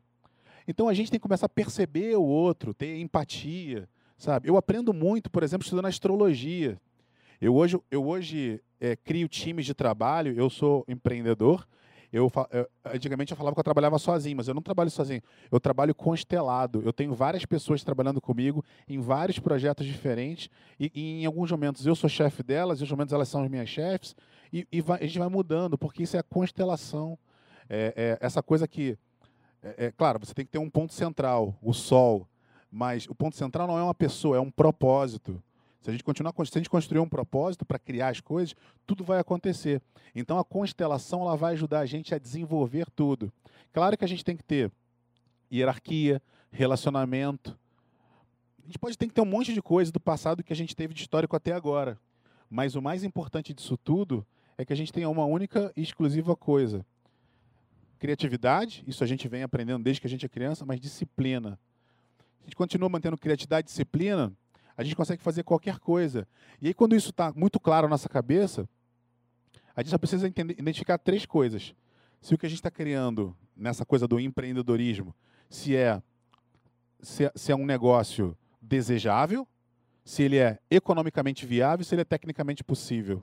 Então 0.66 0.88
a 0.88 0.94
gente 0.94 1.10
tem 1.10 1.20
que 1.20 1.22
começar 1.22 1.46
a 1.46 1.50
perceber 1.50 2.16
o 2.16 2.22
outro, 2.22 2.74
ter 2.74 2.98
empatia, 2.98 3.88
sabe? 4.16 4.48
Eu 4.48 4.56
aprendo 4.56 4.92
muito, 4.92 5.30
por 5.30 5.42
exemplo, 5.42 5.64
estudando 5.64 5.86
astrologia. 5.86 6.80
Eu 7.40 7.54
hoje, 7.54 7.78
eu 7.90 8.06
hoje 8.06 8.60
é, 8.80 8.96
crio 8.96 9.28
times 9.28 9.66
de 9.66 9.74
trabalho, 9.74 10.34
eu 10.36 10.48
sou 10.48 10.84
empreendedor. 10.88 11.66
Eu, 12.12 12.30
eu, 12.50 12.68
antigamente 12.84 13.32
eu 13.32 13.36
falava 13.36 13.54
que 13.54 13.60
eu 13.60 13.64
trabalhava 13.64 13.98
sozinho, 13.98 14.36
mas 14.36 14.48
eu 14.48 14.54
não 14.54 14.62
trabalho 14.62 14.90
sozinho. 14.90 15.20
Eu 15.50 15.60
trabalho 15.60 15.94
constelado. 15.94 16.82
Eu 16.84 16.92
tenho 16.92 17.14
várias 17.14 17.44
pessoas 17.44 17.82
trabalhando 17.84 18.20
comigo 18.20 18.64
em 18.88 19.00
vários 19.00 19.38
projetos 19.38 19.86
diferentes. 19.86 20.48
E, 20.78 20.90
e 20.94 21.22
em 21.22 21.26
alguns 21.26 21.50
momentos 21.50 21.84
eu 21.84 21.94
sou 21.94 22.08
chefe 22.08 22.42
delas, 22.42 22.78
em 22.78 22.82
outros 22.82 22.92
momentos 22.92 23.12
elas 23.12 23.28
são 23.28 23.42
as 23.42 23.50
minhas 23.50 23.68
chefes. 23.68 24.14
E, 24.52 24.66
e 24.72 24.80
vai, 24.80 24.98
a 24.98 25.06
gente 25.06 25.18
vai 25.18 25.28
mudando, 25.28 25.76
porque 25.76 26.04
isso 26.04 26.16
é 26.16 26.20
a 26.20 26.22
constelação. 26.22 27.18
É, 27.68 27.92
é, 27.96 28.18
essa 28.24 28.42
coisa 28.42 28.66
que 28.66 28.96
é, 29.62 29.86
é, 29.86 29.92
claro, 29.92 30.20
você 30.20 30.32
tem 30.32 30.44
que 30.44 30.52
ter 30.52 30.58
um 30.58 30.70
ponto 30.70 30.94
central, 30.94 31.58
o 31.60 31.72
Sol, 31.72 32.28
mas 32.70 33.06
o 33.08 33.14
ponto 33.14 33.36
central 33.36 33.66
não 33.66 33.78
é 33.78 33.82
uma 33.82 33.94
pessoa, 33.94 34.36
é 34.36 34.40
um 34.40 34.50
propósito. 34.50 35.42
Se 35.80 35.90
a 35.90 35.92
gente 35.92 36.04
continuar, 36.04 36.32
se 36.34 36.50
a 36.54 36.58
gente 36.58 36.70
construir 36.70 37.00
um 37.00 37.08
propósito 37.08 37.64
para 37.64 37.78
criar 37.78 38.08
as 38.08 38.20
coisas, 38.20 38.54
tudo 38.86 39.04
vai 39.04 39.18
acontecer. 39.18 39.80
Então 40.14 40.38
a 40.38 40.44
constelação 40.44 41.22
ela 41.22 41.36
vai 41.36 41.52
ajudar 41.52 41.80
a 41.80 41.86
gente 41.86 42.14
a 42.14 42.18
desenvolver 42.18 42.90
tudo. 42.90 43.32
Claro 43.72 43.96
que 43.96 44.04
a 44.04 44.08
gente 44.08 44.24
tem 44.24 44.36
que 44.36 44.42
ter 44.42 44.70
hierarquia, 45.52 46.20
relacionamento. 46.50 47.56
A 48.62 48.66
gente 48.66 48.78
pode 48.78 48.98
ter 48.98 49.06
que 49.06 49.14
ter 49.14 49.20
um 49.20 49.26
monte 49.26 49.54
de 49.54 49.62
coisa 49.62 49.92
do 49.92 50.00
passado 50.00 50.42
que 50.42 50.52
a 50.52 50.56
gente 50.56 50.74
teve 50.74 50.92
de 50.92 51.02
histórico 51.02 51.36
até 51.36 51.52
agora. 51.52 51.98
Mas 52.50 52.74
o 52.74 52.82
mais 52.82 53.04
importante 53.04 53.54
disso 53.54 53.76
tudo 53.76 54.26
é 54.58 54.64
que 54.64 54.72
a 54.72 54.76
gente 54.76 54.92
tenha 54.92 55.08
uma 55.08 55.24
única 55.24 55.72
e 55.76 55.82
exclusiva 55.82 56.34
coisa, 56.34 56.84
Criatividade, 57.98 58.84
isso 58.86 59.02
a 59.02 59.06
gente 59.06 59.26
vem 59.26 59.42
aprendendo 59.42 59.82
desde 59.82 60.00
que 60.00 60.06
a 60.06 60.10
gente 60.10 60.26
é 60.26 60.28
criança, 60.28 60.66
mas 60.66 60.78
disciplina. 60.78 61.58
A 62.40 62.44
gente 62.44 62.54
continua 62.54 62.88
mantendo 62.88 63.16
criatividade 63.16 63.66
e 63.66 63.68
disciplina, 63.68 64.32
a 64.76 64.82
gente 64.82 64.96
consegue 64.96 65.22
fazer 65.22 65.42
qualquer 65.42 65.78
coisa. 65.78 66.26
E 66.60 66.68
aí, 66.68 66.74
quando 66.74 66.94
isso 66.94 67.10
está 67.10 67.32
muito 67.34 67.58
claro 67.58 67.86
na 67.86 67.90
nossa 67.90 68.08
cabeça, 68.08 68.68
a 69.74 69.82
gente 69.82 69.90
só 69.90 69.98
precisa 69.98 70.26
entender, 70.26 70.54
identificar 70.58 70.98
três 70.98 71.24
coisas. 71.24 71.74
Se 72.20 72.34
o 72.34 72.38
que 72.38 72.46
a 72.46 72.48
gente 72.48 72.58
está 72.58 72.70
criando 72.70 73.36
nessa 73.56 73.84
coisa 73.84 74.06
do 74.06 74.18
empreendedorismo, 74.18 75.14
se 75.48 75.76
é, 75.76 76.02
se 77.00 77.24
é, 77.24 77.32
se 77.34 77.52
é 77.52 77.56
um 77.56 77.66
negócio 77.66 78.36
desejável, 78.60 79.46
se 80.04 80.22
ele 80.22 80.38
é 80.38 80.58
economicamente 80.70 81.46
viável, 81.46 81.84
se 81.84 81.94
ele 81.94 82.02
é 82.02 82.04
tecnicamente 82.04 82.62
possível. 82.62 83.22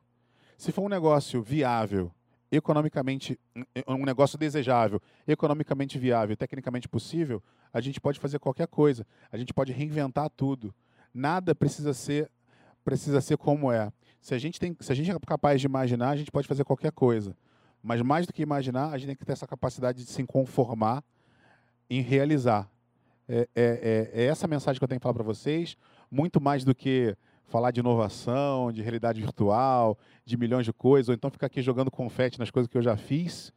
Se 0.58 0.72
for 0.72 0.84
um 0.84 0.90
negócio 0.90 1.42
viável 1.42 2.12
economicamente 2.56 3.40
um 3.88 4.06
negócio 4.06 4.38
desejável, 4.38 5.02
economicamente 5.28 5.98
viável, 5.98 6.38
tecnicamente 6.38 6.88
possível, 6.88 7.42
a 7.74 7.82
gente 7.82 8.00
pode 8.00 8.20
fazer 8.20 8.40
qualquer 8.40 8.68
coisa. 8.68 9.06
A 9.32 9.38
gente 9.38 9.54
pode 9.54 9.72
reinventar 9.72 10.30
tudo. 10.30 10.74
Nada 11.14 11.54
precisa 11.54 11.94
ser 11.94 12.30
precisa 12.84 13.22
ser 13.22 13.38
como 13.38 13.72
é. 13.72 13.92
Se 14.20 14.34
a 14.34 14.38
gente 14.38 14.60
tem, 14.60 14.76
se 14.80 14.92
a 14.92 14.96
gente 14.96 15.10
é 15.10 15.18
capaz 15.26 15.60
de 15.62 15.68
imaginar, 15.68 16.10
a 16.10 16.16
gente 16.16 16.32
pode 16.32 16.48
fazer 16.48 16.64
qualquer 16.64 16.92
coisa. 16.92 17.36
Mas 17.82 18.02
mais 18.02 18.26
do 18.26 18.34
que 18.34 18.42
imaginar, 18.42 18.92
a 18.92 18.98
gente 18.98 19.08
tem 19.08 19.16
que 19.16 19.26
ter 19.26 19.34
essa 19.34 19.48
capacidade 19.48 20.04
de 20.04 20.10
se 20.10 20.24
conformar 20.24 21.04
em 21.90 22.02
realizar. 22.02 22.70
É, 23.28 23.48
é, 23.56 24.10
é, 24.16 24.24
é 24.24 24.26
essa 24.26 24.48
mensagem 24.48 24.80
que 24.80 24.84
eu 24.84 24.88
tenho 24.88 25.00
que 25.00 25.04
falar 25.04 25.14
para 25.14 25.24
vocês, 25.24 25.78
muito 26.10 26.40
mais 26.42 26.64
do 26.64 26.74
que 26.74 27.16
falar 27.46 27.72
de 27.72 27.82
inovação, 27.82 28.72
de 28.72 28.82
realidade 28.82 29.22
virtual, 29.22 29.98
de 30.26 30.38
milhões 30.38 30.66
de 30.66 30.74
coisas, 30.74 31.10
ou 31.10 31.16
então 31.16 31.30
ficar 31.30 31.48
aqui 31.48 31.62
jogando 31.62 31.92
confete 31.92 32.40
nas 32.40 32.50
coisas 32.50 32.70
que 32.70 32.78
eu 32.78 32.82
já 32.82 32.96
fiz. 32.96 33.54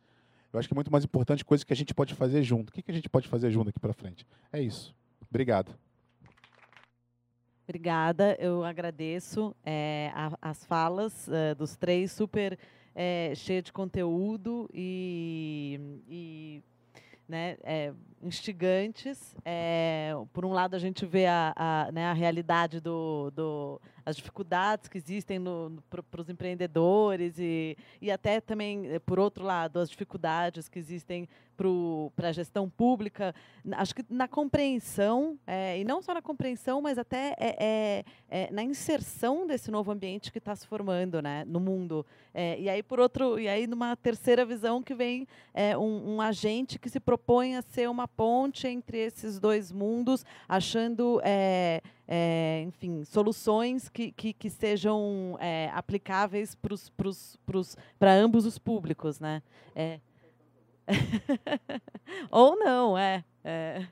Eu 0.53 0.59
acho 0.59 0.69
que 0.69 0.75
é 0.75 0.77
muito 0.77 0.91
mais 0.91 1.05
importante 1.05 1.45
coisas 1.45 1.65
que 1.65 1.73
a 1.73 1.77
gente 1.77 1.95
pode 1.95 2.15
fazer 2.15 2.43
junto. 2.43 2.71
O 2.71 2.73
que, 2.73 2.83
que 2.83 2.91
a 2.91 2.95
gente 2.95 3.09
pode 3.09 3.29
fazer 3.29 3.51
junto 3.51 3.71
aqui 3.71 3.79
para 3.79 3.93
frente? 3.93 4.27
É 4.53 4.61
isso. 4.61 4.95
Obrigado. 5.31 5.86
Obrigada, 7.69 8.37
eu 8.39 8.63
agradeço 8.65 9.53
é, 9.65 10.13
a, 10.15 10.39
as 10.41 10.65
falas 10.65 11.29
é, 11.29 11.53
dos 11.53 11.75
três, 11.75 12.13
super 12.13 12.57
é, 12.95 13.33
cheia 13.35 13.61
de 13.61 13.73
conteúdo 13.73 14.71
e, 14.73 16.01
e 16.09 16.63
né, 17.29 17.57
instigantes. 18.23 19.35
Por 20.33 20.45
um 20.45 20.53
lado, 20.53 20.77
a 20.77 20.79
gente 20.79 21.05
vê 21.05 21.27
a, 21.27 21.53
a, 21.57 21.91
né, 21.91 22.07
a 22.07 22.13
realidade 22.13 22.81
do, 22.81 23.33
do 23.33 23.81
as 24.07 24.15
dificuldades 24.15 24.89
que 24.89 24.97
existem 24.97 25.43
para 25.91 26.21
os 26.21 26.29
empreendedores 26.31 27.41
e, 27.41 27.77
e 28.01 28.09
até 28.09 28.41
também, 28.41 28.87
eh, 28.87 29.01
por 29.01 29.19
outro 29.19 29.45
lado, 29.45 29.81
as 29.81 29.91
dificuldades 29.91 30.69
que 30.69 30.79
existem 30.79 31.29
para 32.15 32.29
a 32.29 32.33
gestão 32.33 32.69
pública. 32.69 33.35
Acho 33.73 33.95
que 33.95 34.05
na 34.11 34.29
compreensão, 34.29 35.39
é, 35.47 35.81
e 35.81 35.85
não 35.85 36.03
só 36.03 36.15
na 36.15 36.23
compreensão, 36.23 36.81
mas 36.83 36.99
até 36.99 37.35
é, 37.39 37.57
é, 37.59 38.05
é 38.29 38.53
na 38.53 38.63
inserção 38.63 39.47
desse 39.47 39.71
novo 39.71 39.91
ambiente 39.91 40.31
que 40.31 40.39
está 40.39 40.55
se 40.55 40.67
formando 40.67 41.23
né, 41.23 41.45
no 41.47 41.59
mundo. 41.59 42.05
É, 42.35 42.61
e 42.61 42.69
aí, 42.69 42.83
por 42.83 43.01
outro, 43.01 43.41
e 43.41 43.49
aí, 43.49 43.67
numa 43.67 43.97
terceira 43.97 44.45
visão 44.45 44.83
que 44.83 44.95
vem 44.95 45.27
é, 45.55 45.77
um, 45.77 46.17
um 46.17 46.21
agente 46.21 46.79
que 46.79 46.91
se 46.91 47.01
propõe 47.01 47.57
a 47.57 47.63
ser 47.63 47.89
uma 47.89 48.07
ponte 48.07 48.69
entre 48.69 48.99
esses 48.99 49.41
dois 49.41 49.73
mundos, 49.73 50.25
achando 50.47 51.21
é, 52.09 52.63
enfim, 52.67 53.05
soluções 53.05 53.89
que, 53.89 54.13
que, 54.13 54.33
que 54.33 54.49
sejam 54.49 55.37
é, 55.41 55.71
aplicáveis 55.75 56.57
para 57.99 58.13
ambos 58.13 58.47
os 58.47 58.59
públicos, 58.59 59.19
né? 59.19 59.43
É. 59.75 59.99
Ou 62.31 62.57
não, 62.57 62.97
é. 62.97 63.25
é. 63.45 63.87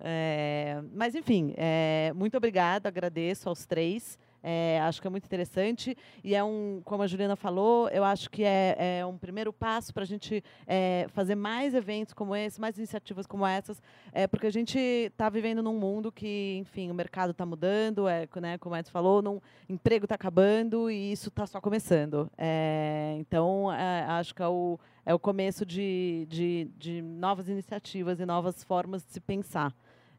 é 0.00 0.82
mas, 0.94 1.14
enfim, 1.14 1.52
é, 1.56 2.12
muito 2.14 2.36
obrigada, 2.36 2.88
agradeço 2.88 3.48
aos 3.48 3.66
três. 3.66 4.18
É, 4.42 4.80
acho 4.82 5.00
que 5.00 5.06
é 5.06 5.10
muito 5.10 5.24
interessante 5.24 5.96
e 6.24 6.34
é 6.34 6.42
um, 6.42 6.80
como 6.84 7.02
a 7.02 7.06
Juliana 7.06 7.36
falou, 7.36 7.88
eu 7.90 8.02
acho 8.02 8.28
que 8.28 8.42
é, 8.42 8.98
é 8.98 9.06
um 9.06 9.16
primeiro 9.16 9.52
passo 9.52 9.94
para 9.94 10.02
a 10.02 10.06
gente 10.06 10.42
é, 10.66 11.06
fazer 11.10 11.36
mais 11.36 11.74
eventos 11.74 12.12
como 12.12 12.34
esse, 12.34 12.60
mais 12.60 12.76
iniciativas 12.76 13.26
como 13.26 13.46
essas, 13.46 13.80
é, 14.12 14.26
porque 14.26 14.46
a 14.46 14.50
gente 14.50 14.78
está 14.78 15.28
vivendo 15.28 15.62
num 15.62 15.78
mundo 15.78 16.10
que, 16.10 16.56
enfim, 16.58 16.90
o 16.90 16.94
mercado 16.94 17.30
está 17.30 17.46
mudando, 17.46 18.08
é, 18.08 18.28
né, 18.40 18.58
como 18.58 18.74
o 18.74 18.78
Edson 18.78 18.90
falou, 18.90 19.22
o 19.22 19.42
emprego 19.68 20.06
está 20.06 20.16
acabando 20.16 20.90
e 20.90 21.12
isso 21.12 21.28
está 21.28 21.46
só 21.46 21.60
começando. 21.60 22.30
É, 22.36 23.14
então, 23.18 23.72
é, 23.72 24.04
acho 24.08 24.34
que 24.34 24.42
é 24.42 24.48
o, 24.48 24.78
é 25.06 25.14
o 25.14 25.18
começo 25.18 25.64
de, 25.64 26.26
de, 26.28 26.70
de 26.76 27.02
novas 27.02 27.48
iniciativas 27.48 28.20
e 28.20 28.26
novas 28.26 28.64
formas 28.64 29.04
de 29.04 29.12
se 29.12 29.20
pensar. 29.20 29.74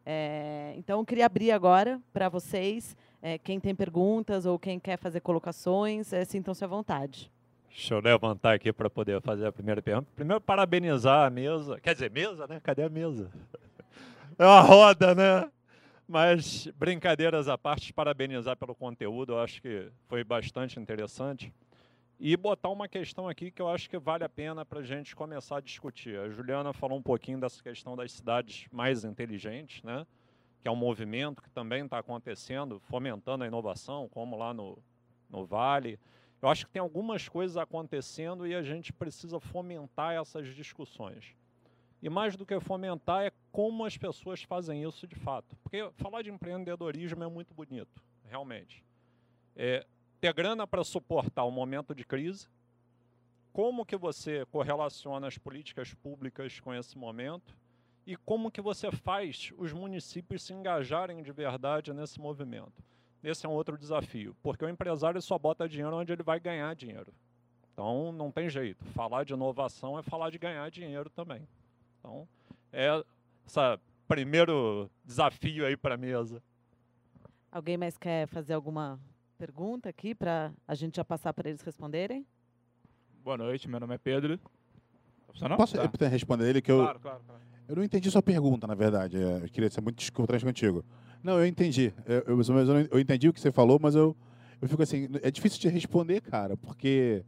É, 0.06 0.74
então, 0.78 1.00
eu 1.00 1.06
queria 1.06 1.26
abrir 1.26 1.52
agora 1.52 2.02
para 2.12 2.30
vocês. 2.30 2.96
É, 3.26 3.38
quem 3.38 3.58
tem 3.58 3.74
perguntas 3.74 4.46
ou 4.46 4.60
quem 4.60 4.78
quer 4.78 4.98
fazer 4.98 5.22
colocações, 5.22 6.12
é, 6.12 6.26
sintam-se 6.26 6.62
à 6.62 6.68
vontade. 6.68 7.32
Deixa 7.70 7.94
eu 7.94 8.02
levantar 8.02 8.54
aqui 8.54 8.74
para 8.74 8.90
poder 8.90 9.22
fazer 9.22 9.46
a 9.46 9.52
primeira 9.52 9.82
pergunta. 9.82 10.10
Primeiro, 10.14 10.42
parabenizar 10.42 11.26
a 11.26 11.30
mesa. 11.30 11.80
Quer 11.80 11.94
dizer, 11.94 12.12
mesa, 12.12 12.46
né? 12.48 12.60
Cadê 12.62 12.84
a 12.84 12.90
mesa? 12.90 13.32
É 14.36 14.46
uma 14.46 14.62
roda, 14.62 15.14
né? 15.14 15.48
Mas, 16.08 16.68
brincadeiras 16.76 17.48
à 17.48 17.56
parte, 17.56 17.94
parabenizar 17.94 18.58
pelo 18.58 18.74
conteúdo. 18.74 19.34
Eu 19.34 19.40
acho 19.40 19.62
que 19.62 19.88
foi 20.10 20.24
bastante 20.24 20.80
interessante. 20.80 21.54
E 22.20 22.36
botar 22.36 22.70
uma 22.70 22.88
questão 22.88 23.30
aqui 23.30 23.52
que 23.52 23.62
eu 23.62 23.70
acho 23.70 23.88
que 23.88 23.98
vale 24.00 24.24
a 24.24 24.30
pena 24.30 24.66
para 24.66 24.80
a 24.80 24.84
gente 24.84 25.16
começar 25.16 25.58
a 25.58 25.62
discutir. 25.62 26.18
A 26.18 26.30
Juliana 26.30 26.74
falou 26.74 26.98
um 26.98 27.02
pouquinho 27.02 27.40
dessa 27.40 27.62
questão 27.62 27.96
das 27.96 28.12
cidades 28.12 28.66
mais 28.72 29.06
inteligentes, 29.06 29.84
né? 29.84 30.04
Que 30.64 30.68
é 30.70 30.72
um 30.72 30.78
movimento 30.78 31.42
que 31.42 31.50
também 31.50 31.84
está 31.84 32.00
acontecendo, 32.00 32.80
fomentando 32.80 33.44
a 33.44 33.48
inovação, 33.48 34.08
como 34.08 34.38
lá 34.38 34.54
no, 34.54 34.82
no 35.30 35.46
Vale. 35.46 36.00
Eu 36.42 36.48
acho 36.48 36.66
que 36.66 36.72
tem 36.72 36.82
algumas 36.82 37.28
coisas 37.28 37.58
acontecendo 37.58 38.48
e 38.48 38.56
a 38.56 38.64
gente 38.64 38.94
precisa 38.94 39.42
fomentar 39.42 40.14
essas 40.14 40.48
discussões. 40.56 41.36
E 42.02 42.10
mais 42.10 42.38
do 42.38 42.46
que 42.46 42.58
fomentar 42.62 43.26
é 43.26 43.32
como 43.52 43.84
as 43.84 43.98
pessoas 43.98 44.42
fazem 44.44 44.88
isso 44.88 45.06
de 45.06 45.16
fato. 45.16 45.54
Porque 45.64 45.90
falar 45.98 46.22
de 46.22 46.32
empreendedorismo 46.32 47.22
é 47.22 47.28
muito 47.28 47.54
bonito, 47.54 48.02
realmente. 48.30 48.82
É, 49.58 49.86
ter 50.22 50.34
grana 50.34 50.66
para 50.66 50.86
suportar 50.86 51.44
o 51.44 51.50
um 51.50 51.52
momento 51.52 51.94
de 51.94 52.06
crise, 52.06 52.48
como 53.52 53.86
que 53.86 53.98
você 53.98 54.46
correlaciona 54.46 55.28
as 55.28 55.38
políticas 55.38 55.94
públicas 55.94 56.58
com 56.62 56.74
esse 56.74 56.98
momento 56.98 57.54
e 58.06 58.16
como 58.18 58.52
que 58.52 58.62
você 58.62 58.92
faz 58.92 59.52
os 59.58 59.72
municípios 59.74 60.44
se 60.44 60.54
engajarem 60.54 61.22
de 61.24 61.32
verdade 61.32 61.94
nesse 61.94 62.20
movimento. 62.20 62.84
esse 63.24 63.46
é 63.46 63.50
um 63.50 63.54
outro 63.54 63.78
desafio, 63.78 64.36
porque 64.44 64.66
o 64.66 64.70
empresário 64.70 65.22
só 65.22 65.38
bota 65.40 65.68
dinheiro 65.70 65.96
onde 65.96 66.12
ele 66.12 66.24
vai 66.24 66.40
ganhar 66.40 66.76
dinheiro. 66.76 67.14
Então, 67.72 68.12
não 68.12 68.30
tem 68.30 68.50
jeito. 68.50 68.84
Falar 68.86 69.24
de 69.24 69.34
inovação 69.34 69.98
é 69.98 70.04
falar 70.04 70.30
de 70.30 70.38
ganhar 70.38 70.70
dinheiro 70.70 71.10
também. 71.10 71.48
Então, 72.00 72.28
é 72.72 73.02
esse 73.48 73.60
primeiro 74.08 74.90
desafio 75.06 75.66
aí 75.66 75.78
para 75.78 75.96
a 75.96 75.98
mesa. 75.98 76.44
Alguém 77.50 77.78
mais 77.78 77.98
quer 77.98 78.28
fazer 78.28 78.54
alguma 78.54 79.00
pergunta 79.38 79.88
aqui 79.90 80.14
para 80.14 80.52
a 80.68 80.76
gente 80.76 80.98
já 80.98 81.06
passar 81.06 81.34
para 81.34 81.48
eles 81.50 81.62
responderem? 81.62 82.26
Boa 83.24 83.38
noite, 83.38 83.70
meu 83.70 83.80
nome 83.80 83.96
é 83.96 83.98
Pedro. 83.98 84.38
Tá? 85.40 85.56
Posso 85.56 85.76
Tá. 85.78 86.08
responder 86.08 86.50
ele 86.50 86.62
que 86.62 86.72
eu, 86.72 86.80
Claro, 86.80 87.00
claro, 87.00 87.24
claro. 87.26 87.42
Eu 87.68 87.76
não 87.78 87.84
entendi 87.84 88.10
sua 88.12 88.22
pergunta, 88.22 88.68
na 88.68 88.76
verdade. 88.76 89.18
É, 89.18 89.38
Eu 89.44 89.50
queria 89.50 89.70
ser 89.70 89.82
muito 89.82 89.98
descontraído 89.98 90.46
contigo. 90.46 90.84
Não, 91.24 91.38
eu 91.40 91.46
entendi. 91.46 91.94
Eu, 92.06 92.38
eu, 92.38 92.88
eu 92.92 93.00
entendi 93.00 93.30
o 93.30 93.34
que 93.34 93.40
você 93.40 93.52
falou, 93.52 93.80
mas 93.82 93.96
eu, 93.96 94.16
eu 94.62 94.68
fico 94.68 94.84
assim, 94.84 95.08
é 95.22 95.32
difícil 95.32 95.60
de 95.60 95.70
responder, 95.70 96.22
cara, 96.22 96.58
porque 96.58 97.24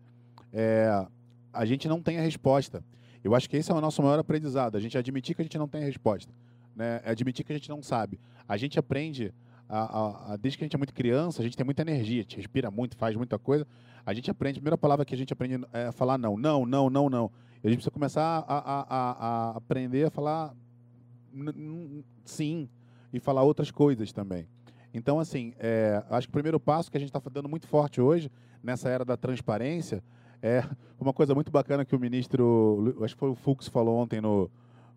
é, 0.51 1.05
a 1.53 1.65
gente 1.65 1.87
não 1.87 2.01
tem 2.01 2.17
a 2.17 2.21
resposta. 2.21 2.83
Eu 3.23 3.33
acho 3.33 3.49
que 3.49 3.55
esse 3.57 3.71
é 3.71 3.73
o 3.73 3.81
nosso 3.81 4.01
maior 4.03 4.19
aprendizado, 4.19 4.75
a 4.75 4.79
gente 4.79 4.97
admitir 4.97 5.35
que 5.35 5.41
a 5.41 5.45
gente 5.45 5.57
não 5.57 5.67
tem 5.67 5.81
a 5.81 5.85
resposta. 5.85 6.31
Né? 6.75 7.01
É 7.05 7.11
admitir 7.11 7.43
que 7.45 7.53
a 7.53 7.55
gente 7.55 7.69
não 7.69 7.81
sabe. 7.81 8.19
A 8.47 8.57
gente 8.57 8.77
aprende, 8.77 9.33
a, 9.67 9.79
a- 9.79 10.33
a- 10.33 10.37
desde 10.37 10.57
que 10.57 10.63
a 10.63 10.65
gente 10.65 10.75
é 10.75 10.77
muito 10.77 10.93
criança, 10.93 11.41
a 11.41 11.45
gente 11.45 11.55
tem 11.55 11.63
muita 11.65 11.81
energia, 11.81 12.19
a 12.19 12.23
gente 12.23 12.35
respira 12.35 12.69
muito, 12.69 12.97
faz 12.97 13.15
muita 13.15 13.39
coisa. 13.39 13.65
A 14.05 14.13
gente 14.13 14.29
aprende, 14.29 14.59
a 14.59 14.61
primeira 14.61 14.77
palavra 14.77 15.05
que 15.05 15.15
a 15.15 15.17
gente 15.17 15.31
aprende 15.33 15.65
é 15.71 15.91
falar 15.93 16.17
não, 16.17 16.37
não, 16.37 16.65
não, 16.65 16.89
não, 16.89 17.09
não. 17.09 17.31
A 17.65 17.69
gente 17.69 17.77
precisa 17.77 17.91
começar 17.91 18.45
a, 18.47 18.57
a, 18.57 19.49
a, 19.51 19.57
aprender 19.57 20.05
a 20.05 20.09
falar 20.11 20.55
sim 22.23 22.69
e 23.11 23.19
falar 23.19 23.43
outras 23.43 23.71
coisas 23.71 24.11
também. 24.11 24.47
Então, 24.93 25.19
assim, 25.19 25.53
é, 25.57 26.03
acho 26.09 26.27
que 26.27 26.31
o 26.31 26.33
primeiro 26.33 26.59
passo 26.59 26.89
que 26.89 26.97
a 26.97 26.99
gente 26.99 27.09
está 27.09 27.19
dando 27.31 27.49
muito 27.49 27.67
forte 27.67 27.99
hoje, 27.99 28.31
nessa 28.63 28.87
era 28.89 29.03
da 29.03 29.17
transparência, 29.17 30.03
é 30.41 30.63
uma 30.99 31.11
coisa 31.11 31.33
muito 31.33 31.51
bacana 31.51 31.83
que 31.83 31.95
o 31.95 31.99
ministro, 31.99 32.95
acho 33.01 33.15
que 33.15 33.19
foi 33.19 33.29
o 33.29 33.35
Fux 33.35 33.67
falou 33.67 33.97
ontem 33.97 34.21
no, 34.21 34.49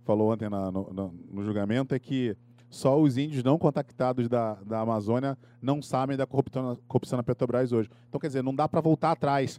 falou 0.05 0.32
ontem 0.32 0.49
na- 0.49 0.70
no, 0.70 0.93
no- 0.93 1.15
no 1.32 1.43
julgamento, 1.43 1.95
é 1.95 1.99
que 1.99 2.36
só 2.70 3.01
os 3.01 3.16
índios 3.16 3.43
não 3.43 3.59
contactados 3.59 4.28
da, 4.28 4.55
da 4.57 4.81
Amazônia 4.81 5.39
não 5.61 5.81
sabem 5.81 6.16
da 6.19 6.27
corrupção, 6.27 6.78
corrupção 6.86 7.16
na 7.16 7.23
Petrobras 7.23 7.73
hoje. 7.73 7.89
Então, 8.09 8.20
quer 8.20 8.27
dizer, 8.27 8.43
não 8.43 8.55
dá 8.55 8.69
para 8.69 8.81
voltar 8.82 9.12
atrás. 9.12 9.59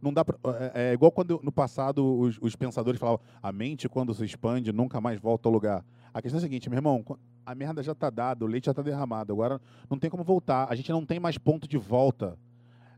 Não 0.00 0.12
dá 0.12 0.24
pra, 0.24 0.36
é, 0.74 0.90
é 0.90 0.92
igual 0.92 1.12
quando 1.12 1.40
no 1.42 1.52
passado 1.52 2.18
os, 2.20 2.38
os 2.40 2.56
pensadores 2.56 2.98
falavam 2.98 3.20
a 3.42 3.52
mente 3.52 3.88
quando 3.88 4.14
se 4.14 4.24
expande 4.24 4.72
nunca 4.72 5.00
mais 5.00 5.20
volta 5.20 5.48
ao 5.48 5.52
lugar. 5.52 5.84
A 6.12 6.22
questão 6.22 6.38
é 6.38 6.40
a 6.40 6.42
seguinte, 6.42 6.68
meu 6.68 6.78
irmão, 6.78 7.04
a 7.44 7.54
merda 7.54 7.82
já 7.82 7.92
está 7.92 8.10
dada, 8.10 8.44
o 8.44 8.48
leite 8.48 8.66
já 8.66 8.72
está 8.72 8.82
derramado, 8.82 9.32
agora 9.32 9.60
não 9.88 9.98
tem 9.98 10.10
como 10.10 10.24
voltar. 10.24 10.66
A 10.70 10.74
gente 10.74 10.90
não 10.90 11.04
tem 11.04 11.20
mais 11.20 11.38
ponto 11.38 11.68
de 11.68 11.76
volta. 11.76 12.38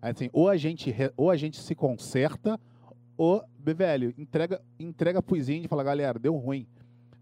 Assim, 0.01 0.29
ou 0.33 0.49
a 0.49 0.57
gente 0.57 0.95
ou 1.16 1.31
a 1.31 1.37
gente 1.37 1.61
se 1.61 1.74
conserta 1.74 2.59
ou, 3.16 3.45
velho, 3.59 4.12
entrega 4.19 4.61
entrega 4.79 5.23
pros 5.23 5.49
índios 5.49 5.66
e 5.66 5.69
fala, 5.69 5.85
galera, 5.85 6.19
deu 6.19 6.37
ruim. 6.37 6.66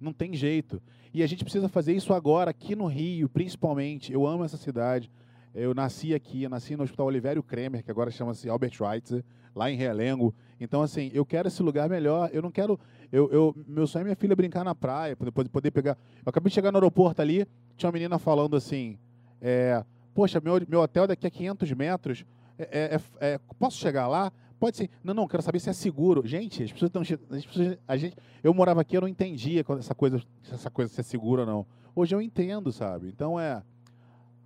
Não 0.01 0.13
tem 0.13 0.35
jeito. 0.35 0.81
E 1.13 1.23
a 1.23 1.27
gente 1.27 1.45
precisa 1.45 1.69
fazer 1.69 1.93
isso 1.93 2.15
agora, 2.15 2.51
aqui 2.51 2.75
no 2.75 2.87
Rio, 2.87 3.29
principalmente. 3.29 4.13
Eu 4.13 4.27
amo 4.27 4.45
essa 4.45 4.57
cidade. 4.57 5.11
Eu 5.55 5.75
nasci 5.75 6.15
aqui, 6.15 6.45
eu 6.45 6.51
nasci 6.51 6.77
no 6.77 6.85
Hospital 6.85 7.07
Olivério 7.07 7.43
Kremer, 7.43 7.83
que 7.83 7.91
agora 7.91 8.11
chama-se 8.11 8.49
Albert 8.49 8.73
Schweitzer, 8.73 9.25
lá 9.55 9.71
em 9.71 9.77
Realengo. 9.77 10.35
Então, 10.61 10.83
assim, 10.83 11.11
eu 11.13 11.27
quero 11.27 11.49
esse 11.49 11.63
lugar 11.63 11.89
melhor. 11.89 12.31
Eu 12.33 12.41
não 12.43 12.51
quero. 12.51 12.79
Eu, 13.11 13.31
eu, 13.33 13.55
meu 13.67 13.87
sonho 13.87 14.03
é 14.03 14.05
minha 14.05 14.17
filha 14.17 14.37
brincar 14.37 14.65
na 14.65 14.75
praia, 14.75 15.17
poder, 15.17 15.49
poder, 15.49 15.71
pegar. 15.71 15.99
Eu 16.25 16.31
acabei 16.31 16.51
de 16.51 16.55
chegar 16.55 16.71
no 16.71 16.79
aeroporto 16.79 17.21
ali, 17.21 17.47
tinha 17.77 17.89
uma 17.89 17.93
menina 17.93 18.19
falando 18.19 18.57
assim: 18.57 18.97
é, 19.41 19.85
Poxa, 20.15 20.41
meu, 20.41 20.61
meu 20.69 20.81
hotel 20.81 21.07
daqui 21.07 21.27
a 21.27 21.31
500 21.31 21.73
metros, 21.73 22.25
é, 22.59 23.01
é- 23.21 23.33
é- 23.33 23.41
posso 23.59 23.79
chegar 23.79 24.07
lá? 24.07 24.33
Pode 24.59 24.77
ser. 24.77 24.91
Não, 25.03 25.15
não, 25.15 25.27
quero 25.27 25.43
saber 25.43 25.59
se 25.59 25.71
é 25.71 25.73
seguro. 25.73 26.27
Gente, 26.27 26.63
as 26.63 26.71
pessoas 26.71 26.91
estão. 26.91 27.03
As 27.03 27.47
pessoas, 27.47 27.79
a 27.89 27.97
gente, 27.97 28.15
eu 28.43 28.53
morava 28.53 28.83
aqui, 28.83 28.97
eu 28.97 29.01
não 29.01 29.09
entendia 29.09 29.65
essa 29.79 29.95
coisa, 29.95 30.23
essa 30.53 30.71
coisa 30.71 30.93
se 30.93 31.01
é 31.01 31.03
segura 31.03 31.43
ou 31.43 31.47
não. 31.47 31.67
Hoje 31.97 32.15
eu 32.15 32.21
entendo, 32.21 32.71
sabe? 32.71 33.09
Então 33.09 33.41
é. 33.41 33.63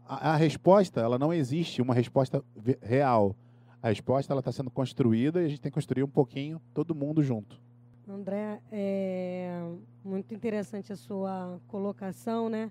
A, 0.06 0.32
a 0.32 0.36
resposta, 0.36 1.00
ela 1.00 1.18
não 1.18 1.32
existe 1.32 1.80
uma 1.80 1.94
resposta 1.94 2.42
real. 2.82 3.34
A 3.82 3.88
resposta 3.88 4.32
ela 4.32 4.40
está 4.40 4.52
sendo 4.52 4.70
construída 4.70 5.42
e 5.42 5.46
a 5.46 5.48
gente 5.48 5.60
tem 5.60 5.70
que 5.70 5.74
construir 5.74 6.02
um 6.02 6.08
pouquinho, 6.08 6.60
todo 6.72 6.94
mundo 6.94 7.22
junto. 7.22 7.60
André, 8.08 8.60
é 8.70 9.66
muito 10.04 10.34
interessante 10.34 10.92
a 10.92 10.96
sua 10.96 11.58
colocação, 11.68 12.48
né? 12.48 12.70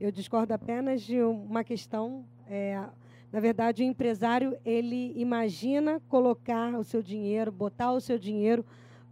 Eu 0.00 0.10
discordo 0.10 0.52
apenas 0.52 1.02
de 1.02 1.20
uma 1.22 1.62
questão. 1.62 2.24
é, 2.48 2.84
na 3.32 3.40
verdade, 3.40 3.82
o 3.82 3.86
empresário 3.86 4.58
ele 4.62 5.14
imagina 5.16 6.00
colocar 6.06 6.74
o 6.74 6.84
seu 6.84 7.02
dinheiro, 7.02 7.50
botar 7.50 7.92
o 7.92 8.00
seu 8.00 8.18
dinheiro 8.18 8.62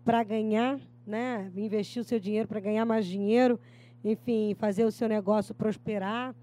para 0.04 0.22
ganhar, 0.22 0.78
né? 1.06 1.50
Investir 1.56 2.02
o 2.02 2.04
seu 2.04 2.20
dinheiro 2.20 2.46
para 2.46 2.60
ganhar 2.60 2.84
mais 2.84 3.06
dinheiro, 3.06 3.58
enfim, 4.04 4.54
fazer 4.58 4.84
o 4.84 4.90
seu 4.90 5.08
negócio 5.08 5.54
prosperar. 5.54 6.34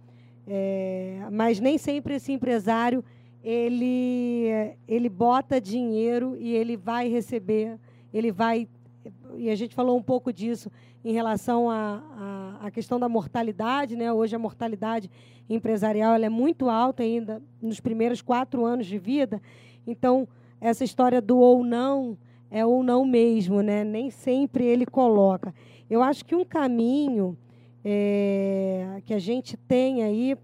É, 0.50 1.28
mas 1.32 1.60
nem 1.60 1.78
sempre 1.78 2.16
esse 2.16 2.32
empresário 2.32 3.04
ele 3.44 4.76
ele 4.88 5.10
bota 5.10 5.60
dinheiro 5.60 6.38
e 6.40 6.54
ele 6.56 6.78
vai 6.78 7.10
receber, 7.10 7.78
ele 8.14 8.32
vai 8.32 8.68
e 9.38 9.50
a 9.50 9.56
gente 9.56 9.76
falou 9.76 9.98
um 9.98 10.02
pouco 10.02 10.32
disso 10.32 10.72
em 11.04 11.12
relação 11.14 11.70
à 11.70 12.02
à- 12.62 12.68
à 12.68 12.72
questão 12.72 12.98
da 13.00 13.08
mortalidade, 13.10 13.96
né? 13.96 14.12
Hoje 14.12 14.36
a 14.36 14.40
mortalidade 14.40 15.10
empresarial 15.50 16.16
é 16.16 16.30
muito 16.30 16.70
alta 16.70 17.04
ainda 17.04 17.42
nos 17.62 17.80
primeiros 17.80 18.22
quatro 18.22 18.66
anos 18.66 18.86
de 18.86 18.98
vida. 18.98 19.42
Então 19.86 20.28
essa 20.62 20.84
história 20.84 21.22
do 21.22 21.38
ou 21.38 21.64
não 21.64 22.18
é 22.50 22.66
ou 22.66 22.82
não 22.84 23.06
mesmo, 23.06 23.62
né? 23.62 23.84
Nem 23.84 24.10
sempre 24.10 24.64
ele 24.66 24.86
coloca. 24.86 25.54
Eu 25.90 26.02
acho 26.02 26.24
que 26.26 26.36
um 26.36 26.44
caminho 26.46 27.38
é, 27.90 29.02
que 29.06 29.14
a 29.14 29.20
gente 29.20 29.56
tem 29.56 30.04
aí 30.04 30.36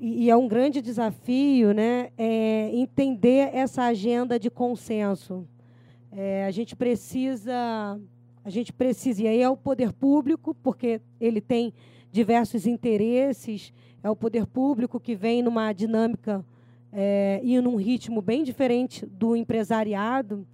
e 0.00 0.28
é 0.28 0.36
um 0.36 0.48
grande 0.48 0.82
desafio, 0.82 1.72
né? 1.72 2.10
É 2.18 2.68
entender 2.74 3.48
essa 3.54 3.84
agenda 3.84 4.40
de 4.40 4.50
consenso. 4.50 5.46
É, 6.10 6.44
a 6.46 6.50
gente 6.50 6.74
precisa, 6.74 7.54
a 8.44 8.50
gente 8.50 8.72
precisa, 8.72 9.22
e 9.22 9.28
aí 9.28 9.40
é 9.40 9.48
o 9.48 9.56
poder 9.56 9.92
público, 9.92 10.52
porque 10.52 11.00
ele 11.20 11.40
tem 11.40 11.72
diversos 12.10 12.66
interesses, 12.66 13.72
é 14.02 14.10
o 14.10 14.16
poder 14.16 14.44
público 14.44 14.98
que 14.98 15.14
vem 15.14 15.42
numa 15.42 15.72
dinâmica 15.72 16.44
é, 16.92 17.40
e 17.44 17.60
num 17.60 17.76
ritmo 17.76 18.20
bem 18.20 18.42
diferente 18.42 19.06
do 19.06 19.36
empresariado, 19.36 20.44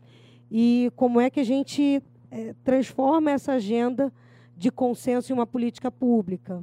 e 0.51 0.93
como 0.95 1.19
é 1.19 1.31
que 1.31 1.41
a 1.41 1.45
gente 1.45 2.03
é, 2.31 2.55
transforma 2.63 3.31
essa 3.31 3.53
agenda 3.55 4.13
de 4.57 4.71
consenso 4.71 5.31
em 5.31 5.35
uma 5.35 5.47
política 5.47 5.91
pública. 5.91 6.63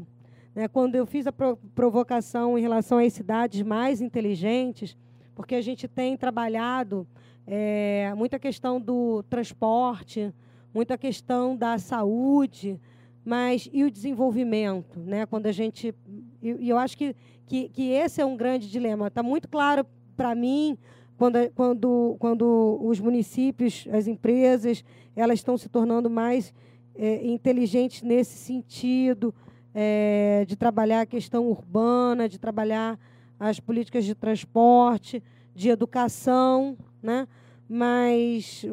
Né? 0.56 0.68
Quando 0.68 0.95
eu 0.95 1.06
fiz 1.06 1.28
a 1.28 1.32
pro- 1.32 1.57
provocação 1.76 2.57
em 2.57 2.61
relação 2.61 2.98
às 2.98 3.14
cidades 3.14 3.61
mais 3.61 4.02
inteligentes, 4.02 4.98
porque 5.36 5.56
a 5.56 5.61
gente 5.61 5.88
tem 5.88 6.18
trabalhado 6.18 7.07
é, 7.45 8.14
muita 8.15 8.40
questão 8.40 8.80
do 8.80 9.24
transporte, 9.24 10.34
muita 10.74 10.98
questão 10.98 11.56
da 11.56 11.78
saúde, 11.78 12.80
mas 13.26 13.70
e 13.72 13.84
o 13.84 13.91
desenvolvimento, 13.91 14.99
né? 14.99 15.26
Quando 15.26 15.45
a 15.48 15.52
gente 15.52 15.94
e 16.41 16.70
eu 16.70 16.78
acho 16.78 16.98
que, 16.98 17.15
que 17.45 17.70
que 17.70 17.90
esse 17.90 18.22
é 18.22 18.26
um 18.26 18.36
grande 18.36 18.70
dilema. 18.70 19.07
Está 19.07 19.24
muito 19.24 19.48
claro 19.48 19.86
para 20.15 20.36
mim 20.36 20.78
quando 21.18 21.38
quando 21.56 22.15
quando 22.20 22.80
os 22.82 22.99
municípios, 22.99 23.88
as 23.91 24.07
empresas, 24.07 24.84
elas 25.15 25.40
estão 25.40 25.57
se 25.57 25.70
tornando 25.70 26.10
mais 26.10 26.53
é, 26.95 27.26
inteligentes 27.26 28.02
nesse 28.02 28.38
sentido 28.38 29.34
é, 29.74 30.45
de 30.48 30.56
trabalhar 30.56 31.02
a 31.02 31.06
questão 31.06 31.48
urbana, 31.48 32.30
de 32.30 32.38
trabalhar 32.40 32.99
as 33.40 33.60
políticas 33.60 34.06
de 34.06 34.14
transporte, 34.15 35.22
de 35.56 35.70
educação, 35.70 36.78
né? 37.02 37.28
Mas 37.68 38.65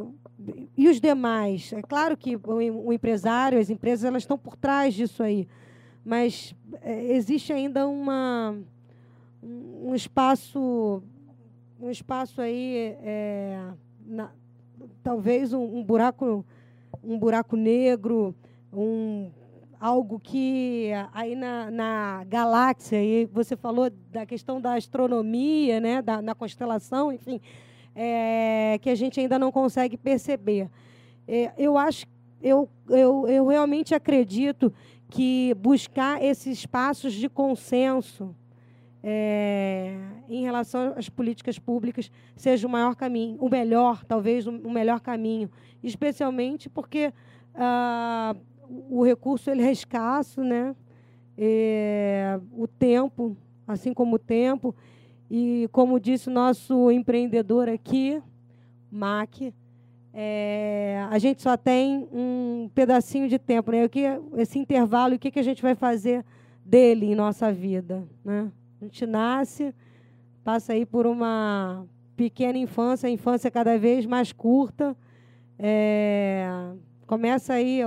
e 0.76 0.88
os 0.88 1.00
demais? 1.00 1.72
É 1.72 1.82
claro 1.82 2.16
que 2.16 2.36
o 2.36 2.92
empresário, 2.92 3.58
as 3.58 3.70
empresas, 3.70 4.04
elas 4.04 4.22
estão 4.22 4.38
por 4.38 4.56
trás 4.56 4.94
disso 4.94 5.22
aí, 5.22 5.46
mas 6.04 6.54
é, 6.82 7.12
existe 7.14 7.52
ainda 7.52 7.86
uma 7.86 8.56
um 9.42 9.94
espaço 9.94 11.02
um 11.80 11.90
espaço 11.90 12.40
aí 12.42 12.94
é, 13.02 13.58
na- 14.06 14.30
talvez 15.02 15.52
um, 15.54 15.78
um 15.78 15.82
buraco 15.82 16.44
um 17.02 17.18
buraco 17.18 17.56
negro 17.56 18.34
um 18.72 19.30
algo 19.78 20.20
que 20.20 20.90
aí 21.12 21.34
na, 21.34 21.70
na 21.70 22.24
galáxia 22.28 23.02
e 23.02 23.24
você 23.26 23.56
falou 23.56 23.90
da 24.10 24.26
questão 24.26 24.60
da 24.60 24.74
astronomia 24.74 25.80
né 25.80 26.02
da, 26.02 26.20
na 26.20 26.34
constelação 26.34 27.12
enfim 27.12 27.40
é, 27.94 28.78
que 28.80 28.90
a 28.90 28.94
gente 28.94 29.20
ainda 29.20 29.38
não 29.38 29.50
consegue 29.50 29.96
perceber. 29.96 30.70
É, 31.26 31.52
eu 31.58 31.76
acho 31.76 32.06
eu, 32.42 32.68
eu, 32.88 33.28
eu 33.28 33.46
realmente 33.46 33.94
acredito 33.94 34.72
que 35.10 35.54
buscar 35.58 36.22
esses 36.22 36.58
espaços 36.58 37.12
de 37.12 37.28
consenso 37.28 38.34
é, 39.02 39.96
em 40.28 40.42
relação 40.42 40.94
às 40.96 41.08
políticas 41.08 41.58
públicas 41.58 42.10
seja 42.36 42.66
o 42.66 42.70
maior 42.70 42.94
caminho, 42.94 43.36
o 43.40 43.48
melhor, 43.48 44.04
talvez 44.04 44.46
o 44.46 44.70
melhor 44.70 45.00
caminho, 45.00 45.50
especialmente 45.82 46.68
porque 46.68 47.12
ah, 47.54 48.36
o 48.90 49.02
recurso 49.02 49.50
ele 49.50 49.62
é 49.62 49.72
escasso, 49.72 50.42
né? 50.42 50.74
É, 51.36 52.38
o 52.52 52.66
tempo, 52.66 53.36
assim 53.66 53.94
como 53.94 54.16
o 54.16 54.18
tempo, 54.18 54.74
e 55.30 55.68
como 55.72 55.98
disse 55.98 56.28
o 56.28 56.32
nosso 56.32 56.90
empreendedor 56.90 57.68
aqui, 57.68 58.22
Mac, 58.90 59.40
é, 60.12 61.06
a 61.08 61.18
gente 61.18 61.40
só 61.40 61.56
tem 61.56 62.08
um 62.12 62.68
pedacinho 62.74 63.28
de 63.28 63.38
tempo, 63.38 63.70
né? 63.70 63.84
O 63.84 63.88
que, 63.88 64.02
esse 64.36 64.58
intervalo, 64.58 65.14
o 65.14 65.18
que, 65.18 65.30
que 65.30 65.38
a 65.38 65.42
gente 65.42 65.62
vai 65.62 65.74
fazer 65.74 66.24
dele 66.64 67.06
em 67.06 67.14
nossa 67.14 67.52
vida, 67.52 68.06
né? 68.24 68.50
A 68.80 68.84
gente 68.84 69.04
nasce, 69.04 69.74
passa 70.42 70.72
aí 70.72 70.86
por 70.86 71.06
uma 71.06 71.86
pequena 72.16 72.56
infância, 72.56 73.08
a 73.08 73.10
infância 73.10 73.50
cada 73.50 73.78
vez 73.78 74.06
mais 74.06 74.32
curta, 74.32 74.96
é, 75.58 76.48
começa 77.06 77.52
aí 77.52 77.80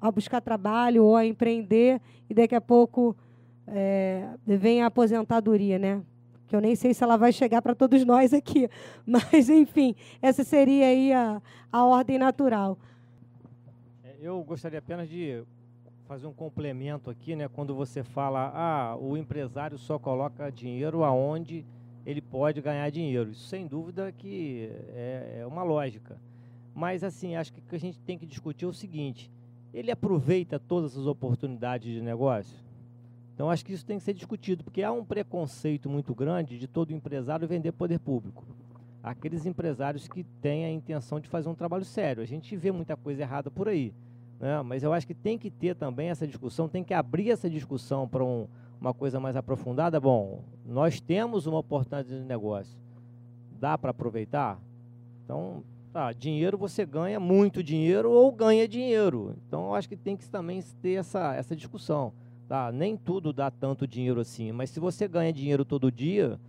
a 0.00 0.10
buscar 0.10 0.40
trabalho 0.40 1.04
ou 1.04 1.16
a 1.16 1.26
empreender 1.26 2.00
e 2.30 2.32
daqui 2.32 2.54
a 2.54 2.60
pouco 2.62 3.14
é, 3.66 4.26
vem 4.46 4.82
a 4.82 4.86
aposentadoria, 4.86 5.78
né? 5.78 6.02
Que 6.46 6.56
eu 6.56 6.60
nem 6.62 6.74
sei 6.74 6.94
se 6.94 7.04
ela 7.04 7.18
vai 7.18 7.30
chegar 7.30 7.60
para 7.60 7.74
todos 7.74 8.02
nós 8.06 8.32
aqui, 8.32 8.70
mas 9.04 9.50
enfim, 9.50 9.94
essa 10.22 10.42
seria 10.44 10.86
aí 10.86 11.12
a, 11.12 11.42
a 11.70 11.84
ordem 11.84 12.16
natural. 12.16 12.78
É, 14.02 14.16
eu 14.22 14.42
gostaria 14.44 14.78
apenas 14.78 15.10
de 15.10 15.42
fazer 16.08 16.26
um 16.26 16.32
complemento 16.32 17.10
aqui, 17.10 17.36
né? 17.36 17.48
Quando 17.48 17.74
você 17.74 18.02
fala, 18.02 18.50
ah, 18.54 18.96
o 18.96 19.14
empresário 19.14 19.76
só 19.76 19.98
coloca 19.98 20.50
dinheiro 20.50 21.04
aonde 21.04 21.66
ele 22.06 22.22
pode 22.22 22.62
ganhar 22.62 22.88
dinheiro. 22.90 23.30
Isso, 23.30 23.46
sem 23.46 23.66
dúvida, 23.66 24.10
que 24.10 24.70
é, 24.94 25.40
é 25.40 25.46
uma 25.46 25.62
lógica. 25.62 26.16
Mas, 26.74 27.04
assim, 27.04 27.36
acho 27.36 27.52
que 27.52 27.60
o 27.60 27.62
que 27.62 27.76
a 27.76 27.80
gente 27.80 28.00
tem 28.00 28.16
que 28.16 28.24
discutir 28.24 28.64
é 28.64 28.68
o 28.68 28.72
seguinte: 28.72 29.30
ele 29.72 29.90
aproveita 29.90 30.58
todas 30.58 30.96
as 30.96 31.04
oportunidades 31.04 31.92
de 31.92 32.00
negócio? 32.00 32.56
Então, 33.34 33.50
acho 33.50 33.62
que 33.62 33.74
isso 33.74 33.84
tem 33.84 33.98
que 33.98 34.04
ser 34.04 34.14
discutido, 34.14 34.64
porque 34.64 34.82
há 34.82 34.90
um 34.90 35.04
preconceito 35.04 35.90
muito 35.90 36.14
grande 36.14 36.58
de 36.58 36.66
todo 36.66 36.90
empresário 36.90 37.46
vender 37.46 37.72
poder 37.72 38.00
público. 38.00 38.46
Aqueles 39.02 39.44
empresários 39.44 40.08
que 40.08 40.24
têm 40.40 40.64
a 40.64 40.70
intenção 40.72 41.20
de 41.20 41.28
fazer 41.28 41.50
um 41.50 41.54
trabalho 41.54 41.84
sério. 41.84 42.22
A 42.22 42.26
gente 42.26 42.56
vê 42.56 42.72
muita 42.72 42.96
coisa 42.96 43.22
errada 43.22 43.50
por 43.50 43.68
aí. 43.68 43.92
Né? 44.38 44.62
Mas 44.62 44.82
eu 44.82 44.92
acho 44.92 45.06
que 45.06 45.14
tem 45.14 45.36
que 45.36 45.50
ter 45.50 45.74
também 45.74 46.10
essa 46.10 46.26
discussão, 46.26 46.68
tem 46.68 46.84
que 46.84 46.94
abrir 46.94 47.30
essa 47.30 47.50
discussão 47.50 48.06
para 48.06 48.24
um, 48.24 48.46
uma 48.80 48.94
coisa 48.94 49.18
mais 49.18 49.36
aprofundada. 49.36 50.00
Bom, 50.00 50.42
nós 50.64 51.00
temos 51.00 51.46
uma 51.46 51.58
oportunidade 51.58 52.08
de 52.08 52.24
negócio, 52.24 52.78
dá 53.58 53.76
para 53.76 53.90
aproveitar? 53.90 54.60
Então, 55.24 55.62
tá, 55.92 56.12
dinheiro 56.12 56.56
você 56.56 56.86
ganha 56.86 57.18
muito 57.18 57.62
dinheiro 57.62 58.10
ou 58.10 58.30
ganha 58.30 58.68
dinheiro. 58.68 59.34
Então, 59.46 59.66
eu 59.66 59.74
acho 59.74 59.88
que 59.88 59.96
tem 59.96 60.16
que 60.16 60.28
também 60.28 60.62
ter 60.80 60.94
essa, 60.94 61.34
essa 61.34 61.56
discussão. 61.56 62.12
Tá? 62.48 62.72
Nem 62.72 62.96
tudo 62.96 63.32
dá 63.32 63.50
tanto 63.50 63.86
dinheiro 63.86 64.20
assim, 64.20 64.52
mas 64.52 64.70
se 64.70 64.80
você 64.80 65.06
ganha 65.06 65.30
dinheiro 65.30 65.66
todo 65.66 65.92
dia, 65.92 66.40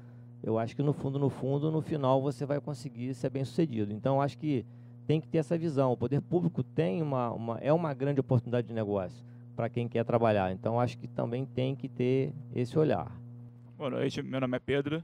eu 0.41 0.57
acho 0.57 0.73
que 0.73 0.81
no 0.81 0.93
fundo, 0.93 1.19
no 1.19 1.29
fundo, 1.29 1.69
no 1.69 1.81
final 1.81 2.21
você 2.21 2.45
vai 2.45 2.61
conseguir 2.61 3.13
ser 3.13 3.29
bem 3.29 3.43
sucedido. 3.43 3.91
Então, 3.91 4.15
eu 4.15 4.21
acho 4.21 4.37
que 4.37 4.65
tem 5.09 5.19
que 5.19 5.27
ter 5.27 5.39
essa 5.39 5.57
visão. 5.57 5.91
O 5.91 5.97
poder 5.97 6.21
público 6.21 6.61
tem 6.61 7.01
uma, 7.01 7.31
uma 7.31 7.57
é 7.57 7.73
uma 7.73 7.95
grande 7.95 8.19
oportunidade 8.19 8.67
de 8.67 8.73
negócio 8.75 9.25
para 9.55 9.67
quem 9.67 9.87
quer 9.87 10.05
trabalhar. 10.05 10.51
Então, 10.51 10.79
acho 10.79 10.99
que 10.99 11.07
também 11.07 11.47
tem 11.47 11.75
que 11.75 11.89
ter 11.89 12.31
esse 12.55 12.77
olhar. 12.77 13.11
Boa 13.75 13.89
noite, 13.89 14.21
meu 14.21 14.39
nome 14.39 14.57
é 14.57 14.59
Pedro. 14.59 15.03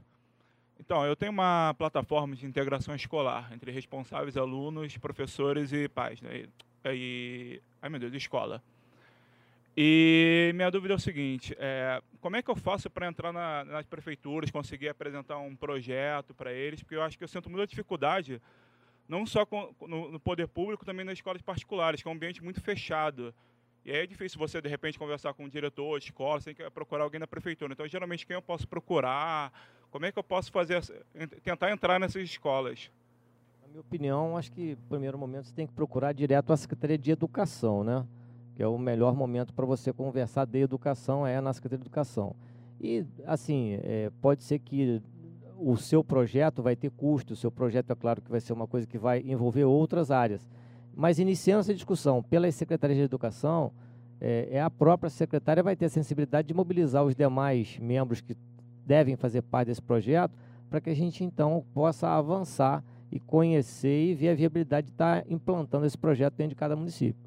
Então, 0.78 1.04
eu 1.04 1.16
tenho 1.16 1.32
uma 1.32 1.74
plataforma 1.76 2.36
de 2.36 2.46
integração 2.46 2.94
escolar 2.94 3.52
entre 3.52 3.72
responsáveis, 3.72 4.36
alunos, 4.36 4.96
professores 4.96 5.72
e 5.72 5.88
pais. 5.88 6.22
Né? 6.22 6.44
E, 6.84 6.88
e, 6.92 7.62
ai, 7.82 7.90
meu 7.90 7.98
Deus, 7.98 8.14
escola. 8.14 8.62
E 9.76 10.52
minha 10.54 10.70
dúvida 10.70 10.94
é 10.94 10.96
o 10.96 11.00
seguinte: 11.00 11.52
é, 11.58 12.00
como 12.20 12.36
é 12.36 12.42
que 12.42 12.50
eu 12.50 12.54
faço 12.54 12.88
para 12.88 13.08
entrar 13.08 13.32
na, 13.32 13.64
nas 13.64 13.84
prefeituras, 13.84 14.52
conseguir 14.52 14.88
apresentar 14.88 15.38
um 15.38 15.56
projeto 15.56 16.32
para 16.32 16.52
eles? 16.52 16.80
Porque 16.80 16.94
eu 16.94 17.02
acho 17.02 17.18
que 17.18 17.24
eu 17.24 17.28
sinto 17.28 17.50
muita 17.50 17.66
dificuldade 17.66 18.40
não 19.08 19.24
só 19.26 19.46
com, 19.46 19.74
no, 19.82 20.12
no, 20.12 20.20
poder 20.20 20.48
público, 20.48 20.84
também 20.84 21.04
nas 21.04 21.14
escolas 21.14 21.42
particulares, 21.42 22.02
que 22.02 22.08
é 22.08 22.10
um 22.10 22.14
ambiente 22.14 22.42
muito 22.42 22.60
fechado. 22.60 23.34
E 23.84 23.90
aí 23.90 23.98
é 23.98 24.06
difícil 24.06 24.38
você, 24.38 24.60
de 24.60 24.68
repente, 24.68 24.98
conversar 24.98 25.32
com 25.34 25.44
um 25.44 25.48
diretor 25.48 25.98
de 26.00 26.06
escola, 26.06 26.40
você 26.40 26.52
tem 26.52 26.66
que 26.66 26.70
procurar 26.72 27.04
alguém 27.04 27.20
da 27.20 27.26
prefeitura. 27.26 27.72
Então, 27.72 27.86
geralmente, 27.86 28.26
quem 28.26 28.34
eu 28.34 28.42
posso 28.42 28.66
procurar? 28.66 29.52
Como 29.90 30.04
é 30.04 30.10
que 30.10 30.18
eu 30.18 30.24
posso 30.24 30.50
fazer, 30.50 30.82
tentar 31.42 31.70
entrar 31.70 32.00
nessas 32.00 32.22
escolas? 32.22 32.90
Na 33.62 33.68
minha 33.68 33.80
opinião, 33.80 34.36
acho 34.36 34.50
que, 34.50 34.70
no 34.70 34.88
primeiro 34.88 35.16
momento, 35.16 35.46
você 35.46 35.54
tem 35.54 35.66
que 35.66 35.72
procurar 35.72 36.12
direto 36.12 36.52
a 36.52 36.56
Secretaria 36.56 36.98
de 36.98 37.12
Educação, 37.12 37.84
né? 37.84 38.04
Que 38.56 38.62
é 38.62 38.66
o 38.66 38.76
melhor 38.76 39.14
momento 39.14 39.54
para 39.54 39.64
você 39.64 39.92
conversar 39.92 40.46
de 40.46 40.58
educação, 40.58 41.24
é 41.24 41.40
na 41.40 41.52
Secretaria 41.52 41.78
de 41.78 41.86
Educação. 41.86 42.34
E, 42.80 43.06
assim, 43.24 43.78
é, 43.82 44.10
pode 44.20 44.42
ser 44.42 44.58
que 44.58 45.00
o 45.58 45.76
seu 45.76 46.04
projeto 46.04 46.62
vai 46.62 46.76
ter 46.76 46.90
custo, 46.90 47.32
o 47.32 47.36
seu 47.36 47.50
projeto 47.50 47.90
é 47.90 47.94
claro 47.94 48.20
que 48.20 48.30
vai 48.30 48.40
ser 48.40 48.52
uma 48.52 48.66
coisa 48.66 48.86
que 48.86 48.98
vai 48.98 49.22
envolver 49.24 49.64
outras 49.64 50.10
áreas. 50.10 50.48
Mas 50.94 51.18
iniciando 51.18 51.60
essa 51.60 51.74
discussão 51.74 52.22
pelas 52.22 52.54
secretarias 52.54 52.98
de 52.98 53.04
educação, 53.04 53.72
é, 54.20 54.48
é 54.52 54.60
a 54.60 54.70
própria 54.70 55.10
secretária 55.10 55.62
vai 55.62 55.76
ter 55.76 55.86
a 55.86 55.90
sensibilidade 55.90 56.48
de 56.48 56.54
mobilizar 56.54 57.04
os 57.04 57.14
demais 57.14 57.78
membros 57.78 58.20
que 58.20 58.36
devem 58.84 59.16
fazer 59.16 59.42
parte 59.42 59.68
desse 59.68 59.82
projeto, 59.82 60.32
para 60.70 60.80
que 60.80 60.90
a 60.90 60.94
gente 60.94 61.24
então 61.24 61.64
possa 61.74 62.08
avançar 62.08 62.82
e 63.10 63.20
conhecer 63.20 64.10
e 64.10 64.14
ver 64.14 64.30
a 64.30 64.34
viabilidade 64.34 64.86
de 64.86 64.92
estar 64.92 65.24
implantando 65.30 65.86
esse 65.86 65.98
projeto 65.98 66.34
dentro 66.34 66.50
de 66.50 66.56
cada 66.56 66.74
município. 66.76 67.20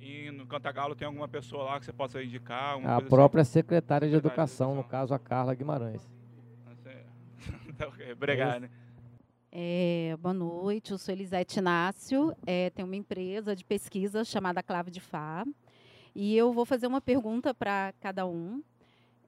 E 0.00 0.30
no 0.30 0.46
Cantagalo 0.46 0.94
tem 0.94 1.06
alguma 1.06 1.28
pessoa 1.28 1.64
lá 1.64 1.78
que 1.78 1.86
você 1.86 1.92
possa 1.92 2.22
indicar? 2.22 2.78
a 2.84 3.00
própria 3.00 3.42
assim? 3.42 3.52
secretária 3.52 4.08
de 4.08 4.14
Educação, 4.14 4.74
no 4.74 4.84
caso 4.84 5.14
a 5.14 5.18
Carla 5.18 5.54
Guimarães. 5.54 6.08
Obrigado. 8.12 8.68
É, 9.50 10.16
boa 10.20 10.32
noite, 10.32 10.92
eu 10.92 10.98
sou 10.98 11.12
Elisete 11.12 11.58
Inácio, 11.58 12.34
é, 12.46 12.70
tenho 12.70 12.86
uma 12.86 12.96
empresa 12.96 13.54
de 13.54 13.64
pesquisa 13.64 14.24
chamada 14.24 14.62
Clave 14.62 14.90
de 14.90 15.00
Fá. 15.00 15.44
E 16.14 16.36
eu 16.36 16.52
vou 16.52 16.64
fazer 16.64 16.86
uma 16.86 17.00
pergunta 17.00 17.52
para 17.52 17.92
cada 18.00 18.26
um. 18.26 18.62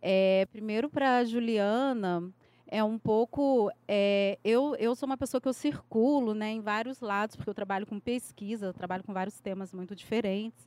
É, 0.00 0.46
primeiro 0.52 0.88
para 0.88 1.18
a 1.18 1.24
Juliana, 1.24 2.30
é 2.66 2.82
um 2.84 2.98
pouco. 2.98 3.70
É, 3.88 4.38
eu, 4.44 4.74
eu 4.76 4.94
sou 4.94 5.06
uma 5.06 5.16
pessoa 5.16 5.40
que 5.40 5.48
eu 5.48 5.52
circulo 5.52 6.34
né, 6.34 6.50
em 6.52 6.60
vários 6.60 7.00
lados, 7.00 7.36
porque 7.36 7.48
eu 7.48 7.54
trabalho 7.54 7.86
com 7.86 7.98
pesquisa, 7.98 8.72
trabalho 8.72 9.02
com 9.02 9.12
vários 9.12 9.40
temas 9.40 9.72
muito 9.72 9.94
diferentes. 9.94 10.66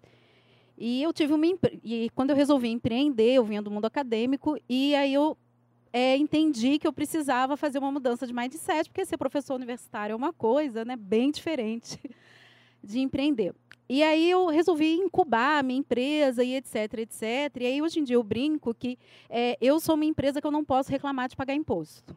E 0.77 1.01
eu 1.01 1.14
tive 1.14 1.34
uma. 1.34 1.45
E 1.84 2.09
quando 2.15 2.31
eu 2.31 2.35
resolvi 2.35 2.69
empreender, 2.69 3.34
eu 3.34 3.43
vinha 3.43 3.61
do 3.61 3.72
mundo 3.72 3.85
acadêmico, 3.85 4.57
e 4.69 4.95
aí 4.95 5.14
eu 5.14 5.38
é, 5.98 6.15
entendi 6.15 6.78
que 6.78 6.86
eu 6.86 6.94
precisava 6.94 7.57
fazer 7.57 7.80
uma 7.80 7.91
mudança 7.91 8.28
de 8.28 8.32
mindset, 8.32 8.88
porque 8.88 9.03
ser 9.03 9.18
professor 9.18 9.56
universitário 9.56 10.14
é 10.14 10.15
uma 10.15 10.32
coisa 10.32 10.86
né, 10.86 10.95
bem 10.95 11.32
diferente 11.32 11.99
de 12.84 12.99
empreender. 12.99 13.56
E 13.90 14.03
aí 14.03 14.30
eu 14.30 14.45
resolvi 14.45 14.94
incubar 14.94 15.57
a 15.57 15.64
minha 15.64 15.80
empresa 15.80 16.44
e 16.44 16.53
etc, 16.53 16.99
etc. 16.99 17.24
E 17.61 17.65
aí 17.65 17.82
hoje 17.82 17.99
em 17.99 18.03
dia 18.03 18.15
eu 18.15 18.22
brinco 18.22 18.76
que 18.76 18.99
é, 19.28 19.57
eu 19.60 19.80
sou 19.80 19.95
uma 19.95 20.06
empresa 20.06 20.40
que 20.40 20.45
eu 20.45 20.52
não 20.52 20.64
posso 20.64 20.91
reclamar 20.91 21.30
de 21.30 21.36
pagar 21.36 21.56
imposto. 21.56 22.15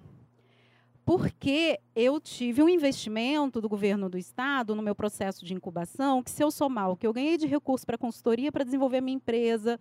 Porque 1.02 1.80
eu 1.96 2.20
tive 2.20 2.62
um 2.62 2.68
investimento 2.68 3.62
do 3.62 3.68
governo 3.68 4.10
do 4.10 4.18
estado 4.18 4.74
no 4.74 4.82
meu 4.82 4.94
processo 4.94 5.42
de 5.42 5.54
incubação, 5.54 6.22
que 6.22 6.30
se 6.30 6.44
eu 6.44 6.50
somar 6.50 6.90
o 6.90 6.96
que 6.96 7.06
eu 7.06 7.14
ganhei 7.14 7.38
de 7.38 7.46
recurso 7.46 7.86
para 7.86 7.96
consultoria 7.96 8.52
para 8.52 8.62
desenvolver 8.62 8.98
a 8.98 9.00
minha 9.00 9.16
empresa, 9.16 9.80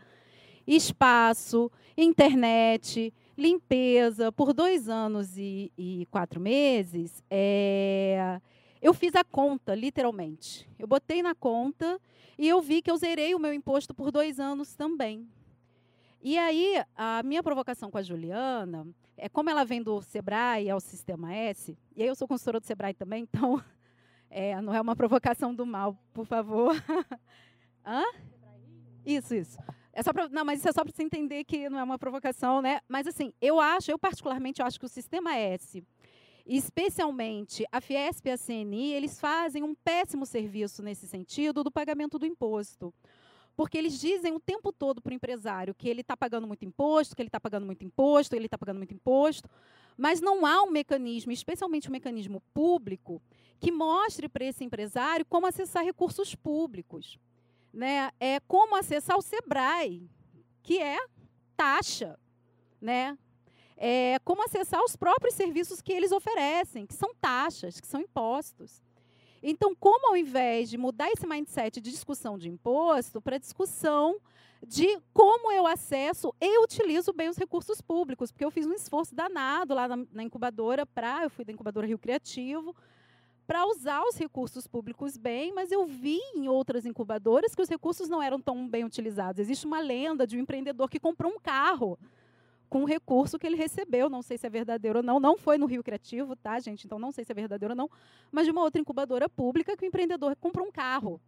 espaço, 0.66 1.70
internet, 1.98 3.14
limpeza, 3.40 4.32
por 4.32 4.54
dois 4.54 4.90
anos 4.90 5.38
e, 5.38 5.72
e 5.78 6.06
quatro 6.12 6.40
meses, 6.40 7.24
é, 7.30 8.40
eu 8.82 8.94
fiz 8.94 9.16
a 9.16 9.24
conta, 9.24 9.74
literalmente. 9.74 10.70
Eu 10.78 10.88
botei 10.88 11.24
na 11.24 11.34
conta 11.34 12.00
e 12.38 12.48
eu 12.48 12.62
vi 12.62 12.82
que 12.82 12.92
eu 12.92 12.98
zerei 12.98 13.34
o 13.34 13.40
meu 13.40 13.54
imposto 13.54 13.94
por 13.94 14.12
dois 14.12 14.40
anos 14.40 14.76
também. 14.76 15.28
E 16.22 16.38
aí, 16.38 16.84
a 16.96 17.24
minha 17.24 17.42
provocação 17.42 17.90
com 17.90 17.98
a 17.98 18.04
Juliana 18.04 18.86
é 19.18 19.30
como 19.30 19.50
ela 19.50 19.64
vem 19.64 19.82
do 19.82 20.02
Sebrae 20.02 20.70
ao 20.70 20.80
Sistema 20.80 21.34
S, 21.34 21.78
e 21.96 22.02
aí 22.02 22.08
eu 22.08 22.16
sou 22.16 22.28
consultora 22.28 22.60
do 22.60 22.66
Sebrae 22.66 22.94
também, 22.94 23.24
então 23.24 23.62
é, 24.30 24.60
não 24.62 24.74
é 24.74 24.82
uma 24.82 24.96
provocação 24.96 25.56
do 25.56 25.66
mal, 25.66 25.98
por 26.14 26.26
favor. 26.26 26.76
Hã? 27.86 28.04
Isso, 29.06 29.34
isso. 29.34 29.58
É 30.00 30.02
só 30.02 30.14
pra, 30.14 30.30
não, 30.30 30.46
mas 30.46 30.60
isso 30.60 30.70
é 30.70 30.72
só 30.72 30.82
para 30.82 30.94
você 30.96 31.04
entender 31.04 31.44
que 31.44 31.70
não 31.70 31.78
é 31.78 31.84
uma 31.84 32.00
provocação, 32.00 32.62
né? 32.62 32.80
Mas 32.88 33.06
assim, 33.06 33.34
eu 33.42 33.60
acho, 33.60 33.92
eu 33.92 34.00
particularmente 34.00 34.62
eu 34.62 34.66
acho 34.66 34.80
que 34.80 34.86
o 34.86 34.88
sistema 34.88 35.36
S, 35.36 35.84
especialmente 36.46 37.66
a 37.70 37.82
Fiesp 37.82 38.26
e 38.28 38.32
a 38.32 38.38
CNI, 38.38 38.94
eles 38.94 39.20
fazem 39.20 39.62
um 39.62 39.76
péssimo 39.76 40.26
serviço 40.26 40.82
nesse 40.82 41.06
sentido 41.06 41.66
do 41.66 41.70
pagamento 41.70 42.18
do 42.18 42.26
imposto. 42.26 42.94
porque 43.58 43.78
eles 43.78 44.00
dizem 44.00 44.34
o 44.34 44.40
tempo 44.40 44.72
todo 44.72 45.02
para 45.02 45.12
o 45.12 45.14
empresário 45.14 45.76
que 45.76 45.90
ele 45.90 46.00
está 46.00 46.16
pagando 46.16 46.48
muito 46.48 46.64
imposto, 46.64 47.14
que 47.14 47.22
ele 47.22 47.28
está 47.28 47.42
pagando 47.42 47.66
muito 47.66 47.84
imposto, 47.84 48.34
ele 48.34 48.46
está 48.46 48.58
pagando 48.58 48.78
muito 48.78 48.94
imposto, 48.94 49.50
mas 49.98 50.22
não 50.22 50.46
há 50.46 50.64
um 50.64 50.72
mecanismo, 50.72 51.34
especialmente 51.34 51.90
um 51.90 51.92
mecanismo 51.92 52.42
público, 52.54 53.22
que 53.60 53.70
mostre 53.70 54.30
para 54.30 54.46
esse 54.46 54.64
empresário 54.64 55.26
como 55.26 55.46
acessar 55.46 55.84
recursos 55.84 56.36
públicos. 56.36 57.20
Né? 57.74 58.12
É 58.20 58.40
como 58.42 58.76
acessar 58.76 59.18
o 59.18 59.22
SEBRAE, 59.22 60.10
que 60.64 60.80
é 60.80 60.98
taxa. 61.56 62.20
Né? 62.82 63.18
É 63.78 64.20
como 64.26 64.44
acessar 64.44 64.84
os 64.84 64.96
próprios 64.96 65.36
serviços 65.36 65.82
que 65.82 65.94
eles 65.94 66.12
oferecem, 66.12 66.86
que 66.86 66.94
são 66.94 67.14
taxas, 67.16 67.80
que 67.80 67.88
são 67.88 68.02
impostos. 68.02 68.82
Então, 69.42 69.74
como 69.74 70.10
ao 70.10 70.18
invés 70.18 70.70
de 70.70 70.78
mudar 70.78 71.10
esse 71.10 71.26
mindset 71.26 71.80
de 71.80 71.92
discussão 71.92 72.38
de 72.38 72.50
imposto 72.50 73.22
para 73.22 73.38
discussão 73.38 74.20
de 74.66 75.00
como 75.14 75.52
eu 75.52 75.66
acesso 75.66 76.34
e 76.42 76.62
utilizo 76.62 77.14
bem 77.14 77.30
os 77.30 77.38
recursos 77.38 77.80
públicos, 77.82 78.32
porque 78.32 78.44
eu 78.44 78.52
fiz 78.52 78.66
um 78.66 78.74
esforço 78.74 79.16
danado 79.16 79.74
lá 79.74 79.88
na, 79.88 80.06
na 80.12 80.24
incubadora 80.24 80.86
para, 80.86 81.24
eu 81.24 81.30
fui 81.30 81.46
da 81.46 81.54
incubadora 81.54 81.88
Rio 81.88 81.98
Criativo, 81.98 82.76
para 83.50 83.66
usar 83.66 84.04
os 84.04 84.16
recursos 84.16 84.68
públicos 84.68 85.18
bem, 85.18 85.52
mas 85.52 85.72
eu 85.72 85.84
vi 85.84 86.20
em 86.36 86.48
outras 86.48 86.86
incubadoras 86.86 87.56
que 87.56 87.62
os 87.64 87.68
recursos 87.68 88.08
não 88.08 88.22
eram 88.22 88.40
tão 88.40 88.70
bem 88.70 88.86
utilizados. 88.86 89.40
Existe 89.40 89.66
uma 89.66 89.80
lenda 89.80 90.28
de 90.28 90.38
um 90.38 90.40
empreendedor 90.40 90.88
que 90.88 91.00
comprou 91.00 91.32
um 91.32 91.40
carro 91.40 91.98
com 92.70 92.84
o 92.84 92.86
recurso 92.86 93.40
que 93.40 93.48
ele 93.48 93.56
recebeu. 93.56 94.08
Não 94.08 94.22
sei 94.22 94.38
se 94.38 94.46
é 94.46 94.50
verdadeiro 94.52 95.00
ou 95.00 95.04
não. 95.04 95.20
Não 95.20 95.36
foi 95.36 95.58
no 95.58 95.66
Rio 95.66 95.84
Criativo, 95.84 96.36
tá, 96.36 96.60
gente? 96.60 96.86
Então 96.86 97.00
não 97.00 97.12
sei 97.12 97.26
se 97.26 97.32
é 97.32 97.34
verdadeiro 97.34 97.72
ou 97.72 97.76
não. 97.76 97.90
Mas 98.32 98.46
de 98.46 98.52
uma 98.52 98.62
outra 98.62 98.80
incubadora 98.80 99.28
pública 99.28 99.76
que 99.76 99.84
o 99.84 99.88
empreendedor 99.88 100.36
comprou 100.36 100.68
um 100.68 100.72
carro. 100.72 101.20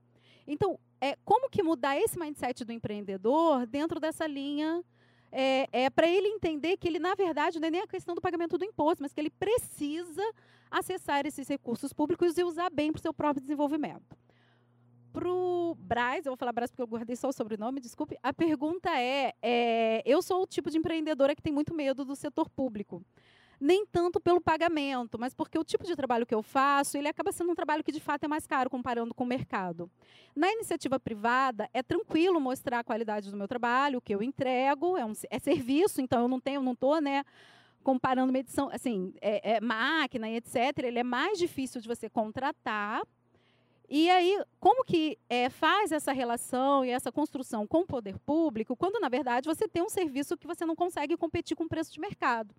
Então, 0.45 0.79
é, 1.01 1.17
como 1.25 1.49
que 1.49 1.63
mudar 1.63 1.97
esse 1.97 2.19
mindset 2.19 2.63
do 2.63 2.71
empreendedor 2.71 3.65
dentro 3.65 3.99
dessa 3.99 4.27
linha? 4.27 4.83
É, 5.31 5.67
é 5.71 5.89
para 5.89 6.07
ele 6.07 6.27
entender 6.27 6.77
que 6.77 6.87
ele, 6.87 6.99
na 6.99 7.15
verdade, 7.15 7.59
não 7.59 7.67
é 7.67 7.71
nem 7.71 7.81
a 7.81 7.87
questão 7.87 8.13
do 8.13 8.21
pagamento 8.21 8.57
do 8.57 8.65
imposto, 8.65 9.01
mas 9.01 9.13
que 9.13 9.21
ele 9.21 9.29
precisa 9.29 10.23
acessar 10.69 11.25
esses 11.25 11.47
recursos 11.47 11.93
públicos 11.93 12.37
e 12.37 12.43
usar 12.43 12.69
bem 12.69 12.91
para 12.91 12.99
o 12.99 13.01
seu 13.01 13.13
próprio 13.13 13.41
desenvolvimento 13.41 14.17
para 15.11 15.27
o 15.27 15.75
Braz, 15.75 16.25
eu 16.25 16.31
vou 16.31 16.37
falar 16.37 16.53
Braz 16.53 16.71
porque 16.71 16.81
eu 16.81 16.87
guardei 16.87 17.15
só 17.15 17.29
o 17.29 17.33
sobrenome, 17.33 17.79
desculpe. 17.79 18.17
A 18.23 18.33
pergunta 18.33 18.89
é, 18.97 19.33
é: 19.41 20.01
eu 20.05 20.21
sou 20.21 20.43
o 20.43 20.47
tipo 20.47 20.69
de 20.71 20.77
empreendedora 20.77 21.35
que 21.35 21.41
tem 21.41 21.53
muito 21.53 21.73
medo 21.73 22.05
do 22.05 22.15
setor 22.15 22.49
público. 22.49 23.03
Nem 23.61 23.85
tanto 23.85 24.19
pelo 24.19 24.41
pagamento, 24.41 25.19
mas 25.19 25.35
porque 25.35 25.57
o 25.57 25.63
tipo 25.63 25.85
de 25.85 25.95
trabalho 25.95 26.25
que 26.25 26.33
eu 26.33 26.41
faço, 26.41 26.97
ele 26.97 27.07
acaba 27.07 27.31
sendo 27.31 27.51
um 27.51 27.55
trabalho 27.55 27.83
que 27.83 27.91
de 27.91 27.99
fato 27.99 28.23
é 28.23 28.27
mais 28.27 28.47
caro 28.47 28.71
comparando 28.71 29.13
com 29.13 29.23
o 29.23 29.27
mercado. 29.27 29.87
Na 30.35 30.51
iniciativa 30.51 30.99
privada, 30.99 31.69
é 31.71 31.83
tranquilo 31.83 32.41
mostrar 32.41 32.79
a 32.79 32.83
qualidade 32.83 33.29
do 33.29 33.37
meu 33.37 33.47
trabalho, 33.47 33.99
o 33.99 34.01
que 34.01 34.15
eu 34.15 34.23
entrego, 34.23 34.97
é, 34.97 35.05
um, 35.05 35.13
é 35.29 35.37
serviço, 35.37 36.01
então 36.01 36.23
eu 36.23 36.27
não 36.27 36.39
tenho, 36.39 36.61
não 36.63 36.73
estou, 36.73 36.99
né? 36.99 37.23
comparando 37.83 38.31
medição, 38.31 38.69
assim, 38.71 39.11
é, 39.19 39.53
é 39.53 39.61
máquina 39.61 40.29
e 40.29 40.35
etc., 40.35 40.55
ele 40.83 40.99
é 40.99 41.03
mais 41.03 41.39
difícil 41.39 41.81
de 41.81 41.87
você 41.87 42.07
contratar 42.07 43.01
e 43.93 44.09
aí, 44.09 44.41
como 44.57 44.85
que 44.85 45.19
é, 45.29 45.49
faz 45.49 45.91
essa 45.91 46.13
relação 46.13 46.85
e 46.85 46.89
essa 46.91 47.11
construção 47.11 47.67
com 47.67 47.81
o 47.81 47.85
poder 47.85 48.17
público, 48.19 48.73
quando, 48.73 49.01
na 49.01 49.09
verdade, 49.09 49.49
você 49.49 49.67
tem 49.67 49.83
um 49.83 49.89
serviço 49.89 50.37
que 50.37 50.47
você 50.47 50.65
não 50.65 50.77
consegue 50.77 51.17
competir 51.17 51.57
com 51.57 51.65
o 51.65 51.67
preço 51.67 51.91
de 51.91 51.99
mercado? 51.99 52.55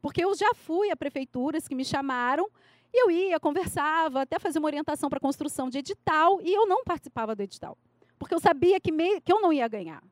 Porque 0.00 0.24
eu 0.24 0.34
já 0.34 0.54
fui 0.54 0.90
a 0.90 0.96
prefeituras 0.96 1.68
que 1.68 1.74
me 1.74 1.84
chamaram 1.84 2.48
e 2.92 3.02
eu 3.02 3.10
ia, 3.10 3.38
conversava, 3.38 4.22
até 4.22 4.38
fazer 4.38 4.58
uma 4.58 4.66
orientação 4.66 5.08
para 5.08 5.20
construção 5.20 5.70
de 5.70 5.78
edital, 5.78 6.40
e 6.42 6.52
eu 6.52 6.66
não 6.66 6.82
participava 6.82 7.36
do 7.36 7.42
edital. 7.42 7.78
Porque 8.18 8.34
eu 8.34 8.40
sabia 8.40 8.80
que, 8.80 8.90
me, 8.90 9.20
que 9.20 9.32
eu 9.32 9.40
não 9.40 9.52
ia 9.52 9.68
ganhar. 9.68 10.02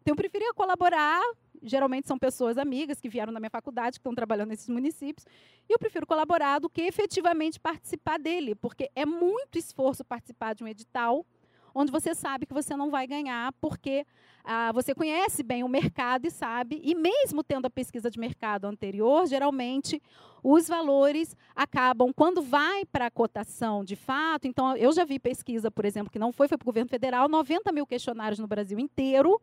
Então, 0.00 0.12
eu 0.12 0.16
preferia 0.16 0.52
colaborar 0.54 1.22
geralmente 1.62 2.08
são 2.08 2.18
pessoas 2.18 2.58
amigas 2.58 3.00
que 3.00 3.08
vieram 3.08 3.32
da 3.32 3.38
minha 3.38 3.50
faculdade, 3.50 3.92
que 3.92 4.00
estão 4.00 4.14
trabalhando 4.14 4.48
nesses 4.48 4.68
municípios, 4.68 5.26
e 5.68 5.72
eu 5.72 5.78
prefiro 5.78 6.06
colaborar 6.06 6.58
do 6.58 6.68
que 6.68 6.82
efetivamente 6.82 7.60
participar 7.60 8.18
dele, 8.18 8.54
porque 8.54 8.90
é 8.94 9.06
muito 9.06 9.58
esforço 9.58 10.04
participar 10.04 10.54
de 10.54 10.64
um 10.64 10.68
edital 10.68 11.24
onde 11.74 11.90
você 11.90 12.14
sabe 12.14 12.46
que 12.46 12.54
você 12.54 12.76
não 12.76 12.90
vai 12.90 13.06
ganhar, 13.06 13.52
porque 13.60 14.06
ah, 14.44 14.72
você 14.72 14.94
conhece 14.94 15.42
bem 15.42 15.62
o 15.62 15.68
mercado 15.68 16.26
e 16.26 16.30
sabe, 16.30 16.80
e 16.82 16.94
mesmo 16.94 17.42
tendo 17.44 17.66
a 17.66 17.70
pesquisa 17.70 18.10
de 18.10 18.18
mercado 18.18 18.66
anterior, 18.66 19.26
geralmente 19.26 20.02
os 20.42 20.66
valores 20.66 21.36
acabam, 21.54 22.12
quando 22.12 22.42
vai 22.42 22.84
para 22.84 23.06
a 23.06 23.10
cotação 23.10 23.84
de 23.84 23.94
fato, 23.94 24.48
então 24.48 24.76
eu 24.76 24.92
já 24.92 25.04
vi 25.04 25.18
pesquisa, 25.18 25.70
por 25.70 25.84
exemplo, 25.84 26.10
que 26.10 26.18
não 26.18 26.32
foi, 26.32 26.48
foi 26.48 26.58
para 26.58 26.64
o 26.64 26.66
governo 26.66 26.90
federal, 26.90 27.28
90 27.28 27.70
mil 27.70 27.86
questionários 27.86 28.38
no 28.38 28.48
Brasil 28.48 28.78
inteiro, 28.78 29.40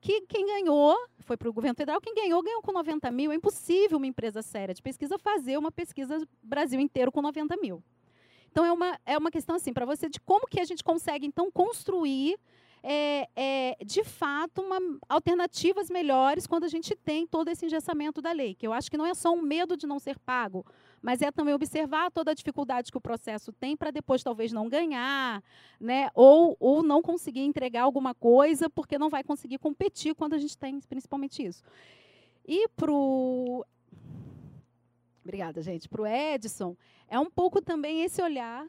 que 0.00 0.22
quem 0.22 0.46
ganhou 0.46 0.96
foi 1.20 1.36
para 1.36 1.48
o 1.48 1.52
governo 1.52 1.76
federal, 1.76 2.00
quem 2.00 2.14
ganhou, 2.14 2.42
ganhou 2.42 2.62
com 2.62 2.72
90 2.72 3.10
mil. 3.10 3.30
É 3.30 3.34
impossível 3.34 3.98
uma 3.98 4.06
empresa 4.06 4.40
séria 4.40 4.74
de 4.74 4.80
pesquisa 4.80 5.18
fazer 5.18 5.58
uma 5.58 5.70
pesquisa 5.70 6.26
Brasil 6.42 6.80
inteiro 6.80 7.12
com 7.12 7.20
90 7.20 7.56
mil. 7.58 7.82
Então, 8.50 8.64
é 8.64 8.72
uma, 8.72 8.98
é 9.06 9.18
uma 9.18 9.30
questão 9.30 9.56
assim, 9.56 9.72
para 9.72 9.86
você, 9.86 10.08
de 10.08 10.20
como 10.20 10.46
que 10.46 10.60
a 10.60 10.64
gente 10.64 10.82
consegue, 10.82 11.26
então, 11.26 11.50
construir 11.50 12.38
é, 12.82 13.28
é, 13.36 13.76
de 13.84 14.02
fato, 14.04 14.62
uma, 14.62 14.78
alternativas 15.08 15.90
melhores 15.90 16.46
quando 16.46 16.64
a 16.64 16.68
gente 16.68 16.96
tem 16.96 17.26
todo 17.26 17.48
esse 17.48 17.66
engessamento 17.66 18.22
da 18.22 18.32
lei. 18.32 18.54
Que 18.54 18.66
eu 18.66 18.72
acho 18.72 18.90
que 18.90 18.96
não 18.96 19.06
é 19.06 19.14
só 19.14 19.32
um 19.32 19.42
medo 19.42 19.76
de 19.76 19.86
não 19.86 19.98
ser 19.98 20.18
pago, 20.18 20.64
mas 21.02 21.20
é 21.22 21.30
também 21.30 21.54
observar 21.54 22.10
toda 22.10 22.30
a 22.30 22.34
dificuldade 22.34 22.90
que 22.90 22.98
o 22.98 23.00
processo 23.00 23.52
tem 23.52 23.76
para 23.76 23.90
depois 23.90 24.22
talvez 24.22 24.52
não 24.52 24.68
ganhar, 24.68 25.42
né? 25.78 26.10
ou, 26.14 26.56
ou 26.58 26.82
não 26.82 27.02
conseguir 27.02 27.40
entregar 27.42 27.82
alguma 27.82 28.14
coisa 28.14 28.68
porque 28.70 28.98
não 28.98 29.10
vai 29.10 29.22
conseguir 29.22 29.58
competir 29.58 30.14
quando 30.14 30.34
a 30.34 30.38
gente 30.38 30.56
tem 30.56 30.80
principalmente 30.80 31.44
isso. 31.44 31.62
E 32.46 32.66
para. 32.68 32.92
Obrigada, 35.22 35.62
gente. 35.62 35.88
Para 35.88 36.02
o 36.02 36.06
Edson, 36.06 36.76
é 37.08 37.18
um 37.18 37.30
pouco 37.30 37.60
também 37.60 38.02
esse 38.02 38.22
olhar 38.22 38.66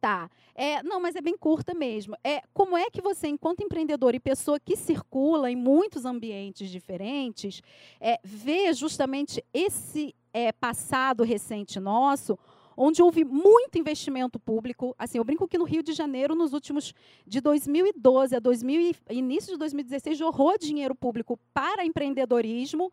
Tá. 0.00 0.30
É, 0.54 0.82
não, 0.82 1.00
mas 1.00 1.16
é 1.16 1.20
bem 1.20 1.36
curta 1.36 1.74
mesmo. 1.74 2.16
É, 2.22 2.42
como 2.54 2.76
é 2.76 2.88
que 2.90 3.00
você, 3.00 3.28
enquanto 3.28 3.62
empreendedor 3.62 4.14
e 4.14 4.20
pessoa 4.20 4.58
que 4.58 4.76
circula 4.76 5.50
em 5.50 5.56
muitos 5.56 6.04
ambientes 6.04 6.70
diferentes, 6.70 7.60
é, 8.00 8.18
vê 8.22 8.72
justamente 8.72 9.44
esse 9.52 10.14
é, 10.32 10.52
passado 10.52 11.24
recente 11.24 11.80
nosso, 11.80 12.38
onde 12.76 13.02
houve 13.02 13.24
muito 13.24 13.76
investimento 13.76 14.38
público. 14.38 14.94
Assim, 14.96 15.18
eu 15.18 15.24
brinco 15.24 15.48
que 15.48 15.58
no 15.58 15.64
Rio 15.64 15.82
de 15.82 15.92
Janeiro, 15.92 16.34
nos 16.36 16.52
últimos 16.52 16.94
de 17.26 17.40
2012 17.40 18.36
a 18.36 18.38
2000, 18.38 18.94
início 19.10 19.52
de 19.52 19.58
2016, 19.58 20.16
jorrou 20.16 20.56
dinheiro 20.56 20.94
público 20.94 21.38
para 21.52 21.84
empreendedorismo 21.84 22.92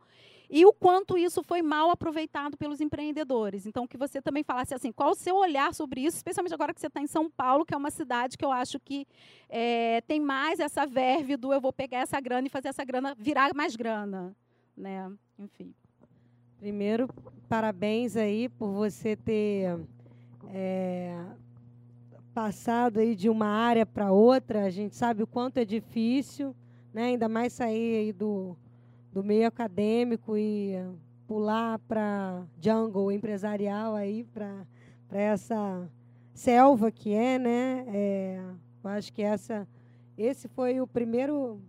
e 0.50 0.66
o 0.66 0.74
quanto 0.74 1.18
isso 1.18 1.44
foi 1.44 1.62
mal 1.62 1.90
aproveitado 1.90 2.58
pelos 2.58 2.82
empreendedores. 2.82 3.66
Então, 3.66 3.88
que 3.88 3.98
você 3.98 4.22
também 4.22 4.44
falasse 4.44 4.74
assim, 4.74 4.92
qual 4.92 5.12
o 5.12 5.16
seu 5.16 5.36
olhar 5.36 5.74
sobre 5.74 6.02
isso, 6.02 6.18
especialmente 6.18 6.54
agora 6.54 6.74
que 6.74 6.80
você 6.80 6.88
está 6.88 7.02
em 7.02 7.08
São 7.08 7.30
Paulo, 7.30 7.66
que 7.66 7.74
é 7.74 7.78
uma 7.78 7.92
cidade 7.92 8.38
que 8.38 8.46
eu 8.46 8.52
acho 8.52 8.80
que 8.80 9.08
é, 9.50 10.02
tem 10.02 10.20
mais 10.20 10.60
essa 10.60 10.86
verve 10.86 11.38
do 11.38 11.54
eu 11.54 11.62
vou 11.62 11.74
pegar 11.74 12.00
essa 12.00 12.20
grana 12.20 12.48
e 12.48 12.50
fazer 12.50 12.70
essa 12.70 12.84
grana 12.84 13.16
virar 13.18 13.54
mais 13.54 13.76
grana, 13.76 14.36
né? 14.76 15.12
Enfim. 15.38 15.74
Primeiro, 16.60 17.10
parabéns 17.48 18.16
aí 18.16 18.50
por 18.50 18.72
você 18.72 19.16
ter 19.16 19.78
é, 20.50 21.16
passado 22.34 23.00
aí 23.00 23.16
de 23.16 23.30
uma 23.30 23.48
área 23.48 23.86
para 23.86 24.12
outra. 24.12 24.66
A 24.66 24.70
gente 24.70 24.96
sabe 24.96 25.24
o 25.24 25.28
quanto 25.28 25.58
é 25.58 25.66
difícil, 25.66 26.56
né? 26.94 27.06
Ainda 27.06 27.30
mais 27.30 27.54
sair 27.54 27.98
aí 27.98 28.14
do 28.14 28.58
do 29.16 29.24
meio 29.24 29.48
acadêmico 29.48 30.36
e 30.38 30.74
pular 31.26 31.80
para 31.88 32.46
jungle 32.62 33.10
empresarial 33.10 33.96
aí 33.96 34.26
para 34.26 34.68
para 35.08 35.22
essa 35.22 35.90
selva 36.34 36.92
que 36.92 37.14
é, 37.14 37.40
né? 37.40 37.86
É, 37.88 38.44
eu 38.84 38.90
acho 38.90 39.14
que 39.14 39.22
essa 39.22 39.66
esse 40.18 40.50
foi 40.50 40.82
o 40.82 40.86
primeiro 40.86 41.62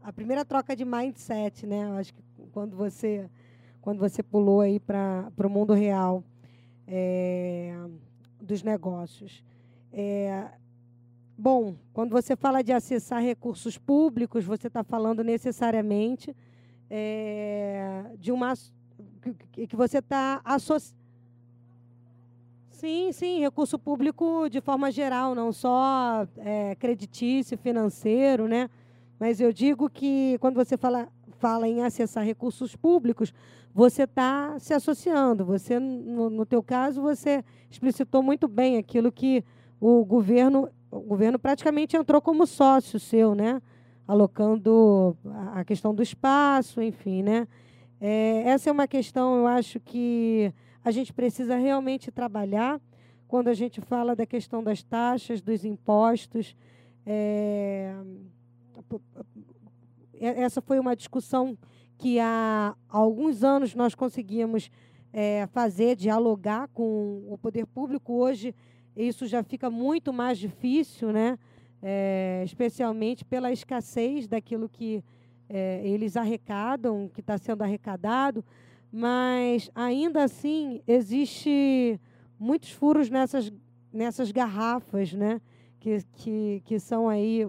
a 0.00 0.12
primeira 0.12 0.44
troca 0.44 0.76
de 0.76 0.84
mindset, 0.84 1.66
né? 1.66 1.86
Eu 1.88 1.94
acho 1.94 2.14
que 2.14 2.22
quando 2.52 2.76
você 2.76 3.28
quando 3.80 3.98
você 3.98 4.22
pulou 4.22 4.60
aí 4.60 4.78
para 4.78 5.32
o 5.44 5.50
mundo 5.50 5.72
real 5.72 6.22
é, 6.86 7.74
dos 8.40 8.62
negócios. 8.62 9.42
É, 9.92 10.46
bom, 11.36 11.74
quando 11.92 12.12
você 12.12 12.36
fala 12.36 12.62
de 12.62 12.72
acessar 12.72 13.20
recursos 13.20 13.76
públicos, 13.76 14.44
você 14.44 14.68
está 14.68 14.84
falando 14.84 15.24
necessariamente 15.24 16.32
é, 16.94 18.04
de 18.18 18.30
uma 18.30 18.52
que, 19.50 19.66
que 19.66 19.74
você 19.74 19.98
está 19.98 20.42
associando. 20.44 21.00
Sim, 22.68 23.12
sim, 23.12 23.40
recurso 23.40 23.78
público 23.78 24.48
de 24.50 24.60
forma 24.60 24.90
geral, 24.90 25.34
não 25.34 25.52
só 25.52 26.26
é, 26.36 26.74
creditício, 26.74 27.56
financeiro, 27.56 28.46
né? 28.46 28.68
Mas 29.18 29.40
eu 29.40 29.52
digo 29.52 29.88
que 29.88 30.36
quando 30.38 30.56
você 30.56 30.76
fala, 30.76 31.08
fala 31.38 31.66
em 31.66 31.82
acessar 31.82 32.24
recursos 32.24 32.76
públicos, 32.76 33.32
você 33.72 34.02
está 34.02 34.58
se 34.58 34.74
associando. 34.74 35.46
Você, 35.46 35.78
no, 35.78 36.28
no 36.28 36.44
teu 36.44 36.62
caso, 36.62 37.00
você 37.00 37.42
explicitou 37.70 38.22
muito 38.22 38.48
bem 38.48 38.76
aquilo 38.76 39.10
que 39.10 39.42
o 39.80 40.04
governo 40.04 40.68
o 40.90 41.00
governo 41.00 41.38
praticamente 41.38 41.96
entrou 41.96 42.20
como 42.20 42.46
sócio 42.46 43.00
seu, 43.00 43.34
né? 43.34 43.62
Alocando 44.06 45.16
a 45.54 45.64
questão 45.64 45.94
do 45.94 46.02
espaço, 46.02 46.82
enfim, 46.82 47.22
né? 47.22 47.46
É, 48.00 48.42
essa 48.48 48.68
é 48.68 48.72
uma 48.72 48.88
questão, 48.88 49.38
eu 49.38 49.46
acho 49.46 49.78
que 49.78 50.52
a 50.84 50.90
gente 50.90 51.12
precisa 51.12 51.56
realmente 51.56 52.10
trabalhar 52.10 52.80
quando 53.28 53.48
a 53.48 53.54
gente 53.54 53.80
fala 53.80 54.16
da 54.16 54.26
questão 54.26 54.62
das 54.62 54.82
taxas, 54.82 55.40
dos 55.40 55.64
impostos. 55.64 56.56
É, 57.06 57.94
essa 60.20 60.60
foi 60.60 60.78
uma 60.78 60.94
discussão 60.94 61.56
que 61.96 62.18
há 62.18 62.74
alguns 62.88 63.44
anos 63.44 63.74
nós 63.74 63.94
conseguíamos 63.94 64.70
é, 65.12 65.46
fazer, 65.52 65.94
dialogar 65.94 66.68
com 66.68 67.24
o 67.28 67.38
poder 67.38 67.66
público. 67.66 68.12
Hoje 68.14 68.54
isso 68.96 69.26
já 69.26 69.42
fica 69.42 69.70
muito 69.70 70.12
mais 70.12 70.38
difícil, 70.38 71.12
né? 71.12 71.38
É, 71.82 72.42
especialmente 72.44 73.24
pela 73.24 73.50
escassez 73.50 74.28
daquilo 74.28 74.68
que 74.68 75.02
é, 75.48 75.82
eles 75.84 76.16
arrecadam, 76.16 77.10
que 77.12 77.20
está 77.20 77.36
sendo 77.36 77.62
arrecadado, 77.62 78.44
mas 78.90 79.70
ainda 79.74 80.22
assim 80.22 80.80
existe 80.86 82.00
muitos 82.38 82.70
furos 82.70 83.10
nessas, 83.10 83.52
nessas 83.92 84.30
garrafas, 84.32 85.12
né? 85.12 85.40
Que, 85.78 85.98
que, 86.14 86.62
que 86.64 86.78
são 86.78 87.08
aí, 87.08 87.46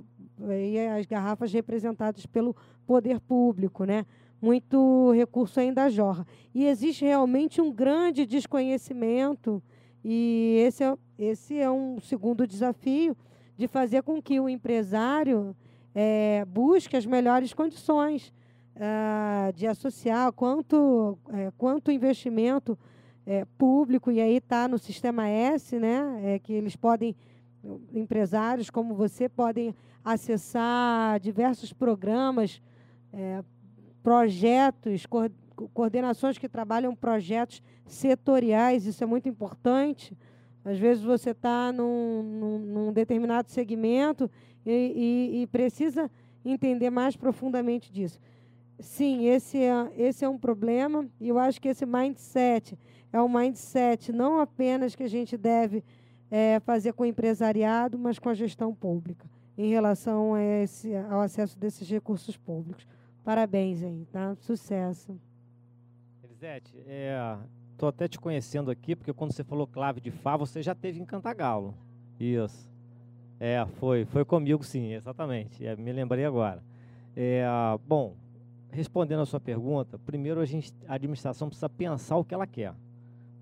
aí 0.50 0.88
as 0.88 1.06
garrafas 1.06 1.54
representadas 1.54 2.26
pelo 2.26 2.56
poder 2.86 3.20
público, 3.20 3.86
né? 3.86 4.06
Muito 4.42 5.12
recurso 5.12 5.60
ainda 5.60 5.90
jorra. 5.90 6.26
E 6.54 6.66
existe 6.66 7.06
realmente 7.06 7.62
um 7.62 7.72
grande 7.72 8.26
desconhecimento 8.26 9.62
e 10.04 10.62
esse 10.66 10.84
é, 10.84 10.98
esse 11.18 11.58
é 11.58 11.72
um 11.72 12.00
segundo 12.02 12.46
desafio 12.46 13.16
de 13.58 13.68
fazer 13.68 14.04
com 14.04 14.22
que 14.22 14.40
o 14.40 14.50
empresário 14.50 15.56
é, 15.94 16.46
busque 16.46 16.98
as 16.98 17.06
melhores 17.06 17.54
condições 17.54 18.34
uh, 18.76 19.54
de 19.54 19.68
associar 19.68 20.32
quanto, 20.32 21.18
é, 21.32 21.52
quanto 21.58 21.92
investimento 21.92 22.78
é, 23.26 23.46
público, 23.58 24.12
e 24.12 24.20
aí 24.20 24.38
está 24.38 24.68
no 24.68 24.78
Sistema 24.78 25.28
S, 25.28 25.80
né, 25.80 26.22
é, 26.24 26.40
que 26.40 26.52
eles 26.52 26.76
podem, 26.76 27.16
empresários 27.94 28.70
como 28.70 28.94
você, 28.94 29.30
podem 29.30 29.74
acessar 30.04 31.20
diversos 31.20 31.72
programas, 31.72 32.62
é, 33.14 33.42
projetos, 34.02 35.06
coordenações 35.74 36.38
que 36.38 36.50
trabalham 36.50 36.94
projetos 36.94 37.64
setoriais, 37.86 38.86
isso 38.86 39.04
é 39.04 39.08
muito 39.08 39.30
importante. 39.30 40.18
Às 40.66 40.78
vezes 40.78 41.04
você 41.04 41.32
está 41.32 41.72
num, 41.72 42.24
num, 42.24 42.60
num, 42.60 42.94
determinado 42.94 43.52
segmento 43.52 44.30
e, 44.66 44.72
e, 45.36 45.42
e, 45.42 45.48
precisa 45.48 46.10
entender 46.46 46.90
mais 46.90 47.16
profundamente 47.16 47.92
disso. 47.92 48.20
Sim, 48.80 49.26
esse 49.28 49.58
é, 49.58 49.92
esse 49.98 50.24
é 50.24 50.30
um 50.30 50.38
problema 50.38 51.06
e 51.20 51.28
eu 51.28 51.38
acho 51.38 51.60
que 51.60 51.68
esse 51.68 51.86
mindset 51.86 52.78
é 53.12 53.22
um 53.22 53.30
mindset 53.30 54.12
não 54.12 54.40
apenas 54.40 54.96
que 54.96 55.04
a 55.04 55.08
gente 55.08 55.38
deve 55.38 55.84
é, 56.32 56.60
fazer 56.62 56.94
com 56.94 57.04
o 57.04 57.06
empresariado, 57.06 58.00
mas 58.00 58.18
com 58.18 58.30
a 58.30 58.34
gestão 58.34 58.74
pública, 58.74 59.30
em 59.58 59.70
relação 59.70 60.34
a 60.34 60.42
esse, 60.42 60.96
ao 60.96 61.22
acesso 61.22 61.60
desses 61.60 61.88
recursos 61.88 62.36
públicos. 62.36 62.88
Parabéns 63.24 63.84
aí, 63.84 64.08
tá? 64.12 64.36
Sucesso. 64.36 65.20
Elisete, 66.24 66.76
estou 66.76 67.63
é, 67.82 67.88
até 67.88 68.08
te 68.08 68.20
conhecendo 68.20 68.72
aqui, 68.72 68.96
porque 68.96 69.14
quando 69.14 69.32
você 69.32 69.44
falou 69.44 69.68
clave 69.68 70.02
de 70.02 70.12
Fá, 70.12 70.38
você 70.38 70.62
já 70.62 70.74
teve 70.74 71.00
em 71.00 71.06
Cantagalo. 71.06 71.74
Isso. 72.20 72.72
É, 73.40 73.66
foi, 73.80 74.06
foi 74.06 74.24
comigo 74.24 74.64
sim, 74.64 74.94
exatamente. 74.94 75.66
É, 75.66 75.76
me 75.76 75.92
lembrei 75.92 76.26
agora. 76.26 76.64
É, 77.16 77.46
bom, 77.86 78.16
respondendo 78.72 79.22
a 79.22 79.26
sua 79.26 79.40
pergunta, 79.40 80.00
primeiro 80.00 80.40
a, 80.40 80.46
gente, 80.46 80.74
a 80.88 80.96
administração 80.96 81.48
precisa 81.48 81.70
pensar 81.70 82.18
o 82.18 82.24
que 82.24 82.34
ela 82.34 82.48
quer. 82.48 82.74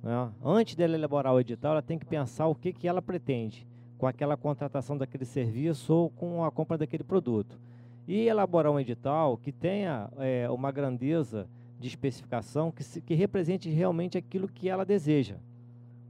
Né? 0.02 0.32
Antes 0.44 0.76
dela 0.76 0.96
elaborar 0.96 1.34
o 1.34 1.40
edital, 1.40 1.74
ela 1.74 1.82
tem 1.82 2.00
que 2.00 2.06
pensar 2.06 2.48
o 2.48 2.56
que, 2.56 2.74
que 2.74 2.88
ela 2.88 3.02
pretende 3.02 3.68
com 3.98 4.08
aquela 4.08 4.36
contratação 4.36 4.98
daquele 4.98 5.26
serviço 5.26 5.94
ou 5.94 6.10
com 6.10 6.44
a 6.44 6.52
compra 6.52 6.78
daquele 6.78 7.04
produto. 7.04 7.60
E 8.08 8.28
elaborar 8.28 8.72
um 8.72 8.80
edital 8.80 9.38
que 9.38 9.52
tenha 9.52 10.10
é, 10.18 10.50
uma 10.50 10.72
grandeza 10.72 11.48
de 11.82 11.88
especificação 11.88 12.72
que, 12.72 12.84
se, 12.84 13.02
que 13.02 13.14
represente 13.16 13.70
realmente 13.70 14.18
aquilo 14.18 14.48
que 14.48 14.70
ela 14.70 14.86
deseja, 14.86 15.36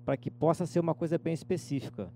para 0.06 0.18
que 0.18 0.30
possa 0.30 0.66
ser 0.66 0.80
uma 0.80 0.94
coisa 0.94 1.18
bem 1.18 1.34
específica. 1.34 2.12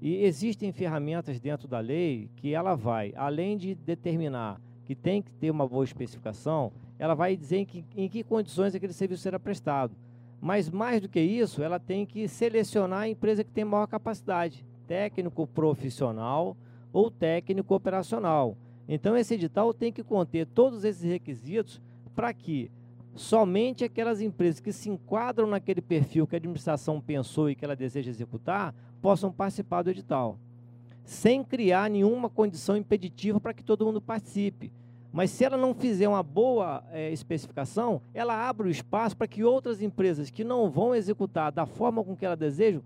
E 0.00 0.22
existem 0.24 0.70
ferramentas 0.70 1.40
dentro 1.40 1.66
da 1.66 1.80
lei 1.80 2.30
que 2.36 2.54
ela 2.54 2.76
vai, 2.76 3.12
além 3.16 3.56
de 3.56 3.74
determinar 3.74 4.60
que 4.84 4.94
tem 4.94 5.20
que 5.20 5.32
ter 5.32 5.50
uma 5.50 5.66
boa 5.66 5.84
especificação, 5.84 6.72
ela 6.98 7.14
vai 7.14 7.36
dizer 7.36 7.58
em 7.58 7.66
que, 7.66 7.84
em 7.96 8.08
que 8.08 8.22
condições 8.22 8.74
aquele 8.74 8.92
serviço 8.92 9.22
será 9.22 9.38
prestado. 9.38 9.94
Mas 10.40 10.70
mais 10.70 11.00
do 11.00 11.08
que 11.08 11.20
isso, 11.20 11.62
ela 11.62 11.78
tem 11.78 12.06
que 12.06 12.28
selecionar 12.28 13.00
a 13.00 13.08
empresa 13.08 13.42
que 13.42 13.50
tem 13.50 13.64
maior 13.64 13.86
capacidade, 13.86 14.64
técnico 14.86 15.46
profissional 15.46 16.56
ou 16.92 17.10
técnico 17.10 17.74
operacional. 17.74 18.56
Então 18.88 19.16
esse 19.16 19.34
edital 19.34 19.74
tem 19.74 19.92
que 19.92 20.02
conter 20.02 20.46
todos 20.46 20.84
esses 20.84 21.02
requisitos 21.02 21.82
para 22.14 22.32
que 22.32 22.70
somente 23.14 23.84
aquelas 23.84 24.20
empresas 24.20 24.60
que 24.60 24.72
se 24.72 24.88
enquadram 24.88 25.46
naquele 25.46 25.80
perfil 25.80 26.26
que 26.26 26.36
a 26.36 26.38
administração 26.38 27.00
pensou 27.00 27.50
e 27.50 27.54
que 27.54 27.64
ela 27.64 27.76
deseja 27.76 28.10
executar 28.10 28.74
possam 29.00 29.32
participar 29.32 29.82
do 29.82 29.90
edital, 29.90 30.38
sem 31.04 31.42
criar 31.42 31.90
nenhuma 31.90 32.28
condição 32.28 32.76
impeditiva 32.76 33.40
para 33.40 33.54
que 33.54 33.64
todo 33.64 33.84
mundo 33.84 34.00
participe. 34.00 34.70
Mas 35.12 35.30
se 35.30 35.44
ela 35.44 35.56
não 35.56 35.74
fizer 35.74 36.06
uma 36.06 36.22
boa 36.22 36.84
é, 36.92 37.10
especificação, 37.10 38.02
ela 38.12 38.48
abre 38.48 38.68
o 38.68 38.70
espaço 38.70 39.16
para 39.16 39.26
que 39.26 39.42
outras 39.42 39.80
empresas 39.80 40.30
que 40.30 40.44
não 40.44 40.70
vão 40.70 40.94
executar 40.94 41.50
da 41.50 41.64
forma 41.64 42.04
com 42.04 42.14
que 42.14 42.26
ela 42.26 42.36
deseja, 42.36 42.80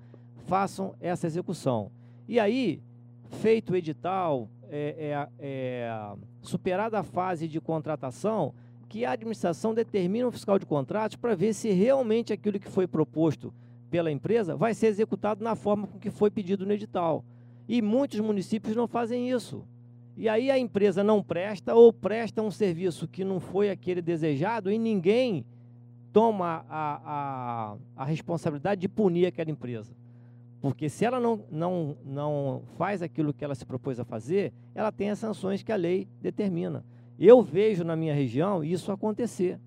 façam 0.46 0.94
essa 1.00 1.26
execução. 1.26 1.90
E 2.28 2.38
aí, 2.38 2.80
feito 3.28 3.72
o 3.72 3.76
edital, 3.76 4.48
é, 4.70 5.28
é, 5.38 6.14
superada 6.40 6.98
a 6.98 7.02
fase 7.02 7.46
de 7.46 7.60
contratação, 7.60 8.54
que 8.92 9.06
a 9.06 9.12
administração 9.12 9.72
determina 9.72 10.28
um 10.28 10.30
fiscal 10.30 10.58
de 10.58 10.66
contratos 10.66 11.16
para 11.16 11.34
ver 11.34 11.54
se 11.54 11.70
realmente 11.70 12.30
aquilo 12.30 12.60
que 12.60 12.68
foi 12.68 12.86
proposto 12.86 13.50
pela 13.90 14.12
empresa 14.12 14.54
vai 14.54 14.74
ser 14.74 14.88
executado 14.88 15.42
na 15.42 15.56
forma 15.56 15.86
com 15.86 15.98
que 15.98 16.10
foi 16.10 16.30
pedido 16.30 16.66
no 16.66 16.74
edital. 16.74 17.24
E 17.66 17.80
muitos 17.80 18.20
municípios 18.20 18.76
não 18.76 18.86
fazem 18.86 19.30
isso. 19.30 19.64
E 20.14 20.28
aí 20.28 20.50
a 20.50 20.58
empresa 20.58 21.02
não 21.02 21.22
presta 21.22 21.74
ou 21.74 21.90
presta 21.90 22.42
um 22.42 22.50
serviço 22.50 23.08
que 23.08 23.24
não 23.24 23.40
foi 23.40 23.70
aquele 23.70 24.02
desejado 24.02 24.70
e 24.70 24.76
ninguém 24.76 25.46
toma 26.12 26.62
a, 26.68 27.00
a, 27.02 27.76
a 27.96 28.04
responsabilidade 28.04 28.82
de 28.82 28.88
punir 28.90 29.24
aquela 29.24 29.50
empresa. 29.50 29.96
Porque 30.60 30.90
se 30.90 31.06
ela 31.06 31.18
não, 31.18 31.40
não, 31.50 31.96
não 32.04 32.62
faz 32.76 33.00
aquilo 33.00 33.32
que 33.32 33.42
ela 33.42 33.54
se 33.54 33.64
propôs 33.64 33.98
a 33.98 34.04
fazer, 34.04 34.52
ela 34.74 34.92
tem 34.92 35.08
as 35.08 35.18
sanções 35.18 35.62
que 35.62 35.72
a 35.72 35.76
lei 35.76 36.06
determina. 36.20 36.84
Eu 37.18 37.42
vejo 37.42 37.84
na 37.84 37.96
minha 37.96 38.14
região 38.14 38.64
isso 38.64 38.90
acontecer. 38.90 39.58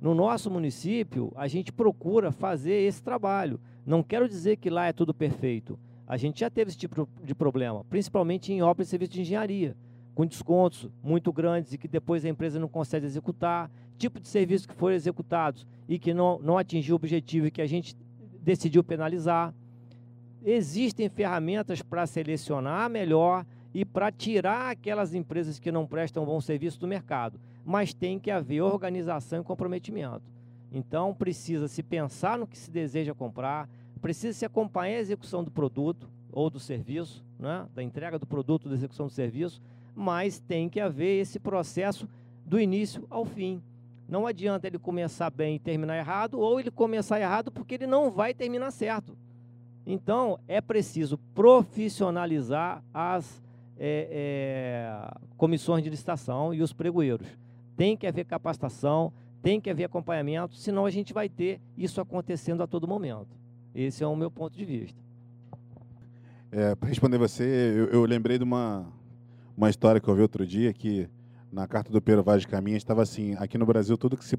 No 0.00 0.14
nosso 0.14 0.50
município, 0.50 1.32
a 1.36 1.46
gente 1.46 1.72
procura 1.72 2.32
fazer 2.32 2.86
esse 2.86 3.02
trabalho. 3.02 3.60
Não 3.84 4.02
quero 4.02 4.28
dizer 4.28 4.56
que 4.56 4.70
lá 4.70 4.86
é 4.86 4.92
tudo 4.92 5.12
perfeito. 5.12 5.78
A 6.06 6.16
gente 6.16 6.40
já 6.40 6.50
teve 6.50 6.70
esse 6.70 6.78
tipo 6.78 7.08
de 7.22 7.34
problema, 7.34 7.84
principalmente 7.84 8.52
em 8.52 8.62
obras 8.62 8.88
e 8.88 8.90
serviços 8.90 9.14
de 9.14 9.20
engenharia, 9.20 9.76
com 10.14 10.26
descontos 10.26 10.88
muito 11.02 11.32
grandes 11.32 11.72
e 11.72 11.78
que 11.78 11.86
depois 11.86 12.24
a 12.24 12.28
empresa 12.28 12.58
não 12.58 12.66
consegue 12.66 13.06
executar, 13.06 13.70
tipo 13.96 14.18
de 14.18 14.26
serviços 14.26 14.66
que 14.66 14.74
foram 14.74 14.96
executados 14.96 15.66
e 15.88 15.98
que 15.98 16.14
não, 16.14 16.38
não 16.40 16.58
atingiu 16.58 16.94
o 16.94 16.96
objetivo 16.96 17.46
e 17.46 17.50
que 17.50 17.62
a 17.62 17.66
gente 17.66 17.94
decidiu 18.42 18.82
penalizar. 18.82 19.54
Existem 20.42 21.08
ferramentas 21.08 21.82
para 21.82 22.06
selecionar 22.06 22.88
melhor 22.88 23.44
e 23.72 23.84
para 23.84 24.10
tirar 24.10 24.70
aquelas 24.70 25.14
empresas 25.14 25.58
que 25.58 25.70
não 25.70 25.86
prestam 25.86 26.24
bom 26.24 26.40
serviço 26.40 26.80
do 26.80 26.88
mercado. 26.88 27.40
Mas 27.64 27.94
tem 27.94 28.18
que 28.18 28.30
haver 28.30 28.62
organização 28.62 29.40
e 29.40 29.44
comprometimento. 29.44 30.22
Então, 30.72 31.14
precisa 31.14 31.68
se 31.68 31.82
pensar 31.82 32.38
no 32.38 32.46
que 32.46 32.58
se 32.58 32.70
deseja 32.70 33.14
comprar, 33.14 33.68
precisa 34.00 34.36
se 34.36 34.44
acompanhar 34.44 34.96
a 34.96 35.00
execução 35.00 35.44
do 35.44 35.50
produto 35.50 36.08
ou 36.32 36.48
do 36.48 36.60
serviço, 36.60 37.24
né? 37.38 37.66
da 37.74 37.82
entrega 37.82 38.18
do 38.18 38.26
produto, 38.26 38.68
da 38.68 38.74
execução 38.74 39.06
do 39.06 39.12
serviço, 39.12 39.60
mas 39.94 40.38
tem 40.38 40.68
que 40.68 40.80
haver 40.80 41.20
esse 41.20 41.38
processo 41.38 42.08
do 42.44 42.58
início 42.60 43.04
ao 43.10 43.24
fim. 43.24 43.60
Não 44.08 44.26
adianta 44.26 44.66
ele 44.66 44.78
começar 44.78 45.30
bem 45.30 45.56
e 45.56 45.58
terminar 45.58 45.96
errado, 45.96 46.38
ou 46.38 46.58
ele 46.58 46.70
começar 46.70 47.20
errado 47.20 47.50
porque 47.50 47.74
ele 47.74 47.86
não 47.86 48.10
vai 48.10 48.34
terminar 48.34 48.70
certo. 48.70 49.16
Então, 49.86 50.38
é 50.46 50.60
preciso 50.60 51.18
profissionalizar 51.34 52.82
as 52.92 53.42
é, 53.82 54.08
é, 54.12 55.18
comissões 55.38 55.82
de 55.82 55.88
licitação 55.88 56.52
e 56.52 56.60
os 56.60 56.70
pregoeiros. 56.70 57.26
Tem 57.74 57.96
que 57.96 58.06
haver 58.06 58.26
capacitação, 58.26 59.10
tem 59.42 59.58
que 59.58 59.70
haver 59.70 59.84
acompanhamento, 59.84 60.54
senão 60.54 60.84
a 60.84 60.90
gente 60.90 61.14
vai 61.14 61.30
ter 61.30 61.62
isso 61.78 61.98
acontecendo 61.98 62.62
a 62.62 62.66
todo 62.66 62.86
momento. 62.86 63.34
Esse 63.74 64.04
é 64.04 64.06
o 64.06 64.14
meu 64.14 64.30
ponto 64.30 64.56
de 64.56 64.66
vista. 64.66 65.00
É, 66.52 66.74
para 66.74 66.90
responder 66.90 67.16
você, 67.16 67.44
eu, 67.44 67.86
eu, 67.86 68.04
lembrei 68.04 68.36
de 68.36 68.44
uma, 68.44 68.86
uma 69.56 69.70
história 69.70 69.98
que 69.98 70.08
eu 70.08 70.14
vi 70.14 70.20
outro 70.20 70.46
dia, 70.46 70.74
que 70.74 71.08
na 71.50 71.66
carta 71.66 71.90
do 71.90 72.02
Pedro 72.02 72.22
Vaz 72.22 72.42
de 72.42 72.48
Caminha 72.48 72.76
estava 72.76 73.02
assim, 73.02 73.34
aqui 73.38 73.56
no 73.56 73.64
Brasil 73.64 73.96
tudo 73.96 74.16
que 74.16 74.24
se... 74.24 74.38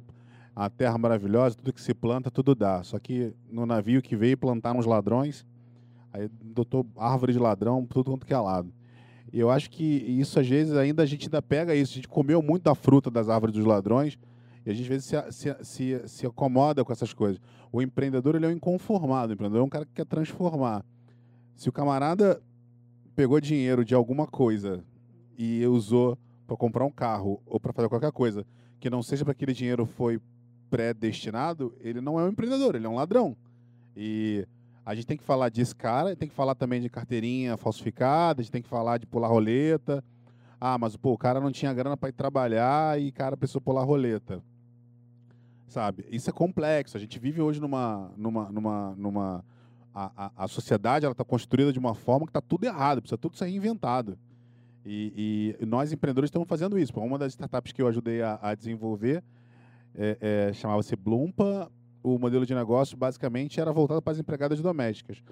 A 0.53 0.69
terra 0.69 0.97
maravilhosa, 0.97 1.55
tudo 1.55 1.71
que 1.71 1.81
se 1.81 1.93
planta, 1.93 2.29
tudo 2.29 2.53
dá. 2.53 2.83
Só 2.83 2.99
que 2.99 3.33
no 3.49 3.65
navio 3.65 4.01
que 4.01 4.17
veio 4.17 4.37
plantaram 4.37 4.81
os 4.81 4.85
ladrões, 4.85 5.47
aí 6.11 6.29
doutor 6.43 6.85
árvore 6.97 7.31
de 7.31 7.39
ladrão, 7.39 7.85
tudo 7.85 8.11
quanto 8.11 8.25
que 8.25 8.33
é 8.33 8.37
lado. 8.37 8.71
E 9.33 9.39
eu 9.39 9.49
acho 9.49 9.69
que 9.69 9.83
isso, 9.83 10.39
às 10.39 10.47
vezes, 10.47 10.75
ainda 10.75 11.03
a 11.03 11.05
gente 11.05 11.27
ainda 11.27 11.41
pega 11.41 11.73
isso. 11.73 11.93
A 11.93 11.95
gente 11.95 12.07
comeu 12.07 12.41
muito 12.41 12.63
da 12.63 12.75
fruta 12.75 13.09
das 13.09 13.29
árvores 13.29 13.55
dos 13.55 13.65
ladrões 13.65 14.17
e 14.65 14.69
a 14.69 14.73
gente, 14.73 14.83
às 14.83 14.89
vezes, 14.89 15.05
se, 15.05 15.31
se, 15.31 15.63
se, 15.63 16.07
se 16.07 16.25
acomoda 16.25 16.83
com 16.83 16.91
essas 16.91 17.13
coisas. 17.13 17.41
O 17.71 17.81
empreendedor 17.81 18.35
ele 18.35 18.45
é 18.45 18.49
um 18.49 18.51
inconformado. 18.51 19.31
O 19.31 19.33
empreendedor 19.33 19.61
é 19.61 19.65
um 19.65 19.69
cara 19.69 19.85
que 19.85 19.93
quer 19.93 20.05
transformar. 20.05 20.85
Se 21.55 21.69
o 21.69 21.71
camarada 21.71 22.41
pegou 23.15 23.39
dinheiro 23.39 23.85
de 23.85 23.95
alguma 23.95 24.27
coisa 24.27 24.83
e 25.37 25.65
usou 25.65 26.17
para 26.45 26.57
comprar 26.57 26.85
um 26.85 26.91
carro 26.91 27.41
ou 27.45 27.59
para 27.59 27.71
fazer 27.71 27.87
qualquer 27.87 28.11
coisa 28.11 28.45
que 28.79 28.89
não 28.89 29.01
seja 29.01 29.23
para 29.23 29.31
aquele 29.31 29.53
dinheiro 29.53 29.85
foi 29.85 30.19
predestinado, 30.69 31.73
ele 31.79 32.01
não 32.01 32.19
é 32.19 32.23
um 32.23 32.29
empreendedor, 32.29 32.75
ele 32.75 32.85
é 32.85 32.89
um 32.89 32.95
ladrão. 32.95 33.35
E 33.95 34.47
a 34.85 34.95
gente 34.95 35.05
tem 35.05 35.17
que 35.17 35.23
falar 35.23 35.49
desse 35.49 35.75
cara, 35.75 36.15
tem 36.15 36.27
que 36.27 36.35
falar 36.35 36.55
também 36.55 36.81
de 36.81 36.89
carteirinha 36.89 37.55
falsificada, 37.55 38.41
a 38.41 38.43
gente 38.43 38.51
tem 38.51 38.61
que 38.61 38.69
falar 38.69 38.97
de 38.97 39.05
pular 39.05 39.27
roleta. 39.27 40.03
Ah, 40.59 40.77
mas 40.77 40.95
pô, 40.95 41.13
o 41.13 41.17
cara 41.17 41.39
não 41.39 41.51
tinha 41.51 41.73
grana 41.73 41.95
para 41.95 42.09
ir 42.09 42.13
trabalhar 42.13 42.99
e 42.99 43.11
cara 43.11 43.37
precisou 43.37 43.61
pular 43.61 43.83
roleta. 43.83 44.43
Sabe? 45.67 46.05
Isso 46.11 46.29
é 46.29 46.33
complexo. 46.33 46.97
A 46.97 46.99
gente 46.99 47.17
vive 47.19 47.41
hoje 47.41 47.59
numa 47.59 48.11
numa 48.17 48.51
numa 48.51 48.95
numa 48.97 49.45
a, 49.93 50.11
a, 50.25 50.43
a 50.43 50.47
sociedade 50.47 51.05
ela 51.05 51.13
está 51.13 51.23
construída 51.23 51.71
de 51.71 51.79
uma 51.79 51.93
forma 51.93 52.25
que 52.25 52.29
está 52.29 52.41
tudo 52.41 52.63
errado, 52.63 53.01
precisa 53.01 53.17
tudo 53.17 53.37
ser 53.37 53.45
reinventado. 53.45 54.17
E, 54.85 55.55
e, 55.59 55.65
nós 55.65 55.91
empreendedores 55.91 56.29
estamos 56.29 56.47
fazendo 56.47 56.77
isso. 56.77 56.91
Uma 56.99 57.17
das 57.17 57.33
startups 57.33 57.71
que 57.71 57.81
eu 57.81 57.87
ajudei 57.87 58.21
a, 58.21 58.39
a 58.41 58.55
desenvolver 58.55 59.23
é, 59.93 60.17
é, 60.49 60.53
chamava-se 60.53 60.95
Blumpa 60.95 61.71
o 62.03 62.17
modelo 62.17 62.45
de 62.45 62.53
negócio 62.55 62.97
basicamente 62.97 63.59
era 63.59 63.71
voltado 63.71 64.01
para 64.01 64.13
as 64.13 64.19
empregadas 64.19 64.61
domésticas. 64.61 65.23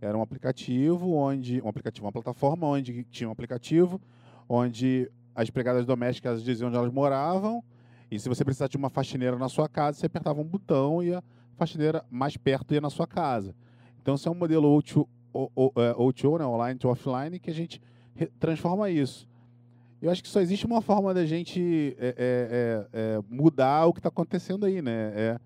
Era 0.00 0.16
um 0.16 0.22
aplicativo 0.22 1.14
onde 1.14 1.60
um 1.62 1.68
aplicativo, 1.68 2.06
uma 2.06 2.12
plataforma 2.12 2.66
onde 2.66 3.04
tinha 3.04 3.28
um 3.28 3.32
aplicativo 3.32 4.00
onde 4.48 5.10
as 5.34 5.48
empregadas 5.48 5.84
domésticas 5.86 6.42
diziam 6.42 6.68
onde 6.68 6.76
elas 6.76 6.92
moravam 6.92 7.62
e 8.10 8.18
se 8.18 8.28
você 8.28 8.44
precisasse 8.44 8.70
de 8.70 8.76
uma 8.76 8.88
faxineira 8.88 9.36
na 9.36 9.48
sua 9.48 9.68
casa, 9.68 9.98
você 9.98 10.06
apertava 10.06 10.40
um 10.40 10.44
botão 10.44 11.02
e 11.02 11.12
a 11.12 11.22
faxineira 11.56 12.04
mais 12.10 12.36
perto 12.36 12.72
ia 12.72 12.80
na 12.80 12.90
sua 12.90 13.06
casa. 13.06 13.54
Então, 14.00 14.14
isso 14.14 14.28
é 14.28 14.32
um 14.32 14.34
modelo 14.34 14.68
O2O, 14.78 15.06
é, 16.36 16.38
né, 16.38 16.46
online 16.46 16.78
to 16.78 16.88
offline, 16.88 17.38
que 17.40 17.50
a 17.50 17.54
gente 17.54 17.80
transforma 18.38 18.88
isso. 18.88 19.28
Eu 20.00 20.10
acho 20.10 20.22
que 20.22 20.28
só 20.28 20.40
existe 20.40 20.64
uma 20.64 20.80
forma 20.80 21.12
da 21.12 21.26
gente 21.26 21.96
é, 21.98 22.08
é, 22.08 22.86
é, 22.92 23.16
é 23.16 23.22
mudar 23.28 23.86
o 23.86 23.92
que 23.92 23.98
está 23.98 24.08
acontecendo 24.08 24.66
aí, 24.66 24.80
né? 24.80 25.38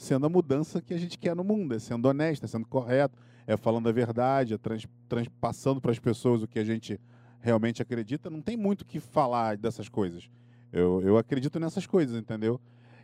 Sendo 0.00 0.24
a 0.24 0.30
mudança 0.30 0.80
que 0.80 0.94
a 0.94 0.96
gente 0.96 1.18
quer 1.18 1.36
no 1.36 1.44
mundo, 1.44 1.74
é 1.74 1.78
sendo 1.78 2.06
honesto, 2.08 2.42
é 2.44 2.48
sendo 2.48 2.66
correto, 2.66 3.18
é 3.46 3.54
falando 3.54 3.86
a 3.86 3.92
verdade, 3.92 4.54
é 4.54 4.56
trans, 4.56 4.88
trans, 5.06 5.28
passando 5.38 5.78
para 5.78 5.90
as 5.90 5.98
pessoas 5.98 6.42
o 6.42 6.48
que 6.48 6.58
a 6.58 6.64
gente 6.64 6.98
realmente 7.38 7.82
acredita. 7.82 8.30
Não 8.30 8.40
tem 8.40 8.56
muito 8.56 8.80
o 8.80 8.86
que 8.86 8.98
falar 8.98 9.58
dessas 9.58 9.90
coisas. 9.90 10.30
Eu, 10.72 11.02
eu 11.02 11.18
acredito 11.18 11.60
nessas 11.60 11.86
coisas, 11.86 12.18
entendeu? 12.18 12.58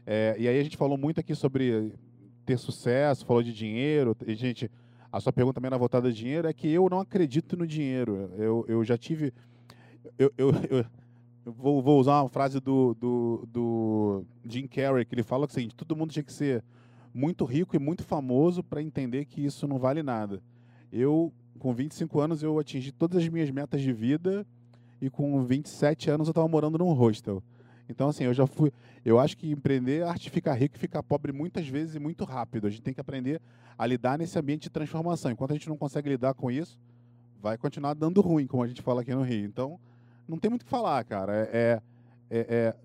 É, 0.07 0.37
e 0.39 0.49
aí 0.49 0.59
a 0.59 0.63
gente 0.63 0.79
falou 0.79 0.97
muito 0.97 1.21
aqui 1.21 1.35
sobre 1.35 1.93
ter 2.47 2.57
sucesso, 2.57 3.27
falou 3.27 3.43
de 3.43 3.53
dinheiro. 3.53 4.17
E 4.27 4.35
gente, 4.35 4.71
a 5.13 5.21
sua 5.21 5.35
pergunta 5.35 5.57
também 5.57 5.71
na 5.71 5.77
voltada 5.77 6.11
de 6.11 6.17
dinheiro 6.17 6.49
é 6.49 6.53
que 6.55 6.67
eu 6.67 6.89
não 6.89 7.01
acredito 7.01 7.59
no 7.59 7.67
dinheiro. 7.67 8.31
Eu, 8.39 8.65
eu 8.67 8.83
já 8.83 8.97
tive. 8.97 9.35
Eu, 10.19 10.33
eu, 10.39 10.51
eu, 10.71 10.87
eu 11.45 11.53
vou, 11.53 11.83
vou, 11.83 12.01
usar 12.01 12.23
uma 12.23 12.31
frase 12.31 12.59
do, 12.59 12.95
do, 12.95 13.47
do 13.53 14.25
Jim 14.47 14.67
Carrey, 14.67 15.05
que 15.05 15.15
ele 15.15 15.23
fala 15.23 15.45
assim: 15.45 15.69
todo 15.69 15.95
mundo 15.95 16.11
tinha 16.11 16.23
que 16.23 16.33
ser 16.33 16.65
muito 17.17 17.47
rico 17.47 17.75
e 17.75 17.79
muito 17.79 18.05
famoso 18.05 18.63
para 18.63 18.83
entender 18.83 19.25
que 19.25 19.43
isso 19.43 19.67
não 19.67 19.79
vale 19.79 20.03
nada. 20.03 20.43
Eu, 20.93 21.33
com 21.59 21.73
25 21.73 22.21
anos, 22.21 22.43
eu 22.43 22.59
atingi 22.59 22.93
todas 22.93 23.23
as 23.23 23.29
minhas 23.31 23.51
metas 23.51 23.81
de 23.81 23.91
vida 23.91 24.47
e 25.01 25.09
com 25.09 25.43
27 25.43 26.11
anos 26.11 26.29
eu 26.29 26.33
estava 26.33 26.47
morando 26.47 26.77
num 26.77 26.93
hostel. 26.93 27.43
Então, 27.89 28.11
assim, 28.11 28.25
eu 28.25 28.35
já 28.35 28.47
fui. 28.47 28.71
Eu 29.03 29.19
acho 29.19 29.35
que 29.35 29.51
empreender 29.51 30.01
é 30.01 30.03
arte 30.03 30.29
ficar 30.29 30.53
rico 30.53 30.77
e 30.77 30.79
ficar 30.79 31.03
pobre 31.03 31.33
muitas 31.33 31.67
vezes 31.67 31.95
e 31.95 31.99
muito 31.99 32.23
rápido. 32.23 32.67
A 32.67 32.71
gente 32.71 32.83
tem 32.83 32.93
que 32.93 33.01
aprender 33.01 33.41
a 33.79 33.87
lidar 33.87 34.19
nesse 34.19 34.39
ambiente 34.39 34.65
de 34.65 34.71
transformação. 34.71 35.31
Enquanto 35.31 35.53
a 35.53 35.55
gente 35.55 35.71
não 35.71 35.77
consegue 35.77 36.11
lidar 36.11 36.35
com 36.35 36.51
isso, 36.51 36.79
vai 37.41 37.57
continuar 37.57 37.95
dando 37.95 38.21
ruim, 38.21 38.47
como 38.47 38.63
a 38.63 38.67
gente 38.67 38.83
fala 38.83 39.01
aqui 39.01 39.15
no 39.15 39.23
Rio. 39.23 39.47
Então, 39.47 39.81
não 40.29 40.39
tem 40.39 40.51
muito 40.51 40.63
o 40.63 40.65
que 40.67 40.71
falar, 40.71 41.03
cara. 41.05 41.35
É, 41.35 41.49
é, 41.51 41.83
é, 42.31 42.47
é 42.51 42.77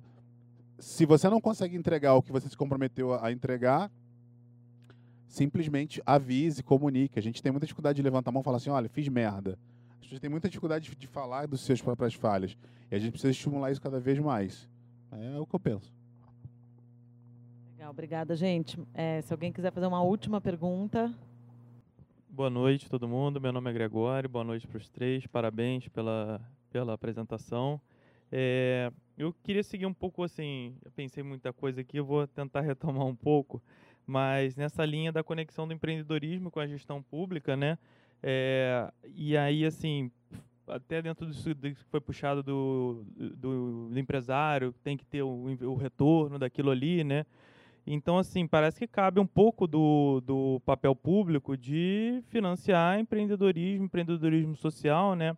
se 0.80 1.06
você 1.06 1.30
não 1.30 1.42
consegue 1.42 1.76
entregar 1.76 2.14
o 2.14 2.22
que 2.22 2.32
você 2.32 2.48
se 2.48 2.56
comprometeu 2.56 3.14
a 3.14 3.30
entregar, 3.30 3.92
simplesmente 5.32 6.02
avise, 6.06 6.62
comunique. 6.62 7.18
A 7.18 7.22
gente 7.22 7.42
tem 7.42 7.52
muita 7.52 7.66
dificuldade 7.66 7.96
de 7.96 8.02
levantar 8.02 8.30
a 8.30 8.34
mão 8.34 8.42
e 8.42 8.44
falar 8.44 8.58
assim, 8.58 8.70
olha, 8.70 8.90
fiz 8.90 9.08
merda. 9.08 9.58
A 10.00 10.04
gente 10.04 10.20
tem 10.20 10.30
muita 10.30 10.50
dificuldade 10.50 10.94
de 10.94 11.08
falar 11.08 11.48
dos 11.48 11.62
seus 11.62 11.82
próprias 11.82 12.14
falhas. 12.14 12.58
E 12.92 12.96
a 12.96 13.00
gente 13.00 13.12
precisa 13.12 13.32
estimular 13.32 13.72
isso 13.72 13.82
cada 13.82 13.98
vez 13.98 14.20
mais. 14.20 14.70
É 15.10 15.40
o 15.40 15.46
que 15.46 15.56
eu 15.56 15.60
penso. 15.60 15.92
Legal, 17.72 17.92
obrigada, 17.92 18.36
gente. 18.36 18.78
É, 18.94 19.22
se 19.22 19.34
alguém 19.34 19.54
quiser 19.54 19.72
fazer 19.72 19.88
uma 19.88 20.04
última 20.04 20.42
pergunta. 20.42 21.14
Boa 22.30 22.50
noite, 22.50 22.90
todo 22.90 23.08
mundo. 23.08 23.40
Meu 23.40 23.54
nome 23.54 23.70
é 23.70 23.74
Gregório. 23.74 24.28
Boa 24.28 24.44
noite 24.44 24.68
para 24.68 24.80
os 24.80 24.90
três. 24.90 25.26
Parabéns 25.28 25.88
pela, 25.88 26.42
pela 26.70 26.92
apresentação. 26.92 27.80
É, 28.30 28.92
eu 29.18 29.34
queria 29.44 29.64
seguir 29.64 29.86
um 29.86 29.94
pouco 29.94 30.24
assim. 30.24 30.76
Eu 30.84 30.92
pensei 30.92 31.24
muita 31.24 31.54
coisa 31.54 31.80
aqui, 31.80 31.96
eu 31.96 32.06
vou 32.06 32.28
tentar 32.28 32.60
retomar 32.62 33.06
um 33.06 33.16
pouco 33.16 33.62
mas 34.06 34.56
nessa 34.56 34.86
linha 34.86 35.12
da 35.12 35.24
conexão 35.24 35.68
do 35.68 35.74
empreendedorismo 35.74 36.52
com 36.52 36.60
a 36.60 36.68
gestão 36.68 37.02
pública, 37.02 37.56
né? 37.56 37.78
É, 38.24 38.92
e 39.16 39.36
aí, 39.36 39.66
assim, 39.66 40.12
até 40.68 41.02
dentro 41.02 41.26
disso 41.26 41.54
que 41.56 41.76
foi 41.90 42.00
puxado 42.00 42.44
do, 42.44 43.04
do, 43.16 43.90
do 43.90 44.00
empresário, 44.00 44.74
tem 44.84 44.96
que 44.96 45.06
ter 45.06 45.22
o, 45.22 45.58
o, 45.62 45.76
retorno 45.76 46.38
daquilo 46.38 46.72
ali, 46.72 47.04
né? 47.04 47.26
Então, 47.86 48.18
assim, 48.18 48.46
parece 48.48 48.80
que 48.80 48.88
cabe 48.88 49.20
um 49.20 49.26
pouco 49.26 49.66
do, 49.66 50.22
do 50.22 50.62
papel 50.66 50.96
público 50.96 51.58
de 51.58 52.24
financiar 52.28 53.00
empreendedorismo, 53.00 53.86
empreendedorismo 53.86 54.56
social, 54.56 55.16
né? 55.16 55.36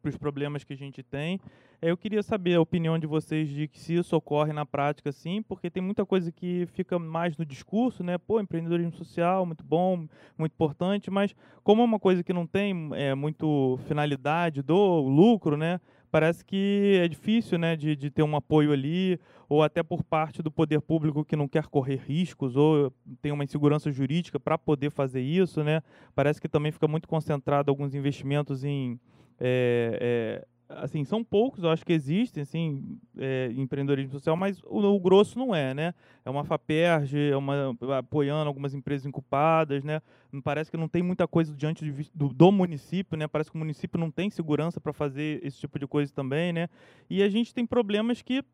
Para 0.00 0.08
os 0.08 0.16
problemas 0.16 0.64
que 0.64 0.72
a 0.72 0.76
gente 0.76 1.02
tem. 1.02 1.40
Eu 1.84 1.96
queria 1.96 2.22
saber 2.22 2.54
a 2.54 2.60
opinião 2.60 2.96
de 2.96 3.08
vocês 3.08 3.48
de 3.48 3.66
que 3.66 3.76
se 3.80 3.94
isso 3.94 4.14
ocorre 4.14 4.52
na 4.52 4.64
prática, 4.64 5.10
sim, 5.10 5.42
porque 5.42 5.68
tem 5.68 5.82
muita 5.82 6.06
coisa 6.06 6.30
que 6.30 6.64
fica 6.74 6.96
mais 6.96 7.36
no 7.36 7.44
discurso, 7.44 8.04
né? 8.04 8.16
Pô, 8.18 8.38
empreendedorismo 8.38 8.92
social, 8.92 9.44
muito 9.44 9.64
bom, 9.64 10.06
muito 10.38 10.52
importante, 10.52 11.10
mas 11.10 11.34
como 11.64 11.82
é 11.82 11.84
uma 11.84 11.98
coisa 11.98 12.22
que 12.22 12.32
não 12.32 12.46
tem 12.46 12.90
é, 12.92 13.16
muito 13.16 13.80
finalidade 13.88 14.62
do 14.62 15.00
lucro, 15.00 15.56
né? 15.56 15.80
Parece 16.08 16.44
que 16.44 17.00
é 17.02 17.08
difícil, 17.08 17.58
né, 17.58 17.74
de, 17.74 17.96
de 17.96 18.10
ter 18.10 18.22
um 18.22 18.36
apoio 18.36 18.70
ali, 18.70 19.18
ou 19.48 19.60
até 19.60 19.82
por 19.82 20.04
parte 20.04 20.40
do 20.40 20.52
poder 20.52 20.80
público 20.80 21.24
que 21.24 21.34
não 21.34 21.48
quer 21.48 21.66
correr 21.66 21.96
riscos, 21.96 22.54
ou 22.54 22.92
tem 23.20 23.32
uma 23.32 23.42
insegurança 23.42 23.90
jurídica 23.90 24.38
para 24.38 24.56
poder 24.56 24.90
fazer 24.92 25.20
isso, 25.20 25.64
né? 25.64 25.82
Parece 26.14 26.40
que 26.40 26.48
também 26.48 26.70
fica 26.70 26.86
muito 26.86 27.08
concentrado 27.08 27.72
alguns 27.72 27.92
investimentos 27.92 28.62
em 28.62 29.00
é, 29.40 29.98
é, 30.00 30.46
assim, 30.76 31.04
são 31.04 31.22
poucos, 31.22 31.62
eu 31.62 31.70
acho 31.70 31.84
que 31.84 31.92
existem, 31.92 32.42
assim, 32.42 32.98
é, 33.18 33.50
empreendedorismo 33.56 34.12
social, 34.12 34.36
mas 34.36 34.60
o, 34.64 34.78
o, 34.78 35.00
grosso 35.00 35.38
não 35.38 35.54
é, 35.54 35.74
né? 35.74 35.94
É 36.24 36.30
uma 36.30 36.44
FAPERJ, 36.44 37.30
é 37.30 37.36
uma, 37.36 37.76
apoiando 37.98 38.48
algumas 38.48 38.74
empresas 38.74 39.06
inculpadas, 39.06 39.84
né? 39.84 40.00
Parece 40.42 40.70
que 40.70 40.76
não 40.76 40.88
tem 40.88 41.02
muita 41.02 41.26
coisa 41.26 41.54
diante 41.54 41.84
de, 41.84 42.10
do, 42.14 42.28
do, 42.28 42.52
município, 42.52 43.16
né? 43.16 43.28
Parece 43.28 43.50
que 43.50 43.56
o 43.56 43.58
município 43.58 43.98
não 43.98 44.10
tem 44.10 44.30
segurança 44.30 44.80
para 44.80 44.92
fazer 44.92 45.40
esse 45.44 45.58
tipo 45.58 45.78
de 45.78 45.86
coisa 45.86 46.12
também, 46.12 46.52
né? 46.52 46.68
E 47.08 47.22
a 47.22 47.28
gente 47.28 47.54
tem 47.54 47.66
problemas 47.66 48.22
que 48.22 48.44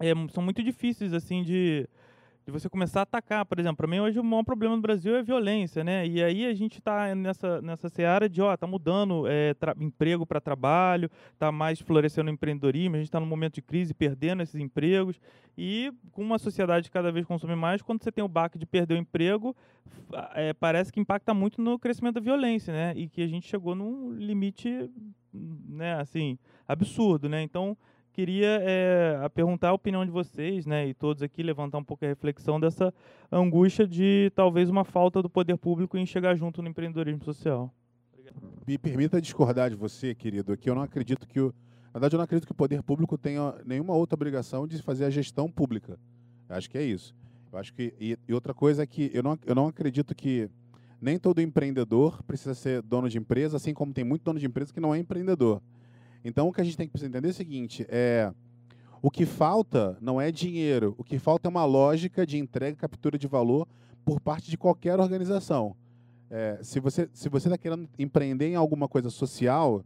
é, 0.00 0.12
são 0.30 0.42
muito 0.42 0.62
difíceis, 0.62 1.12
assim, 1.12 1.42
de 1.42 1.88
de 2.44 2.50
você 2.50 2.68
começar 2.68 3.00
a 3.00 3.02
atacar. 3.02 3.44
Por 3.44 3.58
exemplo, 3.58 3.76
para 3.76 3.86
mim 3.86 4.00
hoje 4.00 4.18
o 4.18 4.24
maior 4.24 4.42
problema 4.42 4.74
no 4.74 4.82
Brasil 4.82 5.14
é 5.14 5.20
a 5.20 5.22
violência, 5.22 5.84
né? 5.84 6.06
E 6.06 6.22
aí 6.22 6.44
a 6.46 6.54
gente 6.54 6.78
está 6.78 7.14
nessa, 7.14 7.62
nessa 7.62 7.88
seara 7.88 8.28
de, 8.28 8.42
ó, 8.42 8.56
tá 8.56 8.66
mudando 8.66 9.24
é, 9.28 9.54
emprego 9.78 10.26
para 10.26 10.40
trabalho, 10.40 11.10
tá 11.38 11.52
mais 11.52 11.80
florescendo 11.80 12.30
o 12.30 12.34
empreendedorismo, 12.34 12.96
a 12.96 12.98
gente 12.98 13.08
está 13.08 13.20
num 13.20 13.26
momento 13.26 13.54
de 13.54 13.62
crise, 13.62 13.94
perdendo 13.94 14.42
esses 14.42 14.60
empregos. 14.60 15.20
E 15.56 15.92
com 16.12 16.22
uma 16.22 16.38
sociedade 16.38 16.88
que 16.88 16.92
cada 16.92 17.12
vez 17.12 17.26
consome 17.26 17.54
mais, 17.54 17.82
quando 17.82 18.02
você 18.02 18.10
tem 18.10 18.24
o 18.24 18.28
baque 18.28 18.58
de 18.58 18.66
perder 18.66 18.94
o 18.94 18.98
emprego, 18.98 19.54
é, 20.34 20.52
parece 20.52 20.92
que 20.92 20.98
impacta 20.98 21.34
muito 21.34 21.60
no 21.60 21.78
crescimento 21.78 22.14
da 22.14 22.20
violência, 22.20 22.72
né? 22.72 22.94
E 22.96 23.08
que 23.08 23.22
a 23.22 23.26
gente 23.26 23.46
chegou 23.46 23.74
num 23.74 24.12
limite, 24.12 24.90
né, 25.32 25.94
assim, 25.94 26.38
absurdo, 26.66 27.28
né? 27.28 27.42
Então, 27.42 27.76
queria 28.12 28.58
é, 28.62 29.28
perguntar 29.34 29.70
a 29.70 29.72
opinião 29.72 30.04
de 30.04 30.10
vocês, 30.10 30.66
né, 30.66 30.86
e 30.86 30.94
todos 30.94 31.22
aqui 31.22 31.42
levantar 31.42 31.78
um 31.78 31.84
pouco 31.84 32.04
a 32.04 32.08
reflexão 32.08 32.60
dessa 32.60 32.92
angústia 33.30 33.86
de 33.86 34.30
talvez 34.34 34.68
uma 34.68 34.84
falta 34.84 35.22
do 35.22 35.30
poder 35.30 35.56
público 35.56 35.96
em 35.96 36.04
chegar 36.04 36.34
junto 36.36 36.62
no 36.62 36.68
empreendedorismo 36.68 37.24
social. 37.24 37.72
Me 38.66 38.78
permita 38.78 39.20
discordar 39.20 39.70
de 39.70 39.76
você, 39.76 40.14
querido, 40.14 40.56
que 40.56 40.70
eu 40.70 40.74
não 40.74 40.82
acredito 40.82 41.26
que 41.26 41.40
o. 41.40 41.52
Na 41.92 42.00
verdade, 42.00 42.14
eu 42.14 42.18
não 42.18 42.24
acredito 42.24 42.46
que 42.46 42.52
o 42.52 42.54
poder 42.54 42.82
público 42.82 43.18
tenha 43.18 43.54
nenhuma 43.66 43.94
outra 43.94 44.14
obrigação 44.14 44.66
de 44.66 44.80
fazer 44.80 45.04
a 45.04 45.10
gestão 45.10 45.50
pública. 45.50 45.98
Eu 46.48 46.56
acho 46.56 46.70
que 46.70 46.78
é 46.78 46.82
isso. 46.82 47.14
Eu 47.52 47.58
acho 47.58 47.74
que. 47.74 47.92
E, 48.00 48.16
e 48.26 48.32
outra 48.32 48.54
coisa 48.54 48.82
é 48.82 48.86
que 48.86 49.10
eu 49.12 49.22
não, 49.22 49.38
eu 49.44 49.54
não 49.54 49.66
acredito 49.66 50.14
que 50.14 50.48
nem 51.00 51.18
todo 51.18 51.40
empreendedor 51.40 52.22
precisa 52.22 52.54
ser 52.54 52.80
dono 52.80 53.08
de 53.08 53.18
empresa, 53.18 53.56
assim 53.56 53.74
como 53.74 53.92
tem 53.92 54.04
muito 54.04 54.22
dono 54.22 54.38
de 54.38 54.46
empresa 54.46 54.72
que 54.72 54.80
não 54.80 54.94
é 54.94 54.98
empreendedor. 54.98 55.60
Então, 56.24 56.48
o 56.48 56.52
que 56.52 56.60
a 56.60 56.64
gente 56.64 56.76
tem 56.76 56.88
que 56.88 57.04
entender 57.04 57.28
é 57.28 57.30
o 57.30 57.34
seguinte: 57.34 57.86
é, 57.88 58.32
o 59.00 59.10
que 59.10 59.26
falta 59.26 59.96
não 60.00 60.20
é 60.20 60.30
dinheiro, 60.30 60.94
o 60.96 61.04
que 61.04 61.18
falta 61.18 61.48
é 61.48 61.50
uma 61.50 61.64
lógica 61.64 62.26
de 62.26 62.38
entrega 62.38 62.76
e 62.76 62.80
captura 62.80 63.18
de 63.18 63.26
valor 63.26 63.66
por 64.04 64.20
parte 64.20 64.50
de 64.50 64.56
qualquer 64.56 64.98
organização. 64.98 65.76
É, 66.30 66.58
se 66.62 66.80
você 66.80 67.08
se 67.12 67.28
você 67.28 67.48
está 67.48 67.58
querendo 67.58 67.88
empreender 67.98 68.48
em 68.48 68.54
alguma 68.54 68.88
coisa 68.88 69.10
social, 69.10 69.84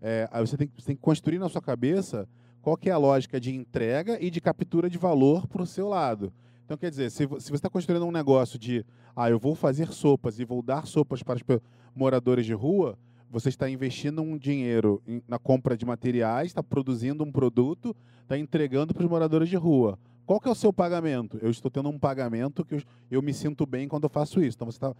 é, 0.00 0.28
você, 0.40 0.56
tem, 0.56 0.70
você 0.76 0.86
tem 0.86 0.96
que 0.96 1.02
construir 1.02 1.38
na 1.38 1.48
sua 1.48 1.60
cabeça 1.60 2.28
qual 2.62 2.78
é 2.84 2.90
a 2.90 2.98
lógica 2.98 3.40
de 3.40 3.54
entrega 3.54 4.18
e 4.20 4.30
de 4.30 4.40
captura 4.40 4.90
de 4.90 4.98
valor 4.98 5.46
para 5.46 5.62
o 5.62 5.66
seu 5.66 5.88
lado. 5.88 6.32
Então, 6.64 6.76
quer 6.76 6.90
dizer, 6.90 7.10
se, 7.10 7.18
se 7.18 7.26
você 7.26 7.54
está 7.54 7.70
construindo 7.70 8.04
um 8.04 8.10
negócio 8.10 8.58
de, 8.58 8.84
ah, 9.14 9.30
eu 9.30 9.38
vou 9.38 9.54
fazer 9.54 9.92
sopas 9.92 10.40
e 10.40 10.44
vou 10.44 10.60
dar 10.62 10.84
sopas 10.84 11.22
para 11.22 11.36
os 11.36 11.60
moradores 11.94 12.44
de 12.44 12.52
rua, 12.52 12.98
você 13.30 13.48
está 13.48 13.68
investindo 13.68 14.22
um 14.22 14.36
dinheiro 14.36 15.02
em, 15.06 15.22
na 15.26 15.38
compra 15.38 15.76
de 15.76 15.84
materiais, 15.84 16.48
está 16.48 16.62
produzindo 16.62 17.24
um 17.24 17.32
produto, 17.32 17.94
está 18.22 18.38
entregando 18.38 18.94
para 18.94 19.04
os 19.04 19.10
moradores 19.10 19.48
de 19.48 19.56
rua. 19.56 19.98
Qual 20.24 20.40
que 20.40 20.48
é 20.48 20.50
o 20.50 20.56
seu 20.56 20.72
pagamento? 20.72 21.38
Eu 21.40 21.50
estou 21.50 21.70
tendo 21.70 21.88
um 21.88 21.98
pagamento 21.98 22.64
que 22.64 22.74
eu, 22.74 22.82
eu 23.10 23.22
me 23.22 23.32
sinto 23.32 23.64
bem 23.64 23.86
quando 23.86 24.04
eu 24.04 24.10
faço 24.10 24.40
isso. 24.42 24.56
Então, 24.56 24.70
você 24.70 24.78
tá, 24.78 24.94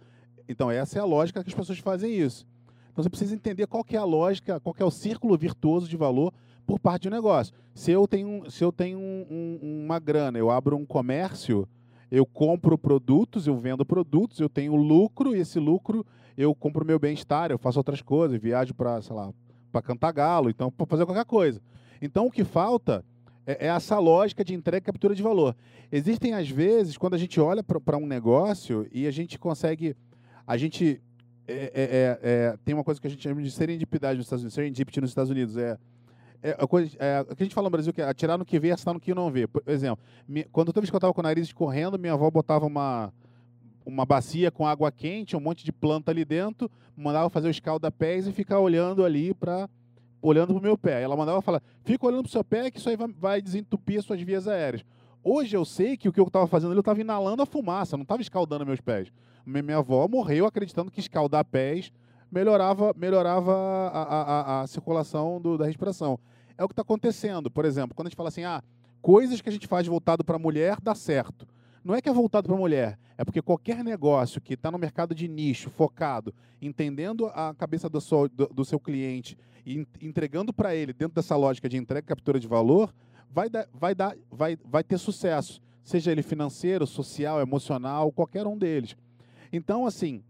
então, 0.47 0.71
essa 0.71 0.97
é 0.97 1.01
a 1.01 1.05
lógica 1.05 1.43
que 1.43 1.49
as 1.49 1.55
pessoas 1.55 1.79
fazem 1.79 2.13
isso. 2.17 2.47
Então, 2.91 3.03
você 3.03 3.09
precisa 3.09 3.35
entender 3.35 3.67
qual 3.67 3.83
que 3.83 3.95
é 3.95 3.99
a 3.99 4.05
lógica, 4.05 4.59
qual 4.59 4.73
que 4.73 4.81
é 4.81 4.85
o 4.85 4.91
círculo 4.91 5.37
virtuoso 5.37 5.87
de 5.87 5.97
valor 5.97 6.33
por 6.65 6.79
parte 6.79 7.03
do 7.03 7.11
negócio. 7.11 7.53
Se 7.73 7.91
eu 7.91 8.07
tenho, 8.07 8.49
se 8.49 8.63
eu 8.63 8.71
tenho 8.71 8.97
um, 8.97 9.25
um, 9.29 9.83
uma 9.85 9.99
grana, 9.99 10.37
eu 10.39 10.49
abro 10.49 10.75
um 10.75 10.85
comércio, 10.85 11.67
eu 12.09 12.25
compro 12.25 12.77
produtos, 12.77 13.47
eu 13.47 13.57
vendo 13.57 13.85
produtos, 13.85 14.39
eu 14.39 14.49
tenho 14.49 14.75
lucro, 14.75 15.35
e 15.35 15.39
esse 15.39 15.59
lucro 15.59 16.05
eu 16.37 16.53
compro 16.53 16.85
meu 16.85 16.99
bem-estar, 16.99 17.49
eu 17.49 17.57
faço 17.57 17.79
outras 17.79 18.01
coisas, 18.01 18.39
viajo 18.39 18.73
para, 18.73 19.01
sei 19.01 19.15
lá, 19.15 19.33
para 19.71 19.81
Cantagalo, 19.81 20.49
então 20.49 20.71
para 20.71 20.85
fazer 20.85 21.05
qualquer 21.05 21.25
coisa. 21.25 21.61
Então 22.01 22.27
o 22.27 22.31
que 22.31 22.43
falta 22.43 23.03
é, 23.45 23.65
é, 23.65 23.67
essa 23.67 23.97
lógica 23.97 24.45
de 24.45 24.53
entrega 24.53 24.83
e 24.83 24.85
captura 24.85 25.15
de 25.15 25.23
valor. 25.23 25.55
Existem 25.91 26.33
às 26.33 26.49
vezes 26.49 26.97
quando 26.97 27.15
a 27.15 27.17
gente 27.17 27.39
olha 27.39 27.63
para 27.63 27.97
um 27.97 28.05
negócio 28.05 28.87
e 28.91 29.07
a 29.07 29.11
gente 29.11 29.39
consegue, 29.39 29.95
a 30.45 30.55
gente 30.55 31.01
é, 31.47 31.53
é, 31.53 31.59
é, 31.73 32.19
é, 32.21 32.57
tem 32.63 32.75
uma 32.75 32.83
coisa 32.83 33.01
que 33.01 33.07
a 33.07 33.09
gente 33.09 33.23
chama 33.23 33.41
de 33.41 33.49
serendipidade 33.49 34.17
nos 34.17 34.27
Estados 34.27 34.43
Unidos, 34.43 34.53
serendipity 34.53 35.01
nos 35.01 35.09
Estados 35.09 35.31
Unidos 35.31 35.57
é 35.57 35.77
é, 36.41 36.55
a 36.59 36.67
coisa, 36.67 36.95
é, 36.99 37.21
o 37.21 37.35
que 37.35 37.43
a 37.43 37.45
gente 37.45 37.55
fala 37.55 37.65
no 37.65 37.71
Brasil 37.71 37.91
que 37.91 38.01
é 38.01 38.05
atirar 38.05 38.37
no 38.37 38.45
que 38.45 38.59
vê, 38.59 38.71
acertar 38.71 38.93
no 38.93 38.99
que 38.99 39.13
não 39.13 39.31
vê. 39.31 39.47
Por 39.47 39.63
exemplo, 39.65 40.03
quando 40.51 40.67
toda 40.67 40.81
vez 40.81 40.89
que 40.89 40.95
eu 40.95 40.99
estava 40.99 41.13
com 41.13 41.21
o 41.21 41.23
nariz 41.23 41.47
escorrendo, 41.47 41.97
minha 41.97 42.13
avó 42.13 42.29
botava 42.29 42.65
uma, 42.65 43.11
uma 43.87 44.05
bacia 44.05 44.51
com 44.51 44.67
água 44.67 44.91
quente, 44.91 45.35
um 45.35 45.39
monte 45.39 45.63
de 45.63 45.71
planta 45.71 46.11
ali 46.11 46.25
dentro, 46.25 46.69
mandava 46.95 47.29
fazer 47.29 47.47
o 47.47 47.51
escalda-pés 47.51 48.27
e 48.27 48.33
ficar 48.33 48.59
olhando 48.59 49.05
ali 49.05 49.33
para 49.33 49.69
olhando 50.21 50.47
para 50.47 50.59
o 50.59 50.61
meu 50.61 50.77
pé. 50.77 51.01
Ela 51.01 51.15
mandava 51.15 51.41
falar, 51.41 51.61
fica 51.85 52.05
olhando 52.05 52.23
para 52.23 52.29
o 52.29 52.31
seu 52.31 52.43
pé 52.43 52.69
que 52.69 52.79
isso 52.79 52.89
aí 52.89 52.97
vai, 52.97 53.07
vai 53.07 53.41
desentupir 53.41 53.99
as 53.99 54.05
suas 54.05 54.21
vias 54.21 54.45
aéreas. 54.45 54.83
Hoje 55.23 55.55
eu 55.55 55.63
sei 55.63 55.95
que 55.95 56.09
o 56.09 56.13
que 56.13 56.19
eu 56.19 56.27
estava 56.27 56.47
fazendo 56.47 56.71
ali, 56.71 56.77
eu 56.77 56.81
estava 56.81 56.99
inalando 56.99 57.41
a 57.41 57.45
fumaça, 57.45 57.95
não 57.95 58.03
estava 58.03 58.21
escaldando 58.21 58.65
meus 58.65 58.81
pés. 58.81 59.09
Minha 59.45 59.77
avó 59.77 60.05
morreu 60.07 60.45
acreditando 60.45 60.91
que 60.91 60.99
escaldar 60.99 61.45
pés 61.45 61.91
melhorava, 62.29 62.93
melhorava 62.97 63.53
a, 63.53 64.01
a, 64.01 64.61
a, 64.61 64.67
circulação 64.67 65.39
do, 65.39 65.57
da 65.57 65.65
respiração. 65.65 66.19
É 66.57 66.63
o 66.63 66.67
que 66.67 66.73
está 66.73 66.81
acontecendo. 66.81 67.49
Por 67.49 67.63
exemplo, 67.63 67.95
quando 67.95 68.07
a 68.07 68.09
gente 68.09 68.17
fala 68.17 68.27
assim, 68.27 68.43
ah, 68.43 68.61
coisas 69.01 69.39
que 69.39 69.47
a 69.47 69.51
gente 69.51 69.65
faz 69.65 69.87
voltado 69.87 70.25
para 70.25 70.35
a 70.35 70.39
mulher 70.39 70.77
dá 70.81 70.93
certo. 70.93 71.47
Não 71.87 71.95
é 71.95 72.01
que 72.01 72.09
é 72.09 72.11
voltado 72.11 72.49
para 72.49 72.57
mulher, 72.57 72.99
é 73.17 73.23
porque 73.23 73.41
qualquer 73.41 73.81
negócio 73.81 74.41
que 74.41 74.55
está 74.55 74.69
no 74.69 74.77
mercado 74.77 75.15
de 75.15 75.25
nicho, 75.25 75.69
focado, 75.69 76.35
entendendo 76.61 77.27
a 77.27 77.55
cabeça 77.57 77.87
do 77.87 78.01
seu, 78.01 78.27
do, 78.27 78.47
do 78.47 78.65
seu 78.65 78.77
cliente 78.77 79.37
e 79.65 79.87
entregando 80.01 80.51
para 80.51 80.75
ele 80.75 80.91
dentro 80.91 81.15
dessa 81.15 81.37
lógica 81.37 81.69
de 81.69 81.77
entrega 81.77 82.03
e 82.03 82.09
captura 82.09 82.41
de 82.41 82.45
valor, 82.45 82.93
vai, 83.31 83.49
dar, 83.49 83.69
vai, 83.73 83.95
dar, 83.95 84.17
vai, 84.29 84.57
vai 84.65 84.83
ter 84.83 84.97
sucesso, 84.97 85.61
seja 85.81 86.11
ele 86.11 86.21
financeiro, 86.21 86.85
social, 86.85 87.39
emocional, 87.39 88.11
qualquer 88.11 88.45
um 88.45 88.57
deles. 88.57 88.93
Então, 89.49 89.85
assim, 89.85 90.21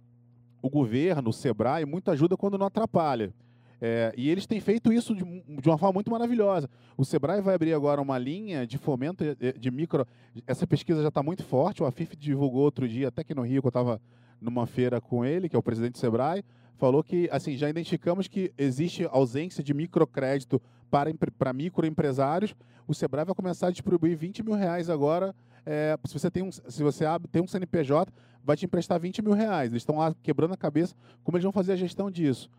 o 0.61 0.69
governo, 0.69 1.31
o 1.31 1.33
Sebrae, 1.33 1.87
muito 1.87 2.11
ajuda 2.11 2.37
quando 2.37 2.59
não 2.59 2.67
atrapalha. 2.67 3.33
É, 3.79 4.11
e 4.17 4.29
eles 4.29 4.45
têm 4.47 4.59
feito 4.59 4.91
isso 4.91 5.15
de, 5.15 5.23
de, 5.23 5.69
uma 5.69 5.77
forma 5.77 5.93
muito 5.93 6.09
maravilhosa. 6.09 6.69
O 6.97 7.05
Sebrae 7.05 7.41
vai 7.41 7.55
abrir 7.55 7.73
agora 7.73 8.01
uma 8.01 8.17
linha 8.17 8.65
de 8.65 8.77
fomento 8.77 9.23
de 9.57 9.71
micro. 9.71 10.05
Essa 10.45 10.65
pesquisa 10.65 11.01
já 11.01 11.09
está 11.09 11.21
muito 11.21 11.43
forte. 11.43 11.83
O 11.83 11.85
Afif 11.85 12.15
divulgou 12.15 12.61
outro 12.61 12.87
dia, 12.87 13.09
até 13.09 13.23
que 13.23 13.35
no 13.35 13.43
Rio, 13.43 13.61
que 13.61 13.67
eu 13.67 13.69
estava 13.69 14.01
numa 14.41 14.65
feira 14.65 14.99
com 14.99 15.23
ele, 15.23 15.47
que 15.47 15.55
é 15.55 15.59
o 15.59 15.63
presidente 15.63 15.93
do 15.93 15.97
Sebrae, 15.99 16.43
falou 16.75 17.03
que 17.03 17.27
assim 17.31 17.57
já 17.57 17.69
identificamos 17.69 18.27
que 18.27 18.51
existe 18.57 19.07
ausência 19.11 19.63
de 19.63 19.73
microcrédito 19.73 20.61
para, 20.89 21.11
para 21.37 21.53
microempresários. 21.53 22.55
O 22.87 22.93
Sebrae 22.93 23.25
vai 23.25 23.35
começar 23.35 23.67
a 23.67 23.71
distribuir 23.71 24.17
20 24.17 24.43
mil 24.43 24.53
reais 24.53 24.89
agora. 24.89 25.35
É, 25.65 25.97
se 26.05 26.17
você 26.17 26.31
tem 26.31 26.43
um, 26.43 26.51
se 26.51 26.81
você 26.81 27.03
abre, 27.03 27.27
tem 27.27 27.41
um 27.41 27.47
CNPJ, 27.47 28.11
vai 28.43 28.55
te 28.55 28.65
emprestar 28.65 28.99
20 28.99 29.21
mil 29.21 29.33
reais. 29.33 29.71
Eles 29.71 29.81
estão 29.81 29.97
lá 29.97 30.15
quebrando 30.23 30.53
a 30.53 30.57
cabeça 30.57 30.95
como 31.23 31.35
eles 31.35 31.43
vão 31.43 31.51
fazer 31.51 31.73
a 31.73 31.75
gestão 31.75 32.09
disso. 32.09 32.49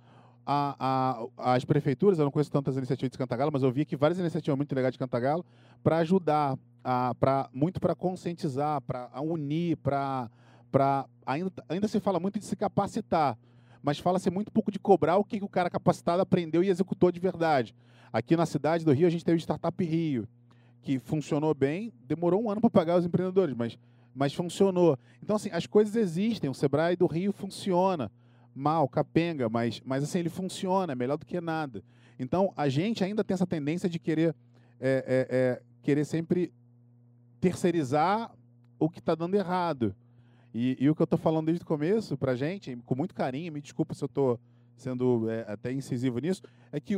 A, 0.51 1.29
a, 1.37 1.55
as 1.55 1.63
prefeituras, 1.67 2.19
eu 2.19 2.25
não 2.25 2.33
conheço 2.33 2.51
tantas 2.51 2.75
iniciativas 2.75 3.13
de 3.13 3.19
Cantagalo, 3.19 3.51
mas 3.53 3.63
eu 3.63 3.71
vi 3.71 3.85
que 3.85 3.95
várias 3.95 4.19
iniciativas 4.19 4.57
muito 4.57 4.75
legais 4.75 4.95
de 4.95 4.99
Cantagalo 4.99 5.45
para 5.85 5.99
ajudar, 5.99 6.59
a, 6.83 7.15
pra, 7.17 7.51
muito 7.53 7.79
para 7.79 7.95
conscientizar, 7.95 8.81
para 8.81 9.11
unir, 9.21 9.77
para. 9.77 10.31
Ainda, 11.27 11.53
ainda 11.69 11.87
se 11.87 12.01
fala 12.01 12.19
muito 12.19 12.39
de 12.39 12.47
se 12.47 12.57
capacitar, 12.57 13.37
mas 13.83 13.99
fala-se 13.99 14.31
muito 14.31 14.51
pouco 14.51 14.73
de 14.73 14.79
cobrar 14.79 15.19
o 15.19 15.25
que, 15.25 15.39
que 15.39 15.45
o 15.45 15.49
cara 15.51 15.69
capacitado 15.69 16.23
aprendeu 16.23 16.65
e 16.65 16.71
executou 16.71 17.13
de 17.13 17.21
verdade. 17.21 17.75
Aqui 18.11 18.35
na 18.35 18.47
cidade 18.47 18.87
do 18.87 18.93
Rio, 18.93 19.07
a 19.07 19.11
gente 19.11 19.27
teve 19.27 19.37
o 19.37 19.41
Startup 19.41 19.85
Rio, 19.85 20.27
que 20.81 20.99
funcionou 20.99 21.53
bem, 21.53 21.93
demorou 22.07 22.43
um 22.43 22.51
ano 22.51 22.63
para 22.63 22.71
pagar 22.71 22.97
os 22.97 23.05
empreendedores, 23.05 23.55
mas 23.55 23.79
mas 24.15 24.35
funcionou. 24.35 24.99
Então, 25.23 25.37
assim, 25.37 25.49
as 25.53 25.65
coisas 25.65 25.95
existem. 25.95 26.51
O 26.51 26.55
Sebrae 26.55 26.97
do 26.97 27.07
Rio 27.07 27.33
funciona. 27.33 28.11
Mal, 28.55 28.89
capenga, 28.89 29.49
mas, 29.49 29.81
mas 29.85 30.03
assim, 30.03 30.19
ele 30.19 30.29
funciona, 30.29 30.93
é 30.93 30.97
melhor 30.97 31.17
do 31.17 31.27
que 31.27 31.41
nada. 31.41 31.83
Então, 32.19 32.53
a 32.57 32.69
gente 32.69 33.05
ainda 33.05 33.23
tem 33.23 33.35
essa 33.35 33.47
tendência 33.47 33.89
de 33.89 33.99
querer, 33.99 34.35
é, 34.81 35.27
é, 35.31 35.37
é, 35.37 35.63
querer 35.83 36.05
sempre 36.05 36.53
terceirizar 37.41 38.35
o 38.79 38.89
que 38.91 38.99
está 38.99 39.15
dando 39.15 39.35
errado. 39.35 39.95
E, 40.53 40.77
e, 40.81 40.91
o 40.91 40.95
que 40.95 41.03
eu 41.03 41.05
estou 41.05 41.19
falando 41.19 41.47
desde 41.47 41.63
o 41.63 41.67
começo, 41.67 42.17
para 42.17 42.33
a 42.33 42.37
gente, 42.37 42.77
com 42.85 42.95
muito 42.95 43.15
carinho, 43.15 43.53
me 43.53 43.61
desculpa 43.61 43.95
se 43.95 44.03
eu 44.03 44.07
estou 44.07 44.41
sendo 44.77 45.29
é, 45.31 45.45
até 45.47 45.73
incisivo 45.73 46.19
nisso, 46.19 46.43
é 46.73 46.81
que 46.81 46.95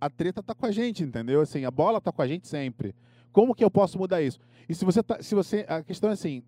a 0.00 0.10
treta 0.10 0.40
está 0.40 0.54
com 0.54 0.66
a 0.66 0.70
gente, 0.70 1.02
entendeu? 1.02 1.40
Assim, 1.40 1.64
a 1.64 1.70
bola 1.70 1.98
está 1.98 2.12
com 2.12 2.22
a 2.22 2.26
gente 2.26 2.46
sempre. 2.46 2.94
Como 3.32 3.54
que 3.54 3.64
eu 3.64 3.70
posso 3.70 3.98
mudar 3.98 4.22
isso? 4.22 4.38
E 4.68 4.74
se 4.74 4.84
você 4.84 5.02
tá, 5.02 5.22
se 5.22 5.34
você 5.34 5.64
a 5.68 5.82
questão 5.82 6.10
é 6.10 6.12
assim, 6.12 6.42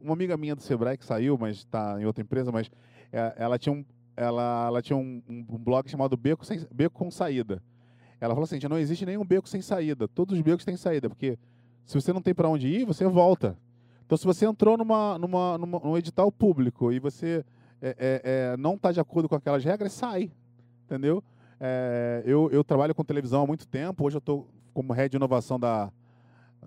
uma 0.00 0.12
amiga 0.12 0.36
minha 0.36 0.54
do 0.54 0.62
Sebrae 0.62 0.96
que 0.96 1.04
saiu, 1.04 1.36
mas 1.38 1.58
está 1.58 2.00
em 2.00 2.04
outra 2.04 2.22
empresa, 2.22 2.52
mas 2.52 2.70
ela 3.12 3.58
tinha 3.58 3.72
um 3.72 3.84
ela, 4.16 4.66
ela 4.66 4.82
tinha 4.82 4.96
um, 4.96 5.22
um, 5.28 5.44
blog 5.56 5.88
chamado 5.88 6.16
Beco, 6.16 6.44
sem, 6.44 6.66
Beco 6.72 6.98
com 6.98 7.08
Saída. 7.08 7.62
Ela 8.20 8.34
falou 8.34 8.44
assim: 8.44 8.58
não 8.68 8.78
existe 8.78 9.06
nenhum 9.06 9.24
beco 9.24 9.48
sem 9.48 9.62
saída. 9.62 10.08
Todos 10.08 10.36
os 10.36 10.42
becos 10.42 10.64
têm 10.64 10.76
saída, 10.76 11.08
porque 11.08 11.38
se 11.86 11.94
você 11.94 12.12
não 12.12 12.20
tem 12.20 12.34
para 12.34 12.48
onde 12.48 12.66
ir, 12.66 12.84
você 12.84 13.06
volta. 13.06 13.56
Então, 14.04 14.18
se 14.18 14.24
você 14.24 14.46
entrou 14.46 14.76
numa, 14.76 15.18
numa, 15.18 15.58
numa 15.58 15.78
num 15.78 15.96
edital 15.96 16.32
público 16.32 16.90
e 16.92 16.98
você 16.98 17.44
é, 17.80 17.90
é, 17.98 18.22
é 18.24 18.56
não 18.56 18.74
está 18.74 18.90
de 18.90 19.00
acordo 19.00 19.28
com 19.28 19.34
aquelas 19.34 19.64
regras, 19.64 19.92
sai. 19.92 20.32
Entendeu? 20.84 21.22
É, 21.60 22.22
eu, 22.24 22.50
eu 22.50 22.64
trabalho 22.64 22.94
com 22.94 23.04
televisão 23.04 23.42
há 23.42 23.46
muito 23.46 23.68
tempo. 23.68 24.04
Hoje 24.04 24.16
eu 24.16 24.20
estou 24.20 24.48
como 24.72 24.92
head 24.92 25.10
de 25.10 25.16
inovação 25.16 25.60
da, 25.60 25.92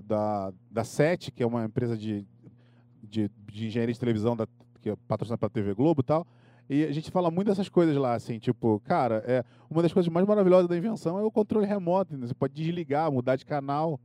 da, 0.05 0.53
da 0.69 0.83
SET, 0.83 1.31
que 1.31 1.43
é 1.43 1.45
uma 1.45 1.65
empresa 1.65 1.97
de, 1.97 2.25
de, 3.03 3.29
de 3.51 3.67
engenharia 3.67 3.93
de 3.93 3.99
televisão 3.99 4.35
da, 4.35 4.47
que 4.81 4.89
é 4.89 4.95
patrocinada 5.07 5.37
pela 5.37 5.49
TV 5.49 5.73
Globo 5.73 6.01
e 6.01 6.03
tal. 6.03 6.27
E 6.69 6.85
a 6.85 6.91
gente 6.91 7.11
fala 7.11 7.29
muito 7.29 7.47
dessas 7.47 7.67
coisas 7.67 7.95
lá, 7.97 8.13
assim, 8.13 8.39
tipo, 8.39 8.81
cara, 8.85 9.23
é, 9.27 9.43
uma 9.69 9.81
das 9.81 9.91
coisas 9.91 10.11
mais 10.11 10.25
maravilhosas 10.25 10.69
da 10.69 10.77
invenção 10.77 11.19
é 11.19 11.23
o 11.23 11.29
controle 11.29 11.65
remoto. 11.65 12.15
Né? 12.15 12.27
Você 12.27 12.33
pode 12.33 12.53
desligar, 12.53 13.11
mudar 13.11 13.35
de 13.35 13.45
canal. 13.45 13.99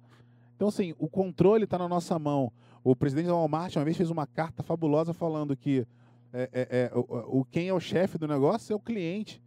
Então, 0.57 0.69
assim, 0.69 0.95
o 0.99 1.09
controle 1.09 1.65
está 1.65 1.79
na 1.79 1.89
nossa 1.89 2.19
mão. 2.19 2.51
O 2.83 2.97
presidente 2.97 3.27
da 3.27 3.35
Walmart 3.35 3.77
uma 3.77 3.85
vez 3.85 3.97
fez 3.97 4.11
uma 4.11 4.27
carta 4.27 4.63
fabulosa 4.63 5.13
falando 5.13 5.57
que 5.57 5.87
é, 6.33 6.51
é, 6.53 6.69
é 6.71 6.93
o, 6.95 7.41
o, 7.41 7.45
quem 7.45 7.69
é 7.69 7.73
o 7.73 7.81
chefe 7.81 8.19
do 8.19 8.27
negócio 8.27 8.73
é 8.73 8.77
o 8.77 8.81
cliente. 8.81 9.41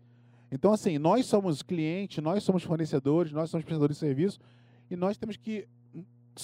Então, 0.51 0.72
assim, 0.72 0.97
nós 0.97 1.26
somos 1.26 1.61
clientes, 1.61 2.23
nós 2.23 2.43
somos 2.43 2.64
fornecedores, 2.64 3.31
nós 3.31 3.49
somos 3.49 3.65
prestadores 3.65 3.97
de 3.97 3.99
serviço 3.99 4.39
e 4.89 4.95
nós 4.95 5.18
temos 5.18 5.38
que 5.38 5.68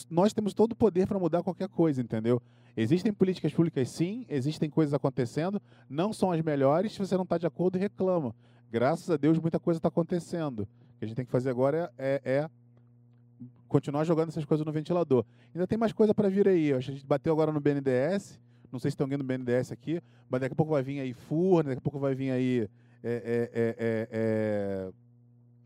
nós 0.10 0.34
temos 0.34 0.54
todo 0.54 0.74
o 0.74 0.76
poder 0.76 1.08
para 1.08 1.20
mudar 1.20 1.44
qualquer 1.44 1.70
coisa, 1.70 2.02
entendeu? 2.02 2.42
Existem 2.76 3.14
políticas 3.14 3.54
públicas, 3.54 3.90
sim, 3.90 4.26
existem 4.28 4.70
coisas 4.70 4.94
acontecendo, 4.94 5.62
não 5.90 6.12
são 6.12 6.32
as 6.32 6.42
melhores. 6.42 6.94
Se 6.94 7.00
você 7.00 7.16
não 7.16 7.24
está 7.24 7.38
de 7.38 7.48
acordo, 7.48 7.78
reclama. 7.78 8.36
Graças 8.70 9.10
a 9.10 9.16
Deus, 9.16 9.40
muita 9.40 9.60
coisa 9.60 9.78
está 9.78 9.88
acontecendo. 9.88 10.62
O 10.62 11.00
que 11.00 11.06
a 11.06 11.08
gente 11.08 11.16
tem 11.16 11.26
que 11.26 11.32
fazer 11.32 11.50
agora 11.50 11.94
é, 11.98 12.22
é, 12.26 12.32
é 12.32 12.50
continuar 13.68 14.04
jogando 14.04 14.30
essas 14.30 14.44
coisas 14.46 14.66
no 14.66 14.72
ventilador. 14.72 15.24
Ainda 15.54 15.68
tem 15.68 15.78
mais 15.78 15.94
coisa 15.94 16.14
para 16.14 16.30
vir 16.30 16.48
aí. 16.48 16.74
A 16.74 16.80
gente 16.80 17.06
bateu 17.06 17.32
agora 17.32 17.52
no 17.52 17.60
BNDES. 17.60 18.40
Não 18.72 18.80
sei 18.80 18.92
se 18.92 18.98
tem 18.98 19.06
alguém 19.06 19.18
no 19.18 19.24
BNDES 19.24 19.72
aqui, 19.72 20.02
mas 20.30 20.42
daqui 20.42 20.54
a 20.54 20.56
pouco 20.56 20.74
vai 20.74 20.84
vir 20.84 21.00
aí 21.00 21.14
Furna, 21.14 21.70
daqui 21.70 21.80
a 21.80 21.82
pouco 21.82 21.98
vai 21.98 22.14
vir 22.14 22.32
aí 22.32 22.70
é, 23.02 23.50
é, 23.54 23.76
é, 23.78 24.08
é, 24.12 24.92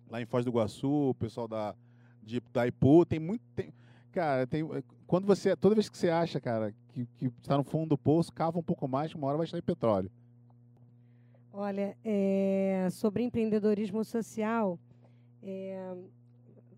lá 0.10 0.22
em 0.22 0.26
Foz 0.26 0.46
do 0.46 0.52
Iguaçu, 0.52 1.10
o 1.10 1.16
pessoal 1.16 1.48
da, 1.48 1.74
de, 2.22 2.42
da 2.54 2.68
Ipu. 2.68 3.06
Tem 3.06 3.18
muito. 3.18 3.42
Tem, 3.56 3.74
cara, 4.12 4.48
tem, 4.48 4.68
quando 5.08 5.26
você. 5.26 5.56
Toda 5.56 5.76
vez 5.76 5.90
que 5.90 5.98
você 5.98 6.10
acha, 6.10 6.40
cara, 6.40 6.74
que, 6.90 7.08
está 7.42 7.58
no 7.58 7.64
fundo 7.64 7.90
do 7.90 7.98
poço, 7.98 8.32
cava 8.32 8.60
um 8.60 8.64
pouco 8.64 8.88
mais, 8.88 9.14
uma 9.14 9.28
hora 9.28 9.38
vai 9.38 9.48
em 9.48 9.62
petróleo. 9.62 10.12
Olha, 11.52 11.98
é, 12.04 12.88
sobre 12.92 13.24
empreendedorismo 13.24 14.04
social, 14.06 14.80
é, 15.42 15.96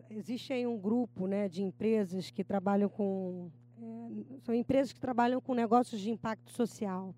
existe 0.10 0.54
aí 0.54 0.66
um 0.66 0.78
grupo 0.78 1.28
né, 1.28 1.50
de 1.50 1.62
empresas 1.62 2.32
que 2.32 2.44
trabalham 2.44 2.90
com. 2.90 3.50
É, 3.78 4.40
são 4.44 4.56
empresas 4.56 4.94
que 4.94 5.00
trabalham 5.00 5.42
com 5.42 5.54
negócios 5.54 6.00
de 6.00 6.10
impacto 6.10 6.52
social. 6.52 7.14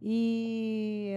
E 0.00 1.14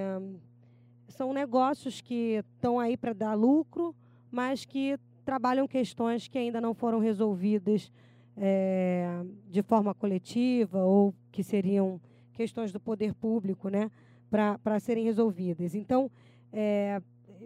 são 1.09 1.33
negócios 1.33 2.01
que 2.01 2.43
estão 2.55 2.79
aí 2.79 2.95
para 2.95 3.13
dar 3.13 3.33
lucro, 3.33 3.93
mas 4.31 4.65
que 4.65 4.97
trabalham 5.25 5.67
questões 5.67 6.27
que 6.27 6.37
ainda 6.37 6.59
não 6.59 6.73
foram 6.73 6.97
resolvidas 6.99 7.91
é, 8.39 9.21
de 9.49 9.61
forma 9.61 9.93
coletiva 9.93 10.83
ou 10.83 11.13
que 11.31 11.43
seriam 11.43 11.99
questões 12.33 12.71
do 12.71 12.79
poder 12.79 13.13
público, 13.13 13.67
né, 13.67 13.91
para 14.29 14.79
serem 14.79 15.03
resolvidas. 15.03 15.75
Então, 15.75 16.09
é, 16.53 17.01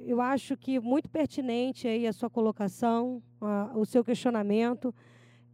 eu 0.06 0.22
acho 0.22 0.56
que 0.56 0.80
muito 0.80 1.10
pertinente 1.10 1.88
aí 1.88 2.06
a 2.06 2.14
sua 2.14 2.30
colocação, 2.30 3.22
a, 3.42 3.72
o 3.76 3.86
seu 3.86 4.04
questionamento. 4.04 4.94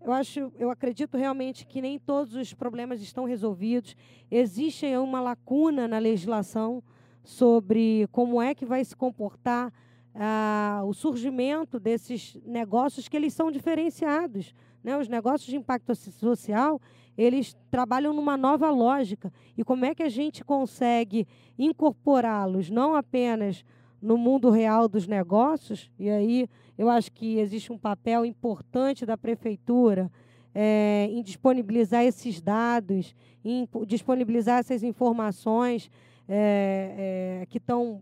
Eu 0.02 0.12
acho, 0.12 0.52
eu 0.58 0.70
acredito 0.70 1.18
realmente 1.18 1.66
que 1.66 1.82
nem 1.82 1.98
todos 1.98 2.36
os 2.36 2.54
problemas 2.54 3.02
estão 3.02 3.24
resolvidos. 3.24 3.96
Existe 4.30 4.86
uma 4.98 5.22
lacuna 5.22 5.88
na 5.88 6.00
legislação 6.00 6.84
sobre 7.24 8.08
como 8.12 8.42
é 8.42 8.54
que 8.54 8.66
vai 8.66 8.84
se 8.84 8.96
comportar 8.96 9.72
ah, 10.16 10.82
o 10.86 10.94
surgimento 10.94 11.80
desses 11.80 12.38
negócios 12.46 13.08
que 13.08 13.16
eles 13.16 13.34
são 13.34 13.52
diferenciados. 13.52 14.54
Né? 14.84 14.98
Os 14.98 15.08
negócios 15.08 15.50
de 15.50 15.56
impacto 15.56 15.94
social, 15.96 16.82
eles 17.18 17.56
trabalham 17.70 18.14
numa 18.14 18.38
nova 18.38 18.70
lógica. 18.70 19.32
E 19.58 19.64
como 19.64 19.86
é 19.86 19.94
que 19.94 20.04
a 20.04 20.10
gente 20.10 20.44
consegue 20.44 21.28
incorporá-los 21.58 22.70
não 22.70 22.96
apenas 22.96 23.64
no 24.02 24.18
mundo 24.18 24.50
real 24.50 24.88
dos 24.88 25.08
negócios, 25.08 25.92
e 26.00 26.10
aí 26.10 26.48
eu 26.78 26.90
acho 26.90 27.12
que 27.12 27.38
existe 27.38 27.72
um 27.72 27.78
papel 27.78 28.26
importante 28.26 29.06
da 29.06 29.18
prefeitura 29.18 30.10
é, 30.56 31.08
em 31.12 31.22
disponibilizar 31.22 32.04
esses 32.04 32.42
dados, 32.42 33.14
em 33.44 33.68
disponibilizar 33.86 34.60
essas 34.60 34.84
informações 34.84 35.92
é, 36.28 37.42
é, 37.42 37.46
que 37.48 37.58
estão 37.58 38.02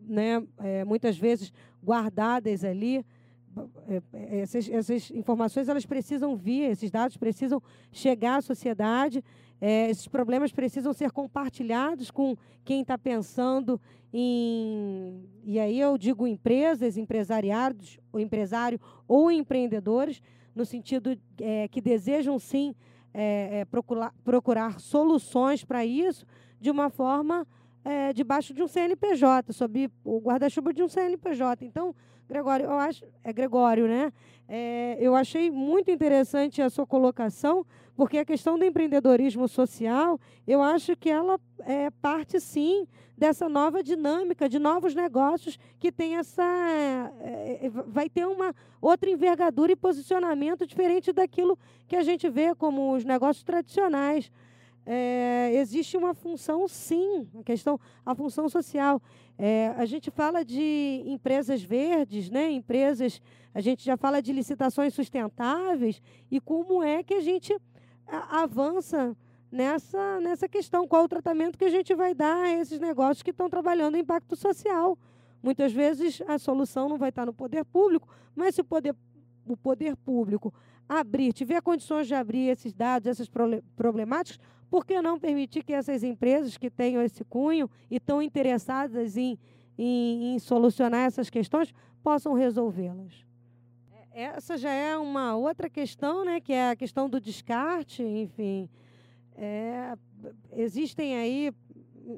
né, 0.00 0.42
é, 0.58 0.84
muitas 0.84 1.16
vezes 1.16 1.52
guardadas 1.82 2.64
ali. 2.64 3.04
É, 3.88 4.40
essas, 4.40 4.68
essas, 4.68 5.10
informações 5.10 5.68
elas 5.68 5.86
precisam 5.86 6.36
vir, 6.36 6.70
esses 6.70 6.90
dados 6.90 7.16
precisam 7.16 7.62
chegar 7.90 8.36
à 8.36 8.42
sociedade, 8.42 9.24
é, 9.60 9.88
esses 9.88 10.06
problemas 10.06 10.52
precisam 10.52 10.92
ser 10.92 11.10
compartilhados 11.10 12.10
com 12.10 12.36
quem 12.64 12.82
está 12.82 12.98
pensando 12.98 13.80
em. 14.12 15.24
E 15.42 15.58
aí 15.58 15.80
eu 15.80 15.96
digo 15.96 16.26
empresas, 16.26 16.98
empresariados, 16.98 17.98
o 18.12 18.20
empresário 18.20 18.78
ou 19.08 19.30
empreendedores, 19.30 20.20
no 20.54 20.66
sentido 20.66 21.16
é, 21.40 21.66
que 21.68 21.80
desejam 21.80 22.38
sim 22.38 22.74
é, 23.14 23.64
procurar, 23.64 24.12
procurar 24.22 24.80
soluções 24.80 25.64
para 25.64 25.86
isso 25.86 26.26
de 26.60 26.70
uma 26.70 26.90
forma 26.90 27.46
debaixo 28.16 28.52
de 28.52 28.64
um 28.64 28.66
CNPJ, 28.66 29.52
sob 29.52 29.88
o 30.02 30.18
guarda-chuva 30.18 30.74
de 30.74 30.82
um 30.82 30.88
CNPJ. 30.88 31.64
Então, 31.64 31.94
Gregório, 32.28 32.66
eu 32.66 32.72
acho, 32.72 33.04
é 33.22 33.32
Gregório, 33.32 33.86
né? 33.86 34.12
É, 34.48 34.96
eu 35.00 35.14
achei 35.14 35.50
muito 35.50 35.90
interessante 35.90 36.60
a 36.60 36.70
sua 36.70 36.86
colocação, 36.86 37.64
porque 37.96 38.18
a 38.18 38.24
questão 38.24 38.58
do 38.58 38.64
empreendedorismo 38.64 39.48
social, 39.48 40.20
eu 40.46 40.62
acho 40.62 40.96
que 40.96 41.08
ela 41.08 41.38
é 41.60 41.90
parte 41.90 42.38
sim 42.40 42.86
dessa 43.16 43.48
nova 43.48 43.82
dinâmica 43.82 44.48
de 44.48 44.58
novos 44.58 44.94
negócios 44.94 45.58
que 45.80 45.90
tem 45.90 46.16
essa 46.16 46.42
é, 47.20 47.66
é 47.66 47.70
vai 47.70 48.10
ter 48.10 48.26
uma 48.26 48.54
outra 48.80 49.08
envergadura 49.08 49.72
e 49.72 49.76
posicionamento 49.76 50.66
diferente 50.66 51.12
daquilo 51.12 51.58
que 51.88 51.96
a 51.96 52.02
gente 52.02 52.28
vê 52.28 52.54
como 52.54 52.94
os 52.94 53.04
negócios 53.04 53.42
tradicionais 53.42 54.30
é, 54.86 55.50
existe 55.54 55.96
uma 55.96 56.14
função, 56.14 56.68
sim, 56.68 57.28
a 57.38 57.42
questão, 57.42 57.78
a 58.04 58.14
função 58.14 58.48
social. 58.48 59.02
É, 59.36 59.74
a 59.76 59.84
gente 59.84 60.10
fala 60.10 60.44
de 60.44 61.02
empresas 61.04 61.62
verdes, 61.62 62.30
né? 62.30 62.50
empresas, 62.50 63.20
a 63.52 63.60
gente 63.60 63.84
já 63.84 63.96
fala 63.96 64.22
de 64.22 64.32
licitações 64.32 64.94
sustentáveis 64.94 66.00
e 66.30 66.40
como 66.40 66.82
é 66.82 67.02
que 67.02 67.14
a 67.14 67.20
gente 67.20 67.54
avança 68.30 69.16
nessa, 69.50 70.20
nessa 70.20 70.48
questão, 70.48 70.86
qual 70.86 71.04
o 71.04 71.08
tratamento 71.08 71.58
que 71.58 71.64
a 71.64 71.70
gente 71.70 71.92
vai 71.94 72.14
dar 72.14 72.44
a 72.44 72.52
esses 72.52 72.78
negócios 72.78 73.22
que 73.22 73.30
estão 73.30 73.50
trabalhando 73.50 73.98
impacto 73.98 74.36
social. 74.36 74.96
Muitas 75.42 75.72
vezes 75.72 76.22
a 76.26 76.38
solução 76.38 76.88
não 76.88 76.96
vai 76.96 77.08
estar 77.08 77.26
no 77.26 77.32
poder 77.32 77.64
público, 77.64 78.08
mas 78.34 78.54
se 78.54 78.60
o 78.60 78.64
poder, 78.64 78.94
o 79.46 79.56
poder 79.56 79.96
público 79.96 80.54
abrir, 80.88 81.32
tiver 81.32 81.60
condições 81.60 82.06
de 82.06 82.14
abrir 82.14 82.48
esses 82.48 82.72
dados, 82.72 83.08
essas 83.08 83.28
problemáticas, 83.76 84.38
por 84.70 84.84
que 84.84 85.00
não 85.00 85.18
permitir 85.18 85.62
que 85.62 85.72
essas 85.72 86.02
empresas 86.02 86.56
que 86.56 86.70
tenham 86.70 87.02
esse 87.02 87.24
cunho 87.24 87.70
e 87.90 87.96
estão 87.96 88.20
interessadas 88.20 89.16
em, 89.16 89.38
em, 89.78 90.34
em 90.34 90.38
solucionar 90.38 91.06
essas 91.06 91.30
questões 91.30 91.72
possam 92.02 92.34
resolvê-las? 92.34 93.24
É, 94.12 94.22
essa 94.24 94.56
já 94.56 94.72
é 94.72 94.96
uma 94.96 95.36
outra 95.36 95.70
questão, 95.70 96.24
né, 96.24 96.40
que 96.40 96.52
é 96.52 96.70
a 96.70 96.76
questão 96.76 97.08
do 97.08 97.20
descarte, 97.20 98.02
enfim. 98.02 98.68
É, 99.36 99.94
existem 100.52 101.16
aí. 101.16 101.52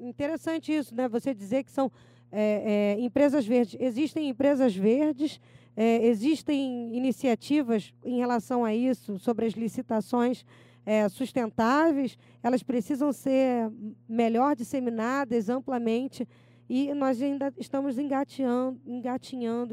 Interessante 0.03 0.71
isso, 0.71 0.95
né? 0.95 1.09
Você 1.09 1.33
dizer 1.35 1.65
que 1.65 1.73
são 1.73 1.91
é, 2.31 2.97
é, 2.97 3.01
empresas 3.01 3.47
verdes. 3.47 3.77
Existem 3.81 4.29
empresas 4.29 4.75
verdes, 4.75 5.41
é, 5.77 6.07
existem 6.07 6.95
iniciativas 6.97 7.93
em 8.05 8.19
relação 8.19 8.65
a 8.65 8.75
isso, 8.75 9.19
sobre 9.19 9.47
as 9.47 9.55
licitações 9.55 10.45
é, 10.85 11.09
sustentáveis, 11.09 12.17
elas 12.43 12.63
precisam 12.63 13.13
ser 13.13 13.71
melhor 14.09 14.57
disseminadas 14.57 15.51
amplamente 15.51 16.27
e 16.69 16.95
nós 16.95 17.21
ainda 17.21 17.53
estamos 17.59 17.99
engatinhando, 17.99 18.81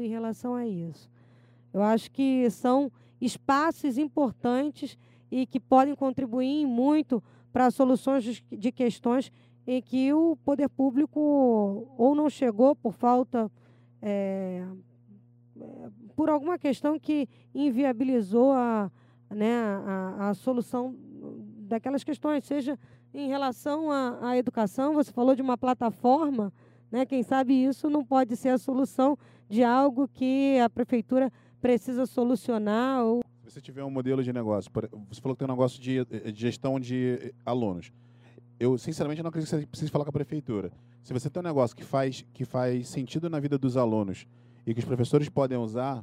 em 0.02 0.08
relação 0.08 0.54
a 0.54 0.66
isso. 0.66 1.10
Eu 1.72 1.82
acho 1.82 2.10
que 2.10 2.48
são 2.50 2.92
espaços 3.20 3.98
importantes 3.98 4.98
e 5.30 5.46
que 5.46 5.58
podem 5.58 5.94
contribuir 5.94 6.66
muito 6.66 7.22
para 7.52 7.70
soluções 7.70 8.42
de 8.50 8.72
questões 8.72 9.32
em 9.66 9.82
que 9.82 10.12
o 10.12 10.36
poder 10.44 10.68
público 10.68 11.20
ou 11.98 12.14
não 12.14 12.30
chegou 12.30 12.76
por 12.76 12.92
falta, 12.92 13.50
é, 14.00 14.64
por 16.14 16.30
alguma 16.30 16.58
questão 16.58 16.98
que 16.98 17.28
inviabilizou 17.54 18.52
a, 18.52 18.90
né, 19.28 19.54
a, 19.54 20.30
a 20.30 20.34
solução 20.34 20.94
daquelas 21.68 22.04
questões, 22.04 22.44
seja 22.44 22.78
em 23.12 23.28
relação 23.28 23.90
à, 23.90 24.30
à 24.30 24.36
educação, 24.36 24.94
você 24.94 25.10
falou 25.10 25.34
de 25.34 25.42
uma 25.42 25.58
plataforma, 25.58 26.52
né, 26.90 27.04
quem 27.04 27.22
sabe 27.22 27.52
isso 27.54 27.90
não 27.90 28.04
pode 28.04 28.36
ser 28.36 28.50
a 28.50 28.58
solução 28.58 29.18
de 29.48 29.64
algo 29.64 30.06
que 30.06 30.58
a 30.60 30.70
prefeitura 30.70 31.32
precisa 31.60 32.06
solucionar. 32.06 33.02
Ou... 33.04 33.22
Se 33.42 33.52
você 33.52 33.60
tiver 33.60 33.82
um 33.82 33.90
modelo 33.90 34.22
de 34.22 34.32
negócio, 34.32 34.70
você 35.08 35.20
falou 35.20 35.34
que 35.34 35.40
tem 35.40 35.48
um 35.48 35.54
negócio 35.54 35.80
de, 35.80 36.04
de 36.04 36.40
gestão 36.40 36.78
de 36.78 37.34
alunos. 37.44 37.90
Eu, 38.58 38.78
sinceramente, 38.78 39.22
não 39.22 39.28
acredito 39.28 39.50
que 39.50 39.56
você 39.56 39.66
precise 39.66 39.90
falar 39.90 40.04
com 40.04 40.10
a 40.10 40.12
prefeitura. 40.12 40.72
Se 41.02 41.12
você 41.12 41.28
tem 41.28 41.40
um 41.40 41.44
negócio 41.44 41.76
que 41.76 41.84
faz, 41.84 42.24
que 42.32 42.44
faz 42.44 42.88
sentido 42.88 43.28
na 43.28 43.38
vida 43.38 43.58
dos 43.58 43.76
alunos 43.76 44.26
e 44.66 44.72
que 44.72 44.80
os 44.80 44.84
professores 44.84 45.28
podem 45.28 45.58
usar, 45.58 46.02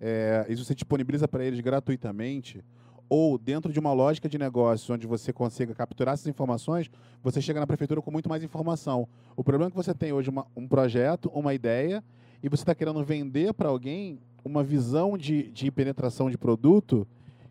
é, 0.00 0.44
e 0.48 0.54
você 0.54 0.74
disponibiliza 0.74 1.26
para 1.26 1.44
eles 1.44 1.58
gratuitamente, 1.60 2.62
ou 3.08 3.38
dentro 3.38 3.72
de 3.72 3.78
uma 3.78 3.92
lógica 3.92 4.28
de 4.28 4.36
negócios 4.36 4.88
onde 4.90 5.06
você 5.06 5.32
consiga 5.32 5.74
capturar 5.74 6.14
essas 6.14 6.26
informações, 6.26 6.90
você 7.22 7.40
chega 7.40 7.60
na 7.60 7.66
prefeitura 7.66 8.02
com 8.02 8.10
muito 8.10 8.28
mais 8.28 8.42
informação. 8.42 9.08
O 9.34 9.42
problema 9.42 9.68
é 9.68 9.70
que 9.70 9.76
você 9.76 9.94
tem 9.94 10.12
hoje 10.12 10.28
uma, 10.28 10.46
um 10.56 10.68
projeto, 10.68 11.30
uma 11.34 11.54
ideia, 11.54 12.04
e 12.42 12.48
você 12.48 12.62
está 12.62 12.74
querendo 12.74 13.02
vender 13.02 13.54
para 13.54 13.68
alguém 13.68 14.18
uma 14.44 14.62
visão 14.62 15.16
de, 15.16 15.50
de 15.50 15.70
penetração 15.70 16.30
de 16.30 16.36
produto 16.36 17.06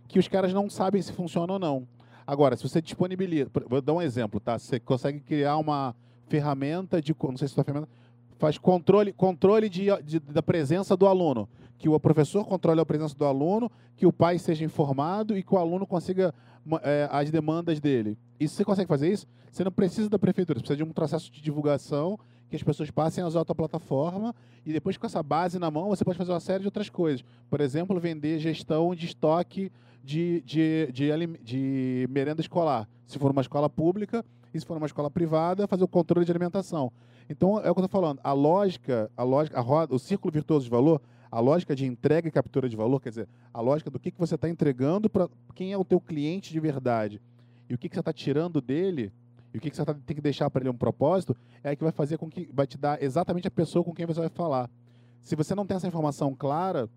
que 0.07 0.19
os 0.19 0.27
caras 0.27 0.53
não 0.53 0.69
sabem 0.69 1.01
se 1.01 1.11
funciona 1.11 1.53
ou 1.53 1.59
não. 1.59 1.87
Agora, 2.27 2.55
se 2.55 2.67
você 2.67 2.81
disponibiliza, 2.81 3.49
vou 3.67 3.81
dar 3.81 3.93
um 3.93 4.01
exemplo, 4.01 4.39
tá? 4.39 4.57
Você 4.57 4.79
consegue 4.79 5.19
criar 5.19 5.57
uma 5.57 5.95
ferramenta 6.27 7.01
de, 7.01 7.15
não 7.21 7.37
sei 7.37 7.47
se 7.47 7.59
é 7.59 7.63
ferramenta, 7.63 7.91
faz 8.37 8.57
controle, 8.57 9.13
controle 9.13 9.69
de, 9.69 9.85
de, 10.03 10.19
da 10.19 10.41
presença 10.41 10.97
do 10.97 11.05
aluno, 11.05 11.47
que 11.77 11.87
o 11.87 11.99
professor 11.99 12.43
controle 12.45 12.79
a 12.79 12.85
presença 12.85 13.15
do 13.15 13.25
aluno, 13.25 13.71
que 13.95 14.05
o 14.05 14.13
pai 14.13 14.39
seja 14.39 14.65
informado 14.65 15.37
e 15.37 15.43
que 15.43 15.53
o 15.53 15.57
aluno 15.57 15.85
consiga 15.85 16.33
é, 16.81 17.07
as 17.11 17.29
demandas 17.29 17.79
dele. 17.79 18.17
E 18.39 18.47
se 18.47 18.55
você 18.55 18.65
consegue 18.65 18.87
fazer 18.87 19.11
isso, 19.11 19.27
você 19.51 19.63
não 19.63 19.71
precisa 19.71 20.09
da 20.09 20.17
prefeitura, 20.17 20.59
você 20.59 20.63
precisa 20.63 20.77
de 20.77 20.83
um 20.83 20.91
processo 20.91 21.31
de 21.31 21.41
divulgação 21.41 22.19
que 22.49 22.55
as 22.55 22.63
pessoas 22.63 22.91
passem 22.91 23.23
a 23.23 23.27
usar 23.27 23.41
a 23.41 23.45
tua 23.45 23.55
plataforma 23.55 24.35
e 24.65 24.71
depois 24.71 24.97
com 24.97 25.05
essa 25.05 25.23
base 25.23 25.57
na 25.57 25.71
mão 25.71 25.89
você 25.89 26.03
pode 26.03 26.17
fazer 26.17 26.31
uma 26.31 26.39
série 26.39 26.59
de 26.61 26.67
outras 26.67 26.89
coisas. 26.89 27.23
Por 27.49 27.61
exemplo, 27.61 27.99
vender 27.99 28.39
gestão 28.39 28.93
de 28.93 29.05
estoque 29.05 29.71
de, 30.05 30.41
de, 30.41 30.91
de, 30.93 31.27
de 31.43 32.07
merenda 32.11 32.39
escolar. 32.39 32.87
Se 33.07 33.17
for 33.17 33.31
uma 33.31 33.41
escola 33.41 33.67
pública 33.69 34.23
e 34.53 34.59
se 34.59 34.65
for 34.65 34.77
uma 34.77 34.85
escola 34.85 35.09
privada, 35.09 35.67
fazer 35.67 35.83
o 35.83 35.87
controle 35.87 36.25
de 36.25 36.31
alimentação. 36.31 36.91
Então, 37.27 37.57
é 37.57 37.71
o 37.71 37.73
que 37.73 37.81
eu 37.81 37.85
estou 37.85 38.01
falando. 38.01 38.19
A 38.23 38.31
lógica, 38.31 39.09
a 39.17 39.23
lógica, 39.23 39.57
a 39.57 39.61
roda, 39.61 39.95
o 39.95 39.99
círculo 39.99 40.31
virtuoso 40.31 40.65
de 40.65 40.69
valor, 40.69 41.01
a 41.31 41.39
lógica 41.39 41.75
de 41.75 41.85
entrega 41.85 42.27
e 42.27 42.31
captura 42.31 42.69
de 42.69 42.75
valor, 42.75 43.01
quer 43.01 43.09
dizer, 43.09 43.27
a 43.51 43.59
lógica 43.59 43.89
do 43.89 43.99
que, 43.99 44.11
que 44.11 44.19
você 44.19 44.35
está 44.35 44.47
entregando 44.47 45.09
para 45.09 45.27
quem 45.55 45.73
é 45.73 45.77
o 45.77 45.83
teu 45.83 45.99
cliente 45.99 46.53
de 46.53 46.59
verdade 46.59 47.19
e 47.67 47.73
o 47.73 47.77
que, 47.77 47.89
que 47.89 47.95
você 47.95 47.99
está 47.99 48.13
tirando 48.13 48.61
dele 48.61 49.11
e 49.53 49.57
o 49.57 49.61
que, 49.61 49.69
que 49.69 49.75
você 49.75 49.83
tá, 49.83 49.93
tem 49.93 50.15
que 50.15 50.21
deixar 50.21 50.49
para 50.49 50.61
ele 50.61 50.69
um 50.69 50.77
propósito, 50.77 51.35
é 51.63 51.75
que 51.75 51.83
vai 51.83 51.91
fazer 51.91 52.17
com 52.17 52.29
que 52.29 52.47
vai 52.53 52.67
te 52.67 52.77
dar 52.77 53.01
exatamente 53.01 53.47
a 53.47 53.51
pessoa 53.51 53.83
com 53.83 53.93
quem 53.93 54.05
você 54.05 54.19
vai 54.19 54.29
falar. 54.29 54.69
Se 55.21 55.35
você 55.35 55.55
não 55.55 55.65
tem 55.65 55.77
essa 55.77 55.87
informação 55.87 56.35
clara, 56.35 56.89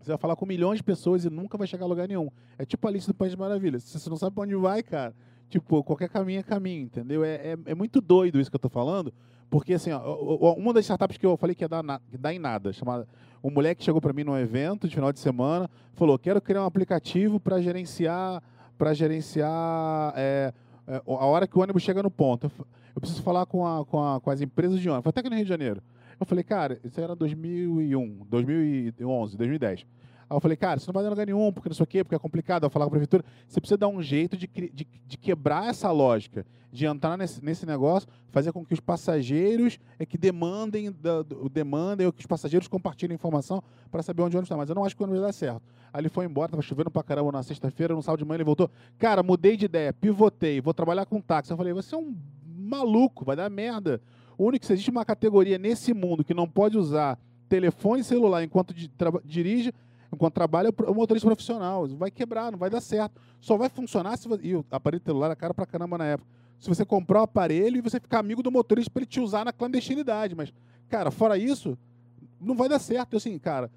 você 0.00 0.10
vai 0.10 0.18
falar 0.18 0.36
com 0.36 0.46
milhões 0.46 0.78
de 0.78 0.82
pessoas 0.82 1.24
e 1.24 1.30
nunca 1.30 1.58
vai 1.58 1.66
chegar 1.66 1.84
a 1.84 1.88
lugar 1.88 2.08
nenhum. 2.08 2.30
É 2.58 2.64
tipo 2.64 2.86
a 2.86 2.90
lista 2.90 3.12
do 3.12 3.16
País 3.16 3.32
de 3.32 3.38
Maravilhas. 3.38 3.82
Se 3.84 3.98
você 3.98 4.08
não 4.08 4.16
sabe 4.16 4.34
para 4.34 4.44
onde 4.44 4.54
vai, 4.56 4.82
cara, 4.82 5.14
tipo, 5.48 5.82
qualquer 5.84 6.08
caminho 6.08 6.40
é 6.40 6.42
caminho, 6.42 6.84
entendeu? 6.84 7.24
É, 7.24 7.34
é, 7.34 7.58
é, 7.66 7.74
muito 7.74 8.00
doido 8.00 8.40
isso 8.40 8.50
que 8.50 8.56
eu 8.56 8.58
estou 8.58 8.70
falando, 8.70 9.12
porque 9.50 9.74
assim, 9.74 9.90
ó, 9.92 10.54
uma 10.54 10.72
das 10.72 10.84
startups 10.84 11.18
que 11.18 11.26
eu 11.26 11.36
falei 11.36 11.54
que 11.54 11.64
ia 11.64 11.68
dar, 11.68 11.82
na, 11.82 12.00
dá 12.12 12.32
em 12.32 12.38
nada, 12.38 12.72
chamada 12.72 13.06
um 13.42 13.50
moleque 13.50 13.82
chegou 13.82 14.00
para 14.00 14.12
mim 14.12 14.22
num 14.22 14.36
evento 14.36 14.86
de 14.86 14.94
final 14.94 15.12
de 15.12 15.18
semana, 15.18 15.68
falou: 15.94 16.18
"Quero 16.18 16.40
criar 16.42 16.62
um 16.62 16.66
aplicativo 16.66 17.40
para 17.40 17.60
gerenciar 17.60 18.42
para 18.80 18.94
gerenciar 18.94 20.14
é, 20.16 20.54
é, 20.88 21.02
a 21.06 21.26
hora 21.26 21.46
que 21.46 21.58
o 21.58 21.60
ônibus 21.60 21.82
chega 21.82 22.02
no 22.02 22.10
ponto. 22.10 22.50
Eu 22.94 23.00
preciso 23.00 23.22
falar 23.22 23.44
com, 23.44 23.66
a, 23.66 23.84
com, 23.84 24.02
a, 24.02 24.18
com 24.18 24.30
as 24.30 24.40
empresas 24.40 24.80
de 24.80 24.88
ônibus. 24.88 25.02
Foi 25.02 25.10
até 25.10 25.20
aqui 25.20 25.28
no 25.28 25.36
Rio 25.36 25.44
de 25.44 25.48
Janeiro. 25.50 25.82
Eu 26.20 26.26
falei, 26.26 26.44
cara, 26.44 26.78
isso 26.84 27.00
era 27.00 27.16
2001, 27.16 28.26
2011, 28.28 29.38
2010. 29.38 29.86
Aí 30.30 30.36
eu 30.36 30.40
falei, 30.40 30.56
cara, 30.56 30.76
isso 30.76 30.86
não 30.86 30.92
vai 30.92 31.02
dar 31.02 31.08
lugar 31.08 31.26
nenhum, 31.26 31.50
porque 31.50 31.68
não 31.68 31.74
sei 31.74 31.82
o 31.82 31.86
quê, 31.86 32.04
porque 32.04 32.14
é 32.14 32.18
complicado. 32.18 32.64
Eu 32.64 32.70
falar 32.70 32.84
com 32.84 32.90
a 32.90 32.92
prefeitura. 32.92 33.24
Você 33.48 33.58
precisa 33.58 33.78
dar 33.78 33.88
um 33.88 34.02
jeito 34.02 34.36
de, 34.36 34.46
de, 34.46 34.86
de 35.06 35.18
quebrar 35.18 35.70
essa 35.70 35.90
lógica, 35.90 36.46
de 36.70 36.86
entrar 36.86 37.16
nesse, 37.16 37.44
nesse 37.44 37.66
negócio, 37.66 38.08
fazer 38.28 38.52
com 38.52 38.64
que 38.64 38.72
os 38.74 38.78
passageiros 38.78 39.80
é 39.98 40.04
que 40.04 40.16
demandem, 40.16 40.92
da, 40.92 41.22
do, 41.22 41.48
demandem 41.48 42.06
ou 42.06 42.12
que 42.12 42.20
os 42.20 42.26
passageiros 42.26 42.68
compartilhem 42.68 43.14
informação 43.14 43.60
para 43.90 44.02
saber 44.02 44.22
onde 44.22 44.36
o 44.36 44.38
ônibus 44.38 44.46
está. 44.46 44.56
Mas 44.58 44.68
eu 44.68 44.74
não 44.74 44.84
acho 44.84 44.94
que 44.94 45.02
o 45.02 45.04
ônibus 45.04 45.20
vai 45.20 45.30
dar 45.30 45.32
certo. 45.32 45.62
Aí 45.92 46.02
ele 46.02 46.10
foi 46.10 46.26
embora, 46.26 46.46
estava 46.46 46.62
chovendo 46.62 46.90
pra 46.90 47.02
caramba 47.02 47.32
na 47.32 47.42
sexta-feira, 47.42 47.94
no 47.94 48.02
sábado 48.02 48.18
de 48.20 48.24
manhã 48.26 48.36
ele 48.36 48.44
voltou. 48.44 48.70
Cara, 48.98 49.22
mudei 49.22 49.56
de 49.56 49.64
ideia, 49.64 49.92
pivotei, 49.92 50.60
vou 50.60 50.74
trabalhar 50.74 51.06
com 51.06 51.20
táxi. 51.20 51.50
Eu 51.50 51.56
falei, 51.56 51.72
você 51.72 51.94
é 51.94 51.98
um 51.98 52.14
maluco, 52.44 53.24
vai 53.24 53.34
dar 53.34 53.50
merda. 53.50 54.00
O 54.40 54.46
único 54.46 54.66
que 54.66 54.72
existe 54.72 54.88
uma 54.88 55.04
categoria 55.04 55.58
nesse 55.58 55.92
mundo 55.92 56.24
que 56.24 56.32
não 56.32 56.48
pode 56.48 56.78
usar 56.78 57.18
telefone 57.46 58.02
celular 58.02 58.42
enquanto 58.42 58.72
dirige 59.22 59.70
enquanto 60.10 60.32
trabalha, 60.32 60.68
é 60.68 60.90
o 60.90 60.94
motorista 60.94 61.28
profissional. 61.28 61.86
Vai 61.88 62.10
quebrar, 62.10 62.50
não 62.50 62.58
vai 62.58 62.70
dar 62.70 62.80
certo. 62.80 63.20
Só 63.38 63.58
vai 63.58 63.68
funcionar 63.68 64.16
se 64.16 64.26
você... 64.26 64.42
E 64.46 64.56
o 64.56 64.64
aparelho 64.70 65.02
celular 65.04 65.26
era 65.26 65.36
caro 65.36 65.52
pra 65.52 65.66
caramba 65.66 65.98
na 65.98 66.06
época. 66.06 66.26
Se 66.58 66.70
você 66.70 66.86
comprar 66.86 67.20
o 67.20 67.24
aparelho 67.24 67.76
e 67.76 67.80
você 67.82 68.00
ficar 68.00 68.18
amigo 68.18 68.42
do 68.42 68.50
motorista 68.50 68.90
para 68.90 69.02
ele 69.02 69.10
te 69.10 69.20
usar 69.20 69.44
na 69.44 69.52
clandestinidade. 69.52 70.34
Mas, 70.34 70.50
cara, 70.88 71.10
fora 71.10 71.36
isso, 71.36 71.76
não 72.40 72.54
vai 72.54 72.66
dar 72.66 72.78
certo. 72.78 73.18
Assim, 73.18 73.38
cara, 73.38 73.70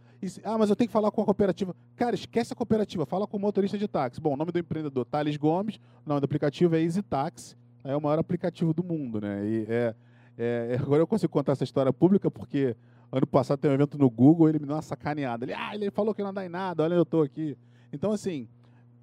ah, 0.46 0.58
mas 0.58 0.70
eu 0.70 0.78
tenho 0.78 0.88
que 0.88 0.94
falar 0.94 1.12
com 1.12 1.22
a 1.24 1.26
cooperativa. 1.26 1.76
Cara, 1.98 2.16
esquece 2.16 2.54
a 2.54 2.56
cooperativa, 2.56 3.06
fala 3.06 3.28
com 3.28 3.36
o 3.36 3.40
motorista 3.42 3.78
de 3.78 3.86
táxi. 3.86 4.22
Bom, 4.22 4.34
o 4.34 4.38
nome 4.38 4.54
do 4.54 4.60
empreendedor, 4.60 5.04
Thales 5.04 5.36
Gomes, 5.36 5.76
o 6.06 6.08
nome 6.08 6.22
do 6.22 6.24
aplicativo 6.24 6.74
é 6.74 6.82
Easy 6.82 7.02
Taxi, 7.02 7.58
é 7.84 7.94
o 7.98 8.02
maior 8.02 8.18
aplicativo 8.18 8.74
do 8.74 8.82
mundo, 8.82 9.20
né? 9.20 9.46
E 9.46 9.66
é, 9.68 9.94
é, 10.38 10.78
agora 10.82 11.02
eu 11.02 11.08
consigo 11.08 11.32
contar 11.32 11.54
essa 11.54 11.64
história 11.64 11.94
pública 11.94 12.30
porque 12.30 12.76
Ano 13.14 13.28
passado 13.28 13.60
tem 13.60 13.70
um 13.70 13.76
evento 13.76 13.96
no 13.96 14.10
Google, 14.10 14.50
ele 14.50 14.58
me 14.58 14.66
deu 14.66 14.76
uma 14.76 14.82
sacaneada. 14.82 15.46
Ele, 15.46 15.54
ah, 15.54 15.76
ele 15.76 15.92
falou 15.92 16.16
que 16.16 16.24
não 16.24 16.34
dá 16.34 16.44
em 16.44 16.50
nada, 16.50 16.82
olha, 16.82 16.96
eu 16.96 17.04
estou 17.04 17.22
aqui. 17.22 17.56
Então, 17.92 18.12
assim, 18.12 18.48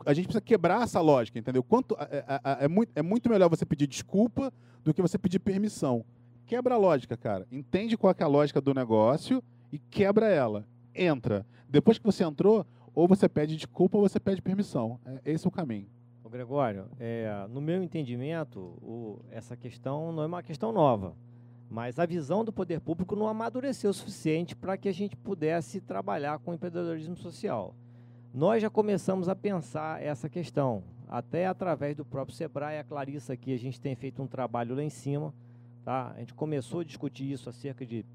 a 0.04 0.12
gente 0.12 0.24
precisa 0.24 0.40
quebrar 0.40 0.82
essa 0.82 1.00
lógica, 1.00 1.38
entendeu? 1.38 1.62
Quanto, 1.62 1.96
é, 1.96 2.16
é, 2.16 2.40
é, 2.62 2.64
é, 2.64 2.68
muito, 2.68 2.90
é 2.96 3.02
muito 3.02 3.30
melhor 3.30 3.48
você 3.48 3.64
pedir 3.64 3.86
desculpa 3.86 4.52
do 4.82 4.92
que 4.92 5.00
você 5.00 5.16
pedir 5.16 5.38
permissão. 5.38 6.04
Quebra 6.44 6.74
a 6.74 6.76
lógica, 6.76 7.16
cara. 7.16 7.46
Entende 7.52 7.96
qual 7.96 8.12
é 8.18 8.24
a 8.24 8.26
lógica 8.26 8.60
do 8.60 8.74
negócio 8.74 9.40
e 9.70 9.78
quebra 9.78 10.26
ela. 10.26 10.66
Entra. 10.92 11.46
Depois 11.68 11.96
que 11.96 12.04
você 12.04 12.24
entrou, 12.24 12.66
ou 12.92 13.06
você 13.06 13.28
pede 13.28 13.54
desculpa 13.54 13.96
ou 13.96 14.08
você 14.08 14.18
pede 14.18 14.42
permissão. 14.42 14.98
É, 15.06 15.32
esse 15.32 15.46
é 15.46 15.48
o 15.48 15.52
caminho. 15.52 15.86
Gregório, 16.30 16.86
é, 16.98 17.46
no 17.50 17.60
meu 17.60 17.82
entendimento, 17.82 18.60
o, 18.60 19.18
essa 19.30 19.56
questão 19.56 20.12
não 20.12 20.22
é 20.22 20.26
uma 20.26 20.42
questão 20.42 20.72
nova. 20.72 21.14
Mas 21.68 21.98
a 21.98 22.06
visão 22.06 22.44
do 22.44 22.52
poder 22.52 22.80
público 22.80 23.14
não 23.14 23.28
amadureceu 23.28 23.90
o 23.90 23.94
suficiente 23.94 24.56
para 24.56 24.76
que 24.76 24.88
a 24.88 24.92
gente 24.92 25.16
pudesse 25.16 25.80
trabalhar 25.80 26.38
com 26.38 26.50
o 26.50 26.54
empreendedorismo 26.54 27.16
social. 27.16 27.74
Nós 28.32 28.62
já 28.62 28.70
começamos 28.70 29.28
a 29.28 29.36
pensar 29.36 30.02
essa 30.02 30.28
questão, 30.28 30.84
até 31.08 31.46
através 31.46 31.96
do 31.96 32.04
próprio 32.04 32.36
Sebrae, 32.36 32.78
a 32.78 32.84
Clarissa 32.84 33.32
aqui, 33.32 33.52
a 33.52 33.58
gente 33.58 33.80
tem 33.80 33.94
feito 33.96 34.22
um 34.22 34.26
trabalho 34.26 34.74
lá 34.76 34.82
em 34.82 34.90
cima, 34.90 35.34
tá? 35.84 36.12
A 36.14 36.20
gente 36.20 36.34
começou 36.34 36.80
a 36.80 36.84
discutir 36.84 37.30
isso 37.30 37.48
há 37.48 37.52
cerca 37.52 37.84
de 37.84 38.06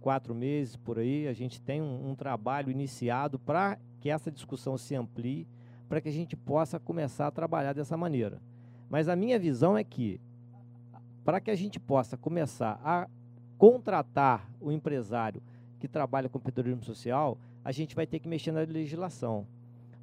quatro 0.00 0.34
meses 0.34 0.76
por 0.76 0.98
aí, 0.98 1.28
a 1.28 1.32
gente 1.32 1.60
tem 1.60 1.80
um, 1.80 2.10
um 2.10 2.14
trabalho 2.16 2.70
iniciado 2.70 3.38
para 3.38 3.78
que 4.00 4.10
essa 4.10 4.30
discussão 4.30 4.76
se 4.76 4.94
amplie, 4.94 5.46
para 5.90 6.00
que 6.00 6.08
a 6.08 6.12
gente 6.12 6.36
possa 6.36 6.78
começar 6.78 7.26
a 7.26 7.30
trabalhar 7.32 7.72
dessa 7.72 7.96
maneira. 7.96 8.40
Mas 8.88 9.08
a 9.08 9.16
minha 9.16 9.36
visão 9.40 9.76
é 9.76 9.82
que 9.82 10.20
para 11.24 11.40
que 11.40 11.50
a 11.50 11.56
gente 11.56 11.80
possa 11.80 12.16
começar 12.16 12.80
a 12.84 13.08
contratar 13.58 14.48
o 14.60 14.70
empresário 14.70 15.42
que 15.80 15.88
trabalha 15.88 16.28
com 16.28 16.38
empreendedorismo 16.38 16.84
social, 16.84 17.36
a 17.64 17.72
gente 17.72 17.96
vai 17.96 18.06
ter 18.06 18.20
que 18.20 18.28
mexer 18.28 18.52
na 18.52 18.60
legislação. 18.60 19.44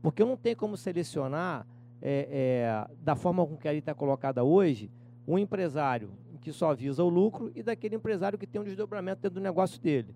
Porque 0.02 0.22
eu 0.22 0.28
não 0.28 0.36
tenho 0.36 0.58
como 0.58 0.76
selecionar, 0.76 1.66
é, 2.02 2.88
é, 2.92 2.96
da 3.02 3.16
forma 3.16 3.48
com 3.48 3.56
que 3.56 3.66
ela 3.66 3.78
está 3.78 3.94
colocada 3.94 4.44
hoje, 4.44 4.92
um 5.26 5.40
empresário 5.40 6.10
que 6.42 6.52
só 6.52 6.76
visa 6.76 7.02
o 7.02 7.08
lucro 7.08 7.50
e 7.56 7.64
daquele 7.64 7.96
empresário 7.96 8.38
que 8.38 8.46
tem 8.46 8.60
um 8.60 8.66
desdobramento 8.66 9.22
dentro 9.22 9.40
do 9.40 9.44
negócio 9.44 9.80
dele. 9.82 10.14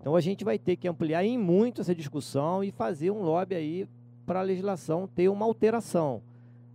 Então 0.00 0.16
a 0.16 0.20
gente 0.20 0.44
vai 0.44 0.58
ter 0.58 0.74
que 0.74 0.88
ampliar 0.88 1.24
em 1.24 1.38
muito 1.38 1.80
essa 1.80 1.94
discussão 1.94 2.64
e 2.64 2.72
fazer 2.72 3.12
um 3.12 3.22
lobby 3.22 3.54
aí 3.54 3.88
para 4.26 4.40
a 4.40 4.42
legislação 4.42 5.06
ter 5.06 5.28
uma 5.28 5.44
alteração. 5.44 6.22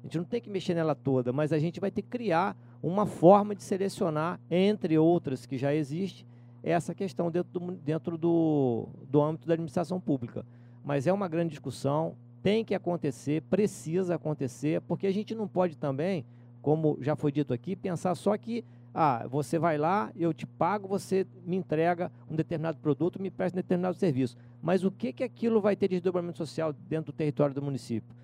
A 0.02 0.07
gente 0.07 0.18
não 0.18 0.26
tem 0.26 0.40
que 0.40 0.49
mexer 0.49 0.74
nela 0.74 0.95
toda, 0.95 1.34
mas 1.34 1.52
a 1.52 1.60
gente 1.60 1.80
vai 1.80 1.91
ter 1.91 2.02
que 2.02 2.10
criar 2.10 2.56
uma 2.82 3.06
forma 3.06 3.56
de 3.56 3.64
selecionar, 3.64 4.40
entre 4.49 4.98
outras 4.98 5.45
que 5.45 5.57
já 5.57 5.74
existe, 5.74 6.26
essa 6.64 6.94
questão 6.94 7.32
dentro 7.32 7.60
do, 7.60 7.72
dentro 7.72 8.18
do, 8.18 8.88
do 9.10 9.22
âmbito 9.22 9.48
da 9.48 9.53
administração 9.53 9.99
pública. 9.99 10.45
Mas 10.84 11.07
é 11.07 11.14
uma 11.14 11.28
grande 11.28 11.52
discussão, 11.52 12.15
tem 12.41 12.64
que 12.64 12.76
acontecer, 12.76 13.41
precisa 13.44 14.15
acontecer, 14.15 14.82
porque 14.82 15.07
a 15.07 15.11
gente 15.11 15.36
não 15.36 15.48
pode 15.48 15.78
também, 15.78 16.26
como 16.61 16.98
já 17.02 17.15
foi 17.15 17.32
dito 17.32 17.53
aqui, 17.53 17.76
pensar 17.76 18.15
só 18.15 18.38
que 18.38 18.64
ah, 18.99 19.28
você 19.28 19.60
vai 19.60 19.78
lá, 19.78 20.11
eu 20.15 20.34
te 20.34 20.48
pago, 20.48 20.88
você 20.88 21.28
me 21.45 21.56
entrega 21.56 22.11
um 22.28 22.36
determinado 22.36 22.80
produto, 22.80 23.22
me 23.22 23.30
presta 23.30 23.56
um 23.56 23.61
determinado 23.61 23.95
serviço. 23.95 24.36
Mas 24.60 24.84
o 24.84 24.90
que, 24.90 25.14
que 25.14 25.24
aquilo 25.24 25.61
vai 25.61 25.76
ter 25.76 25.88
de 25.88 25.98
desdobramento 25.98 26.40
social 26.40 26.74
dentro 26.74 27.14
do 27.14 27.15
território 27.15 27.53
do 27.53 27.61
município? 27.61 28.15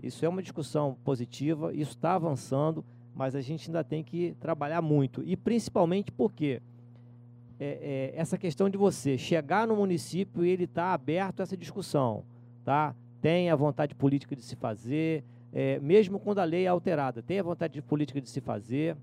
Isso 0.00 0.24
é 0.24 0.28
uma 0.28 0.40
discussão 0.40 0.96
positiva, 1.02 1.74
isso 1.74 1.90
está 1.90 2.14
avançando, 2.14 2.84
mas 3.12 3.34
a 3.34 3.40
gente 3.40 3.68
ainda 3.68 3.82
tem 3.82 4.04
que 4.04 4.36
trabalhar 4.38 4.80
muito. 4.80 5.20
E 5.24 5.36
principalmente 5.36 6.12
porque 6.12 6.62
é, 7.58 8.12
é, 8.14 8.20
essa 8.20 8.38
questão 8.38 8.70
de 8.70 8.78
você 8.78 9.18
chegar 9.18 9.66
no 9.66 9.74
município 9.74 10.44
e 10.44 10.48
ele 10.48 10.62
estar 10.62 10.90
tá 10.90 10.94
aberto 10.94 11.40
a 11.40 11.42
essa 11.42 11.56
discussão, 11.56 12.22
tá? 12.64 12.94
Tem 13.20 13.50
a 13.50 13.56
vontade 13.56 13.96
política 13.96 14.36
de 14.36 14.42
se 14.42 14.54
fazer, 14.54 15.24
é, 15.52 15.80
mesmo 15.80 16.20
quando 16.20 16.38
a 16.38 16.44
lei 16.44 16.66
é 16.66 16.68
alterada, 16.68 17.20
tem 17.20 17.40
a 17.40 17.42
vontade 17.42 17.82
política 17.82 18.20
de 18.20 18.30
se 18.30 18.40
fazer. 18.40 18.96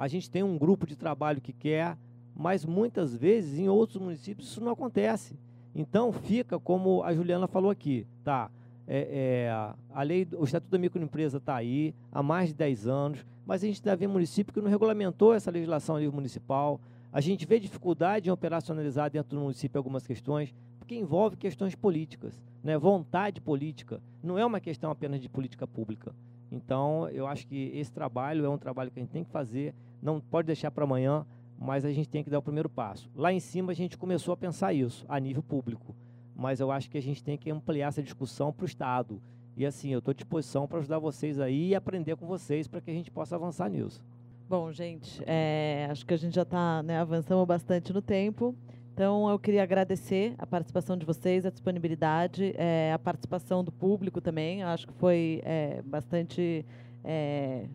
A 0.00 0.08
gente 0.08 0.30
tem 0.30 0.42
um 0.42 0.56
grupo 0.56 0.86
de 0.86 0.96
trabalho 0.96 1.40
que 1.40 1.52
quer, 1.52 1.96
mas 2.34 2.64
muitas 2.64 3.14
vezes 3.14 3.58
em 3.58 3.68
outros 3.68 4.00
municípios 4.00 4.48
isso 4.48 4.60
não 4.60 4.72
acontece. 4.72 5.38
Então 5.74 6.12
fica 6.12 6.58
como 6.58 7.02
a 7.02 7.12
Juliana 7.12 7.46
falou 7.46 7.70
aqui, 7.70 8.06
tá? 8.24 8.50
é, 8.92 9.46
é, 9.46 9.74
a 9.94 10.02
lei, 10.02 10.26
o 10.36 10.42
Estatuto 10.42 10.72
da 10.72 10.76
Microempresa 10.78 11.36
está 11.36 11.54
aí 11.54 11.94
há 12.10 12.24
mais 12.24 12.48
de 12.48 12.56
10 12.56 12.88
anos, 12.88 13.24
mas 13.46 13.62
a 13.62 13.66
gente 13.68 13.78
ainda 13.78 13.94
vê 13.94 14.08
município 14.08 14.52
que 14.52 14.60
não 14.60 14.68
regulamentou 14.68 15.32
essa 15.32 15.48
legislação 15.48 15.96
municipal. 16.10 16.80
A 17.12 17.20
gente 17.20 17.46
vê 17.46 17.60
dificuldade 17.60 18.28
em 18.28 18.32
operacionalizar 18.32 19.08
dentro 19.08 19.36
do 19.36 19.42
município 19.42 19.78
algumas 19.78 20.04
questões, 20.04 20.52
porque 20.80 20.96
envolve 20.96 21.36
questões 21.36 21.76
políticas, 21.76 22.34
né? 22.64 22.76
vontade 22.76 23.40
política. 23.40 24.02
Não 24.20 24.36
é 24.36 24.44
uma 24.44 24.58
questão 24.58 24.90
apenas 24.90 25.20
de 25.20 25.28
política 25.28 25.68
pública. 25.68 26.12
Então, 26.50 27.08
eu 27.10 27.28
acho 27.28 27.46
que 27.46 27.70
esse 27.72 27.92
trabalho 27.92 28.44
é 28.44 28.48
um 28.48 28.58
trabalho 28.58 28.90
que 28.90 28.98
a 28.98 29.02
gente 29.02 29.12
tem 29.12 29.22
que 29.22 29.30
fazer, 29.30 29.72
não 30.00 30.20
pode 30.20 30.46
deixar 30.46 30.70
para 30.70 30.84
amanhã, 30.84 31.26
mas 31.58 31.84
a 31.84 31.92
gente 31.92 32.08
tem 32.08 32.24
que 32.24 32.30
dar 32.30 32.38
o 32.38 32.42
primeiro 32.42 32.68
passo. 32.68 33.10
Lá 33.14 33.32
em 33.32 33.40
cima, 33.40 33.72
a 33.72 33.74
gente 33.74 33.98
começou 33.98 34.32
a 34.32 34.36
pensar 34.36 34.72
isso, 34.72 35.04
a 35.08 35.20
nível 35.20 35.42
público, 35.42 35.94
mas 36.34 36.58
eu 36.60 36.70
acho 36.70 36.88
que 36.88 36.96
a 36.96 37.02
gente 37.02 37.22
tem 37.22 37.36
que 37.36 37.50
ampliar 37.50 37.88
essa 37.88 38.02
discussão 38.02 38.52
para 38.52 38.64
o 38.64 38.66
Estado. 38.66 39.20
E 39.56 39.66
assim, 39.66 39.92
eu 39.92 39.98
estou 39.98 40.12
à 40.12 40.14
disposição 40.14 40.66
para 40.66 40.78
ajudar 40.78 40.98
vocês 40.98 41.38
aí 41.38 41.68
e 41.68 41.74
aprender 41.74 42.16
com 42.16 42.26
vocês 42.26 42.66
para 42.66 42.80
que 42.80 42.90
a 42.90 42.94
gente 42.94 43.10
possa 43.10 43.36
avançar 43.36 43.68
nisso. 43.68 44.02
Bom, 44.48 44.72
gente, 44.72 45.22
é, 45.26 45.86
acho 45.90 46.04
que 46.04 46.14
a 46.14 46.16
gente 46.16 46.34
já 46.34 46.42
está 46.42 46.82
né, 46.82 46.98
avançando 46.98 47.44
bastante 47.44 47.92
no 47.92 48.00
tempo. 48.00 48.54
Então, 48.92 49.30
eu 49.30 49.38
queria 49.38 49.62
agradecer 49.62 50.34
a 50.38 50.46
participação 50.46 50.96
de 50.96 51.06
vocês, 51.06 51.46
a 51.46 51.50
disponibilidade, 51.50 52.52
é, 52.56 52.92
a 52.92 52.98
participação 52.98 53.62
do 53.62 53.70
público 53.70 54.20
também. 54.20 54.62
Acho 54.62 54.88
que 54.88 54.92
foi 54.94 55.40
é, 55.44 55.80
bastante 55.82 56.66
é, 57.04 57.66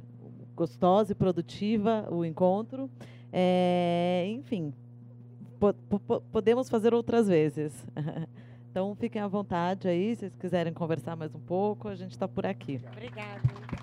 gostosa 0.56 1.12
e 1.12 1.16
produtiva 1.16 2.08
o 2.10 2.24
encontro. 2.24 2.90
É, 3.32 4.26
enfim, 4.30 4.74
po 5.60 5.74
po 5.74 6.22
podemos 6.32 6.70
fazer 6.70 6.94
outras 6.94 7.28
vezes. 7.28 7.74
Então, 8.76 8.94
fiquem 8.94 9.22
à 9.22 9.28
vontade 9.30 9.88
aí, 9.88 10.14
se 10.14 10.20
vocês 10.20 10.36
quiserem 10.36 10.74
conversar 10.74 11.16
mais 11.16 11.34
um 11.34 11.40
pouco, 11.40 11.88
a 11.88 11.96
gente 11.96 12.12
está 12.12 12.28
por 12.28 12.46
aqui. 12.46 12.82
Obrigada. 12.92 13.75